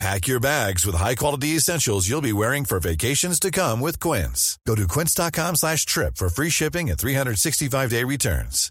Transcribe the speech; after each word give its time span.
Pack 0.00 0.26
your 0.26 0.40
bags 0.40 0.84
with 0.84 0.96
high-quality 0.96 1.56
essentials 1.56 2.08
you'll 2.08 2.20
be 2.20 2.32
wearing 2.32 2.64
for 2.64 2.80
vacations 2.80 3.38
to 3.40 3.50
come 3.50 3.80
with 3.80 4.00
Quince. 4.00 4.58
Go 4.66 4.74
to 4.74 4.88
quince.com 4.88 5.56
slash 5.56 5.86
trip 5.86 6.16
for 6.16 6.28
free 6.28 6.50
shipping 6.50 6.90
and 6.90 6.98
365-day 6.98 8.02
returns. 8.04 8.70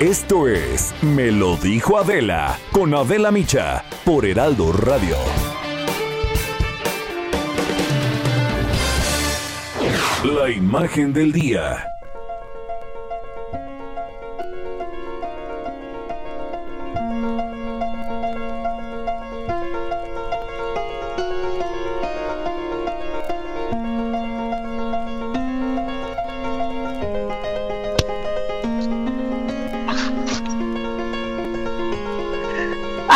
Esto 0.00 0.46
es 0.46 0.94
Me 1.02 1.32
lo 1.32 1.56
dijo 1.56 1.98
Adela 1.98 2.58
con 2.72 2.94
Adela 2.94 3.30
Micha 3.30 3.84
por 4.04 4.24
Heraldo 4.24 4.72
Radio. 4.72 5.16
La 10.24 10.50
imagen 10.50 11.12
del 11.12 11.32
día. 11.32 11.84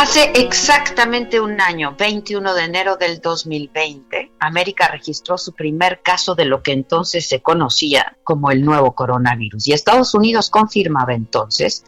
Hace 0.02 0.32
exactamente 0.34 1.40
un 1.40 1.60
año, 1.60 1.94
21 1.96 2.54
de 2.54 2.64
enero 2.64 2.96
del 2.96 3.20
2020, 3.20 4.32
América 4.40 4.88
registró 4.88 5.38
su 5.38 5.52
primer 5.52 6.02
caso 6.02 6.34
de 6.34 6.44
lo 6.44 6.60
que 6.60 6.72
entonces 6.72 7.28
se 7.28 7.40
conocía 7.40 8.16
como 8.24 8.50
el 8.50 8.64
nuevo 8.64 8.96
coronavirus. 8.96 9.68
Y 9.68 9.72
Estados 9.74 10.12
Unidos 10.14 10.50
confirmaba 10.50 11.14
entonces 11.14 11.84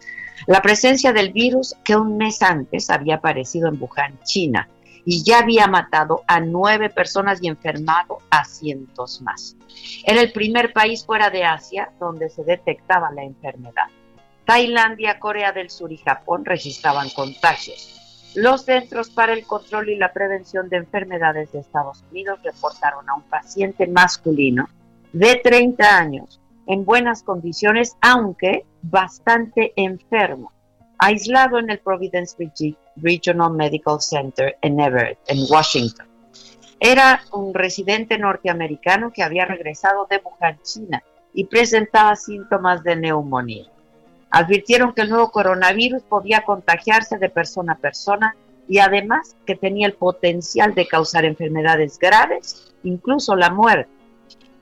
la 0.46 0.62
presencia 0.62 1.12
del 1.12 1.32
virus 1.32 1.74
que 1.82 1.96
un 1.96 2.16
mes 2.16 2.40
antes 2.40 2.88
había 2.88 3.16
aparecido 3.16 3.68
en 3.68 3.82
Wuhan, 3.82 4.20
China, 4.22 4.68
y 5.04 5.24
ya 5.24 5.40
había 5.40 5.66
matado 5.66 6.22
a 6.28 6.38
nueve 6.38 6.90
personas 6.90 7.40
y 7.42 7.48
enfermado 7.48 8.18
a 8.30 8.44
cientos 8.44 9.22
más. 9.22 9.56
Era 10.04 10.20
el 10.20 10.30
primer 10.30 10.72
país 10.72 11.04
fuera 11.04 11.30
de 11.30 11.42
Asia 11.42 11.90
donde 11.98 12.30
se 12.30 12.44
detectaba 12.44 13.10
la 13.10 13.24
enfermedad. 13.24 13.88
Tailandia, 14.44 15.18
Corea 15.18 15.50
del 15.50 15.68
Sur 15.68 15.90
y 15.90 15.96
Japón 15.96 16.44
registraban 16.44 17.10
contagios. 17.10 18.02
Los 18.34 18.64
Centros 18.64 19.10
para 19.10 19.32
el 19.32 19.46
Control 19.46 19.90
y 19.90 19.96
la 19.96 20.12
Prevención 20.12 20.68
de 20.68 20.78
Enfermedades 20.78 21.52
de 21.52 21.60
Estados 21.60 22.02
Unidos 22.10 22.40
reportaron 22.42 23.08
a 23.08 23.14
un 23.14 23.22
paciente 23.22 23.86
masculino 23.86 24.68
de 25.12 25.36
30 25.36 25.96
años 25.96 26.40
en 26.66 26.84
buenas 26.84 27.22
condiciones, 27.22 27.96
aunque 28.00 28.64
bastante 28.82 29.72
enfermo, 29.76 30.50
aislado 30.98 31.58
en 31.58 31.70
el 31.70 31.78
Providence 31.78 32.36
Regional 32.96 33.52
Medical 33.52 34.00
Center 34.00 34.56
en 34.62 34.80
Everett, 34.80 35.18
en 35.28 35.38
Washington. 35.48 36.06
Era 36.80 37.20
un 37.32 37.54
residente 37.54 38.18
norteamericano 38.18 39.12
que 39.12 39.22
había 39.22 39.44
regresado 39.44 40.06
de 40.10 40.20
Wuhan, 40.24 40.58
China, 40.62 41.02
y 41.32 41.44
presentaba 41.44 42.16
síntomas 42.16 42.82
de 42.82 42.96
neumonía. 42.96 43.73
Advirtieron 44.34 44.92
que 44.94 45.02
el 45.02 45.10
nuevo 45.10 45.30
coronavirus 45.30 46.02
podía 46.02 46.42
contagiarse 46.44 47.18
de 47.18 47.30
persona 47.30 47.74
a 47.74 47.78
persona 47.78 48.34
y 48.66 48.80
además 48.80 49.36
que 49.46 49.54
tenía 49.54 49.86
el 49.86 49.92
potencial 49.92 50.74
de 50.74 50.88
causar 50.88 51.24
enfermedades 51.24 52.00
graves, 52.00 52.74
incluso 52.82 53.36
la 53.36 53.50
muerte. 53.50 53.92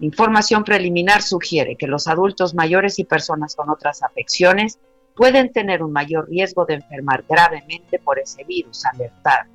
Información 0.00 0.62
preliminar 0.62 1.22
sugiere 1.22 1.76
que 1.76 1.86
los 1.86 2.06
adultos 2.06 2.54
mayores 2.54 2.98
y 2.98 3.04
personas 3.04 3.56
con 3.56 3.70
otras 3.70 4.02
afecciones 4.02 4.78
pueden 5.16 5.50
tener 5.50 5.82
un 5.82 5.92
mayor 5.92 6.28
riesgo 6.28 6.66
de 6.66 6.74
enfermar 6.74 7.24
gravemente 7.26 7.98
por 7.98 8.18
ese 8.18 8.44
virus, 8.44 8.84
alertar. 8.84 9.46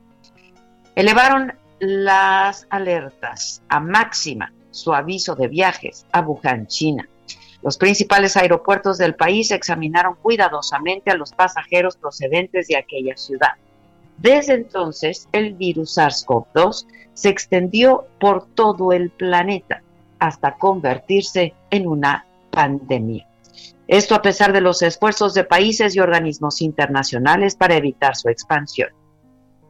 Elevaron 0.95 1.53
las 1.77 2.65
alertas 2.71 3.61
a 3.69 3.79
máxima 3.79 4.51
su 4.71 4.95
aviso 4.95 5.35
de 5.35 5.47
viajes 5.47 6.07
a 6.11 6.21
Wuhan, 6.21 6.65
China. 6.65 7.07
Los 7.67 7.77
principales 7.77 8.37
aeropuertos 8.37 8.97
del 8.97 9.15
país 9.15 9.51
examinaron 9.51 10.15
cuidadosamente 10.21 11.11
a 11.11 11.17
los 11.17 11.33
pasajeros 11.33 11.97
procedentes 11.97 12.69
de 12.69 12.77
aquella 12.77 13.17
ciudad. 13.17 13.55
Desde 14.17 14.53
entonces, 14.53 15.27
el 15.33 15.53
virus 15.53 15.97
SARS-CoV-2 15.97 16.87
se 17.13 17.27
extendió 17.27 18.05
por 18.21 18.45
todo 18.55 18.93
el 18.93 19.09
planeta 19.09 19.83
hasta 20.17 20.55
convertirse 20.55 21.55
en 21.69 21.89
una 21.89 22.25
pandemia. 22.51 23.27
Esto 23.89 24.15
a 24.15 24.21
pesar 24.21 24.53
de 24.53 24.61
los 24.61 24.81
esfuerzos 24.81 25.33
de 25.33 25.43
países 25.43 25.93
y 25.93 25.99
organismos 25.99 26.61
internacionales 26.61 27.57
para 27.57 27.75
evitar 27.75 28.15
su 28.15 28.29
expansión. 28.29 28.91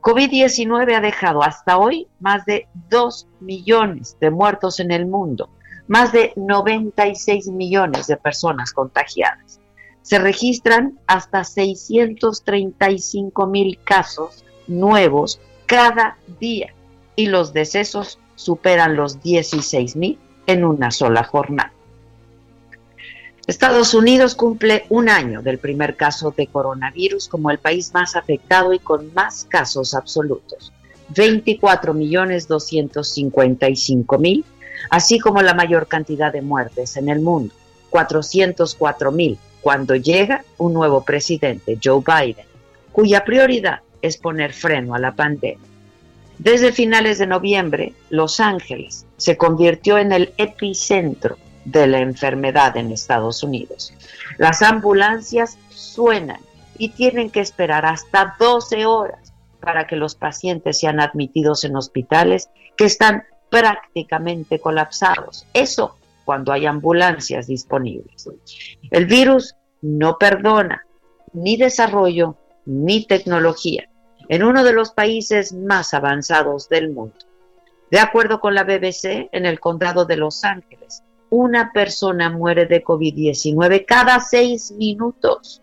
COVID-19 0.02 0.96
ha 0.96 1.02
dejado 1.02 1.41
hasta 1.41 1.79
hoy 1.79 2.08
más 2.19 2.46
de 2.46 2.68
2 2.91 3.28
millones 3.40 4.16
de 4.22 4.29
muertos 4.29 4.79
en 4.79 4.91
el 4.91 5.08
mundo 5.08 5.50
más 5.87 6.11
de 6.11 6.33
96 6.35 7.47
millones 7.47 8.07
de 8.07 8.17
personas 8.17 8.73
contagiadas. 8.73 9.59
Se 10.01 10.19
registran 10.19 10.99
hasta 11.07 11.43
635 11.43 13.47
mil 13.47 13.79
casos 13.83 14.43
nuevos 14.67 15.39
cada 15.65 16.17
día 16.39 16.73
y 17.15 17.27
los 17.27 17.53
decesos 17.53 18.19
superan 18.35 18.95
los 18.95 19.21
16 19.21 19.95
mil 19.95 20.19
en 20.45 20.63
una 20.63 20.91
sola 20.91 21.23
jornada. 21.23 21.73
Estados 23.47 23.93
Unidos 23.93 24.35
cumple 24.35 24.85
un 24.89 25.07
año 25.07 25.41
del 25.41 25.57
primer 25.57 25.95
caso 25.95 26.33
de 26.35 26.47
coronavirus 26.47 27.29
como 27.29 27.49
el 27.49 27.59
país 27.59 27.93
más 27.93 28.17
afectado 28.17 28.73
y 28.73 28.79
con 28.79 29.13
más 29.13 29.45
casos 29.49 29.93
absolutos. 29.93 30.73
24 31.15 31.93
millones 31.93 32.49
255 32.49 34.19
mil 34.19 34.43
así 34.89 35.19
como 35.19 35.41
la 35.41 35.53
mayor 35.53 35.88
cantidad 35.88 36.31
de 36.31 36.41
muertes 36.41 36.97
en 36.97 37.09
el 37.09 37.21
mundo, 37.21 37.53
404 37.89 39.11
mil, 39.11 39.38
cuando 39.61 39.95
llega 39.95 40.43
un 40.57 40.73
nuevo 40.73 41.03
presidente, 41.03 41.77
Joe 41.83 42.01
Biden, 42.05 42.45
cuya 42.91 43.25
prioridad 43.25 43.81
es 44.01 44.17
poner 44.17 44.53
freno 44.53 44.95
a 44.95 44.99
la 44.99 45.13
pandemia. 45.13 45.59
Desde 46.37 46.71
finales 46.71 47.17
de 47.17 47.27
noviembre, 47.27 47.93
Los 48.09 48.39
Ángeles 48.39 49.05
se 49.17 49.37
convirtió 49.37 49.97
en 49.97 50.11
el 50.11 50.33
epicentro 50.37 51.37
de 51.66 51.87
la 51.87 51.99
enfermedad 51.99 52.77
en 52.77 52.91
Estados 52.91 53.43
Unidos. 53.43 53.93
Las 54.37 54.61
ambulancias 54.61 55.57
suenan 55.69 56.39
y 56.77 56.89
tienen 56.89 57.31
que 57.31 57.39
esperar 57.39 57.85
hasta 57.85 58.35
12 58.39 58.85
horas 58.85 59.33
para 59.59 59.87
que 59.87 59.95
los 59.95 60.16
pacientes 60.16 60.79
sean 60.79 60.99
admitidos 60.99 61.63
en 61.63 61.75
hospitales 61.75 62.49
que 62.77 62.85
están 62.85 63.23
prácticamente 63.50 64.59
colapsados. 64.59 65.46
Eso 65.53 65.96
cuando 66.25 66.52
hay 66.52 66.66
ambulancias 66.66 67.47
disponibles. 67.47 68.30
El 68.91 69.06
virus 69.06 69.56
no 69.81 70.18
perdona 70.18 70.85
ni 71.34 71.56
desarrollo 71.56 72.35
ni 72.66 73.06
tecnología 73.06 73.88
en 74.30 74.44
uno 74.44 74.63
de 74.63 74.74
los 74.74 74.91
países 74.91 75.53
más 75.53 75.94
avanzados 75.94 76.68
del 76.69 76.91
mundo. 76.91 77.16
De 77.90 78.00
acuerdo 78.00 78.41
con 78.41 78.53
la 78.53 78.66
BBC, 78.66 79.30
en 79.31 79.46
el 79.46 79.59
condado 79.59 80.06
de 80.06 80.17
Los 80.17 80.43
Ángeles, 80.43 81.03
una 81.29 81.72
persona 81.72 82.29
muere 82.29 82.66
de 82.66 82.84
COVID-19 82.84 83.85
cada 83.85 84.20
seis 84.20 84.72
minutos. 84.72 85.61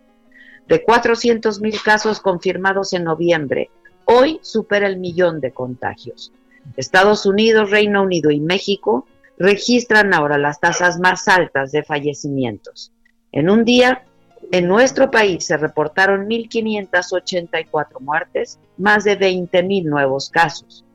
De 0.67 0.83
400 0.83 1.61
mil 1.61 1.79
casos 1.83 2.19
confirmados 2.19 2.93
en 2.93 3.03
noviembre, 3.03 3.69
hoy 4.05 4.39
supera 4.41 4.87
el 4.87 4.97
millón 4.97 5.39
de 5.39 5.51
contagios. 5.51 6.31
Estados 6.77 7.25
Unidos, 7.25 7.71
Reino 7.71 8.03
Unido 8.03 8.31
y 8.31 8.39
México 8.39 9.07
registran 9.37 10.13
ahora 10.13 10.37
las 10.37 10.59
tasas 10.59 10.99
más 10.99 11.27
altas 11.27 11.71
de 11.71 11.83
fallecimientos. 11.83 12.91
En 13.31 13.49
un 13.49 13.65
día, 13.65 14.03
en 14.51 14.67
nuestro 14.67 15.11
país 15.11 15.45
se 15.45 15.57
reportaron 15.57 16.27
1.584 16.27 17.99
muertes, 17.99 18.59
más 18.77 19.03
de 19.03 19.19
20.000 19.19 19.85
nuevos 19.85 20.29
casos. 20.29 20.85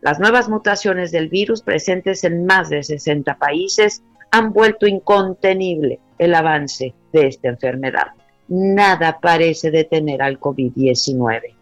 Las 0.00 0.20
nuevas 0.20 0.48
mutaciones 0.48 1.10
del 1.10 1.28
virus 1.28 1.62
presentes 1.62 2.22
en 2.24 2.46
más 2.46 2.68
de 2.68 2.82
60 2.82 3.36
países 3.36 4.02
han 4.30 4.52
vuelto 4.52 4.86
incontenible 4.86 5.98
el 6.18 6.34
avance 6.34 6.94
de 7.12 7.26
esta 7.26 7.48
enfermedad. 7.48 8.08
Nada 8.48 9.18
parece 9.20 9.70
detener 9.70 10.22
al 10.22 10.38
COVID-19. 10.38 11.57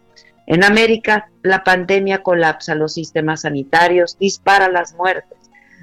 En 0.47 0.63
América, 0.63 1.29
la 1.43 1.63
pandemia 1.63 2.23
colapsa 2.23 2.73
los 2.73 2.93
sistemas 2.93 3.41
sanitarios, 3.41 4.17
dispara 4.17 4.69
las 4.69 4.95
muertes 4.95 5.37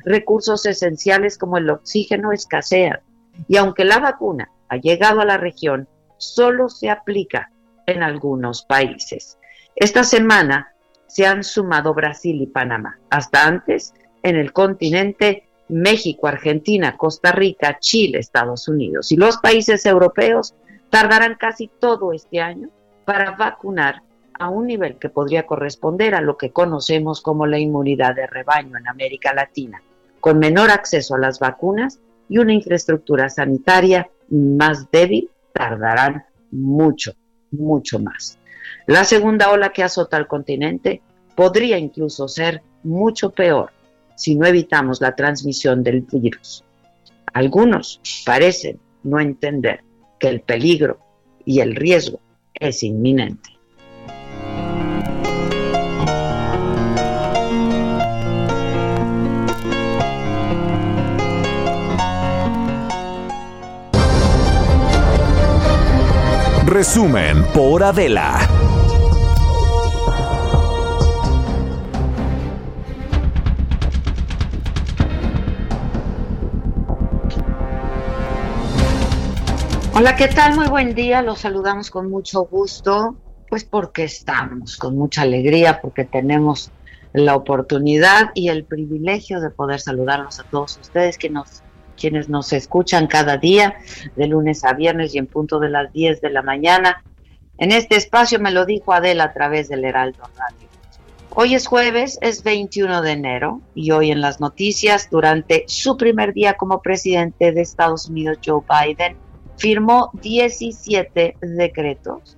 recursos 0.04 0.66
esenciales 0.66 1.38
como 1.38 1.58
el 1.58 1.70
oxígeno 1.70 2.32
escasean. 2.32 3.00
Y 3.48 3.56
aunque 3.56 3.84
la 3.84 3.98
vacuna 3.98 4.50
ha 4.68 4.76
llegado 4.76 5.20
a 5.20 5.24
la 5.24 5.38
región, 5.38 5.88
solo 6.18 6.68
se 6.68 6.90
aplica 6.90 7.50
en 7.86 8.02
algunos 8.02 8.64
países. 8.64 9.38
Esta 9.76 10.04
semana 10.04 10.72
se 11.06 11.26
han 11.26 11.44
sumado 11.44 11.94
Brasil 11.94 12.40
y 12.40 12.46
Panamá. 12.46 12.98
Hasta 13.10 13.46
antes, 13.46 13.94
en 14.22 14.36
el 14.36 14.52
continente, 14.52 15.46
México, 15.68 16.26
Argentina, 16.26 16.96
Costa 16.96 17.32
Rica, 17.32 17.78
Chile, 17.80 18.18
Estados 18.18 18.68
Unidos. 18.68 19.12
Y 19.12 19.16
los 19.16 19.38
países 19.38 19.84
europeos 19.86 20.54
tardarán 20.90 21.36
casi 21.38 21.68
todo 21.68 22.12
este 22.12 22.40
año 22.40 22.68
para 23.04 23.32
vacunar 23.32 24.02
a 24.38 24.48
un 24.48 24.66
nivel 24.66 24.96
que 24.96 25.08
podría 25.08 25.46
corresponder 25.46 26.14
a 26.14 26.20
lo 26.20 26.36
que 26.36 26.50
conocemos 26.50 27.20
como 27.20 27.46
la 27.46 27.58
inmunidad 27.58 28.14
de 28.14 28.26
rebaño 28.26 28.76
en 28.78 28.88
América 28.88 29.32
Latina, 29.32 29.82
con 30.20 30.38
menor 30.38 30.70
acceso 30.70 31.14
a 31.14 31.18
las 31.18 31.38
vacunas 31.38 32.00
y 32.28 32.38
una 32.38 32.52
infraestructura 32.52 33.28
sanitaria 33.28 34.08
más 34.30 34.90
débil, 34.90 35.30
tardarán 35.52 36.24
mucho, 36.50 37.14
mucho 37.50 37.98
más. 37.98 38.38
La 38.86 39.04
segunda 39.04 39.50
ola 39.50 39.72
que 39.72 39.82
azota 39.82 40.16
al 40.16 40.26
continente 40.26 41.02
podría 41.34 41.78
incluso 41.78 42.28
ser 42.28 42.62
mucho 42.82 43.30
peor 43.30 43.70
si 44.14 44.34
no 44.34 44.46
evitamos 44.46 45.00
la 45.00 45.16
transmisión 45.16 45.82
del 45.82 46.02
virus. 46.02 46.64
Algunos 47.32 48.00
parecen 48.24 48.78
no 49.02 49.20
entender 49.20 49.82
que 50.18 50.28
el 50.28 50.40
peligro 50.40 50.98
y 51.44 51.60
el 51.60 51.74
riesgo 51.74 52.20
es 52.54 52.82
inminente. 52.82 53.50
Resumen 66.74 67.44
por 67.54 67.84
Adela. 67.84 68.36
Hola, 79.94 80.16
¿qué 80.16 80.26
tal? 80.26 80.56
Muy 80.56 80.66
buen 80.66 80.96
día. 80.96 81.22
Los 81.22 81.38
saludamos 81.38 81.92
con 81.92 82.10
mucho 82.10 82.42
gusto, 82.42 83.14
pues 83.48 83.62
porque 83.62 84.02
estamos 84.02 84.76
con 84.76 84.98
mucha 84.98 85.22
alegría, 85.22 85.80
porque 85.80 86.02
tenemos 86.02 86.72
la 87.12 87.36
oportunidad 87.36 88.32
y 88.34 88.48
el 88.48 88.64
privilegio 88.64 89.40
de 89.40 89.50
poder 89.50 89.78
saludarlos 89.78 90.40
a 90.40 90.42
todos 90.42 90.76
ustedes 90.82 91.18
que 91.18 91.30
nos, 91.30 91.62
quienes 91.98 92.28
nos 92.28 92.52
escuchan 92.52 93.06
cada 93.06 93.36
día, 93.36 93.76
de 94.16 94.26
lunes 94.26 94.64
a 94.64 94.72
viernes 94.72 95.14
y 95.14 95.18
en 95.18 95.26
punto 95.26 95.58
de 95.58 95.70
las 95.70 95.92
10 95.92 96.20
de 96.20 96.30
la 96.30 96.42
mañana. 96.42 97.02
En 97.58 97.72
este 97.72 97.96
espacio 97.96 98.38
me 98.40 98.50
lo 98.50 98.66
dijo 98.66 98.92
Adela 98.92 99.24
a 99.24 99.32
través 99.32 99.68
del 99.68 99.84
Heraldo 99.84 100.24
Radio. 100.36 100.68
Hoy 101.36 101.54
es 101.54 101.66
jueves, 101.66 102.18
es 102.20 102.44
21 102.44 103.02
de 103.02 103.10
enero 103.10 103.60
y 103.74 103.90
hoy 103.90 104.12
en 104.12 104.20
las 104.20 104.40
noticias, 104.40 105.08
durante 105.10 105.64
su 105.66 105.96
primer 105.96 106.32
día 106.32 106.54
como 106.54 106.80
presidente 106.80 107.50
de 107.50 107.60
Estados 107.60 108.08
Unidos, 108.08 108.38
Joe 108.44 108.62
Biden, 108.68 109.16
firmó 109.56 110.10
17 110.14 111.36
decretos 111.40 112.36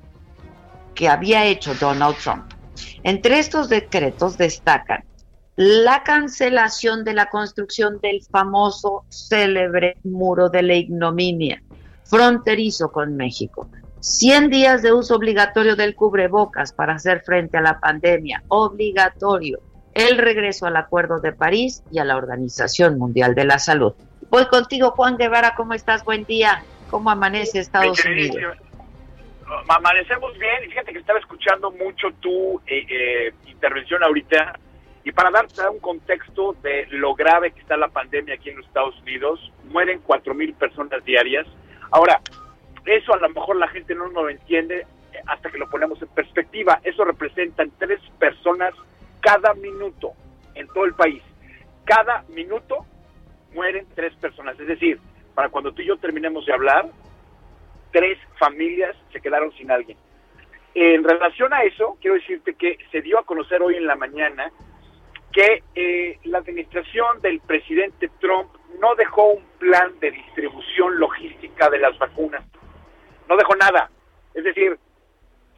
que 0.94 1.09
había 1.09 1.44
hecho 1.44 1.75
Donald 1.75 2.17
Trump. 2.17 2.52
Entre 3.02 3.38
estos 3.38 3.69
decretos 3.69 4.38
destacan 4.38 5.05
la 5.56 6.03
cancelación 6.03 7.03
de 7.03 7.14
la 7.14 7.31
construcción 7.31 7.99
del 8.00 8.23
famoso 8.23 9.05
célebre 9.08 9.97
muro 10.05 10.50
de 10.50 10.62
la 10.62 10.75
ignominia 10.75 11.62
fronterizo 12.05 12.93
con 12.93 13.17
México. 13.17 13.69
100 14.00 14.50
días 14.50 14.82
de 14.82 14.93
uso 14.93 15.17
obligatorio 15.17 15.75
del 15.75 15.97
cubrebocas 15.97 16.73
para 16.73 16.94
hacer 16.94 17.23
frente 17.23 17.56
a 17.56 17.62
la 17.62 17.81
pandemia, 17.81 18.44
obligatorio. 18.49 19.58
El 19.94 20.19
regreso 20.19 20.67
al 20.67 20.76
Acuerdo 20.76 21.20
de 21.20 21.32
París 21.32 21.82
y 21.91 21.99
a 21.99 22.05
la 22.05 22.17
Organización 22.17 22.99
Mundial 22.99 23.35
de 23.35 23.47
la 23.47 23.59
Salud. 23.59 23.94
Voy 24.31 24.47
contigo, 24.47 24.91
Juan 24.91 25.17
Guevara, 25.17 25.55
¿cómo 25.56 25.73
estás? 25.73 26.05
Buen 26.05 26.25
día. 26.25 26.62
¿Cómo 26.91 27.11
amanece 27.11 27.59
Estados 27.59 28.05
Unidos? 28.05 28.37
Amanecemos 29.69 30.37
bien 30.38 30.64
y 30.64 30.69
fíjate 30.69 30.93
que 30.93 30.99
estaba 30.99 31.19
escuchando 31.19 31.70
mucho 31.73 32.09
tu 32.20 32.61
eh, 32.67 32.87
eh, 32.88 33.32
intervención 33.47 34.02
ahorita 34.05 34.59
y 35.06 35.12
para 35.12 35.31
darte 35.31 35.62
un 35.69 35.79
contexto 35.79 36.56
de 36.64 36.88
lo 36.91 37.14
grave 37.14 37.53
que 37.53 37.61
está 37.61 37.76
la 37.76 37.87
pandemia 37.87 38.35
aquí 38.35 38.50
en 38.50 38.56
los 38.56 38.67
Estados 38.67 39.00
Unidos, 39.03 39.53
mueren 39.67 40.00
cuatro 40.05 40.35
mil 40.35 40.53
personas 40.55 41.05
diarias. 41.05 41.47
Ahora, 41.93 42.20
eso 42.85 43.14
a 43.14 43.19
lo 43.19 43.29
mejor 43.29 43.55
la 43.55 43.69
gente 43.69 43.94
no 43.94 44.08
lo 44.08 44.29
entiende 44.29 44.85
eh, 45.12 45.19
hasta 45.29 45.49
que 45.49 45.58
lo 45.58 45.70
ponemos 45.70 46.03
en 46.03 46.08
perspectiva. 46.08 46.81
Eso 46.82 47.05
representan 47.05 47.70
tres 47.79 48.00
personas 48.19 48.75
cada 49.20 49.55
minuto 49.55 50.11
en 50.56 50.67
todo 50.67 50.85
el 50.85 50.94
país. 50.94 51.23
Cada 51.85 52.25
minuto 52.31 52.85
mueren 53.55 53.87
tres 53.94 54.12
personas. 54.17 54.59
Es 54.59 54.67
decir, 54.67 54.99
para 55.37 55.50
cuando 55.50 55.70
tú 55.70 55.82
y 55.82 55.87
yo 55.87 55.99
terminemos 55.99 56.44
de 56.47 56.52
hablar, 56.52 56.91
tres 57.93 58.19
familias 58.41 58.97
se 59.12 59.20
quedaron 59.20 59.52
sin 59.52 59.70
alguien. 59.70 59.99
En 60.75 61.05
relación 61.05 61.55
a 61.55 61.62
eso, 61.62 61.97
quiero 62.00 62.17
decirte 62.17 62.55
que 62.55 62.76
se 62.91 63.02
dio 63.02 63.20
a 63.20 63.25
conocer 63.25 63.62
hoy 63.62 63.76
en 63.76 63.87
la 63.87 63.94
mañana 63.94 64.50
que 65.37 65.62
eh, 65.75 66.19
la 66.25 66.38
administración 66.38 67.21
del 67.21 67.41
presidente 67.41 68.09
Trump 68.21 68.49
no 68.81 68.94
dejó 68.94 69.33
un 69.33 69.44
plan 69.59 69.93
de 70.00 70.11
distribución 70.11 70.99
logística 70.99 71.69
de 71.69 71.79
las 71.79 71.99
vacunas. 71.99 72.43
No 73.29 73.37
dejó 73.37 73.55
nada. 73.55 73.91
Es 74.33 74.44
decir, 74.44 74.79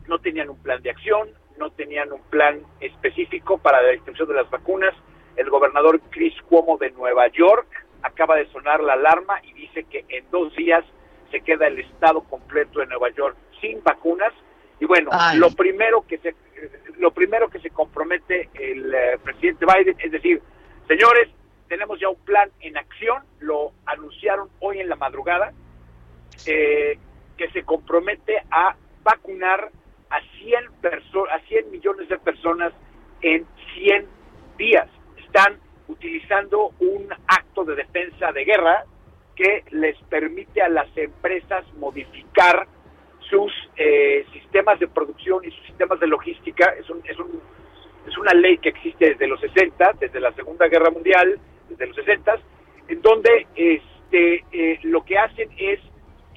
no 0.09 0.19
tenían 0.19 0.51
un 0.51 0.61
plan 0.61 0.83
de 0.83 0.91
acción, 0.91 1.29
no 1.59 1.71
tenían 1.71 2.13
un 2.13 2.23
plan 2.23 2.61
específico 2.81 3.59
para 3.59 3.81
la 3.81 3.91
distribución 3.91 4.27
de 4.27 4.35
las 4.35 4.51
vacunas. 4.51 4.95
El 5.37 5.49
gobernador 5.49 6.01
Chris 6.11 6.35
Cuomo 6.49 6.77
de 6.77 6.91
Nueva 6.91 7.29
York 7.29 7.69
acaba 8.03 8.35
de 8.35 8.51
sonar 8.51 8.81
la 8.83 8.95
alarma 8.95 9.41
y 9.45 9.53
dice 9.53 9.85
que 9.85 10.05
en 10.09 10.29
dos 10.33 10.53
días 10.57 10.85
se 11.31 11.41
queda 11.43 11.69
el 11.69 11.79
estado 11.79 12.25
completo 12.25 12.81
de 12.81 12.87
Nueva 12.87 13.11
York 13.11 13.37
sin 13.61 13.81
vacunas. 13.85 14.33
Y 14.81 14.87
bueno, 14.87 15.11
lo 15.35 15.51
primero 15.51 16.05
que 16.07 16.19
se 16.19 16.35
lo 16.99 17.13
primero 17.13 17.49
que 17.49 17.61
se 17.61 17.71
compromete 17.71 18.49
el 18.55 18.93
eh, 18.93 19.19
presidente 19.23 19.65
Biden 19.65 19.97
es 20.01 20.11
decir, 20.11 20.43
señores, 20.89 21.29
tenemos 21.69 22.01
ya 22.01 22.09
un 22.09 22.19
plan 22.25 22.51
en 22.61 22.77
acción, 22.77 23.23
lo 23.41 23.73
anunciaron 23.87 24.49
hoy 24.59 24.81
en 24.81 24.89
la 24.89 24.97
madrugada, 24.97 25.53
eh, 26.47 26.99
que 27.37 27.51
se 27.51 27.63
compromete 27.63 28.43
a 28.51 28.75
vacunar 29.05 29.71
a 30.11 30.21
100, 30.41 30.65
a 31.31 31.41
100 31.47 31.71
millones 31.71 32.09
de 32.09 32.19
personas 32.19 32.73
en 33.21 33.47
100 33.75 34.07
días. 34.57 34.89
Están 35.19 35.59
utilizando 35.87 36.73
un 36.81 37.09
acto 37.27 37.65
de 37.65 37.77
defensa 37.77 38.33
de 38.33 38.45
guerra 38.45 38.85
que 39.37 39.63
les 39.71 39.97
permite 40.09 40.63
a 40.63 40.69
las 40.69 40.89
empresas 40.97 41.65
modificar 41.75 42.67
sus 43.29 43.53
eh, 43.77 44.27
sistemas 44.33 44.79
de 44.79 44.89
producción 44.89 45.45
y 45.45 45.51
sus 45.51 45.67
sistemas 45.67 46.01
de 46.01 46.07
logística. 46.07 46.75
Es, 46.79 46.89
un, 46.91 47.01
es, 47.05 47.19
un, 47.19 47.41
es 48.07 48.17
una 48.19 48.33
ley 48.33 48.59
que 48.59 48.71
existe 48.71 49.11
desde 49.11 49.27
los 49.27 49.41
60, 49.41 49.93
desde 50.01 50.21
la 50.21 50.33
Segunda 50.33 50.69
Guerra 50.69 50.91
Mundial, 50.91 51.39
desde 51.69 51.87
los 51.87 51.97
60, 51.97 52.39
en 52.89 53.03
donde 53.03 53.47
este, 53.55 54.45
eh, 54.53 54.79
lo 54.83 55.05
que 55.05 55.19
hacen 55.19 55.51
es 55.59 55.81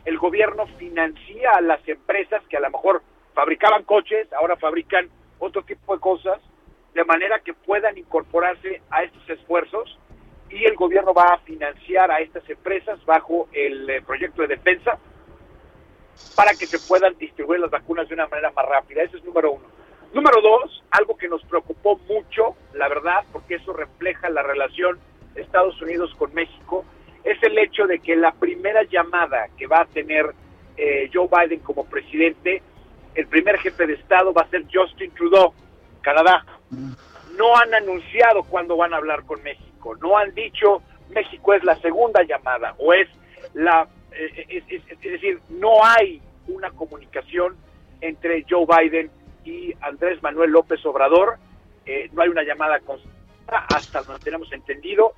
el 0.05 0.17
gobierno 0.17 0.65
financia 0.77 1.51
a 1.51 1.61
las 1.61 1.87
empresas 1.87 2.41
que 2.49 2.57
a 2.57 2.61
lo 2.61 2.69
mejor 2.71 3.01
fabricaban 3.33 3.83
coches, 3.83 4.31
ahora 4.33 4.57
fabrican 4.57 5.09
otro 5.39 5.63
tipo 5.63 5.93
de 5.93 6.01
cosas, 6.01 6.39
de 6.93 7.05
manera 7.05 7.39
que 7.39 7.53
puedan 7.53 7.97
incorporarse 7.97 8.81
a 8.89 9.03
estos 9.03 9.29
esfuerzos 9.29 9.97
y 10.49 10.65
el 10.65 10.75
gobierno 10.75 11.13
va 11.13 11.35
a 11.35 11.37
financiar 11.39 12.11
a 12.11 12.19
estas 12.19 12.47
empresas 12.49 13.03
bajo 13.05 13.47
el 13.53 13.89
eh, 13.89 14.01
proyecto 14.01 14.41
de 14.41 14.49
defensa 14.49 14.99
para 16.35 16.53
que 16.53 16.67
se 16.67 16.79
puedan 16.79 17.17
distribuir 17.17 17.59
las 17.59 17.71
vacunas 17.71 18.07
de 18.07 18.15
una 18.15 18.27
manera 18.27 18.51
más 18.51 18.65
rápida. 18.65 19.03
Ese 19.03 19.17
es 19.17 19.23
número 19.23 19.51
uno. 19.53 19.65
Número 20.13 20.41
dos, 20.41 20.83
algo 20.91 21.15
que 21.15 21.29
nos 21.29 21.43
preocupó 21.45 21.97
mucho, 22.07 22.55
la 22.73 22.89
verdad, 22.89 23.23
porque 23.31 23.55
eso 23.55 23.71
refleja 23.71 24.29
la 24.29 24.43
relación 24.43 24.99
Estados 25.35 25.81
Unidos 25.81 26.13
con 26.17 26.33
México, 26.33 26.83
es 27.23 27.41
el 27.43 27.57
hecho 27.57 27.87
de 27.87 27.99
que 27.99 28.15
la 28.15 28.31
primera 28.33 28.83
llamada 28.83 29.47
que 29.57 29.67
va 29.67 29.81
a 29.81 29.85
tener 29.85 30.33
eh, 30.75 31.09
Joe 31.13 31.27
Biden 31.27 31.59
como 31.59 31.85
presidente, 31.85 32.61
el 33.15 33.27
primer 33.27 33.57
jefe 33.59 33.87
de 33.87 33.93
Estado 33.93 34.33
va 34.33 34.41
a 34.41 34.49
ser 34.49 34.65
Justin 34.71 35.11
Trudeau, 35.11 35.53
Canadá 36.01 36.45
no 37.37 37.55
han 37.55 37.73
anunciado 37.73 38.43
cuándo 38.43 38.75
van 38.75 38.93
a 38.93 38.97
hablar 38.97 39.23
con 39.23 39.41
México, 39.43 39.95
no 40.01 40.17
han 40.17 40.33
dicho 40.33 40.81
México 41.09 41.53
es 41.53 41.63
la 41.63 41.75
segunda 41.79 42.23
llamada 42.23 42.75
o 42.77 42.93
es 42.93 43.07
la, 43.53 43.87
eh, 44.11 44.63
es, 44.67 45.01
decir, 45.01 45.39
no 45.49 45.83
hay 45.83 46.21
una 46.47 46.71
comunicación 46.71 47.55
entre 48.01 48.45
Joe 48.49 48.65
Biden 48.65 49.09
y 49.45 49.73
Andrés 49.81 50.21
Manuel 50.21 50.51
López 50.51 50.85
Obrador, 50.85 51.37
eh, 51.85 52.09
no 52.13 52.21
hay 52.21 52.29
una 52.29 52.43
llamada 52.43 52.79
constante 52.79 53.19
hasta 53.47 54.01
donde 54.03 54.23
tenemos 54.23 54.51
entendido, 54.53 55.13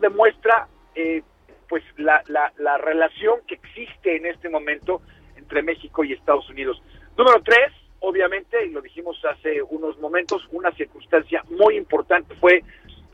demuestra 0.00 0.68
eh, 0.94 1.22
pues 1.68 1.82
la, 1.96 2.22
la, 2.28 2.52
la 2.58 2.78
relación 2.78 3.40
que 3.46 3.54
existe 3.54 4.16
en 4.16 4.26
este 4.26 4.48
momento 4.48 5.02
entre 5.36 5.62
México 5.62 6.04
y 6.04 6.12
Estados 6.12 6.48
Unidos. 6.50 6.80
Número 7.16 7.42
tres, 7.42 7.72
obviamente, 8.00 8.66
y 8.66 8.70
lo 8.70 8.80
dijimos 8.80 9.20
hace 9.24 9.62
unos 9.62 9.98
momentos, 9.98 10.46
una 10.52 10.70
circunstancia 10.72 11.42
muy 11.50 11.76
importante 11.76 12.34
fue 12.36 12.62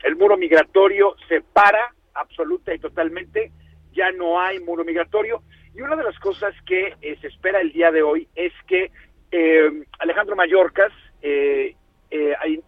el 0.03 0.15
muro 0.15 0.37
migratorio 0.37 1.15
se 1.27 1.41
para 1.41 1.93
absoluta 2.13 2.73
y 2.73 2.79
totalmente, 2.79 3.51
ya 3.93 4.11
no 4.11 4.39
hay 4.39 4.59
muro 4.59 4.83
migratorio. 4.83 5.41
Y 5.75 5.81
una 5.81 5.95
de 5.95 6.03
las 6.03 6.17
cosas 6.19 6.53
que 6.65 6.95
eh, 7.01 7.17
se 7.21 7.27
espera 7.27 7.59
el 7.59 7.71
día 7.71 7.91
de 7.91 8.03
hoy 8.03 8.27
es 8.35 8.53
que 8.67 8.91
eh, 9.31 9.83
Alejandro 9.99 10.35
Mayorkas, 10.35 10.91
eh, 11.21 11.75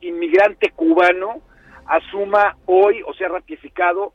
inmigrante 0.01 0.71
cubano, 0.71 1.41
asuma 1.85 2.57
hoy 2.65 3.03
o 3.05 3.13
sea 3.13 3.27
ratificado 3.27 4.13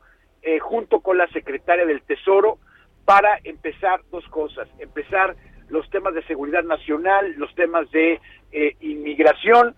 junto 0.60 1.00
con 1.00 1.18
la 1.18 1.28
secretaria 1.28 1.84
del 1.86 2.02
Tesoro 2.02 2.58
para 3.04 3.38
empezar 3.44 4.00
dos 4.10 4.26
cosas, 4.28 4.66
empezar 4.80 5.36
los 5.68 5.88
temas 5.90 6.14
de 6.14 6.24
seguridad 6.24 6.64
nacional, 6.64 7.32
los 7.36 7.54
temas 7.54 7.88
de 7.92 8.18
inmigración, 8.80 9.76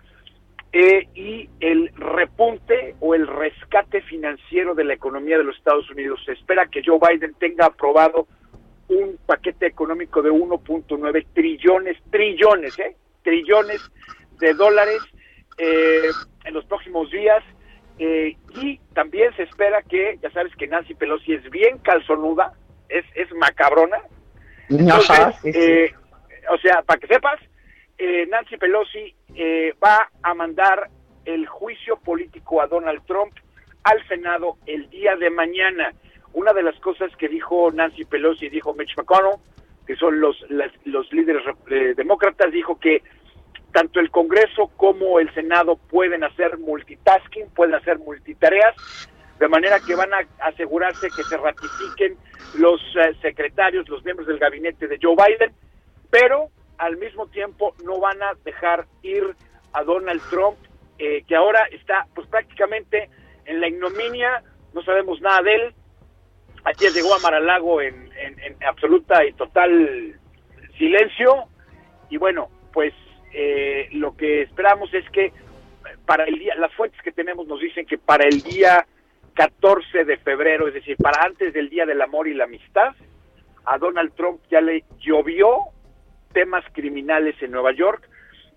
eh, 0.75 1.07
y 1.15 1.51
el 1.61 1.93
repunte 1.97 2.95
o 3.01 3.15
el 3.15 3.27
rescate 3.27 4.01
financiero 4.03 4.75
de 4.75 4.85
la 4.85 4.95
economía 4.95 5.37
de 5.37 5.45
los 5.45 5.57
Estados 5.57 5.91
Unidos. 5.91 6.21
Se 6.25 6.33
espera 6.33 6.67
que 6.67 6.83
Joe 6.85 6.99
Biden 6.99 7.35
tenga 7.35 7.67
aprobado 7.67 8.27
un 8.89 9.19
paquete 9.27 9.67
económico 9.67 10.23
de 10.23 10.31
1.9 10.31 11.27
trillones, 11.35 11.99
trillones, 12.11 12.79
¿eh? 12.79 12.97
Trillones 13.23 13.83
de 14.39 14.55
dólares 14.55 15.01
eh, 15.59 16.09
en 16.45 16.55
los 16.55 16.65
próximos 16.65 17.11
días. 17.11 17.45
Eh, 17.99 18.37
y 18.57 18.79
también 18.95 19.37
se 19.37 19.43
espera 19.43 19.83
que, 19.83 20.19
ya 20.23 20.31
sabes 20.31 20.57
que 20.57 20.67
Nancy 20.67 20.95
Pelosi 20.95 21.35
es 21.35 21.51
bien 21.51 21.79
calzonuda, 21.79 22.55
es, 22.89 23.05
es 23.15 23.31
macabrona. 23.35 23.99
Entonces, 24.71 25.93
o 26.51 26.59
sea, 26.59 26.81
para 26.83 26.99
que 26.99 27.07
sepas, 27.07 27.39
eh, 27.99 28.27
Nancy 28.27 28.57
Pelosi 28.57 29.15
eh, 29.35 29.75
va 29.83 30.11
a 30.23 30.35
mandar 30.35 30.89
el 31.25 31.47
juicio 31.47 31.97
político 31.97 32.61
a 32.61 32.67
Donald 32.67 33.05
Trump 33.07 33.33
al 33.85 34.07
Senado 34.09 34.57
el 34.67 34.89
día 34.91 35.17
de 35.17 35.31
mañana. 35.31 35.93
Una 36.35 36.53
de 36.53 36.63
las 36.63 36.79
cosas 36.81 37.15
que 37.17 37.29
dijo 37.29 37.71
Nancy 37.71 38.05
Pelosi, 38.05 38.49
dijo 38.49 38.75
Mitch 38.75 38.97
McConnell, 38.97 39.39
que 39.87 39.97
son 39.97 40.21
los, 40.21 40.37
los 40.85 41.13
líderes 41.13 41.43
eh, 41.71 41.95
demócratas, 41.97 42.53
dijo 42.53 42.79
que 42.79 43.03
tanto 43.73 44.01
el 44.01 44.11
Congreso 44.11 44.71
como 44.77 45.19
el 45.19 45.33
Senado 45.35 45.77
pueden 45.77 46.25
hacer 46.25 46.59
multitasking, 46.59 47.51
pueden 47.55 47.75
hacer 47.75 47.99
multitareas, 47.99 48.75
de 49.39 49.49
manera 49.49 49.81
que 49.81 49.95
van 49.95 50.13
a 50.13 50.21
asegurarse 50.47 51.09
que 51.09 51.23
se 51.25 51.37
ratifiquen 51.37 52.17
los 52.59 52.81
secretarios, 53.23 53.89
los 53.89 54.05
miembros 54.05 54.29
del 54.29 54.39
gabinete 54.39 54.87
de 54.87 54.99
Joe 55.03 55.17
Biden, 55.17 55.53
pero 56.11 56.51
al 56.79 56.97
mismo 56.97 57.27
tiempo 57.29 57.75
no 57.85 58.01
van 58.01 58.23
a 58.23 58.33
dejar 58.45 58.87
ir 59.03 59.35
a 59.73 59.83
Donald 59.83 60.23
Trump, 60.31 60.59
eh, 60.99 61.25
que 61.27 61.37
ahora 61.37 61.65
está 61.71 62.07
pues 62.15 62.27
prácticamente 62.29 63.09
en 63.45 63.61
la 63.61 63.69
ignominia, 63.69 64.43
no 64.73 64.83
sabemos 64.83 65.21
nada 65.21 65.43
de 65.43 65.55
él. 65.55 65.75
Ayer 66.65 66.93
llegó 66.93 67.15
a 67.15 67.19
Maralago 67.19 67.81
en, 67.81 68.11
en, 68.17 68.57
absoluta 68.65 69.25
y 69.25 69.33
total 69.33 70.21
silencio 70.79 71.47
y 72.09 72.17
bueno, 72.19 72.51
pues 72.73 72.93
eh, 73.33 73.89
lo 73.93 74.17
que 74.17 74.43
esperamos 74.43 74.93
es 74.95 75.09
que 75.11 75.33
para 76.07 76.25
el 76.25 76.39
día, 76.39 76.55
las 76.57 76.73
fuentes 76.75 77.01
que 77.03 77.13
tenemos 77.13 77.47
nos 77.47 77.61
dicen 77.61 77.87
que 77.87 77.99
para 77.99 78.25
el 78.25 78.43
día 78.43 78.87
14 79.35 80.05
de 80.05 80.17
febrero, 80.19 80.69
es 80.69 80.75
decir, 80.75 80.97
para 80.97 81.25
antes 81.25 81.53
del 81.53 81.69
Día 81.69 81.87
del 81.87 82.03
Amor 82.03 82.29
y 82.29 82.35
la 82.35 82.45
Amistad, 82.45 82.95
a 83.65 83.79
Donald 83.79 84.13
Trump 84.15 84.41
ya 84.51 84.61
le 84.61 84.85
llovió 84.99 85.59
temas 86.33 86.65
criminales 86.73 87.35
en 87.43 87.51
Nueva 87.51 87.73
York. 87.73 88.09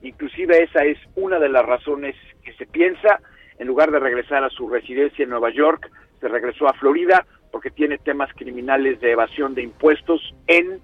Inclusive 0.02 0.64
esa 0.64 0.84
es 0.84 0.98
una 1.16 1.40
de 1.40 1.50
las 1.50 1.66
razones 1.66 2.16
que 2.44 2.54
se 2.54 2.66
piensa, 2.66 3.20
en 3.58 3.68
lugar 3.68 3.92
de 3.92 4.00
regresar 4.00 4.44
a 4.44 4.50
su 4.50 4.68
residencia 4.70 5.24
en 5.24 5.30
Nueva 5.30 5.50
York, 5.50 5.90
se 6.20 6.28
regresó 6.28 6.68
a 6.68 6.74
Florida 6.74 7.26
porque 7.52 7.72
tiene 7.72 7.98
temas 7.98 8.30
criminales 8.34 9.00
de 9.00 9.12
evasión 9.12 9.56
de 9.56 9.64
impuestos 9.64 10.34
en 10.48 10.82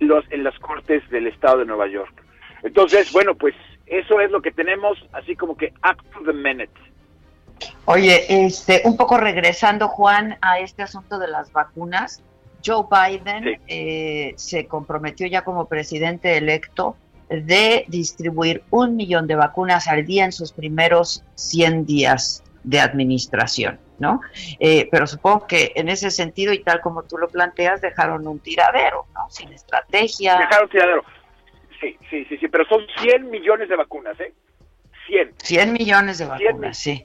los 0.00 0.24
en 0.30 0.42
las 0.42 0.58
cortes 0.58 1.08
del 1.10 1.28
estado 1.28 1.58
de 1.58 1.66
Nueva 1.66 1.86
York. 1.86 2.12
Entonces, 2.62 3.12
bueno, 3.12 3.34
pues 3.34 3.54
eso 3.86 4.20
es 4.20 4.30
lo 4.30 4.42
que 4.42 4.50
tenemos, 4.50 4.98
así 5.12 5.36
como 5.36 5.56
que 5.56 5.72
up 5.84 6.02
to 6.12 6.22
the 6.24 6.32
minute. 6.32 6.72
Oye, 7.84 8.24
este, 8.28 8.82
un 8.84 8.96
poco 8.96 9.18
regresando, 9.18 9.88
Juan, 9.88 10.38
a 10.40 10.58
este 10.58 10.82
asunto 10.82 11.18
de 11.18 11.28
las 11.28 11.52
vacunas. 11.52 12.22
Joe 12.64 12.84
Biden 12.90 13.60
eh, 13.66 14.34
se 14.36 14.66
comprometió 14.66 15.26
ya 15.26 15.42
como 15.42 15.66
presidente 15.66 16.36
electo 16.36 16.96
de 17.28 17.84
distribuir 17.88 18.62
un 18.70 18.96
millón 18.96 19.26
de 19.26 19.34
vacunas 19.34 19.88
al 19.88 20.04
día 20.04 20.24
en 20.24 20.32
sus 20.32 20.52
primeros 20.52 21.24
100 21.34 21.86
días 21.86 22.42
de 22.62 22.80
administración, 22.80 23.80
¿no? 23.98 24.20
Eh, 24.60 24.88
pero 24.90 25.06
supongo 25.06 25.46
que 25.46 25.72
en 25.74 25.88
ese 25.88 26.10
sentido 26.10 26.52
y 26.52 26.60
tal 26.60 26.80
como 26.80 27.02
tú 27.02 27.18
lo 27.18 27.28
planteas, 27.28 27.80
dejaron 27.80 28.26
un 28.26 28.38
tiradero, 28.38 29.06
¿no? 29.14 29.28
Sin 29.30 29.52
estrategia. 29.52 30.38
Dejaron 30.38 30.68
tiradero. 30.68 31.04
Sí, 31.80 31.96
sí, 32.10 32.24
sí, 32.28 32.36
sí, 32.38 32.48
pero 32.48 32.64
son 32.66 32.82
100 33.00 33.30
millones 33.30 33.68
de 33.68 33.76
vacunas, 33.76 34.18
¿eh? 34.20 34.32
100. 35.06 35.34
100 35.38 35.72
millones 35.72 36.18
de 36.18 36.26
vacunas, 36.26 36.78
sí. 36.78 37.04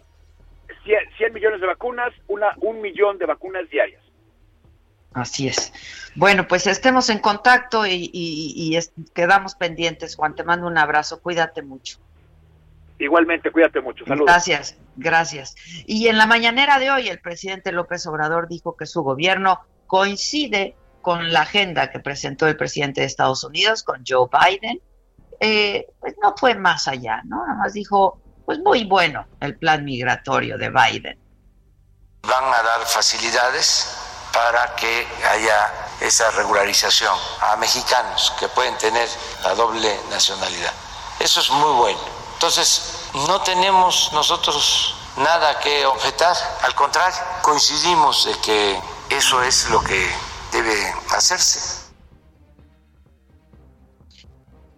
100, 0.84 1.00
100, 1.18 1.34
millones 1.34 1.60
de 1.60 1.68
vacunas, 1.68 2.14
una, 2.28 2.54
un 2.58 2.82
millón 2.82 3.18
de 3.18 3.26
vacunas 3.26 3.68
diarias. 3.70 4.02
Así 5.18 5.48
es. 5.48 5.74
Bueno, 6.16 6.48
pues 6.48 6.68
estemos 6.68 7.10
en 7.10 7.18
contacto 7.18 7.86
y, 7.88 8.80
quedamos 9.16 9.56
pendientes, 9.56 10.16
Juan. 10.16 10.36
Te 10.36 10.44
mando 10.44 10.68
un 10.68 10.78
abrazo. 10.78 11.22
Cuídate 11.22 11.64
mucho. 11.64 11.98
Igualmente, 13.00 13.52
cuídate 13.52 13.82
mucho. 13.82 14.06
Saludos. 14.06 14.28
Gracias, 14.28 14.78
gracias. 14.96 15.56
Y 15.88 16.08
en 16.08 16.20
la 16.20 16.28
mañanera 16.28 16.78
de 16.78 16.92
hoy, 16.92 17.10
el 17.10 17.20
presidente 17.20 17.72
López 17.72 18.06
Obrador 18.06 18.48
dijo 18.48 18.76
que 18.76 18.86
su 18.86 19.02
gobierno 19.02 19.62
coincide 19.88 20.76
con 21.02 21.32
la 21.32 21.42
agenda 21.42 21.90
que 21.90 22.00
presentó 22.00 22.48
el 22.48 22.58
presidente 22.58 23.02
de 23.02 23.08
Estados 23.08 23.44
Unidos, 23.44 23.82
con 23.84 24.04
Joe 24.08 24.28
Biden. 24.32 24.80
Eh, 25.40 25.88
pues 26.00 26.16
no 26.22 26.36
fue 26.38 26.54
más 26.56 26.88
allá, 26.88 27.22
¿no? 27.26 27.46
Nada 27.46 27.58
más 27.60 27.74
dijo, 27.74 28.20
pues 28.46 28.60
muy 28.60 28.86
bueno 28.86 29.26
el 29.40 29.58
plan 29.58 29.84
migratorio 29.84 30.60
de 30.60 30.70
Biden. 30.70 31.20
Van 32.22 32.44
a 32.44 32.64
dar 32.64 32.86
facilidades 32.86 34.07
para 34.38 34.76
que 34.76 35.08
haya 35.32 35.74
esa 36.00 36.30
regularización 36.30 37.18
a 37.42 37.56
mexicanos 37.56 38.32
que 38.40 38.48
pueden 38.50 38.78
tener 38.78 39.10
la 39.42 39.56
doble 39.56 40.00
nacionalidad. 40.12 40.74
Eso 41.20 41.40
es 41.40 41.50
muy 41.50 41.74
bueno. 41.74 42.00
Entonces, 42.34 43.10
no 43.28 43.42
tenemos 43.42 44.12
nosotros 44.14 44.96
nada 45.18 45.60
que 45.60 45.88
objetar, 45.88 46.36
al 46.62 46.76
contrario, 46.76 47.18
coincidimos 47.42 48.26
de 48.26 48.34
que 48.46 48.80
eso 49.10 49.42
es 49.42 49.72
lo 49.72 49.84
que 49.84 50.08
debe 50.52 50.94
hacerse. 51.16 51.88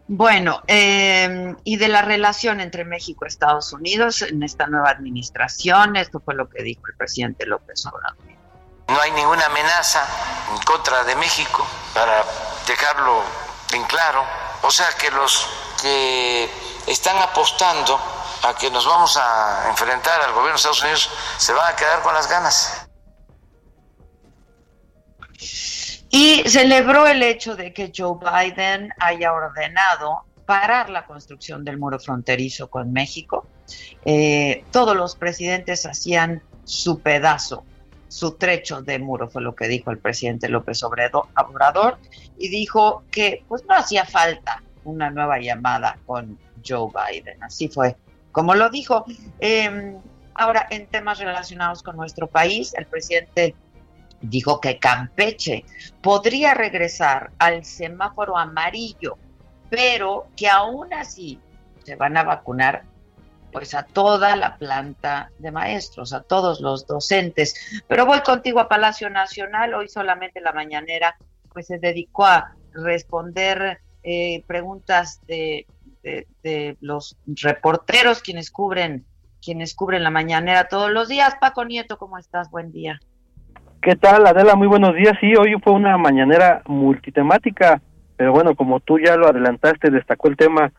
Bueno, 0.08 0.64
eh, 0.68 1.54
y 1.66 1.76
de 1.76 1.88
la 1.90 2.02
relación 2.02 2.62
entre 2.62 2.86
México 2.86 3.26
y 3.26 3.28
Estados 3.28 3.74
Unidos 3.74 4.22
en 4.22 4.42
esta 4.42 4.68
nueva 4.68 4.90
administración, 4.90 5.98
esto 5.98 6.22
fue 6.22 6.34
lo 6.34 6.48
que 6.50 6.64
dijo 6.64 6.84
el 6.88 6.96
presidente 6.96 7.46
López 7.46 7.86
Obrador. 7.86 8.39
No 8.90 9.00
hay 9.02 9.12
ninguna 9.12 9.46
amenaza 9.46 10.04
en 10.52 10.58
contra 10.64 11.04
de 11.04 11.16
México, 11.16 11.66
para 11.94 12.26
dejarlo 12.68 13.22
en 13.74 13.84
claro. 13.84 14.26
O 14.64 14.72
sea 14.72 14.88
que 15.00 15.12
los 15.12 15.48
que 15.82 16.50
están 16.88 17.18
apostando 17.18 18.00
a 18.44 18.56
que 18.56 18.72
nos 18.72 18.86
vamos 18.86 19.16
a 19.18 19.68
enfrentar 19.70 20.22
al 20.22 20.32
gobierno 20.32 20.52
de 20.52 20.56
Estados 20.56 20.82
Unidos 20.82 21.10
se 21.38 21.54
van 21.54 21.72
a 21.72 21.76
quedar 21.76 22.02
con 22.02 22.14
las 22.14 22.30
ganas. 22.30 22.88
Y 26.10 26.50
celebró 26.50 27.06
el 27.06 27.22
hecho 27.22 27.56
de 27.56 27.72
que 27.74 27.92
Joe 27.96 28.18
Biden 28.20 28.90
haya 29.00 29.32
ordenado 29.32 30.26
parar 30.48 30.90
la 30.90 31.06
construcción 31.06 31.64
del 31.64 31.78
muro 31.78 32.00
fronterizo 32.00 32.72
con 32.72 32.92
México. 32.92 33.46
Eh, 34.04 34.66
todos 34.72 34.96
los 34.96 35.16
presidentes 35.16 35.86
hacían 35.86 36.42
su 36.64 37.02
pedazo 37.02 37.64
su 38.10 38.34
trecho 38.34 38.82
de 38.82 39.00
muro, 39.00 39.30
fue 39.30 39.42
lo 39.42 39.56
que 39.56 39.70
dijo 39.70 39.92
el 39.92 40.00
presidente 40.00 40.50
López 40.50 40.84
Obrador, 40.84 41.98
y 42.38 42.50
dijo 42.50 43.04
que 43.12 43.46
pues 43.48 43.64
no 43.66 43.76
hacía 43.76 44.04
falta 44.04 44.62
una 44.84 45.10
nueva 45.10 45.40
llamada 45.40 45.98
con 46.06 46.38
Joe 46.68 46.90
Biden. 46.92 47.42
Así 47.42 47.70
fue 47.70 47.96
como 48.32 48.56
lo 48.56 48.70
dijo. 48.70 49.06
Em, 49.40 49.98
ahora, 50.34 50.68
en 50.70 50.88
temas 50.88 51.20
relacionados 51.20 51.84
con 51.84 51.96
nuestro 51.96 52.28
país, 52.28 52.74
el 52.76 52.86
presidente 52.86 53.56
dijo 54.22 54.60
que 54.60 54.80
Campeche 54.80 55.64
podría 56.02 56.54
regresar 56.54 57.32
al 57.40 57.64
semáforo 57.64 58.38
amarillo, 58.38 59.18
pero 59.70 60.28
que 60.36 60.50
aún 60.50 60.94
así 60.94 61.40
se 61.84 61.96
van 61.96 62.18
a 62.18 62.24
vacunar 62.24 62.84
pues 63.52 63.74
a 63.74 63.84
toda 63.84 64.36
la 64.36 64.58
planta 64.58 65.32
de 65.40 65.52
maestros, 65.52 66.14
a 66.14 66.22
todos 66.22 66.62
los 66.62 66.88
docentes. 66.88 67.84
Pero 67.88 68.06
voy 68.06 68.22
contigo 68.22 68.60
a 68.60 68.68
Palacio 68.68 69.10
Nacional, 69.10 69.74
hoy 69.74 69.88
solamente 69.88 70.42
la 70.42 70.54
mañanera 70.54 71.16
pues 71.52 71.68
se 71.68 71.80
dedicó 71.80 72.26
a 72.26 72.54
responder 72.74 73.80
eh, 74.04 74.44
preguntas 74.48 75.22
de, 75.28 75.66
de, 76.04 76.78
los 76.80 77.18
reporteros 77.26 78.22
quienes 78.22 78.52
cubren 78.52 79.06
quienes 79.42 79.76
cubren 79.76 80.04
la 80.04 80.10
mañanera 80.10 80.68
todos 80.68 80.92
los 80.92 81.08
días. 81.08 81.36
Paco 81.40 81.64
Nieto, 81.64 81.98
¿cómo 81.98 82.18
estás? 82.18 82.52
Buen 82.52 82.72
día. 82.72 83.00
¿Qué 83.82 83.96
tal, 83.96 84.28
Adela? 84.28 84.56
Muy 84.56 84.68
buenos 84.68 84.94
días. 84.96 85.14
Sí, 85.22 85.34
hoy 85.36 85.56
fue 85.64 85.74
una 85.74 85.98
mañanera 85.98 86.62
multitemática, 86.66 87.82
pero 88.18 88.34
bueno, 88.34 88.56
como 88.56 88.82
tú 88.82 89.00
ya 89.00 89.16
lo 89.16 89.28
adelantaste, 89.28 89.90
destacó 89.90 90.28
el 90.28 90.36
tema 90.36 90.74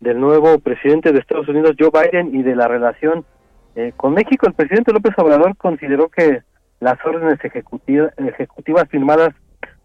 del 0.00 0.20
nuevo 0.20 0.58
presidente 0.58 1.12
de 1.12 1.18
Estados 1.18 1.48
Unidos, 1.48 1.76
Joe 1.78 1.90
Biden, 1.90 2.34
y 2.34 2.42
de 2.42 2.54
la 2.54 2.68
relación 2.68 3.24
eh, 3.74 3.92
con 3.96 4.14
México. 4.14 4.46
El 4.46 4.54
presidente 4.54 4.92
López 4.92 5.14
Obrador 5.18 5.56
consideró 5.56 6.08
que 6.08 6.42
las 6.80 6.98
órdenes 7.04 7.42
ejecutivas, 7.44 8.12
ejecutivas 8.18 8.88
firmadas 8.88 9.30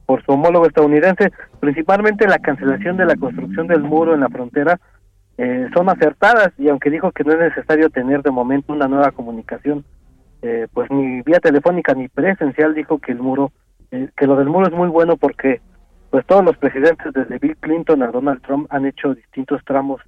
por 0.06 0.24
su 0.26 0.32
homólogo 0.32 0.66
estadounidense, 0.66 1.32
principalmente 1.60 2.28
la 2.28 2.40
cancelación 2.40 2.98
de 2.98 3.06
la 3.06 3.16
construcción 3.16 3.68
del 3.68 3.82
muro 3.82 4.14
en 4.14 4.20
la 4.20 4.30
frontera, 4.30 4.80
eh, 5.38 5.70
son 5.74 5.90
acertadas 5.90 6.50
y 6.58 6.68
aunque 6.68 6.90
dijo 6.90 7.12
que 7.12 7.24
no 7.24 7.32
es 7.32 7.40
necesario 7.40 7.90
tener 7.90 8.22
de 8.22 8.32
momento 8.32 8.74
una 8.74 8.88
nueva 8.88 9.12
comunicación, 9.12 9.86
eh, 10.42 10.68
pues 10.74 10.92
ni 10.92 11.22
vía 11.22 11.40
telefónica 11.40 11.94
ni 11.94 12.10
presencial, 12.10 12.74
dijo 12.74 13.00
que 13.00 13.14
el 13.14 13.20
muro, 13.20 13.52
que 13.90 14.28
lo 14.28 14.36
del 14.36 14.50
muro 14.50 14.68
es 14.68 14.74
muy 14.74 14.90
bueno 14.90 15.16
porque 15.16 15.62
pues 16.12 16.26
todos 16.28 16.44
los 16.44 16.58
presidentes 16.58 17.14
desde 17.14 17.40
Bill 17.40 17.58
Clinton 17.58 18.04
a 18.04 18.08
Donald 18.08 18.42
Trump 18.42 18.68
han 18.70 18.86
hecho 18.86 19.16
distintos 19.16 19.62
tramos 19.66 20.02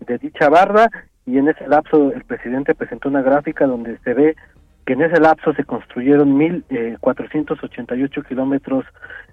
de 0.00 0.18
dicha 0.18 0.48
barra 0.48 0.90
y 1.24 1.38
en 1.38 1.48
ese 1.48 1.66
lapso 1.68 2.12
el 2.12 2.24
presidente 2.24 2.74
presentó 2.74 3.08
una 3.08 3.22
gráfica 3.22 3.66
donde 3.66 3.96
se 3.98 4.14
ve 4.14 4.36
que 4.84 4.92
en 4.92 5.02
ese 5.02 5.20
lapso 5.20 5.54
se 5.54 5.64
construyeron 5.64 6.38
1.488 6.38 8.18
eh, 8.18 8.22
kilómetros 8.28 8.84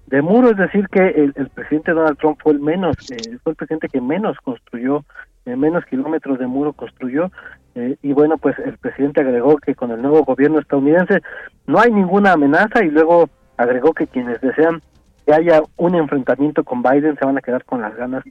de 0.07 0.21
muro, 0.21 0.51
es 0.51 0.57
decir, 0.57 0.87
que 0.89 1.01
el, 1.09 1.49
presidente 1.49 1.91
Donald 1.91 2.17
Trump 2.17 2.39
fue 2.41 2.53
el 2.53 2.59
menos, 2.59 2.95
eh, 3.11 3.37
fue 3.43 3.51
el 3.51 3.55
presidente 3.57 3.89
que 3.89 3.99
menos 3.99 4.37
construyó, 4.43 5.03
eh, 5.45 5.55
menos 5.55 5.83
kilómetros 5.85 6.39
de 6.39 6.47
muro 6.47 6.71
construyó, 6.71 7.31
y 7.73 8.11
bueno, 8.11 8.37
pues 8.37 8.59
el 8.59 8.77
presidente 8.77 9.21
agregó 9.21 9.55
que 9.55 9.75
con 9.75 9.91
el 9.91 10.01
nuevo 10.01 10.25
gobierno 10.25 10.59
estadounidense 10.59 11.21
no 11.67 11.79
hay 11.79 11.89
ninguna 11.89 12.33
amenaza 12.33 12.83
y 12.83 12.91
luego 12.91 13.29
agregó 13.55 13.93
que 13.93 14.07
quienes 14.07 14.41
desean 14.41 14.81
que 15.31 15.35
haya 15.35 15.63
un 15.77 15.95
enfrentamiento 15.95 16.65
con 16.65 16.83
Biden 16.83 17.17
se 17.17 17.25
van 17.25 17.37
a 17.37 17.41
quedar 17.41 17.63
con 17.63 17.79
las 17.81 17.95
ganas, 17.95 18.21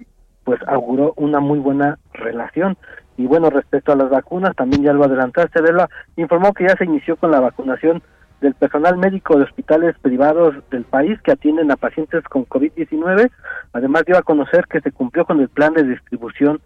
pues 0.45 0.61
auguró 0.67 1.15
una 1.17 1.41
muy 1.41 1.59
buena 1.59 1.99
relación. 2.13 2.77
Y 3.17 3.27
bueno, 3.27 3.49
respecto 3.49 3.93
a 3.93 3.97
las 3.97 4.11
vacunas, 4.11 4.55
también 4.55 4.83
ya 4.83 4.93
lo 4.93 5.05
adelantaste, 5.05 5.61
Adela, 5.61 5.89
informó 6.17 6.53
que 6.53 6.65
ya 6.65 6.77
se 6.77 6.85
inició 6.85 7.17
con 7.17 7.31
la 7.31 7.41
vacunación 7.41 8.03
del 8.43 8.55
personal 8.55 8.99
médico 8.99 9.37
de 9.37 9.45
hospitales 9.45 9.97
privados 10.03 10.55
del 10.71 10.85
país 10.85 11.19
que 11.23 11.33
atienden 11.33 11.71
a 11.71 11.77
pacientes 11.77 12.23
con 12.25 12.45
COVID-19. 12.45 13.31
Además, 13.73 14.05
dio 14.07 14.19
a 14.19 14.23
conocer 14.23 14.67
que 14.69 14.81
se 14.83 14.93
cumplió 14.93 15.25
con 15.25 15.41
el 15.41 15.49
plan 15.49 15.73
de 15.73 15.85
distribución 15.85 16.61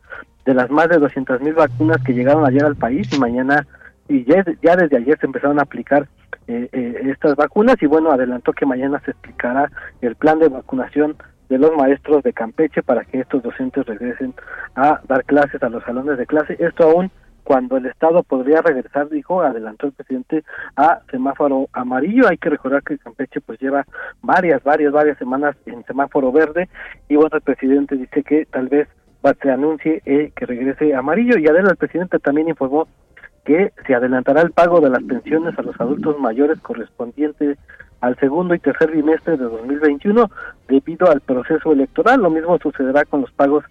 de 0.46 0.54
las 0.54 0.68
más 0.68 0.88
de 0.88 0.98
200 0.98 1.42
mil 1.42 1.54
vacunas 1.54 1.98
que 2.04 2.12
llegaron 2.12 2.44
ayer 2.44 2.64
al 2.64 2.76
país 2.76 3.08
y 3.12 3.20
mañana, 3.20 3.66
y 4.08 4.24
ya, 4.24 4.44
ya 4.62 4.74
desde 4.74 4.96
ayer 4.96 5.16
se 5.20 5.26
empezaron 5.26 5.60
a 5.60 5.62
aplicar 5.62 6.08
eh, 6.46 6.68
eh, 6.72 7.00
estas 7.04 7.36
vacunas 7.36 7.76
y 7.80 7.86
bueno, 7.86 8.10
adelantó 8.10 8.52
que 8.52 8.66
mañana 8.66 9.00
se 9.04 9.12
explicará 9.12 9.70
el 10.00 10.14
plan 10.16 10.38
de 10.38 10.48
vacunación 10.48 11.16
de 11.48 11.58
los 11.58 11.72
maestros 11.76 12.22
de 12.22 12.32
Campeche 12.32 12.82
para 12.82 13.04
que 13.04 13.20
estos 13.20 13.42
docentes 13.42 13.86
regresen 13.86 14.34
a 14.74 15.00
dar 15.08 15.24
clases 15.24 15.62
a 15.62 15.68
los 15.68 15.84
salones 15.84 16.18
de 16.18 16.26
clase. 16.26 16.56
Esto 16.58 16.84
aún 16.84 17.10
cuando 17.44 17.76
el 17.76 17.86
Estado 17.86 18.22
podría 18.22 18.62
regresar, 18.62 19.08
dijo, 19.10 19.42
adelantó 19.42 19.86
el 19.86 19.92
presidente, 19.92 20.44
a 20.76 21.00
semáforo 21.10 21.68
amarillo. 21.72 22.26
Hay 22.28 22.38
que 22.38 22.50
recordar 22.50 22.82
que 22.82 22.98
Campeche 22.98 23.40
pues 23.42 23.60
lleva 23.60 23.86
varias, 24.22 24.62
varias, 24.64 24.92
varias 24.92 25.18
semanas 25.18 25.54
en 25.66 25.84
semáforo 25.84 26.32
verde 26.32 26.69
y 27.08 27.16
bueno, 27.16 27.36
el 27.36 27.42
presidente 27.42 27.97
dice 27.97 28.23
que 28.23 28.47
tal 28.47 28.69
vez 28.69 28.88
se 29.40 29.50
anuncie 29.50 30.02
eh, 30.04 30.32
que 30.36 30.45
regrese 30.45 30.95
amarillo 30.95 31.38
y 31.38 31.47
además 31.47 31.73
el 31.73 31.76
presidente 31.76 32.19
también 32.19 32.49
informó 32.49 32.86
que 33.45 33.73
se 33.87 33.95
adelantará 33.95 34.41
el 34.43 34.52
pago 34.52 34.80
de 34.80 34.91
las 34.91 35.02
pensiones 35.02 35.59
a 35.59 35.63
los 35.63 35.78
adultos 35.80 36.19
mayores 36.19 36.59
correspondientes 36.61 37.59
al 38.00 38.17
segundo 38.17 38.54
y 38.54 38.59
tercer 38.59 38.91
bimestre 38.91 39.37
de 39.37 39.45
2021 39.45 40.30
debido 40.69 41.11
al 41.11 41.21
proceso 41.21 41.73
electoral. 41.73 42.21
Lo 42.21 42.30
mismo 42.30 42.59
sucederá 42.59 43.04
con 43.04 43.23
los 43.23 43.33
pagos 43.33 43.65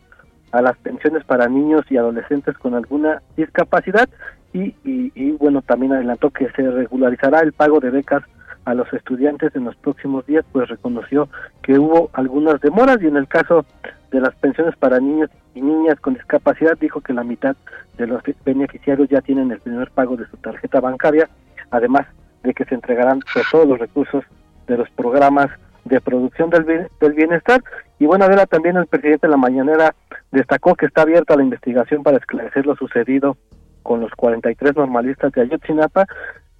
a 0.51 0.61
las 0.61 0.77
pensiones 0.77 1.23
para 1.23 1.47
niños 1.47 1.83
y 1.89 1.97
adolescentes 1.97 2.57
con 2.57 2.75
alguna 2.75 3.21
discapacidad 3.35 4.07
y, 4.53 4.75
y, 4.83 5.31
bueno, 5.31 5.63
también 5.63 5.93
adelantó 5.93 6.29
que 6.29 6.47
se 6.51 6.69
regularizará 6.69 7.39
el 7.39 7.53
pago 7.53 7.79
de 7.79 7.89
becas 7.89 8.23
a 8.65 8.73
los 8.73 8.91
estudiantes 8.93 9.55
en 9.55 9.65
los 9.65 9.75
próximos 9.75 10.25
días, 10.25 10.45
pues 10.51 10.69
reconoció 10.69 11.29
que 11.61 11.77
hubo 11.77 12.09
algunas 12.13 12.61
demoras 12.61 12.97
y 13.01 13.07
en 13.07 13.17
el 13.17 13.27
caso 13.27 13.65
de 14.11 14.21
las 14.21 14.35
pensiones 14.35 14.75
para 14.77 14.99
niños 14.99 15.29
y 15.55 15.61
niñas 15.61 15.99
con 15.99 16.13
discapacidad 16.13 16.77
dijo 16.79 17.01
que 17.01 17.13
la 17.13 17.23
mitad 17.23 17.55
de 17.97 18.07
los 18.07 18.21
beneficiarios 18.45 19.09
ya 19.09 19.21
tienen 19.21 19.51
el 19.51 19.59
primer 19.59 19.91
pago 19.91 20.15
de 20.15 20.27
su 20.27 20.37
tarjeta 20.37 20.79
bancaria, 20.79 21.29
además 21.71 22.07
de 22.43 22.53
que 22.53 22.65
se 22.65 22.75
entregarán 22.75 23.21
todos 23.51 23.67
los 23.67 23.79
recursos 23.79 24.23
de 24.67 24.77
los 24.77 24.89
programas 24.91 25.49
de 25.85 25.99
producción 25.99 26.49
del, 26.49 27.13
bienestar. 27.13 27.61
Y 27.99 28.05
bueno, 28.05 28.25
también 28.47 28.77
el 28.77 28.87
presidente 28.87 29.27
de 29.27 29.31
la 29.31 29.37
mañanera 29.37 29.95
destacó 30.31 30.75
que 30.75 30.85
está 30.85 31.01
abierta 31.01 31.35
la 31.35 31.43
investigación 31.43 32.03
para 32.03 32.17
esclarecer 32.17 32.65
lo 32.65 32.75
sucedido 32.75 33.37
con 33.81 33.99
los 33.99 34.11
43 34.11 34.75
normalistas 34.75 35.31
de 35.33 35.41
Ayotzinapa 35.41 36.05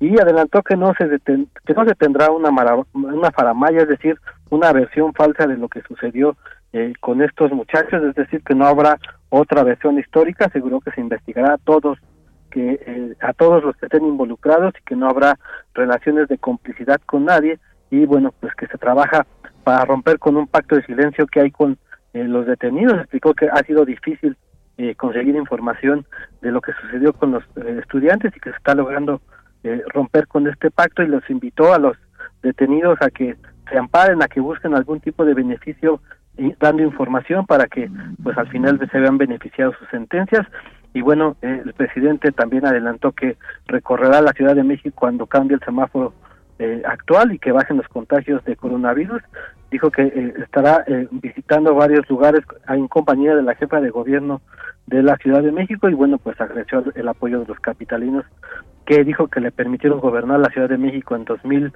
y 0.03 0.19
adelantó 0.19 0.61
que 0.63 0.75
no 0.75 0.93
se 0.97 1.07
que 1.25 1.73
no 1.73 1.85
se 1.85 1.95
tendrá 1.95 2.29
una 2.29 2.49
una 2.93 3.31
faramaya, 3.31 3.83
es 3.83 3.87
decir, 3.87 4.19
una 4.49 4.73
versión 4.73 5.13
falsa 5.13 5.47
de 5.47 5.55
lo 5.55 5.69
que 5.69 5.81
sucedió 5.83 6.35
eh, 6.73 6.91
con 6.99 7.21
estos 7.21 7.53
muchachos, 7.53 8.03
es 8.03 8.13
decir, 8.13 8.43
que 8.43 8.53
no 8.53 8.65
habrá 8.65 8.97
otra 9.29 9.63
versión 9.63 9.97
histórica, 9.97 10.45
aseguró 10.45 10.81
que 10.81 10.91
se 10.91 10.99
investigará 10.99 11.53
a 11.53 11.57
todos 11.57 11.99
que 12.51 12.81
eh, 12.85 13.15
a 13.21 13.31
todos 13.31 13.63
los 13.63 13.77
que 13.77 13.85
estén 13.85 14.03
involucrados 14.03 14.73
y 14.77 14.83
que 14.83 14.97
no 14.97 15.07
habrá 15.07 15.39
relaciones 15.73 16.27
de 16.27 16.37
complicidad 16.37 16.99
con 17.05 17.23
nadie. 17.23 17.59
Y 17.89 18.05
bueno, 18.05 18.33
pues 18.41 18.53
que 18.55 18.67
se 18.67 18.77
trabaja 18.77 19.25
para 19.63 19.85
romper 19.85 20.19
con 20.19 20.35
un 20.35 20.47
pacto 20.47 20.75
de 20.75 20.85
silencio 20.85 21.27
que 21.27 21.39
hay 21.39 21.51
con 21.51 21.77
eh, 22.13 22.25
los 22.25 22.45
detenidos. 22.45 22.99
Explicó 22.99 23.33
que 23.33 23.47
ha 23.47 23.63
sido 23.63 23.85
difícil 23.85 24.35
conseguir 24.97 25.35
información 25.35 26.03
de 26.41 26.51
lo 26.51 26.59
que 26.59 26.73
sucedió 26.73 27.13
con 27.13 27.31
los 27.31 27.43
estudiantes 27.79 28.35
y 28.35 28.39
que 28.39 28.49
se 28.49 28.57
está 28.57 28.73
logrando 28.73 29.21
romper 29.93 30.28
con 30.28 30.47
este 30.47 30.71
pacto 30.71 31.04
y 31.04 31.08
los 31.08 31.28
invitó 31.30 31.73
a 31.73 31.80
los 31.80 31.97
detenidos 32.41 33.02
a 33.02 33.10
que 33.10 33.36
se 33.69 33.78
amparen, 33.78 34.21
a 34.21 34.28
que 34.28 34.39
busquen 34.39 34.76
algún 34.76 34.99
tipo 34.99 35.26
de 35.26 35.34
beneficio 35.34 36.02
dando 36.60 36.84
información 36.84 37.45
para 37.45 37.67
que 37.67 37.89
pues 38.21 38.38
al 38.38 38.49
final 38.49 38.80
se 38.91 38.99
vean 38.99 39.17
beneficiados 39.17 39.76
sus 39.78 39.88
sentencias. 39.89 40.45
Y 40.93 41.02
bueno 41.02 41.38
el 41.41 41.73
presidente 41.73 42.32
también 42.32 42.65
adelantó 42.65 43.12
que 43.12 43.38
recorrerá 43.67 44.21
la 44.21 44.34
Ciudad 44.34 44.56
de 44.56 44.63
México 44.63 44.95
cuando 44.99 45.26
cambie 45.26 45.56
el 45.56 45.63
semáforo 45.63 46.13
eh, 46.60 46.84
actual 46.86 47.34
y 47.34 47.39
que 47.39 47.52
bajen 47.52 47.78
los 47.78 47.88
contagios 47.88 48.43
de 48.45 48.56
coronavirus 48.56 49.21
dijo 49.73 49.91
que 49.91 50.03
eh, 50.03 50.33
estará 50.41 50.83
eh, 50.88 51.07
visitando 51.12 51.75
varios 51.75 52.09
lugares 52.09 52.43
en 52.69 52.88
compañía 52.88 53.36
de 53.36 53.43
la 53.43 53.55
jefa 53.55 53.81
de 53.81 53.89
gobierno 53.89 54.41
de 54.88 55.03
la 55.03 55.17
Ciudad 55.17 55.43
de 55.43 55.51
México 55.51 55.89
y 55.89 55.93
bueno 55.93 56.17
pues 56.17 56.39
agradeció 56.39 56.83
el 56.95 57.07
apoyo 57.07 57.41
de 57.41 57.47
los 57.47 57.59
capitalinos 57.59 58.25
que 58.86 59.03
dijo 59.03 59.27
que 59.27 59.39
le 59.39 59.51
permitieron 59.51 59.99
gobernar 59.99 60.39
la 60.39 60.49
Ciudad 60.49 60.69
de 60.69 60.77
México 60.77 61.15
en 61.15 61.25
2000 61.25 61.73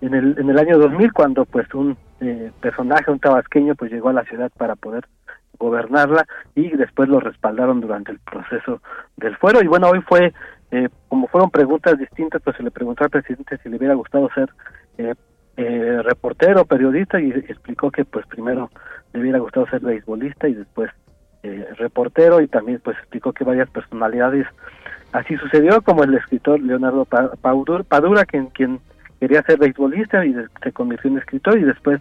en 0.00 0.14
el 0.14 0.38
en 0.38 0.50
el 0.50 0.58
año 0.58 0.78
2000 0.78 1.12
cuando 1.12 1.44
pues 1.44 1.72
un 1.74 1.96
eh, 2.20 2.50
personaje, 2.60 3.10
un 3.10 3.20
tabasqueño, 3.20 3.76
pues 3.76 3.92
llegó 3.92 4.08
a 4.08 4.12
la 4.12 4.24
ciudad 4.24 4.50
para 4.56 4.74
poder 4.74 5.06
gobernarla 5.58 6.26
y 6.54 6.68
después 6.76 7.08
lo 7.08 7.20
respaldaron 7.20 7.80
durante 7.80 8.12
el 8.12 8.18
proceso 8.18 8.80
del 9.16 9.36
fuero. 9.36 9.62
Y 9.62 9.68
bueno, 9.68 9.88
hoy 9.88 10.00
fue, 10.02 10.32
eh, 10.72 10.88
como 11.08 11.28
fueron 11.28 11.50
preguntas 11.50 11.96
distintas, 11.96 12.42
pues 12.42 12.56
se 12.56 12.62
le 12.62 12.70
preguntó 12.70 13.04
al 13.04 13.10
presidente 13.10 13.58
si 13.62 13.68
le 13.68 13.76
hubiera 13.76 13.94
gustado 13.94 14.28
ser 14.34 14.48
eh, 14.98 15.14
eh, 15.58 16.02
reportero, 16.04 16.64
periodista, 16.64 17.20
y 17.20 17.30
explicó 17.30 17.90
que 17.90 18.04
pues 18.04 18.24
primero 18.26 18.70
le 19.12 19.20
hubiera 19.20 19.40
gustado 19.40 19.66
ser 19.66 19.80
beisbolista 19.80 20.46
y 20.46 20.54
después 20.54 20.88
eh, 21.42 21.66
reportero, 21.76 22.40
y 22.40 22.46
también 22.46 22.80
pues 22.82 22.96
explicó 22.98 23.32
que 23.32 23.42
varias 23.42 23.68
personalidades 23.68 24.46
así 25.10 25.36
sucedió, 25.36 25.82
como 25.82 26.04
el 26.04 26.14
escritor 26.14 26.60
Leonardo 26.60 27.04
Padura, 27.06 28.24
quien, 28.24 28.46
quien 28.46 28.78
quería 29.18 29.42
ser 29.42 29.58
beisbolista 29.58 30.24
y 30.24 30.32
se 30.62 30.72
convirtió 30.72 31.10
en 31.10 31.18
escritor 31.18 31.58
y 31.58 31.64
después 31.64 32.00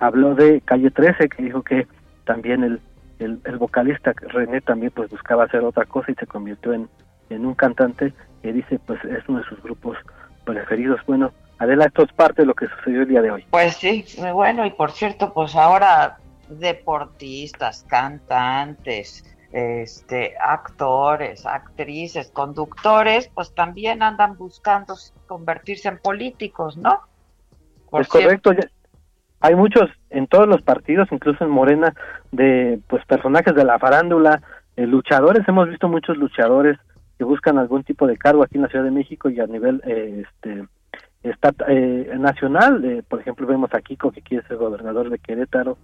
habló 0.00 0.34
de 0.34 0.60
Calle 0.60 0.90
13 0.90 1.30
que 1.30 1.42
dijo 1.42 1.62
que 1.62 1.86
también 2.26 2.62
el, 2.62 2.80
el, 3.20 3.56
vocalista 3.56 4.12
René 4.20 4.60
también 4.60 4.92
pues 4.94 5.08
buscaba 5.08 5.44
hacer 5.44 5.64
otra 5.64 5.86
cosa 5.86 6.12
y 6.12 6.14
se 6.14 6.26
convirtió 6.26 6.74
en, 6.74 6.90
en 7.30 7.46
un 7.46 7.54
cantante 7.54 8.12
que 8.42 8.52
dice 8.52 8.78
pues 8.86 9.02
es 9.04 9.26
uno 9.28 9.38
de 9.38 9.46
sus 9.46 9.62
grupos 9.62 9.96
preferidos. 10.44 11.00
Bueno, 11.06 11.32
Adela, 11.58 11.86
esto 11.86 12.04
es 12.04 12.12
parte 12.12 12.42
de 12.42 12.46
lo 12.46 12.54
que 12.54 12.68
sucedió 12.68 13.02
el 13.02 13.08
día 13.08 13.22
de 13.22 13.30
hoy. 13.30 13.46
Pues 13.50 13.76
sí, 13.76 14.04
bueno, 14.32 14.64
y 14.64 14.70
por 14.70 14.92
cierto, 14.92 15.32
pues 15.32 15.56
ahora 15.56 16.18
deportistas, 16.48 17.84
cantantes, 17.88 19.24
este, 19.52 20.34
actores, 20.38 21.46
actrices, 21.46 22.30
conductores, 22.30 23.30
pues 23.34 23.54
también 23.54 24.02
andan 24.02 24.36
buscando 24.36 24.94
convertirse 25.26 25.88
en 25.88 25.98
políticos, 25.98 26.76
¿no? 26.76 27.00
es 27.98 28.08
correcto. 28.08 28.52
Hay 29.40 29.54
muchos 29.54 29.88
en 30.10 30.26
todos 30.26 30.48
los 30.48 30.62
partidos, 30.62 31.08
incluso 31.12 31.44
en 31.44 31.50
Morena, 31.50 31.94
de 32.32 32.80
pues 32.88 33.04
personajes 33.06 33.54
de 33.54 33.64
la 33.64 33.78
farándula, 33.78 34.42
eh, 34.76 34.86
luchadores. 34.86 35.46
Hemos 35.46 35.68
visto 35.68 35.88
muchos 35.88 36.16
luchadores 36.16 36.76
que 37.16 37.24
buscan 37.24 37.56
algún 37.56 37.84
tipo 37.84 38.06
de 38.06 38.16
cargo 38.16 38.42
aquí 38.42 38.56
en 38.56 38.62
la 38.62 38.68
Ciudad 38.68 38.84
de 38.84 38.90
México 38.90 39.30
y 39.30 39.40
a 39.40 39.46
nivel 39.46 39.80
eh, 39.86 40.24
este 40.26 40.66
está 41.22 41.52
eh, 41.68 42.12
nacional, 42.18 42.84
eh, 42.84 43.02
por 43.06 43.20
ejemplo 43.20 43.46
vemos 43.46 43.70
a 43.74 43.80
Kiko 43.80 44.10
que 44.12 44.22
quiere 44.22 44.46
ser 44.46 44.56
gobernador 44.56 45.10
de 45.10 45.18
Querétaro, 45.18 45.78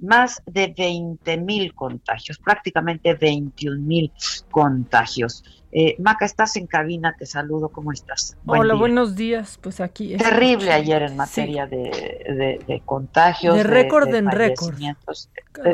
más 0.00 0.42
de 0.46 0.74
20 0.76 1.36
mil 1.38 1.74
contagios, 1.74 2.38
prácticamente 2.38 3.14
21 3.14 3.80
mil 3.80 4.12
contagios. 4.50 5.44
Eh, 5.72 5.94
Maca, 5.98 6.24
estás 6.24 6.56
en 6.56 6.66
cabina, 6.66 7.14
te 7.16 7.26
saludo, 7.26 7.68
¿cómo 7.68 7.92
estás? 7.92 8.36
Hola, 8.46 8.74
buenos 8.74 9.14
días, 9.14 9.58
pues 9.62 9.80
aquí. 9.80 10.16
Terrible 10.16 10.72
ayer 10.72 11.02
en 11.02 11.16
materia 11.16 11.66
de, 11.66 12.60
de, 12.66 12.82
contagios. 12.84 13.56
De 13.56 13.62
récord 13.62 14.12
en 14.14 14.30
récord. 14.30 14.74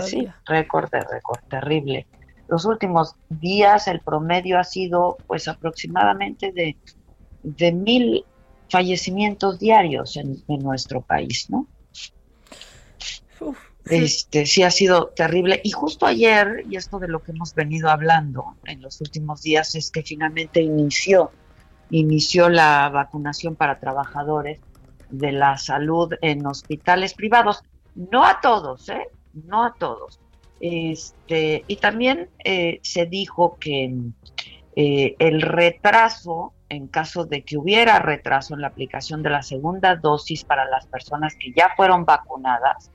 sí, 0.01 0.29
récord 0.45 0.91
de 0.91 1.01
récord, 1.01 1.41
terrible. 1.49 2.07
Los 2.49 2.65
últimos 2.65 3.17
días 3.29 3.89
el 3.89 4.01
promedio 4.01 4.59
ha 4.59 4.65
sido 4.65 5.17
pues 5.27 5.49
aproximadamente 5.49 6.53
de, 6.53 6.77
de 7.43 7.73
mil 7.73 8.25
fallecimientos 8.69 9.59
diarios 9.59 10.17
en, 10.17 10.43
en 10.47 10.59
nuestro 10.61 11.01
país, 11.01 11.49
¿no? 11.49 11.67
Uf, 13.41 13.59
este, 13.87 14.47
sí 14.47 14.63
ha 14.63 14.71
sido 14.71 15.09
terrible. 15.09 15.61
Y 15.65 15.71
justo 15.71 16.07
ayer, 16.07 16.65
y 16.69 16.77
esto 16.77 16.99
de 16.99 17.09
lo 17.09 17.23
que 17.23 17.33
hemos 17.33 17.55
venido 17.55 17.89
hablando 17.89 18.57
en 18.65 18.83
los 18.83 19.01
últimos 19.01 19.43
días, 19.43 19.75
es 19.75 19.91
que 19.91 20.03
finalmente 20.03 20.61
inició, 20.61 21.31
inició 21.91 22.49
la 22.49 22.89
vacunación 22.89 23.55
para 23.55 23.79
trabajadores 23.79 24.61
de 25.11 25.33
la 25.33 25.57
salud 25.57 26.13
en 26.21 26.45
hospitales 26.47 27.15
privados. 27.15 27.63
No 27.95 28.25
a 28.25 28.41
todos, 28.41 28.89
¿eh? 28.89 29.09
No 29.33 29.65
a 29.65 29.75
todos. 29.75 30.19
Este, 30.61 31.65
y 31.67 31.77
también 31.77 32.29
eh, 32.45 32.81
se 32.83 33.07
dijo 33.07 33.57
que 33.61 33.95
eh, 34.75 35.15
el 35.19 35.43
retraso, 35.43 36.55
en 36.69 36.89
caso 36.89 37.25
de 37.25 37.43
que 37.43 37.57
hubiera 37.57 37.99
retraso 37.99 38.55
en 38.55 38.63
la 38.63 38.69
aplicación 38.69 39.23
de 39.23 39.31
la 39.31 39.43
segunda 39.43 39.97
dosis 39.97 40.45
para 40.45 40.69
las 40.69 40.87
personas 40.87 41.35
que 41.39 41.53
ya 41.55 41.71
fueron 41.77 42.05
vacunadas, 42.05 42.91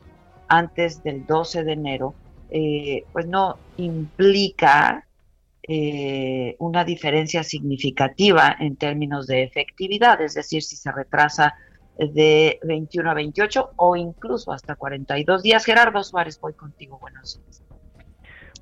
antes 0.52 1.02
del 1.02 1.26
12 1.26 1.64
de 1.64 1.72
enero, 1.72 2.14
eh, 2.50 3.06
pues 3.14 3.26
no 3.26 3.58
implica 3.78 5.08
eh, 5.64 6.58
una 6.60 6.84
diferencia 6.84 7.44
significativa 7.44 8.58
en 8.60 8.76
términos 8.76 9.28
de 9.28 9.44
efectividad, 9.44 10.22
es 10.22 10.34
decir, 10.34 10.62
si 10.62 10.76
se 10.76 10.92
retrasa 10.92 11.56
de 11.98 12.60
21 12.64 13.12
a 13.12 13.14
28 13.14 13.72
o 13.78 13.96
incluso 13.96 14.52
hasta 14.52 14.76
42 14.76 15.42
días. 15.42 15.64
Gerardo 15.64 16.04
Suárez, 16.04 16.40
voy 16.42 16.54
contigo. 16.54 17.00
Buenos 17.00 17.40
días. 17.40 17.64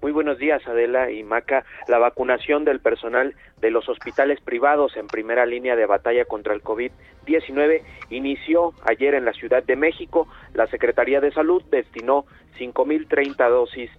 Muy 0.01 0.13
buenos 0.13 0.37
días, 0.37 0.65
Adela 0.65 1.11
y 1.11 1.23
Maca. 1.23 1.65
La 1.89 1.97
vacunación 1.97 2.63
del 2.63 2.79
personal 2.79 3.35
de 3.59 3.69
los 3.69 3.89
hospitales 3.89 4.39
privados 4.39 4.95
en 4.95 5.07
primera 5.07 5.45
línea 5.45 5.75
de 5.75 5.85
batalla 5.85 6.23
contra 6.23 6.53
el 6.53 6.63
COVID-19 6.63 7.81
inició 8.09 8.73
ayer 8.85 9.13
en 9.13 9.25
la 9.25 9.33
Ciudad 9.33 9.61
de 9.61 9.75
México. 9.75 10.29
La 10.53 10.67
Secretaría 10.67 11.19
de 11.19 11.33
Salud 11.33 11.61
destinó 11.69 12.23
5.030 12.57 13.49
dosis 13.49 13.91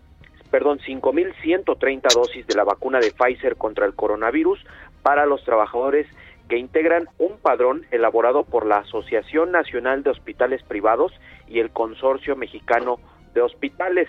perdón, 0.50 0.80
5.130 0.80 2.14
dosis 2.14 2.46
de 2.46 2.54
la 2.54 2.64
vacuna 2.64 2.98
de 2.98 3.12
Pfizer 3.12 3.56
contra 3.56 3.86
el 3.86 3.94
coronavirus 3.94 4.58
para 5.02 5.26
los 5.26 5.44
trabajadores 5.44 6.08
que 6.48 6.56
integran 6.56 7.08
un 7.18 7.38
padrón 7.38 7.86
elaborado 7.92 8.44
por 8.44 8.66
la 8.66 8.78
Asociación 8.78 9.52
Nacional 9.52 10.02
de 10.02 10.10
Hospitales 10.10 10.62
Privados 10.64 11.12
y 11.46 11.60
el 11.60 11.70
Consorcio 11.70 12.34
Mexicano 12.34 12.98
de 13.34 13.40
hospitales, 13.40 14.08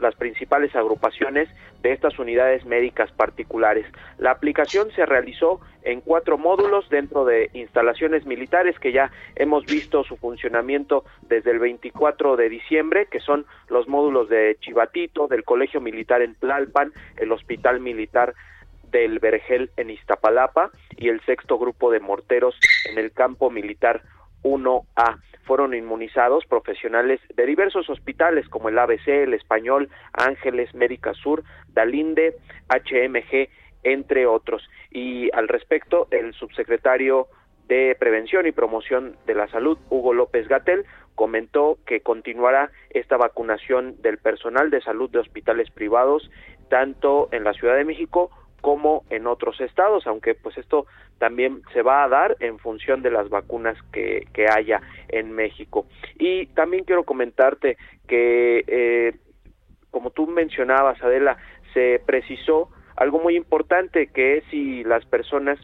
las 0.00 0.14
principales 0.14 0.74
agrupaciones 0.74 1.48
de 1.82 1.92
estas 1.92 2.18
unidades 2.18 2.64
médicas 2.64 3.12
particulares. 3.12 3.86
La 4.18 4.30
aplicación 4.30 4.90
se 4.92 5.04
realizó 5.04 5.60
en 5.82 6.00
cuatro 6.00 6.38
módulos 6.38 6.88
dentro 6.88 7.24
de 7.26 7.50
instalaciones 7.52 8.24
militares 8.24 8.78
que 8.78 8.92
ya 8.92 9.10
hemos 9.36 9.66
visto 9.66 10.02
su 10.04 10.16
funcionamiento 10.16 11.04
desde 11.28 11.50
el 11.50 11.58
24 11.58 12.36
de 12.36 12.48
diciembre, 12.48 13.06
que 13.10 13.20
son 13.20 13.44
los 13.68 13.86
módulos 13.86 14.28
de 14.28 14.56
Chivatito, 14.60 15.26
del 15.26 15.44
Colegio 15.44 15.80
Militar 15.80 16.22
en 16.22 16.34
Tlalpan, 16.36 16.92
el 17.18 17.32
Hospital 17.32 17.80
Militar 17.80 18.34
del 18.90 19.18
Vergel 19.18 19.70
en 19.76 19.90
Iztapalapa 19.90 20.70
y 20.96 21.08
el 21.08 21.20
sexto 21.22 21.58
grupo 21.58 21.90
de 21.90 22.00
morteros 22.00 22.58
en 22.90 22.98
el 22.98 23.12
campo 23.12 23.50
militar 23.50 24.02
1A. 24.44 25.18
Fueron 25.44 25.74
inmunizados 25.74 26.46
profesionales 26.46 27.20
de 27.34 27.44
diversos 27.44 27.90
hospitales 27.90 28.48
como 28.48 28.68
el 28.68 28.78
ABC, 28.78 29.08
el 29.08 29.34
Español, 29.34 29.90
Ángeles, 30.12 30.74
Médica 30.74 31.12
Sur, 31.14 31.42
Dalinde, 31.68 32.36
HMG, 32.68 33.48
entre 33.82 34.26
otros. 34.26 34.62
Y 34.90 35.30
al 35.34 35.48
respecto, 35.48 36.06
el 36.10 36.32
subsecretario 36.34 37.26
de 37.68 37.96
Prevención 37.98 38.46
y 38.46 38.52
Promoción 38.52 39.16
de 39.26 39.34
la 39.34 39.48
Salud, 39.48 39.78
Hugo 39.90 40.14
López 40.14 40.48
Gatel, 40.48 40.84
comentó 41.14 41.78
que 41.86 42.00
continuará 42.00 42.70
esta 42.90 43.16
vacunación 43.16 44.00
del 44.02 44.18
personal 44.18 44.70
de 44.70 44.80
salud 44.82 45.10
de 45.10 45.20
hospitales 45.20 45.70
privados, 45.70 46.30
tanto 46.68 47.28
en 47.32 47.44
la 47.44 47.52
Ciudad 47.52 47.76
de 47.76 47.84
México 47.84 48.30
como 48.64 49.04
en 49.10 49.26
otros 49.26 49.60
estados, 49.60 50.06
aunque 50.06 50.34
pues 50.34 50.56
esto 50.56 50.86
también 51.18 51.60
se 51.74 51.82
va 51.82 52.02
a 52.02 52.08
dar 52.08 52.34
en 52.40 52.58
función 52.58 53.02
de 53.02 53.10
las 53.10 53.28
vacunas 53.28 53.76
que, 53.92 54.26
haya 54.50 54.80
en 55.08 55.32
México. 55.32 55.84
Y 56.18 56.46
también 56.46 56.84
quiero 56.84 57.04
comentarte 57.04 57.76
que, 58.08 58.64
eh, 58.66 59.16
como 59.90 60.12
tú 60.12 60.26
mencionabas, 60.28 61.02
Adela, 61.02 61.36
se 61.74 62.00
precisó 62.06 62.70
algo 62.96 63.20
muy 63.20 63.36
importante 63.36 64.06
que 64.06 64.38
es 64.38 64.44
si 64.50 64.82
las 64.82 65.04
personas 65.04 65.58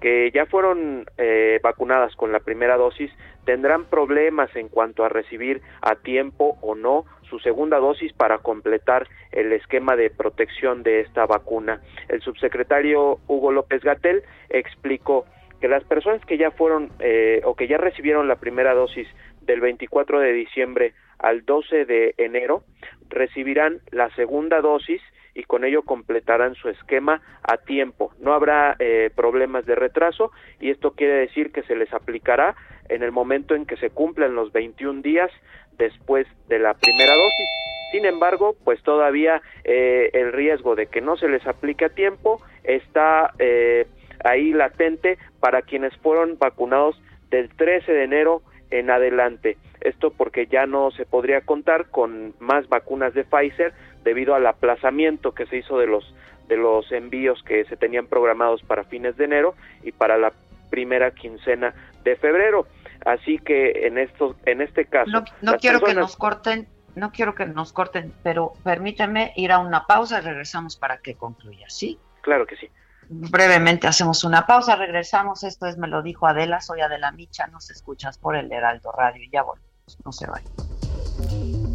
que 0.00 0.30
ya 0.30 0.46
fueron 0.46 1.04
eh, 1.18 1.58
vacunadas 1.64 2.14
con 2.14 2.30
la 2.30 2.38
primera 2.38 2.76
dosis 2.76 3.10
tendrán 3.44 3.86
problemas 3.86 4.54
en 4.54 4.68
cuanto 4.68 5.04
a 5.04 5.08
recibir 5.08 5.62
a 5.80 5.96
tiempo 5.96 6.58
o 6.60 6.76
no 6.76 7.06
su 7.28 7.38
segunda 7.38 7.78
dosis 7.78 8.12
para 8.12 8.38
completar 8.38 9.08
el 9.32 9.52
esquema 9.52 9.96
de 9.96 10.10
protección 10.10 10.82
de 10.82 11.00
esta 11.00 11.26
vacuna. 11.26 11.80
El 12.08 12.20
subsecretario 12.22 13.18
Hugo 13.26 13.52
López 13.52 13.82
Gatel 13.82 14.22
explicó 14.48 15.26
que 15.60 15.68
las 15.68 15.84
personas 15.84 16.24
que 16.24 16.38
ya 16.38 16.50
fueron 16.50 16.90
eh, 17.00 17.40
o 17.44 17.54
que 17.54 17.68
ya 17.68 17.78
recibieron 17.78 18.28
la 18.28 18.36
primera 18.36 18.74
dosis 18.74 19.08
del 19.42 19.60
24 19.60 20.20
de 20.20 20.32
diciembre 20.32 20.94
al 21.18 21.44
12 21.44 21.84
de 21.86 22.14
enero 22.18 22.64
recibirán 23.08 23.80
la 23.90 24.10
segunda 24.16 24.60
dosis 24.60 25.00
y 25.34 25.44
con 25.44 25.64
ello 25.64 25.82
completarán 25.82 26.54
su 26.54 26.68
esquema 26.70 27.20
a 27.42 27.58
tiempo. 27.58 28.12
No 28.20 28.32
habrá 28.32 28.74
eh, 28.78 29.10
problemas 29.14 29.66
de 29.66 29.74
retraso 29.74 30.32
y 30.60 30.70
esto 30.70 30.92
quiere 30.92 31.14
decir 31.14 31.52
que 31.52 31.62
se 31.64 31.76
les 31.76 31.92
aplicará 31.92 32.56
en 32.88 33.02
el 33.02 33.12
momento 33.12 33.54
en 33.54 33.66
que 33.66 33.76
se 33.76 33.90
cumplan 33.90 34.34
los 34.34 34.52
21 34.52 35.02
días 35.02 35.30
después 35.78 36.26
de 36.48 36.58
la 36.58 36.74
primera 36.74 37.14
dosis. 37.14 37.48
Sin 37.92 38.04
embargo, 38.04 38.56
pues 38.64 38.82
todavía 38.82 39.40
eh, 39.64 40.10
el 40.12 40.32
riesgo 40.32 40.74
de 40.74 40.86
que 40.86 41.00
no 41.00 41.16
se 41.16 41.28
les 41.28 41.46
aplique 41.46 41.84
a 41.84 41.88
tiempo 41.88 42.40
está 42.64 43.32
eh, 43.38 43.86
ahí 44.24 44.52
latente 44.52 45.18
para 45.40 45.62
quienes 45.62 45.96
fueron 45.98 46.38
vacunados 46.38 47.00
del 47.30 47.48
13 47.48 47.92
de 47.92 48.04
enero 48.04 48.42
en 48.70 48.90
adelante. 48.90 49.56
Esto 49.80 50.10
porque 50.10 50.46
ya 50.46 50.66
no 50.66 50.90
se 50.90 51.06
podría 51.06 51.42
contar 51.42 51.86
con 51.90 52.34
más 52.40 52.68
vacunas 52.68 53.14
de 53.14 53.24
Pfizer 53.24 53.72
debido 54.02 54.34
al 54.34 54.46
aplazamiento 54.46 55.32
que 55.32 55.46
se 55.46 55.58
hizo 55.58 55.78
de 55.78 55.86
los 55.86 56.14
de 56.48 56.56
los 56.56 56.90
envíos 56.92 57.42
que 57.42 57.64
se 57.64 57.76
tenían 57.76 58.06
programados 58.06 58.62
para 58.62 58.84
fines 58.84 59.16
de 59.16 59.24
enero 59.24 59.54
y 59.82 59.90
para 59.90 60.16
la 60.16 60.32
primera 60.70 61.10
quincena 61.10 61.74
de 62.04 62.14
febrero. 62.16 62.66
Así 63.06 63.38
que 63.38 63.86
en 63.86 63.98
esto, 63.98 64.34
en 64.46 64.60
este 64.60 64.84
caso, 64.86 65.22
no, 65.40 65.56
quiero 65.58 65.80
que 65.80 65.94
nos 65.94 66.16
corten, 66.16 66.68
no 66.96 67.12
quiero 67.12 67.36
que 67.36 67.46
nos 67.46 67.72
corten, 67.72 68.12
pero 68.24 68.54
permíteme 68.64 69.32
ir 69.36 69.52
a 69.52 69.60
una 69.60 69.86
pausa 69.86 70.18
y 70.18 70.22
regresamos 70.22 70.76
para 70.76 70.98
que 70.98 71.14
concluya, 71.14 71.66
¿sí? 71.68 72.00
Claro 72.22 72.46
que 72.46 72.56
sí. 72.56 72.68
Brevemente 73.08 73.86
hacemos 73.86 74.24
una 74.24 74.44
pausa, 74.44 74.74
regresamos. 74.74 75.44
Esto 75.44 75.66
es 75.66 75.78
Me 75.78 75.86
lo 75.86 76.02
dijo 76.02 76.26
Adela, 76.26 76.60
soy 76.60 76.80
Adela 76.80 77.12
Micha, 77.12 77.46
nos 77.46 77.70
escuchas 77.70 78.18
por 78.18 78.34
el 78.34 78.50
Heraldo 78.50 78.90
Radio 78.90 79.22
y 79.22 79.30
ya 79.30 79.42
volvemos, 79.42 79.98
no 80.04 80.10
se 80.10 80.26
vayan. 80.26 81.65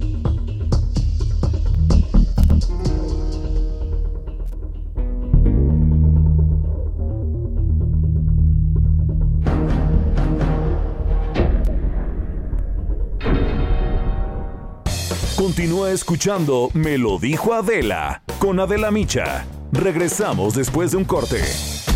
Continúa 15.41 15.89
escuchando 15.89 16.69
Me 16.75 16.99
lo 16.99 17.17
dijo 17.17 17.55
Adela 17.55 18.21
con 18.37 18.59
Adela 18.59 18.91
Micha. 18.91 19.43
Regresamos 19.71 20.53
después 20.53 20.91
de 20.91 20.97
un 20.97 21.03
corte. 21.03 21.41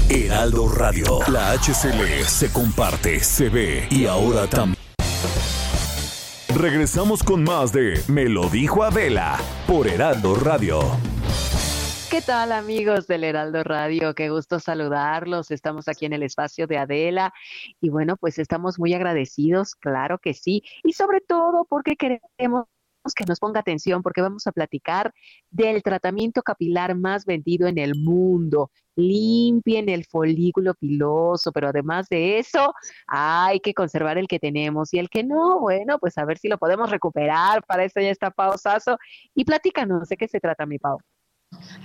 Heraldo 0.10 0.67
Radio, 0.67 1.19
la 1.31 1.51
HCL 1.51 2.25
se 2.25 2.51
comparte, 2.51 3.19
se 3.19 3.49
ve 3.49 3.88
y 3.91 4.08
ahora 4.08 4.47
también. 4.47 4.79
Regresamos 6.55 7.21
con 7.21 7.43
más 7.43 7.71
de 7.71 8.01
Me 8.08 8.27
lo 8.27 8.49
dijo 8.49 8.81
Adela 8.81 9.38
por 9.67 9.88
Heraldo 9.88 10.34
Radio. 10.34 10.79
¿Qué 12.10 12.23
tal 12.23 12.51
amigos 12.51 13.05
del 13.05 13.23
Heraldo 13.23 13.63
Radio? 13.63 14.15
Qué 14.15 14.31
gusto 14.31 14.60
saludarlos. 14.60 15.51
Estamos 15.51 15.88
aquí 15.88 16.08
en 16.08 16.13
el 16.13 16.23
espacio 16.23 16.65
de 16.65 16.79
Adela 16.79 17.31
y 17.79 17.89
bueno, 17.89 18.17
pues 18.17 18.39
estamos 18.39 18.79
muy 18.79 18.95
agradecidos, 18.95 19.75
claro 19.75 20.17
que 20.17 20.34
sí, 20.34 20.63
y 20.84 20.93
sobre 20.93 21.21
todo 21.21 21.67
porque 21.69 21.95
queremos 21.95 22.65
que 23.13 23.26
nos 23.26 23.39
ponga 23.39 23.60
atención 23.60 24.02
porque 24.02 24.22
vamos 24.22 24.48
a 24.48 24.52
platicar 24.52 25.13
del 25.52 25.84
tratamiento 25.84 26.41
capilar 26.41 26.96
más 26.96 27.26
vendido 27.26 27.68
en 27.68 27.78
el 27.78 27.96
mundo. 27.96 28.72
Limpien 28.96 29.89
el 29.89 30.06
folículo 30.06 30.74
piloso, 30.74 31.52
pero 31.52 31.68
además 31.68 32.08
de 32.10 32.39
eso, 32.39 32.74
hay 33.08 33.60
que 33.60 33.74
conservar 33.74 34.18
el 34.18 34.28
que 34.28 34.39
tenemos 34.39 34.94
y 34.94 35.00
el 35.00 35.10
que 35.10 35.24
no, 35.24 35.60
bueno, 35.60 36.00
pues 36.00 36.18
a 36.18 36.26
ver 36.26 36.38
si 36.38 36.48
lo 36.48 36.58
podemos 36.58 36.89
recuperar. 36.89 37.63
Para 37.65 37.84
eso 37.84 38.00
ya 38.00 38.10
está 38.10 38.32
Pausazo. 38.32 38.98
Y 39.34 39.46
platícanos 39.46 40.08
de 40.10 40.18
qué 40.18 40.28
se 40.28 40.39
trata, 40.39 40.65
mi 40.65 40.80
Pau. 40.80 41.00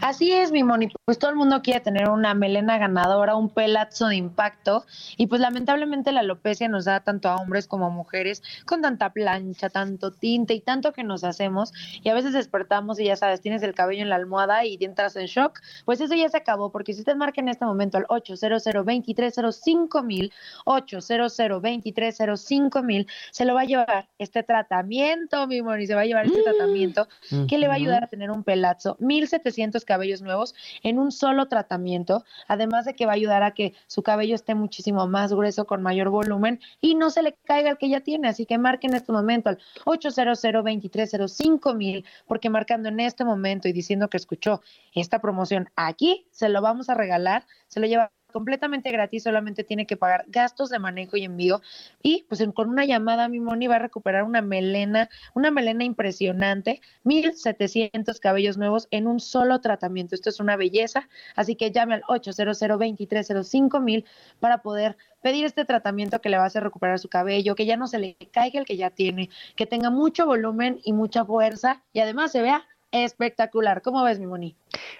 Así 0.00 0.32
es, 0.32 0.50
mi 0.50 0.64
Moni. 0.64 0.88
Pues 1.04 1.18
todo 1.18 1.30
el 1.30 1.36
mundo 1.36 1.60
quiere 1.60 1.80
tener 1.80 2.08
una 2.08 2.32
melena 2.32 2.78
ganadora, 2.78 3.36
un 3.36 3.50
pelazo 3.50 4.08
de 4.08 4.16
impacto. 4.16 4.86
Y 5.18 5.26
pues 5.26 5.42
lamentablemente 5.42 6.10
la 6.10 6.20
alopecia 6.20 6.68
nos 6.68 6.86
da 6.86 7.00
tanto 7.00 7.28
a 7.28 7.36
hombres 7.36 7.66
como 7.66 7.86
a 7.86 7.90
mujeres 7.90 8.42
con 8.64 8.80
tanta 8.80 9.12
plancha, 9.12 9.68
tanto 9.68 10.10
tinte 10.12 10.54
y 10.54 10.60
tanto 10.60 10.92
que 10.94 11.04
nos 11.04 11.22
hacemos. 11.22 11.72
Y 12.02 12.08
a 12.08 12.14
veces 12.14 12.32
despertamos 12.32 12.98
y 12.98 13.04
ya 13.04 13.16
sabes, 13.16 13.42
tienes 13.42 13.62
el 13.62 13.74
cabello 13.74 14.02
en 14.02 14.08
la 14.08 14.16
almohada 14.16 14.64
y 14.64 14.78
entras 14.80 15.16
en 15.16 15.26
shock. 15.26 15.60
Pues 15.84 16.00
eso 16.00 16.14
ya 16.14 16.30
se 16.30 16.38
acabó, 16.38 16.72
porque 16.72 16.94
si 16.94 17.00
usted 17.00 17.16
marca 17.16 17.42
en 17.42 17.48
este 17.48 17.66
momento 17.66 17.98
al 17.98 18.06
800 18.08 18.64
230 18.64 20.02
mil, 20.02 20.32
800 20.64 21.36
230 21.36 22.82
mil, 22.82 23.06
se 23.32 23.44
lo 23.44 23.54
va 23.54 23.60
a 23.60 23.64
llevar 23.64 24.08
este 24.18 24.42
tratamiento, 24.42 25.46
mi 25.46 25.60
Moni. 25.60 25.86
Se 25.86 25.94
va 25.94 26.02
a 26.02 26.06
llevar 26.06 26.24
este 26.24 26.40
mm. 26.40 26.44
tratamiento 26.44 27.08
que 27.48 27.58
le 27.58 27.66
va 27.66 27.74
a 27.74 27.76
ayudar 27.76 28.04
a 28.04 28.06
tener 28.06 28.30
un 28.30 28.44
pelazo. 28.44 28.96
1700 28.98 29.49
cabellos 29.84 30.22
nuevos 30.22 30.54
en 30.82 30.98
un 30.98 31.12
solo 31.12 31.46
tratamiento, 31.46 32.24
además 32.48 32.84
de 32.84 32.94
que 32.94 33.06
va 33.06 33.12
a 33.12 33.14
ayudar 33.14 33.42
a 33.42 33.54
que 33.54 33.74
su 33.86 34.02
cabello 34.02 34.34
esté 34.34 34.54
muchísimo 34.54 35.06
más 35.06 35.32
grueso, 35.32 35.66
con 35.66 35.82
mayor 35.82 36.10
volumen 36.10 36.60
y 36.80 36.94
no 36.94 37.10
se 37.10 37.22
le 37.22 37.34
caiga 37.44 37.70
el 37.70 37.78
que 37.78 37.88
ya 37.88 38.00
tiene. 38.00 38.28
Así 38.28 38.46
que 38.46 38.58
marquen 38.58 38.90
en 38.90 38.96
este 38.96 39.12
momento 39.12 39.50
al 39.50 39.58
800 39.84 40.40
230 40.40 41.74
mil, 41.74 42.04
porque 42.26 42.50
marcando 42.50 42.88
en 42.88 43.00
este 43.00 43.24
momento 43.24 43.68
y 43.68 43.72
diciendo 43.72 44.08
que 44.08 44.16
escuchó 44.16 44.62
esta 44.94 45.20
promoción 45.20 45.70
aquí, 45.76 46.26
se 46.30 46.48
lo 46.48 46.60
vamos 46.60 46.88
a 46.88 46.94
regalar, 46.94 47.46
se 47.68 47.80
lo 47.80 47.86
lleva 47.86 48.12
completamente 48.30 48.90
gratis, 48.90 49.24
solamente 49.24 49.64
tiene 49.64 49.86
que 49.86 49.96
pagar 49.96 50.24
gastos 50.28 50.70
de 50.70 50.78
manejo 50.78 51.16
y 51.16 51.24
envío 51.24 51.60
y 52.02 52.24
pues 52.28 52.42
con 52.54 52.68
una 52.68 52.84
llamada 52.84 53.28
mi 53.28 53.40
Moni 53.40 53.66
va 53.66 53.76
a 53.76 53.80
recuperar 53.80 54.24
una 54.24 54.42
melena, 54.42 55.08
una 55.34 55.50
melena 55.50 55.84
impresionante, 55.84 56.80
1700 57.04 58.20
cabellos 58.20 58.56
nuevos 58.56 58.88
en 58.90 59.06
un 59.06 59.20
solo 59.20 59.60
tratamiento. 59.60 60.14
Esto 60.14 60.30
es 60.30 60.40
una 60.40 60.56
belleza, 60.56 61.08
así 61.36 61.56
que 61.56 61.70
llame 61.70 61.94
al 61.94 62.02
800 62.08 62.58
2305 62.58 63.80
mil 63.80 64.04
para 64.38 64.62
poder 64.62 64.96
pedir 65.22 65.44
este 65.44 65.64
tratamiento 65.64 66.20
que 66.20 66.28
le 66.28 66.38
va 66.38 66.44
a 66.44 66.46
hacer 66.46 66.62
recuperar 66.62 66.98
su 66.98 67.08
cabello, 67.08 67.54
que 67.54 67.66
ya 67.66 67.76
no 67.76 67.86
se 67.86 67.98
le 67.98 68.16
caiga 68.32 68.58
el 68.58 68.66
que 68.66 68.76
ya 68.76 68.90
tiene, 68.90 69.30
que 69.56 69.66
tenga 69.66 69.90
mucho 69.90 70.26
volumen 70.26 70.80
y 70.84 70.92
mucha 70.92 71.24
fuerza 71.24 71.82
y 71.92 72.00
además 72.00 72.32
se 72.32 72.42
vea 72.42 72.66
espectacular. 72.92 73.82
¿Cómo 73.82 74.02
ves, 74.04 74.18
mi 74.18 74.26
Moni? 74.26 74.56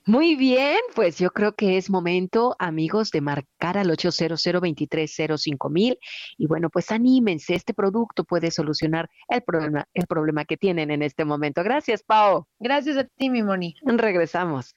Muy 0.06 0.36
bien, 0.36 0.78
pues 0.94 1.18
yo 1.18 1.30
creo 1.30 1.52
que 1.52 1.76
es 1.76 1.90
momento, 1.90 2.56
amigos, 2.58 3.10
de 3.10 3.20
marcar 3.20 3.78
al 3.78 3.90
800 3.90 4.46
mil 5.70 5.98
y 6.38 6.46
bueno, 6.46 6.70
pues 6.70 6.90
anímense, 6.90 7.54
este 7.54 7.74
producto 7.74 8.24
puede 8.24 8.50
solucionar 8.50 9.08
el 9.28 9.42
problema, 9.42 9.86
el 9.94 10.06
problema 10.06 10.44
que 10.44 10.56
tienen 10.56 10.90
en 10.90 11.02
este 11.02 11.24
momento. 11.24 11.62
Gracias, 11.62 12.02
Pao. 12.02 12.48
Gracias 12.58 12.96
a 12.96 13.04
ti, 13.04 13.30
mi 13.30 13.42
Moni. 13.42 13.74
Regresamos. 13.82 14.74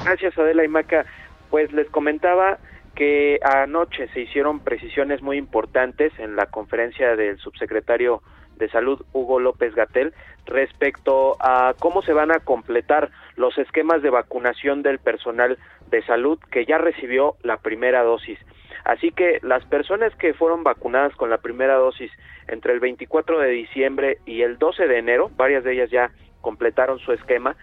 Gracias, 0.03 0.35
Adela 0.37 0.63
y 0.65 0.67
Maca. 0.67 1.05
Pues 1.51 1.71
les 1.71 1.87
comentaba 1.89 2.57
que 2.95 3.39
anoche 3.43 4.07
se 4.09 4.21
hicieron 4.21 4.59
precisiones 4.59 5.21
muy 5.21 5.37
importantes 5.37 6.11
en 6.17 6.35
la 6.35 6.47
conferencia 6.47 7.15
del 7.15 7.37
subsecretario 7.37 8.23
de 8.57 8.69
Salud, 8.69 9.05
Hugo 9.13 9.39
López 9.39 9.73
Gatel, 9.75 10.13
respecto 10.45 11.37
a 11.39 11.75
cómo 11.79 12.01
se 12.01 12.11
van 12.11 12.31
a 12.31 12.39
completar 12.39 13.11
los 13.35 13.57
esquemas 13.57 14.01
de 14.01 14.09
vacunación 14.09 14.81
del 14.81 14.99
personal 14.99 15.57
de 15.91 16.03
salud 16.05 16.39
que 16.51 16.65
ya 16.65 16.77
recibió 16.77 17.35
la 17.43 17.57
primera 17.57 18.03
dosis. 18.03 18.39
Así 18.83 19.11
que 19.11 19.39
las 19.43 19.65
personas 19.65 20.15
que 20.15 20.33
fueron 20.33 20.63
vacunadas 20.63 21.15
con 21.15 21.29
la 21.29 21.37
primera 21.37 21.75
dosis 21.75 22.11
entre 22.47 22.73
el 22.73 22.79
24 22.79 23.39
de 23.39 23.49
diciembre 23.49 24.17
y 24.25 24.41
el 24.41 24.57
12 24.57 24.87
de 24.87 24.97
enero, 24.97 25.29
varias 25.35 25.63
de 25.63 25.73
ellas 25.73 25.89
ya 25.89 26.11
completaron 26.41 26.99
su 26.99 27.11
esquema, 27.11 27.55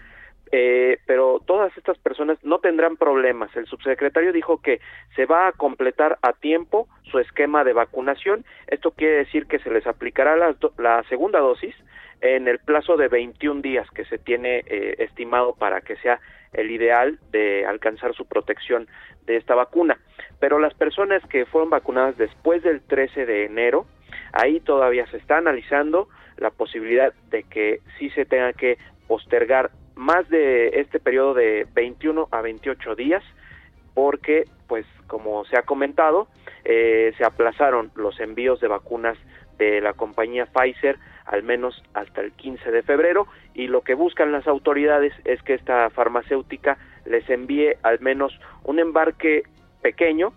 eh, 0.51 0.99
pero 1.05 1.41
todas 1.45 1.75
estas 1.77 1.97
personas 1.97 2.37
no 2.43 2.59
tendrán 2.59 2.95
problemas. 2.95 3.53
El 3.55 3.65
subsecretario 3.65 4.31
dijo 4.31 4.61
que 4.61 4.79
se 5.15 5.25
va 5.25 5.47
a 5.47 5.51
completar 5.51 6.17
a 6.21 6.33
tiempo 6.33 6.87
su 7.03 7.19
esquema 7.19 7.63
de 7.63 7.73
vacunación. 7.73 8.45
Esto 8.67 8.91
quiere 8.91 9.17
decir 9.17 9.47
que 9.47 9.59
se 9.59 9.69
les 9.69 9.85
aplicará 9.87 10.37
la, 10.37 11.03
segunda 11.09 11.39
dosis 11.39 11.75
en 12.21 12.47
el 12.47 12.59
plazo 12.59 12.97
de 12.97 13.09
21 13.09 13.61
días 13.61 13.89
que 13.91 14.05
se 14.05 14.17
tiene 14.17 14.63
eh, 14.67 14.95
estimado 14.99 15.53
para 15.53 15.81
que 15.81 15.97
sea 15.97 16.19
el 16.53 16.71
ideal 16.71 17.19
de 17.31 17.65
alcanzar 17.65 18.13
su 18.13 18.25
protección 18.25 18.87
de 19.25 19.37
esta 19.37 19.55
vacuna. 19.55 19.97
Pero 20.39 20.59
las 20.59 20.73
personas 20.73 21.23
que 21.27 21.45
fueron 21.45 21.69
vacunadas 21.69 22.17
después 22.17 22.63
del 22.63 22.81
13 22.81 23.25
de 23.25 23.45
enero, 23.45 23.85
ahí 24.33 24.59
todavía 24.59 25.05
se 25.07 25.17
está 25.17 25.37
analizando 25.37 26.07
la 26.37 26.51
posibilidad 26.51 27.13
de 27.29 27.43
que 27.43 27.81
sí 27.97 28.09
se 28.11 28.25
tenga 28.25 28.53
que 28.53 28.77
postergar 29.07 29.71
más 29.95 30.29
de 30.29 30.79
este 30.79 30.99
periodo 30.99 31.33
de 31.33 31.67
21 31.73 32.27
a 32.31 32.41
28 32.41 32.95
días, 32.95 33.23
porque, 33.93 34.45
pues, 34.67 34.85
como 35.07 35.43
se 35.45 35.57
ha 35.57 35.63
comentado, 35.63 36.27
eh, 36.65 37.13
se 37.17 37.25
aplazaron 37.25 37.91
los 37.95 38.19
envíos 38.19 38.59
de 38.59 38.67
vacunas 38.67 39.17
de 39.57 39.81
la 39.81 39.93
compañía 39.93 40.45
Pfizer 40.45 40.97
al 41.25 41.43
menos 41.43 41.83
hasta 41.93 42.21
el 42.21 42.31
15 42.31 42.71
de 42.71 42.83
febrero 42.83 43.27
y 43.53 43.67
lo 43.67 43.81
que 43.81 43.93
buscan 43.93 44.31
las 44.31 44.47
autoridades 44.47 45.13
es 45.25 45.41
que 45.43 45.53
esta 45.53 45.89
farmacéutica 45.89 46.77
les 47.05 47.29
envíe 47.29 47.73
al 47.83 47.99
menos 47.99 48.39
un 48.63 48.79
embarque 48.79 49.43
pequeño 49.81 50.33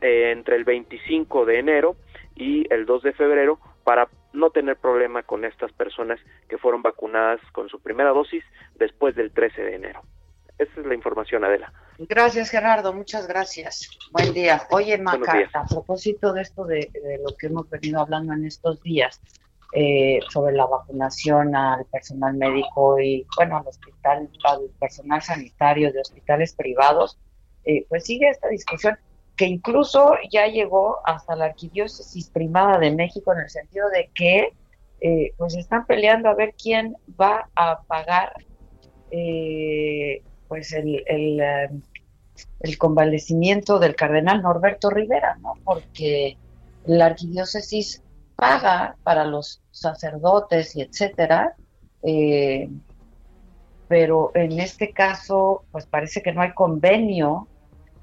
eh, 0.00 0.30
entre 0.32 0.56
el 0.56 0.64
25 0.64 1.44
de 1.44 1.58
enero 1.58 1.96
y 2.34 2.66
el 2.72 2.86
2 2.86 3.02
de 3.02 3.12
febrero 3.12 3.58
para 3.84 4.08
no 4.32 4.50
tener 4.50 4.76
problema 4.76 5.22
con 5.22 5.44
estas 5.44 5.72
personas 5.72 6.20
que 6.48 6.58
fueron 6.58 6.82
vacunadas 6.82 7.40
con 7.52 7.68
su 7.68 7.80
primera 7.80 8.10
dosis 8.10 8.44
después 8.76 9.14
del 9.14 9.32
13 9.32 9.62
de 9.62 9.74
enero. 9.74 10.00
Esa 10.60 10.80
es 10.80 10.86
la 10.86 10.94
información, 10.94 11.42
Adela. 11.42 11.72
Gracias, 11.98 12.50
Gerardo. 12.50 12.92
Muchas 12.92 13.26
gracias. 13.26 13.88
Buen 14.12 14.34
día. 14.34 14.62
Oye, 14.70 14.98
Maca, 14.98 15.48
a 15.54 15.64
propósito 15.64 16.34
de 16.34 16.42
esto 16.42 16.66
de, 16.66 16.90
de, 16.92 17.18
lo 17.24 17.34
que 17.34 17.46
hemos 17.46 17.70
venido 17.70 17.98
hablando 17.98 18.34
en 18.34 18.44
estos 18.44 18.82
días, 18.82 19.22
eh, 19.72 20.18
sobre 20.28 20.54
la 20.54 20.66
vacunación 20.66 21.56
al 21.56 21.86
personal 21.86 22.34
médico 22.34 23.00
y, 23.00 23.26
bueno, 23.38 23.56
al 23.56 23.68
hospital, 23.68 24.28
al 24.44 24.68
personal 24.78 25.22
sanitario 25.22 25.90
de 25.94 26.00
hospitales 26.00 26.52
privados, 26.54 27.18
eh, 27.64 27.86
pues 27.88 28.04
sigue 28.04 28.28
esta 28.28 28.48
discusión 28.48 28.98
que 29.36 29.46
incluso 29.46 30.12
ya 30.30 30.46
llegó 30.46 30.98
hasta 31.06 31.36
la 31.36 31.46
arquidiócesis 31.46 32.28
primada 32.28 32.78
de 32.78 32.90
México 32.90 33.32
en 33.32 33.38
el 33.38 33.48
sentido 33.48 33.88
de 33.88 34.10
que 34.14 34.52
eh, 35.00 35.32
pues 35.38 35.56
están 35.56 35.86
peleando 35.86 36.28
a 36.28 36.34
ver 36.34 36.54
quién 36.62 36.96
va 37.18 37.48
a 37.54 37.80
pagar 37.84 38.34
eh, 39.10 40.22
pues 40.50 40.72
el, 40.72 41.04
el, 41.06 41.40
el, 42.58 42.78
convalecimiento 42.78 43.78
del 43.78 43.94
cardenal 43.94 44.42
Norberto 44.42 44.90
Rivera, 44.90 45.38
¿no? 45.40 45.54
Porque 45.62 46.36
la 46.86 47.06
arquidiócesis 47.06 48.02
paga 48.34 48.96
para 49.04 49.24
los 49.24 49.62
sacerdotes 49.70 50.74
y 50.74 50.82
etcétera, 50.82 51.54
eh, 52.02 52.68
pero 53.86 54.32
en 54.34 54.58
este 54.58 54.90
caso, 54.90 55.62
pues 55.70 55.86
parece 55.86 56.20
que 56.20 56.32
no 56.32 56.42
hay 56.42 56.52
convenio 56.52 57.46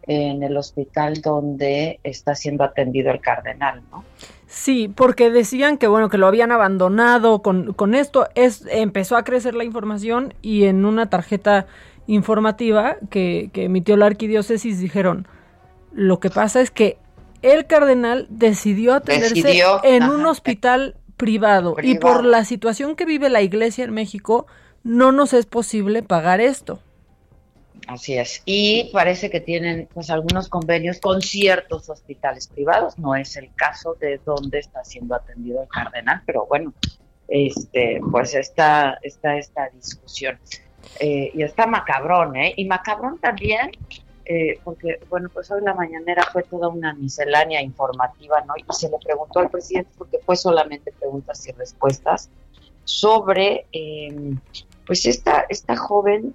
en 0.04 0.42
el 0.42 0.56
hospital 0.56 1.16
donde 1.22 2.00
está 2.04 2.34
siendo 2.34 2.64
atendido 2.64 3.12
el 3.12 3.20
cardenal, 3.20 3.84
¿no? 3.92 4.06
Sí, 4.48 4.88
porque 4.88 5.32
decían 5.32 5.78
que 5.78 5.88
bueno, 5.88 6.08
que 6.08 6.18
lo 6.18 6.28
habían 6.28 6.54
abandonado 6.54 7.42
con, 7.42 7.74
con 7.74 7.94
esto, 7.94 8.30
es, 8.36 8.66
empezó 8.72 9.18
a 9.18 9.26
crecer 9.26 9.54
la 9.54 9.66
información 9.66 10.34
y 10.42 10.64
en 10.64 10.86
una 10.86 11.10
tarjeta 11.10 11.68
informativa 12.08 12.98
que, 13.10 13.50
que 13.54 13.66
emitió 13.66 13.98
la 13.98 14.08
arquidiócesis 14.08 14.80
dijeron, 14.80 15.28
lo 15.92 16.20
que 16.20 16.30
pasa 16.30 16.62
es 16.62 16.72
que 16.72 16.98
el 17.42 17.66
cardenal 17.68 18.28
decidió 18.30 18.94
atenderse 18.94 19.64
en 19.84 20.04
un 20.04 20.26
hospital 20.26 20.96
privado, 21.18 21.76
privado, 21.76 21.98
y 21.98 22.00
por 22.00 22.24
la 22.24 22.46
situación 22.46 22.96
que 22.96 23.06
vive 23.06 23.30
la 23.30 23.42
iglesia 23.42 23.84
en 23.84 23.94
México, 23.94 24.48
no 24.84 25.12
nos 25.12 25.34
es 25.34 25.46
posible 25.46 26.04
pagar 26.04 26.42
esto. 26.42 26.80
Así 27.88 28.18
es. 28.18 28.42
Y 28.46 28.90
parece 28.92 29.30
que 29.30 29.40
tienen 29.40 29.88
pues 29.94 30.10
algunos 30.10 30.50
convenios 30.50 31.00
con 31.00 31.22
ciertos 31.22 31.90
hospitales 31.90 32.48
privados. 32.48 32.98
No 32.98 33.16
es 33.16 33.38
el 33.38 33.50
caso 33.56 33.96
de 34.00 34.20
dónde 34.26 34.60
está 34.60 34.84
siendo 34.84 35.16
atendido 35.16 35.62
el 35.64 35.70
cardenal, 35.70 36.22
pero 36.26 36.46
bueno, 36.48 36.74
este, 37.30 38.02
pues 38.12 38.36
está, 38.36 39.00
está 39.02 39.38
esta 39.38 39.70
discusión. 39.70 40.38
Eh, 41.00 41.32
y 41.34 41.44
está 41.44 41.68
macabrón, 41.68 42.36
¿eh? 42.36 42.54
Y 42.58 42.66
macabrón 42.66 43.20
también, 43.20 43.72
eh, 44.26 44.60
porque, 44.64 45.00
bueno, 45.10 45.30
pues 45.34 45.50
hoy 45.52 45.62
la 45.64 45.74
mañanera 45.74 46.24
fue 46.32 46.44
toda 46.44 46.68
una 46.68 46.94
miscelánea 46.94 47.62
informativa, 47.62 48.44
¿no? 48.46 48.54
Y 48.58 48.66
se 48.74 48.90
le 48.90 48.98
preguntó 49.04 49.40
al 49.40 49.50
presidente, 49.50 49.92
porque 49.98 50.20
fue 50.26 50.36
solamente 50.36 50.92
preguntas 50.92 51.48
y 51.48 51.52
respuestas, 51.52 52.30
sobre, 52.84 53.66
eh, 53.72 54.36
pues, 54.86 55.06
esta, 55.06 55.46
esta 55.50 55.76
joven 55.76 56.34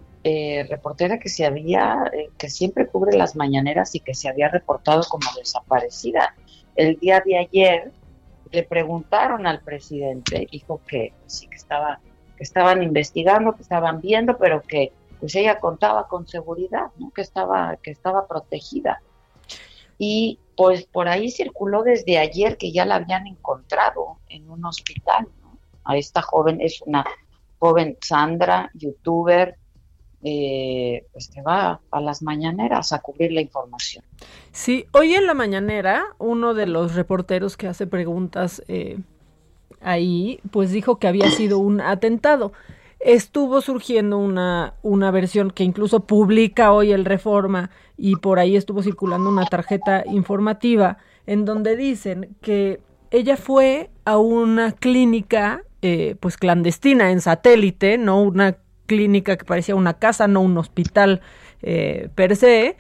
reportera 0.69 1.19
que 1.19 1.29
se 1.29 1.45
había, 1.45 2.09
que 2.39 2.49
siempre 2.49 2.87
cubre 2.87 3.17
las 3.17 3.35
mañaneras 3.35 3.97
y 3.97 3.99
que 4.01 4.15
se 4.15 4.29
había 4.29 4.49
reportado 4.49 5.03
como 5.09 5.27
desaparecida. 5.37 6.37
El 6.77 6.97
día 7.01 7.21
de 7.27 7.39
ayer 7.39 7.91
le 8.53 8.63
preguntaron 8.63 9.47
al 9.47 9.61
presidente, 9.63 10.47
dijo 10.53 10.81
que 10.87 11.13
sí 11.27 11.49
que 11.49 11.57
estaba, 11.57 11.99
estaban 12.43 12.83
investigando, 12.83 13.55
que 13.55 13.63
estaban 13.63 14.01
viendo, 14.01 14.37
pero 14.39 14.63
que 14.63 14.93
pues 15.21 15.35
ella 15.37 15.61
contaba 15.61 16.09
con 16.09 16.27
seguridad, 16.27 16.91
¿no? 16.99 17.13
que 17.13 17.23
estaba, 17.23 17.77
que 17.77 17.93
estaba 17.93 18.27
protegida. 18.27 19.01
Y 19.97 20.41
pues 20.57 20.85
por 20.85 21.09
ahí 21.09 21.31
circuló 21.31 21.85
desde 21.85 22.19
ayer 22.19 22.57
que 22.57 22.73
ya 22.73 22.85
la 22.85 22.97
habían 22.97 23.27
encontrado 23.27 24.19
en 24.29 24.51
un 24.51 24.65
hospital. 24.65 25.29
¿no? 25.43 25.57
A 25.85 25.97
esta 25.97 26.23
joven 26.23 26.61
es 26.61 26.83
una 26.83 27.05
joven 27.61 27.97
Sandra, 28.01 28.71
youtuber, 28.75 29.57
eh, 30.25 31.07
pues 31.13 31.29
que 31.29 31.43
va 31.43 31.81
a 31.91 32.01
las 32.01 32.23
mañaneras 32.23 32.93
a 32.93 33.01
cubrir 33.01 33.33
la 33.33 33.41
información. 33.41 34.05
Sí, 34.53 34.87
hoy 34.93 35.15
en 35.15 35.27
la 35.27 35.35
mañanera 35.35 36.05
uno 36.19 36.55
de 36.55 36.67
los 36.67 36.95
reporteros 36.95 37.57
que 37.57 37.67
hace 37.67 37.87
preguntas 37.87 38.63
eh, 38.69 38.99
ahí, 39.85 40.41
pues 40.51 40.71
dijo 40.71 40.99
que 40.99 41.09
había 41.09 41.31
sido 41.31 41.59
un 41.59 41.81
atentado. 41.81 42.53
Estuvo 43.01 43.61
surgiendo 43.61 44.19
una, 44.19 44.75
una 44.83 45.11
versión 45.11 45.51
que 45.51 45.65
incluso 45.65 46.01
publica 46.01 46.73
hoy 46.73 46.93
el 46.93 47.05
Reforma 47.05 47.71
y 47.97 48.17
por 48.17 48.39
ahí 48.39 48.57
estuvo 48.57 48.83
circulando 48.83 49.29
una 49.29 49.47
tarjeta 49.47 50.05
informativa 50.07 50.99
en 51.27 51.45
donde 51.45 51.77
dicen 51.77 52.37
que 52.41 52.81
ella 53.11 53.37
fue 53.37 53.91
a 54.05 54.19
una 54.19 54.73
clínica 54.73 55.63
eh, 55.83 56.17
pues 56.21 56.37
clandestina 56.37 57.11
en 57.11 57.21
satélite, 57.21 57.99
no 57.99 58.23
una 58.23 58.57
clínica 58.87 59.37
que 59.37 59.45
parecía 59.45 59.75
una 59.75 59.95
casa, 59.95 60.29
no 60.29 60.41
un 60.41 60.57
hospital 60.57 61.21
eh, 61.61 62.09
per 62.15 62.37
se, 62.37 62.77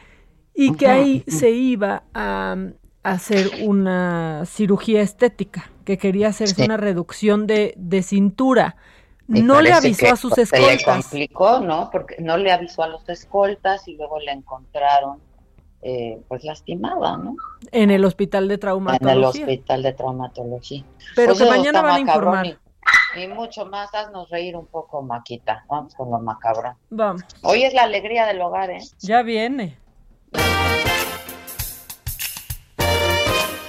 y 0.54 0.74
que 0.74 0.86
ahí 0.86 1.24
se 1.26 1.50
iba 1.50 2.04
a, 2.14 2.56
hacer 3.02 3.50
una 3.62 4.44
cirugía 4.46 5.02
estética, 5.02 5.70
que 5.84 5.98
quería 5.98 6.28
hacerse 6.28 6.64
una 6.64 6.76
reducción 6.76 7.46
de, 7.46 7.74
de 7.76 8.02
cintura. 8.02 8.76
no 9.26 9.60
le 9.60 9.72
avisó 9.72 10.12
a 10.12 10.16
sus 10.16 10.36
escoltas. 10.38 10.76
Le 10.76 10.84
complicó, 10.84 11.60
¿no? 11.60 11.90
Porque 11.90 12.16
no 12.20 12.36
le 12.36 12.52
avisó 12.52 12.82
a 12.82 12.88
los 12.88 13.08
escoltas 13.08 13.88
y 13.88 13.96
luego 13.96 14.20
la 14.20 14.32
encontraron 14.32 15.18
eh, 15.82 16.20
pues 16.28 16.44
lastimada, 16.44 17.16
¿no? 17.16 17.34
En 17.72 17.90
el 17.90 18.04
hospital 18.04 18.46
de 18.46 18.58
traumatología. 18.58 19.12
En 19.12 19.18
el 19.18 19.24
hospital 19.24 19.82
de 19.82 19.92
traumatología. 19.92 20.84
Pero 21.16 21.34
pues 21.34 21.42
que 21.42 21.50
mañana 21.50 21.82
van 21.82 21.96
a 21.96 22.00
informar. 22.00 22.58
Y 23.16 23.26
mucho 23.28 23.66
más, 23.66 23.92
haznos 23.94 24.30
reír 24.30 24.56
un 24.56 24.66
poco, 24.66 25.02
Maquita. 25.02 25.64
Vamos 25.68 25.94
con 25.94 26.10
lo 26.10 26.18
macabro. 26.20 26.76
Vamos. 26.88 27.22
Hoy 27.42 27.64
es 27.64 27.74
la 27.74 27.82
alegría 27.82 28.26
del 28.26 28.40
hogar, 28.40 28.70
¿eh? 28.70 28.78
Ya 29.00 29.22
viene. 29.22 29.76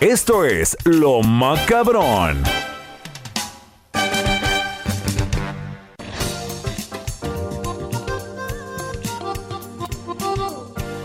Esto 0.04 0.44
es 0.44 0.76
Lo 0.84 1.22
Macabrón. 1.22 2.44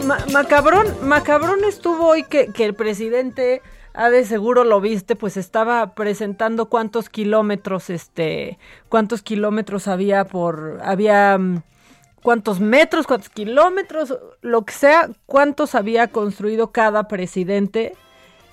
Ma 0.04 0.18
macabrón, 0.32 0.86
macabrón 1.06 1.62
estuvo 1.64 2.08
hoy 2.08 2.24
que, 2.24 2.48
que 2.48 2.64
el 2.64 2.74
presidente 2.74 3.62
Ah, 3.94 4.10
de 4.10 4.24
seguro 4.24 4.64
lo 4.64 4.80
viste, 4.80 5.14
pues 5.14 5.36
estaba 5.36 5.94
presentando 5.94 6.68
cuántos 6.68 7.08
kilómetros, 7.08 7.90
este, 7.90 8.58
cuántos 8.88 9.22
kilómetros 9.22 9.86
había 9.86 10.24
por, 10.24 10.80
había, 10.82 11.38
mm, 11.38 11.62
cuántos 12.22 12.58
metros, 12.58 13.06
cuántos 13.06 13.28
kilómetros, 13.28 14.18
lo 14.40 14.64
que 14.64 14.72
sea, 14.72 15.08
cuántos 15.26 15.76
había 15.76 16.08
construido 16.08 16.72
cada 16.72 17.06
presidente 17.06 17.94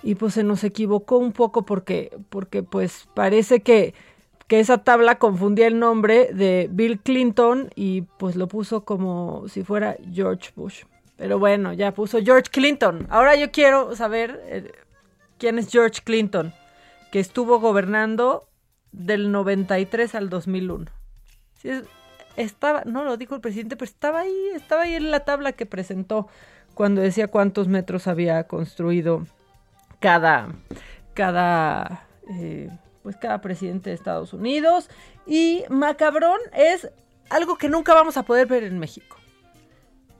y 0.06 0.13
pues 0.13 0.36
se 0.36 0.44
nos 0.44 0.63
equivocó 0.63 1.18
un 1.18 1.32
poco 1.32 1.65
porque, 1.65 2.15
porque 2.30 2.62
pues 2.62 3.08
parece 3.15 3.62
que, 3.62 3.96
que 4.48 4.60
esa 4.60 4.78
tabla 4.78 5.18
confundía 5.18 5.65
el 5.65 5.80
nombre 5.80 6.30
de 6.32 6.70
Bill 6.72 7.00
Clinton 7.00 7.72
y 7.74 8.04
pues 8.20 8.36
lo 8.36 8.48
puso 8.48 8.86
como 8.86 9.48
si 9.48 9.63
fuera 9.63 9.98
George 10.13 10.52
Bush. 10.56 10.84
Pero 11.18 11.39
bueno, 11.39 11.74
ya 11.74 11.91
puso 11.91 12.20
George 12.22 12.52
Clinton. 12.52 13.08
Ahora 13.10 13.36
yo 13.36 13.50
quiero 13.52 13.96
saber 13.96 14.39
eh, 14.46 14.72
quién 15.39 15.58
es 15.58 15.72
George 15.72 16.02
Clinton, 16.04 16.54
que 17.12 17.20
estuvo 17.20 17.60
gobernando 17.60 18.48
del 18.91 19.32
93 19.32 20.13
al 20.13 20.30
2001. 20.30 20.86
Sí, 21.56 21.72
estaba, 22.36 22.84
no 22.86 23.04
lo 23.04 23.18
dijo 23.18 23.34
el 23.34 23.41
presidente, 23.41 23.76
pero 23.76 23.89
estaba 23.89 24.20
ahí, 24.20 24.50
estaba 24.54 24.84
ahí 24.84 24.94
en 24.94 25.10
la 25.10 25.22
tabla 25.22 25.54
que 25.54 25.65
presentó 25.65 26.28
cuando 26.76 27.02
decía 27.02 27.28
cuántos 27.28 27.68
metros 27.68 28.06
había 28.06 28.44
construido 28.44 29.26
cada, 29.99 30.49
cada, 31.13 32.08
eh, 32.29 32.69
pues 33.03 33.17
cada 33.17 33.41
presidente 33.41 33.89
de 33.89 33.95
Estados 33.95 34.34
Unidos. 34.34 34.89
Y 35.25 35.63
macabrón 35.69 36.39
es 36.53 36.89
algo 37.29 37.58
que 37.58 37.69
nunca 37.69 37.93
vamos 37.93 38.17
a 38.17 38.24
poder 38.24 38.47
ver 38.47 38.63
en 38.63 38.80
México. 38.80 39.17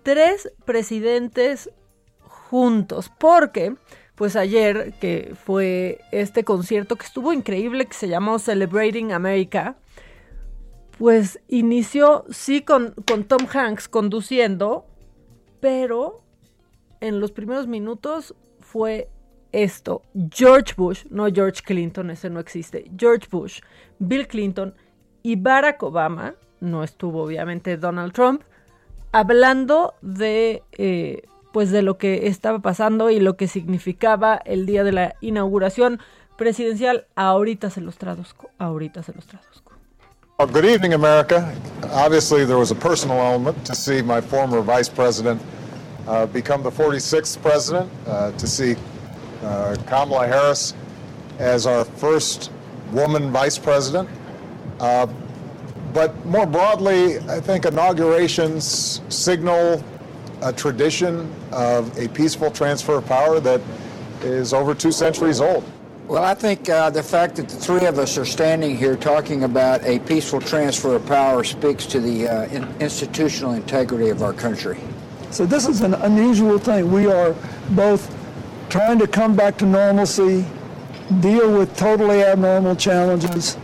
Tres 0.04 0.52
presidentes 0.66 1.70
juntos, 2.22 3.12
porque 3.18 3.76
pues 4.16 4.38
ayer, 4.38 4.94
que 5.00 5.36
fue 5.36 6.00
este 6.12 6.46
concierto 6.46 6.96
que 6.96 7.06
estuvo 7.06 7.34
increíble, 7.34 7.86
que 7.86 7.94
se 7.94 8.08
llamó 8.08 8.40
Celebrating 8.40 9.12
America, 9.12 9.76
pues 10.98 11.40
inició, 11.50 12.26
sí, 12.30 12.62
con, 12.62 12.96
con 13.06 13.26
Tom 13.26 13.46
Hanks 13.52 13.90
conduciendo, 13.90 14.86
pero 15.60 16.24
en 17.02 17.20
los 17.20 17.32
primeros 17.32 17.68
minutos 17.68 18.36
fue 18.62 19.10
esto. 19.64 20.02
George 20.30 20.74
Bush, 20.76 21.06
no 21.10 21.28
George 21.28 21.62
Clinton, 21.64 22.10
ese 22.10 22.30
no 22.30 22.40
existe. 22.40 22.90
George 22.98 23.28
Bush, 23.30 23.62
Bill 24.00 24.28
Clinton 24.28 24.74
y 25.24 25.36
Barack 25.36 25.84
Obama, 25.84 26.36
no 26.60 26.84
estuvo 26.84 27.24
obviamente 27.24 27.78
Donald 27.78 28.14
Trump, 28.14 28.42
hablando 29.12 29.94
de 30.02 30.64
pues 31.56 31.72
de 31.72 31.82
lo 31.82 31.98
que 31.98 32.28
estaba 32.28 32.60
pasando 32.60 33.10
y 33.10 33.22
lo 33.22 33.38
que 33.38 33.48
significaba 33.48 34.36
el 34.44 34.66
día 34.66 34.84
de 34.84 34.92
la 34.92 35.16
inauguración 35.22 36.02
presidencial. 36.38 37.08
Ahorita 37.16 37.70
se 37.70 37.80
los 37.80 37.98
traduzco, 37.98 38.50
ahorita 38.58 39.04
se 39.04 39.14
los 39.14 39.26
traduzco. 39.26 39.72
Well, 40.38 40.50
good 40.50 40.66
evening, 40.66 40.94
America. 40.94 41.54
Obviously, 41.94 42.46
there 42.46 42.58
was 42.58 42.72
a 42.72 42.76
personal 42.76 43.20
element 43.20 43.56
to 43.68 43.74
see 43.74 44.02
my 44.02 44.20
former 44.20 44.62
vice 44.62 44.90
president 44.90 45.42
uh, 46.10 46.26
become 46.26 46.62
the 46.62 46.70
46th 46.70 47.42
president, 47.42 47.90
uh, 48.06 48.32
to 48.38 48.46
see 48.46 48.76
uh, 49.46 49.76
Kamala 49.88 50.28
Harris 50.28 50.74
as 51.40 51.66
our 51.66 51.86
first 51.86 52.52
woman 52.92 53.32
vice 53.32 53.58
president. 53.58 54.10
Uh, 54.80 55.08
but 55.94 56.26
more 56.26 56.46
broadly, 56.46 57.20
I 57.20 57.40
think 57.40 57.66
inaugurations 57.66 59.02
signal 59.10 59.84
a 60.42 60.52
tradition 60.52 61.34
of 61.52 61.98
a 61.98 62.10
peaceful 62.10 62.52
transfer 62.52 62.96
of 62.96 63.06
power 63.06 63.40
that 63.40 63.62
is 64.22 64.54
over 64.54 64.76
two 64.76 64.92
centuries 64.92 65.40
old. 65.40 65.64
Well, 66.08 66.24
I 66.24 66.36
think 66.36 66.70
uh, 66.70 66.90
the 66.92 67.02
fact 67.02 67.38
that 67.38 67.50
the 67.50 67.56
three 67.56 67.86
of 67.86 67.98
us 67.98 68.18
are 68.18 68.26
standing 68.26 68.78
here 68.78 68.96
talking 68.96 69.44
about 69.44 69.84
a 69.84 70.00
peaceful 70.00 70.40
transfer 70.40 70.96
of 70.96 71.06
power 71.08 71.44
speaks 71.44 71.86
to 71.88 72.00
the 72.00 72.28
uh, 72.28 72.46
in- 72.48 72.76
institutional 72.80 73.54
integrity 73.54 74.10
of 74.10 74.22
our 74.22 74.34
country. 74.34 74.78
So 75.32 75.46
this 75.46 75.68
is 75.68 75.82
an 75.82 75.96
unusual 75.96 76.60
thing. 76.60 76.92
We 76.92 77.08
are 77.08 77.36
both 77.72 78.14
trying 78.70 79.00
to 79.00 79.08
come 79.08 79.36
back 79.36 79.58
to 79.58 79.66
normalcy, 79.66 80.46
deal 81.20 81.58
with 81.58 81.76
totally 81.78 82.24
abnormal 82.24 82.76
challenges, 82.76 83.58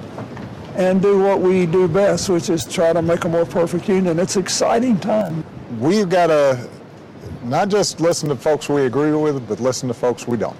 and 0.76 1.02
do 1.02 1.20
what 1.20 1.42
we 1.42 1.66
do 1.66 1.88
best, 1.88 2.30
which 2.30 2.50
is 2.50 2.66
try 2.66 2.94
to 2.94 3.02
make 3.02 3.24
a 3.26 3.30
more 3.30 3.46
perfect 3.46 3.88
union. 3.90 4.20
It's 4.20 4.38
exciting 4.38 5.00
time. 5.00 5.44
We've 5.80 6.10
got 6.10 6.28
to 6.28 6.70
not 7.44 7.70
just 7.70 8.00
listen 8.00 8.30
to 8.30 8.36
folks 8.36 8.70
we 8.70 8.86
agree 8.86 9.12
with, 9.14 9.48
but 9.48 9.60
listen 9.60 9.88
to 9.88 9.94
folks 9.94 10.28
we 10.28 10.38
don't. 10.38 10.56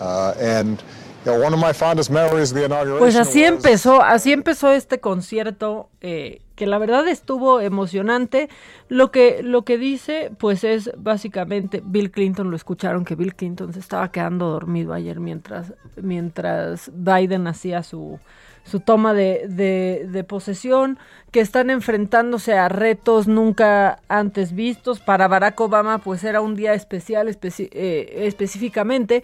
Uh, 0.00 0.34
and 0.38 0.82
one 1.24 1.52
of 1.52 1.58
my 1.58 1.72
fondest 1.72 2.10
memories 2.10 2.52
of 2.52 2.56
the 2.56 2.64
inauguration 2.64 2.98
Pues 2.98 3.14
así 3.16 3.42
was- 3.42 3.62
empezó, 3.62 4.00
así 4.02 4.32
empezó 4.32 4.70
este 4.70 4.98
concierto, 5.00 5.88
eh, 6.00 6.38
que 6.58 6.66
la 6.66 6.78
verdad 6.78 7.06
estuvo 7.06 7.60
emocionante. 7.60 8.48
Lo 8.88 9.12
que, 9.12 9.44
lo 9.44 9.62
que 9.62 9.78
dice, 9.78 10.32
pues 10.38 10.64
es 10.64 10.90
básicamente, 10.98 11.80
Bill 11.84 12.10
Clinton, 12.10 12.50
lo 12.50 12.56
escucharon 12.56 13.04
que 13.04 13.14
Bill 13.14 13.36
Clinton 13.36 13.72
se 13.72 13.78
estaba 13.78 14.10
quedando 14.10 14.50
dormido 14.50 14.92
ayer 14.92 15.20
mientras, 15.20 15.72
mientras 15.94 16.90
Biden 16.92 17.46
hacía 17.46 17.84
su, 17.84 18.18
su 18.64 18.80
toma 18.80 19.14
de, 19.14 19.46
de, 19.48 20.24
posesión, 20.24 20.98
que 21.30 21.38
están 21.38 21.70
enfrentándose 21.70 22.54
a 22.54 22.68
retos 22.68 23.28
nunca 23.28 24.00
antes 24.08 24.52
vistos. 24.52 24.98
Para 24.98 25.28
Barack 25.28 25.60
Obama, 25.60 25.98
pues 25.98 26.24
era 26.24 26.40
un 26.40 26.56
día 26.56 26.74
especial 26.74 27.28
especi- 27.28 27.70
eh, 27.70 28.24
específicamente 28.26 29.22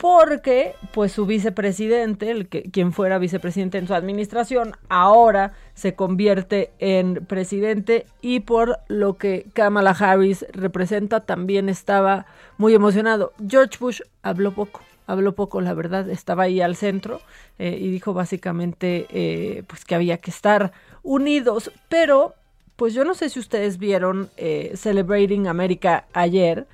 porque 0.00 0.76
pues 0.94 1.12
su 1.12 1.26
vicepresidente, 1.26 2.30
el 2.30 2.48
que, 2.48 2.62
quien 2.62 2.94
fuera 2.94 3.18
vicepresidente 3.18 3.76
en 3.76 3.86
su 3.86 3.92
administración, 3.92 4.72
ahora 4.88 5.52
se 5.74 5.94
convierte 5.94 6.72
en 6.78 7.26
presidente 7.26 8.06
y 8.22 8.40
por 8.40 8.78
lo 8.88 9.18
que 9.18 9.44
Kamala 9.52 9.90
Harris 9.90 10.46
representa 10.52 11.20
también 11.20 11.68
estaba 11.68 12.24
muy 12.56 12.74
emocionado. 12.74 13.34
George 13.46 13.76
Bush 13.78 14.00
habló 14.22 14.52
poco, 14.52 14.80
habló 15.06 15.34
poco, 15.34 15.60
la 15.60 15.74
verdad, 15.74 16.08
estaba 16.08 16.44
ahí 16.44 16.62
al 16.62 16.76
centro 16.76 17.20
eh, 17.58 17.76
y 17.78 17.90
dijo 17.90 18.14
básicamente 18.14 19.06
eh, 19.10 19.64
pues 19.66 19.84
que 19.84 19.96
había 19.96 20.16
que 20.16 20.30
estar 20.30 20.72
unidos, 21.02 21.72
pero 21.90 22.36
pues 22.76 22.94
yo 22.94 23.04
no 23.04 23.12
sé 23.12 23.28
si 23.28 23.38
ustedes 23.38 23.76
vieron 23.76 24.30
eh, 24.38 24.72
Celebrating 24.76 25.46
America 25.46 26.06
ayer, 26.14 26.66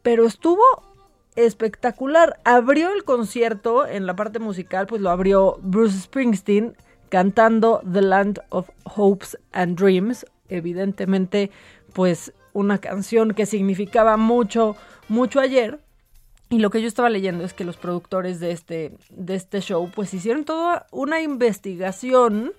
pero 0.00 0.24
estuvo 0.24 0.62
espectacular. 1.36 2.40
Abrió 2.44 2.92
el 2.92 3.04
concierto 3.04 3.86
en 3.86 4.06
la 4.06 4.16
parte 4.16 4.38
musical, 4.38 4.86
pues 4.86 5.00
lo 5.00 5.10
abrió 5.10 5.58
Bruce 5.62 6.00
Springsteen 6.00 6.76
cantando 7.08 7.80
The 7.90 8.02
Land 8.02 8.40
of 8.48 8.68
Hopes 8.84 9.38
and 9.52 9.78
Dreams. 9.78 10.26
Evidentemente, 10.48 11.50
pues 11.92 12.32
una 12.52 12.78
canción 12.78 13.32
que 13.32 13.46
significaba 13.46 14.16
mucho, 14.16 14.76
mucho 15.08 15.40
ayer. 15.40 15.78
Y 16.48 16.58
lo 16.60 16.70
que 16.70 16.80
yo 16.80 16.88
estaba 16.88 17.10
leyendo 17.10 17.44
es 17.44 17.52
que 17.52 17.64
los 17.64 17.76
productores 17.76 18.38
de 18.40 18.52
este, 18.52 18.96
de 19.10 19.34
este 19.34 19.60
show, 19.60 19.90
pues 19.94 20.14
hicieron 20.14 20.44
toda 20.44 20.86
una 20.92 21.20
investigación 21.20 22.52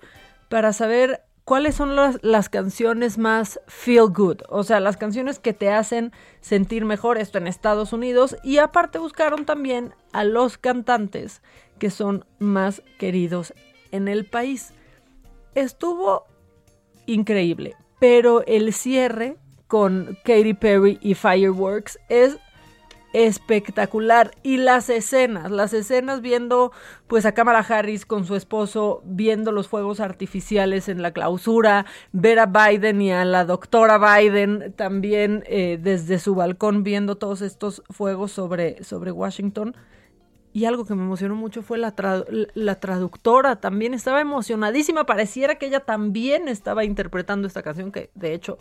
para 0.48 0.72
saber 0.72 1.22
cuáles 1.48 1.76
son 1.76 1.96
las, 1.96 2.18
las 2.20 2.50
canciones 2.50 3.16
más 3.16 3.58
feel 3.68 4.08
good, 4.08 4.42
o 4.50 4.64
sea, 4.64 4.80
las 4.80 4.98
canciones 4.98 5.38
que 5.38 5.54
te 5.54 5.70
hacen 5.70 6.12
sentir 6.42 6.84
mejor, 6.84 7.16
esto 7.16 7.38
en 7.38 7.46
Estados 7.46 7.94
Unidos, 7.94 8.36
y 8.44 8.58
aparte 8.58 8.98
buscaron 8.98 9.46
también 9.46 9.94
a 10.12 10.24
los 10.24 10.58
cantantes 10.58 11.40
que 11.78 11.88
son 11.88 12.26
más 12.38 12.82
queridos 12.98 13.54
en 13.92 14.08
el 14.08 14.26
país. 14.26 14.74
Estuvo 15.54 16.26
increíble, 17.06 17.76
pero 17.98 18.44
el 18.44 18.74
cierre 18.74 19.38
con 19.68 20.18
Katy 20.26 20.52
Perry 20.52 20.98
y 21.00 21.14
Fireworks 21.14 21.98
es 22.10 22.36
espectacular 23.12 24.32
y 24.42 24.58
las 24.58 24.90
escenas, 24.90 25.50
las 25.50 25.72
escenas 25.72 26.20
viendo 26.20 26.72
pues 27.06 27.24
a 27.24 27.32
Kamala 27.32 27.60
Harris 27.60 28.04
con 28.04 28.26
su 28.26 28.36
esposo 28.36 29.00
viendo 29.04 29.50
los 29.50 29.68
fuegos 29.68 30.00
artificiales 30.00 30.88
en 30.88 31.00
la 31.00 31.12
clausura, 31.12 31.86
ver 32.12 32.38
a 32.38 32.46
Biden 32.46 33.00
y 33.00 33.12
a 33.12 33.24
la 33.24 33.44
doctora 33.44 33.98
Biden 33.98 34.74
también 34.76 35.42
eh, 35.46 35.78
desde 35.80 36.18
su 36.18 36.34
balcón 36.34 36.82
viendo 36.82 37.16
todos 37.16 37.40
estos 37.40 37.82
fuegos 37.90 38.32
sobre, 38.32 38.84
sobre 38.84 39.10
Washington. 39.10 39.74
Y 40.52 40.64
algo 40.64 40.86
que 40.86 40.94
me 40.94 41.02
emocionó 41.02 41.36
mucho 41.36 41.62
fue 41.62 41.78
la, 41.78 41.94
la 42.54 42.80
traductora, 42.80 43.56
también 43.56 43.94
estaba 43.94 44.20
emocionadísima, 44.20 45.04
pareciera 45.04 45.56
que 45.56 45.66
ella 45.66 45.80
también 45.80 46.48
estaba 46.48 46.84
interpretando 46.84 47.46
esta 47.46 47.62
canción, 47.62 47.92
que 47.92 48.10
de 48.14 48.34
hecho 48.34 48.58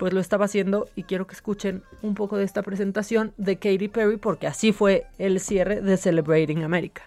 pues 0.00 0.14
lo 0.14 0.20
estaba 0.20 0.46
haciendo 0.46 0.88
y 0.96 1.02
quiero 1.02 1.26
que 1.26 1.34
escuchen 1.34 1.82
un 2.00 2.14
poco 2.14 2.38
de 2.38 2.44
esta 2.44 2.62
presentación 2.62 3.34
de 3.36 3.56
Katy 3.56 3.88
Perry 3.88 4.16
porque 4.16 4.46
así 4.46 4.72
fue 4.72 5.04
el 5.18 5.40
cierre 5.40 5.82
de 5.82 5.98
Celebrating 5.98 6.64
America. 6.64 7.02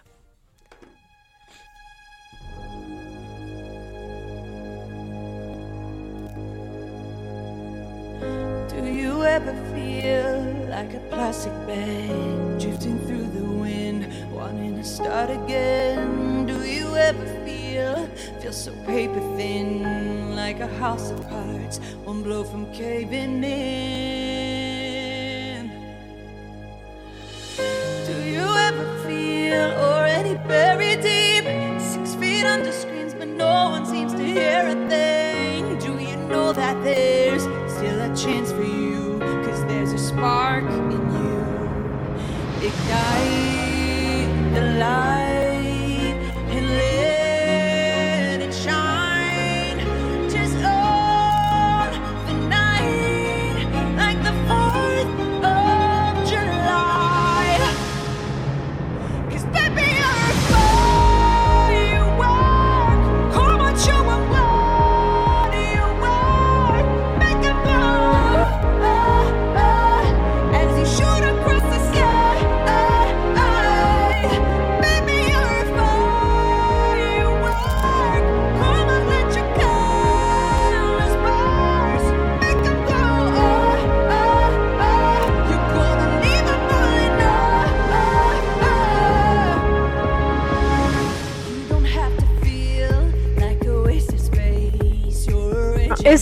Do 8.68 8.86
you 8.86 9.24
ever 9.24 9.54
feel 9.74 10.68
like 10.70 10.94
a 10.94 11.00
plastic 11.10 11.52
bag 11.66 12.60
drifting 12.60 13.00
through 13.08 13.26
the 13.34 13.44
wind, 13.60 14.06
wanting 14.32 14.76
to 14.76 14.84
start 14.84 15.30
again? 15.30 16.46
Do 16.46 16.64
you 16.64 16.96
ever 16.96 17.43
feel 17.74 18.06
feel 18.40 18.52
so 18.52 18.72
paper 18.86 19.20
thin, 19.36 20.36
like 20.36 20.60
a 20.60 20.68
house 20.78 21.10
of 21.10 21.28
cards, 21.28 21.80
one 22.04 22.22
blow 22.22 22.44
from 22.44 22.72
caving 22.72 23.42
in? 23.42 24.44
Do 28.06 28.16
you 28.34 28.46
ever 28.68 28.86
feel 29.06 29.72
already 29.88 30.34
buried 30.46 31.00
deep, 31.02 31.44
six 31.80 32.14
feet 32.14 32.44
under 32.44 32.70
screens, 32.72 33.12
but 33.14 33.28
no 33.28 33.70
one 33.70 33.84
seems 33.86 34.12
to 34.12 34.24
hear 34.24 34.60
a 34.74 34.88
thing? 34.88 35.78
Do 35.78 35.98
you 35.98 36.16
know 36.28 36.52
that 36.52 36.76
there's 36.84 37.42
still 37.76 38.00
a 38.08 38.14
chance 38.14 38.52
for 38.52 38.62
you? 38.62 39.18
Cause 39.44 39.64
there's 39.70 39.92
a 39.92 39.98
spark 39.98 40.64
in 40.64 41.00
you. 41.16 41.42
Ignite 42.68 44.54
the 44.54 44.62
light 44.78 45.33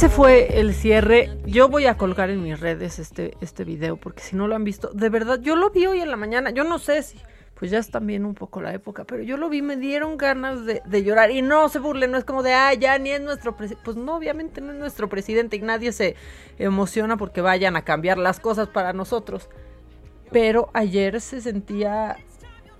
Ese 0.02 0.10
fue 0.10 0.58
el 0.58 0.74
cierre. 0.74 1.30
Yo 1.46 1.68
voy 1.68 1.86
a 1.86 1.96
colgar 1.96 2.28
en 2.28 2.42
mis 2.42 2.58
redes 2.58 2.98
este, 2.98 3.36
este 3.40 3.62
video 3.62 3.96
porque 3.96 4.20
si 4.20 4.34
no 4.34 4.48
lo 4.48 4.56
han 4.56 4.64
visto, 4.64 4.90
de 4.92 5.08
verdad, 5.08 5.38
yo 5.40 5.54
lo 5.54 5.70
vi 5.70 5.86
hoy 5.86 6.00
en 6.00 6.10
la 6.10 6.16
mañana. 6.16 6.50
Yo 6.50 6.64
no 6.64 6.80
sé 6.80 7.04
si, 7.04 7.20
pues 7.54 7.70
ya 7.70 7.78
es 7.78 7.88
también 7.88 8.24
un 8.24 8.34
poco 8.34 8.60
la 8.60 8.74
época, 8.74 9.04
pero 9.04 9.22
yo 9.22 9.36
lo 9.36 9.48
vi, 9.48 9.62
me 9.62 9.76
dieron 9.76 10.16
ganas 10.16 10.66
de, 10.66 10.82
de 10.84 11.04
llorar 11.04 11.30
y 11.30 11.40
no 11.40 11.68
se 11.68 11.78
burlen, 11.78 12.10
no 12.10 12.18
es 12.18 12.24
como 12.24 12.42
de, 12.42 12.52
ah, 12.52 12.74
ya 12.74 12.98
ni 12.98 13.10
es 13.10 13.20
nuestro 13.20 13.56
presidente, 13.56 13.84
pues 13.84 13.96
no, 13.96 14.16
obviamente 14.16 14.60
no 14.60 14.72
es 14.72 14.78
nuestro 14.80 15.08
presidente 15.08 15.54
y 15.54 15.60
nadie 15.60 15.92
se 15.92 16.16
emociona 16.58 17.16
porque 17.16 17.40
vayan 17.40 17.76
a 17.76 17.84
cambiar 17.84 18.18
las 18.18 18.40
cosas 18.40 18.66
para 18.66 18.92
nosotros, 18.92 19.50
pero 20.32 20.70
ayer 20.74 21.20
se 21.20 21.40
sentía, 21.40 22.16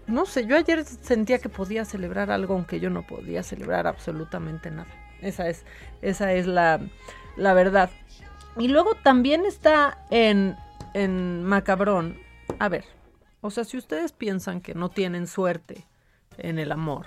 no 0.08 0.26
sé, 0.26 0.44
yo 0.44 0.56
ayer 0.56 0.84
sentía 0.84 1.38
que 1.38 1.48
podía 1.48 1.84
celebrar 1.84 2.32
algo 2.32 2.54
aunque 2.54 2.80
yo 2.80 2.90
no 2.90 3.06
podía 3.06 3.44
celebrar 3.44 3.86
absolutamente 3.86 4.72
nada, 4.72 4.90
esa 5.22 5.48
es, 5.48 5.64
esa 6.02 6.32
es 6.32 6.46
la, 6.46 6.80
la 7.36 7.54
verdad. 7.54 7.90
Y 8.58 8.68
luego 8.68 8.94
también 9.02 9.46
está 9.46 9.98
en, 10.10 10.56
en 10.94 11.42
Macabrón, 11.44 12.18
a 12.58 12.68
ver, 12.68 12.84
o 13.40 13.50
sea, 13.50 13.64
si 13.64 13.76
ustedes 13.76 14.12
piensan 14.12 14.60
que 14.60 14.74
no 14.74 14.90
tienen 14.90 15.26
suerte 15.26 15.86
en 16.38 16.58
el 16.58 16.70
amor, 16.70 17.06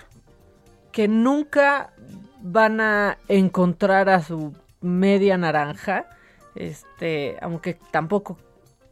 que 0.92 1.08
nunca 1.08 1.92
van 2.40 2.80
a 2.80 3.18
encontrar 3.28 4.08
a 4.08 4.22
su 4.22 4.54
media 4.80 5.38
naranja, 5.38 6.06
este, 6.54 7.36
aunque 7.40 7.78
tampoco 7.90 8.38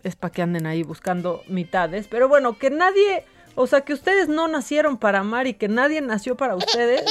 es 0.03 0.17
para 0.17 0.33
que 0.33 0.43
anden 0.43 0.67
ahí 0.67 0.83
buscando 0.83 1.43
mitades, 1.49 2.09
pero 2.09 2.29
bueno, 2.29 2.59
que 2.59 2.71
nadie, 2.71 3.25
o 3.55 3.67
sea, 3.67 3.83
que 3.83 3.95
ustedes 3.95 4.29
no 4.29 4.49
nacieron 4.49 4.99
para 4.99 5.21
amar 5.21 5.47
y 5.47 5.55
que 5.55 5.69
nadie 5.69 6.01
nació 6.01 6.37
para 6.37 6.57
ustedes, 6.57 7.03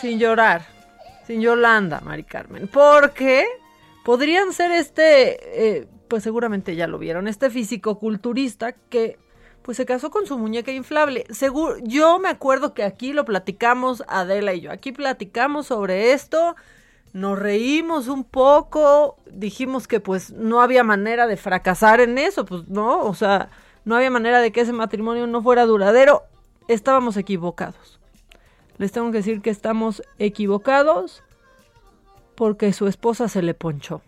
sin 0.00 0.18
llorar, 0.18 0.66
sin 1.28 1.42
Yolanda, 1.42 2.00
Mari 2.00 2.24
Carmen, 2.24 2.68
porque 2.68 3.46
podrían 4.02 4.54
ser 4.54 4.72
este 4.72 5.76
eh, 5.78 5.88
pues 6.08 6.22
seguramente 6.22 6.74
ya 6.74 6.86
lo 6.86 6.98
vieron, 6.98 7.28
este 7.28 7.50
físico-culturista 7.50 8.72
que 8.72 9.18
pues 9.60 9.76
se 9.76 9.84
casó 9.84 10.10
con 10.10 10.24
su 10.24 10.38
muñeca 10.38 10.72
inflable. 10.72 11.26
Seguro, 11.28 11.76
yo 11.82 12.18
me 12.18 12.30
acuerdo 12.30 12.72
que 12.72 12.82
aquí 12.82 13.12
lo 13.12 13.26
platicamos 13.26 14.02
Adela 14.08 14.54
y 14.54 14.62
yo, 14.62 14.72
aquí 14.72 14.90
platicamos 14.90 15.66
sobre 15.66 16.12
esto, 16.12 16.56
nos 17.12 17.38
reímos 17.38 18.08
un 18.08 18.24
poco, 18.24 19.18
dijimos 19.30 19.86
que 19.86 20.00
pues 20.00 20.32
no 20.32 20.62
había 20.62 20.82
manera 20.82 21.26
de 21.26 21.36
fracasar 21.36 22.00
en 22.00 22.16
eso, 22.16 22.46
pues 22.46 22.68
no, 22.68 23.00
o 23.00 23.14
sea, 23.14 23.50
no 23.84 23.96
había 23.96 24.10
manera 24.10 24.40
de 24.40 24.50
que 24.50 24.62
ese 24.62 24.72
matrimonio 24.72 25.26
no 25.26 25.42
fuera 25.42 25.66
duradero, 25.66 26.22
estábamos 26.68 27.18
equivocados. 27.18 27.97
Les 28.78 28.92
tengo 28.92 29.10
que 29.10 29.18
decir 29.18 29.42
que 29.42 29.50
estamos 29.50 30.02
equivocados 30.18 31.22
porque 32.34 32.72
su 32.72 32.86
esposa 32.86 33.28
se 33.28 33.42
le 33.42 33.54
ponchó. 33.54 34.00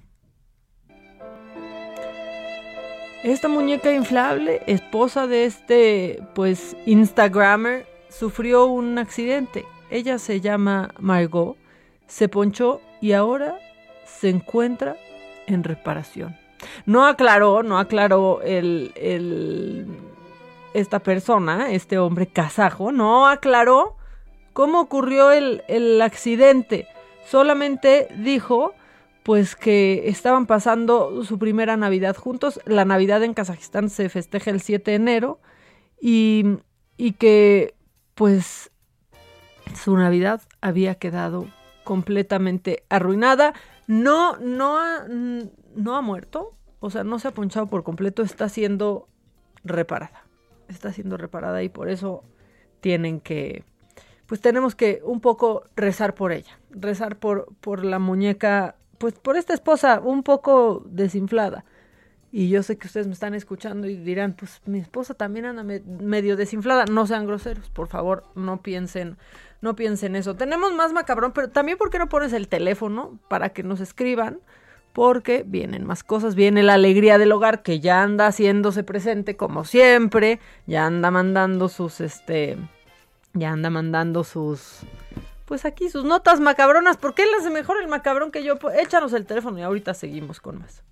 Esta 3.25 3.49
muñeca 3.49 3.93
inflable, 3.93 4.63
esposa 4.67 5.27
de 5.27 5.45
este, 5.45 6.23
pues, 6.35 6.77
Instagrammer, 6.87 7.87
sufrió 8.09 8.67
un 8.67 8.99
accidente. 8.99 9.67
Ella 9.91 10.19
se 10.19 10.41
llama 10.41 10.95
Margot, 10.99 11.57
se 12.07 12.29
ponchó 12.29 12.81
y 13.01 13.13
ahora 13.13 13.59
se 14.07 14.31
encuentra 14.31 14.97
en 15.47 15.65
reparación. 15.65 16.37
No 16.87 17.05
aclaró, 17.07 17.63
no 17.63 17.79
aclaró 17.79 18.41
el, 18.43 18.93
el, 18.95 19.87
esta 20.73 21.01
persona, 21.01 21.73
este 21.73 21.99
hombre 21.99 22.27
kazajo, 22.27 22.93
no 22.93 23.27
aclaró 23.27 23.97
cómo 24.53 24.81
ocurrió 24.81 25.31
el, 25.31 25.63
el 25.69 26.01
accidente. 26.03 26.87
Solamente 27.27 28.09
dijo 28.17 28.75
pues 29.23 29.55
que 29.55 30.09
estaban 30.09 30.47
pasando 30.47 31.25
su 31.25 31.39
primera 31.39 31.77
Navidad 31.77 32.17
juntos. 32.17 32.61
La 32.65 32.85
Navidad 32.85 33.23
en 33.23 33.35
Kazajistán 33.35 33.91
se 33.91 34.09
festeja 34.09 34.51
el 34.51 34.61
7 34.61 34.91
de 34.91 34.95
enero 34.97 35.41
y, 36.01 36.45
y 36.97 37.13
que 37.13 37.75
pues 38.15 38.71
su 39.75 39.97
Navidad 39.97 40.43
había 40.61 40.97
quedado 40.97 41.47
completamente 41.85 42.85
arruinada. 42.89 43.55
No, 43.87 44.37
no 44.39 44.79
ha, 44.79 45.07
no 45.09 45.97
ha 45.97 46.01
muerto, 46.01 46.57
o 46.79 46.91
sea, 46.91 47.05
no 47.05 47.19
se 47.19 47.29
ha 47.29 47.33
ponchado 47.33 47.67
por 47.67 47.83
completo, 47.83 48.23
está 48.23 48.49
siendo 48.49 49.09
reparada. 49.65 50.25
Está 50.69 50.93
siendo 50.93 51.17
reparada 51.17 51.63
y 51.63 51.69
por 51.69 51.89
eso 51.89 52.25
tienen 52.81 53.21
que, 53.21 53.65
pues 54.31 54.41
tenemos 54.41 54.77
que 54.77 55.01
un 55.03 55.21
poco 55.21 55.65
rezar 55.75 56.15
por 56.15 56.31
ella, 56.31 56.57
rezar 56.71 57.17
por, 57.17 57.49
por 57.61 57.85
la 57.85 57.99
muñeca 57.99 58.77
pues 58.97 59.15
por 59.15 59.37
esta 59.37 59.55
esposa 59.55 59.99
un 59.99 60.23
poco 60.23 60.85
desinflada. 60.87 61.65
Y 62.31 62.49
yo 62.49 62.63
sé 62.63 62.79
que 62.79 62.87
ustedes 62.87 63.09
me 63.09 63.13
están 63.13 63.35
escuchando 63.35 63.89
y 63.89 63.97
dirán, 63.97 64.35
pues 64.35 64.63
mi 64.67 64.79
esposa 64.79 65.15
también 65.15 65.47
anda 65.47 65.65
medio 65.65 66.37
desinflada. 66.37 66.85
No 66.85 67.09
sean 67.09 67.27
groseros, 67.27 67.71
por 67.71 67.89
favor, 67.89 68.23
no 68.37 68.63
piensen, 68.63 69.17
no 69.63 69.75
piensen 69.75 70.15
eso. 70.15 70.37
Tenemos 70.37 70.73
más 70.75 70.93
macabrón, 70.93 71.33
pero 71.33 71.51
también 71.51 71.77
por 71.77 71.91
qué 71.91 71.99
no 71.99 72.09
pones 72.09 72.33
el 72.33 72.47
teléfono 72.47 73.19
para 73.27 73.49
que 73.49 73.65
nos 73.65 73.81
escriban, 73.81 74.39
porque 74.93 75.43
vienen 75.45 75.85
más 75.85 76.05
cosas, 76.05 76.37
viene 76.37 76.63
la 76.63 76.75
alegría 76.75 77.19
del 77.19 77.33
hogar 77.33 77.65
que 77.65 77.81
ya 77.81 78.01
anda 78.05 78.29
haciéndose 78.29 78.85
presente 78.85 79.37
como 79.37 79.65
siempre, 79.65 80.39
ya 80.69 80.87
anda 80.87 81.11
mandando 81.11 81.69
sus, 81.69 82.01
este, 82.01 82.59
ya 83.35 83.51
anda 83.51 83.71
mandando 83.71 84.25
sus, 84.25 84.79
pues 85.47 85.65
aquí 85.65 85.89
sus 85.89 86.05
notas 86.05 86.41
macabronas. 86.41 86.97
¿Por 86.97 87.15
qué 87.15 87.23
él 87.23 87.29
hace 87.39 87.51
mejor 87.51 87.77
el 87.81 87.87
macabrón 87.89 88.31
que 88.31 88.45
yo? 88.45 88.59
Pues, 88.59 88.79
échanos 88.79 89.13
el 89.13 89.27
teléfono 89.27 89.59
y 89.59 89.63
ahorita 89.63 89.95
seguimos 89.95 90.41
con 90.41 90.59
más. 90.59 90.83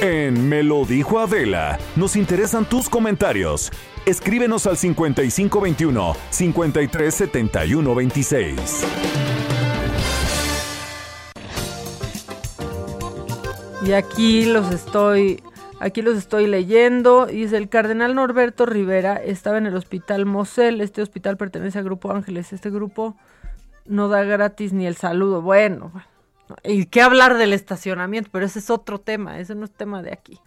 En 0.00 0.48
Me 0.48 0.62
lo 0.62 0.84
dijo 0.84 1.18
Adela, 1.18 1.78
nos 1.96 2.14
interesan 2.16 2.68
tus 2.68 2.90
comentarios. 2.90 3.72
Escríbenos 4.04 4.66
al 4.66 4.76
5521 4.76 6.14
537126. 6.30 8.84
Y 13.86 13.92
aquí 13.92 14.46
los 14.46 14.72
estoy 14.72 15.42
Aquí 15.80 16.02
los 16.02 16.16
estoy 16.16 16.46
leyendo. 16.46 17.26
Dice, 17.26 17.56
el 17.56 17.68
cardenal 17.68 18.14
Norberto 18.14 18.64
Rivera 18.64 19.16
estaba 19.16 19.58
en 19.58 19.66
el 19.66 19.76
hospital 19.76 20.24
Mosel. 20.24 20.80
Este 20.80 21.02
hospital 21.02 21.36
pertenece 21.36 21.78
al 21.78 21.84
Grupo 21.84 22.12
Ángeles. 22.12 22.52
Este 22.52 22.70
grupo 22.70 23.16
no 23.84 24.08
da 24.08 24.22
gratis 24.22 24.72
ni 24.72 24.86
el 24.86 24.96
saludo. 24.96 25.42
Bueno, 25.42 25.92
y 26.62 26.86
qué 26.86 27.02
hablar 27.02 27.36
del 27.36 27.52
estacionamiento, 27.52 28.30
pero 28.32 28.46
ese 28.46 28.60
es 28.60 28.70
otro 28.70 29.00
tema. 29.00 29.38
Ese 29.38 29.54
no 29.54 29.64
es 29.64 29.72
tema 29.72 30.02
de 30.02 30.12
aquí. 30.12 30.40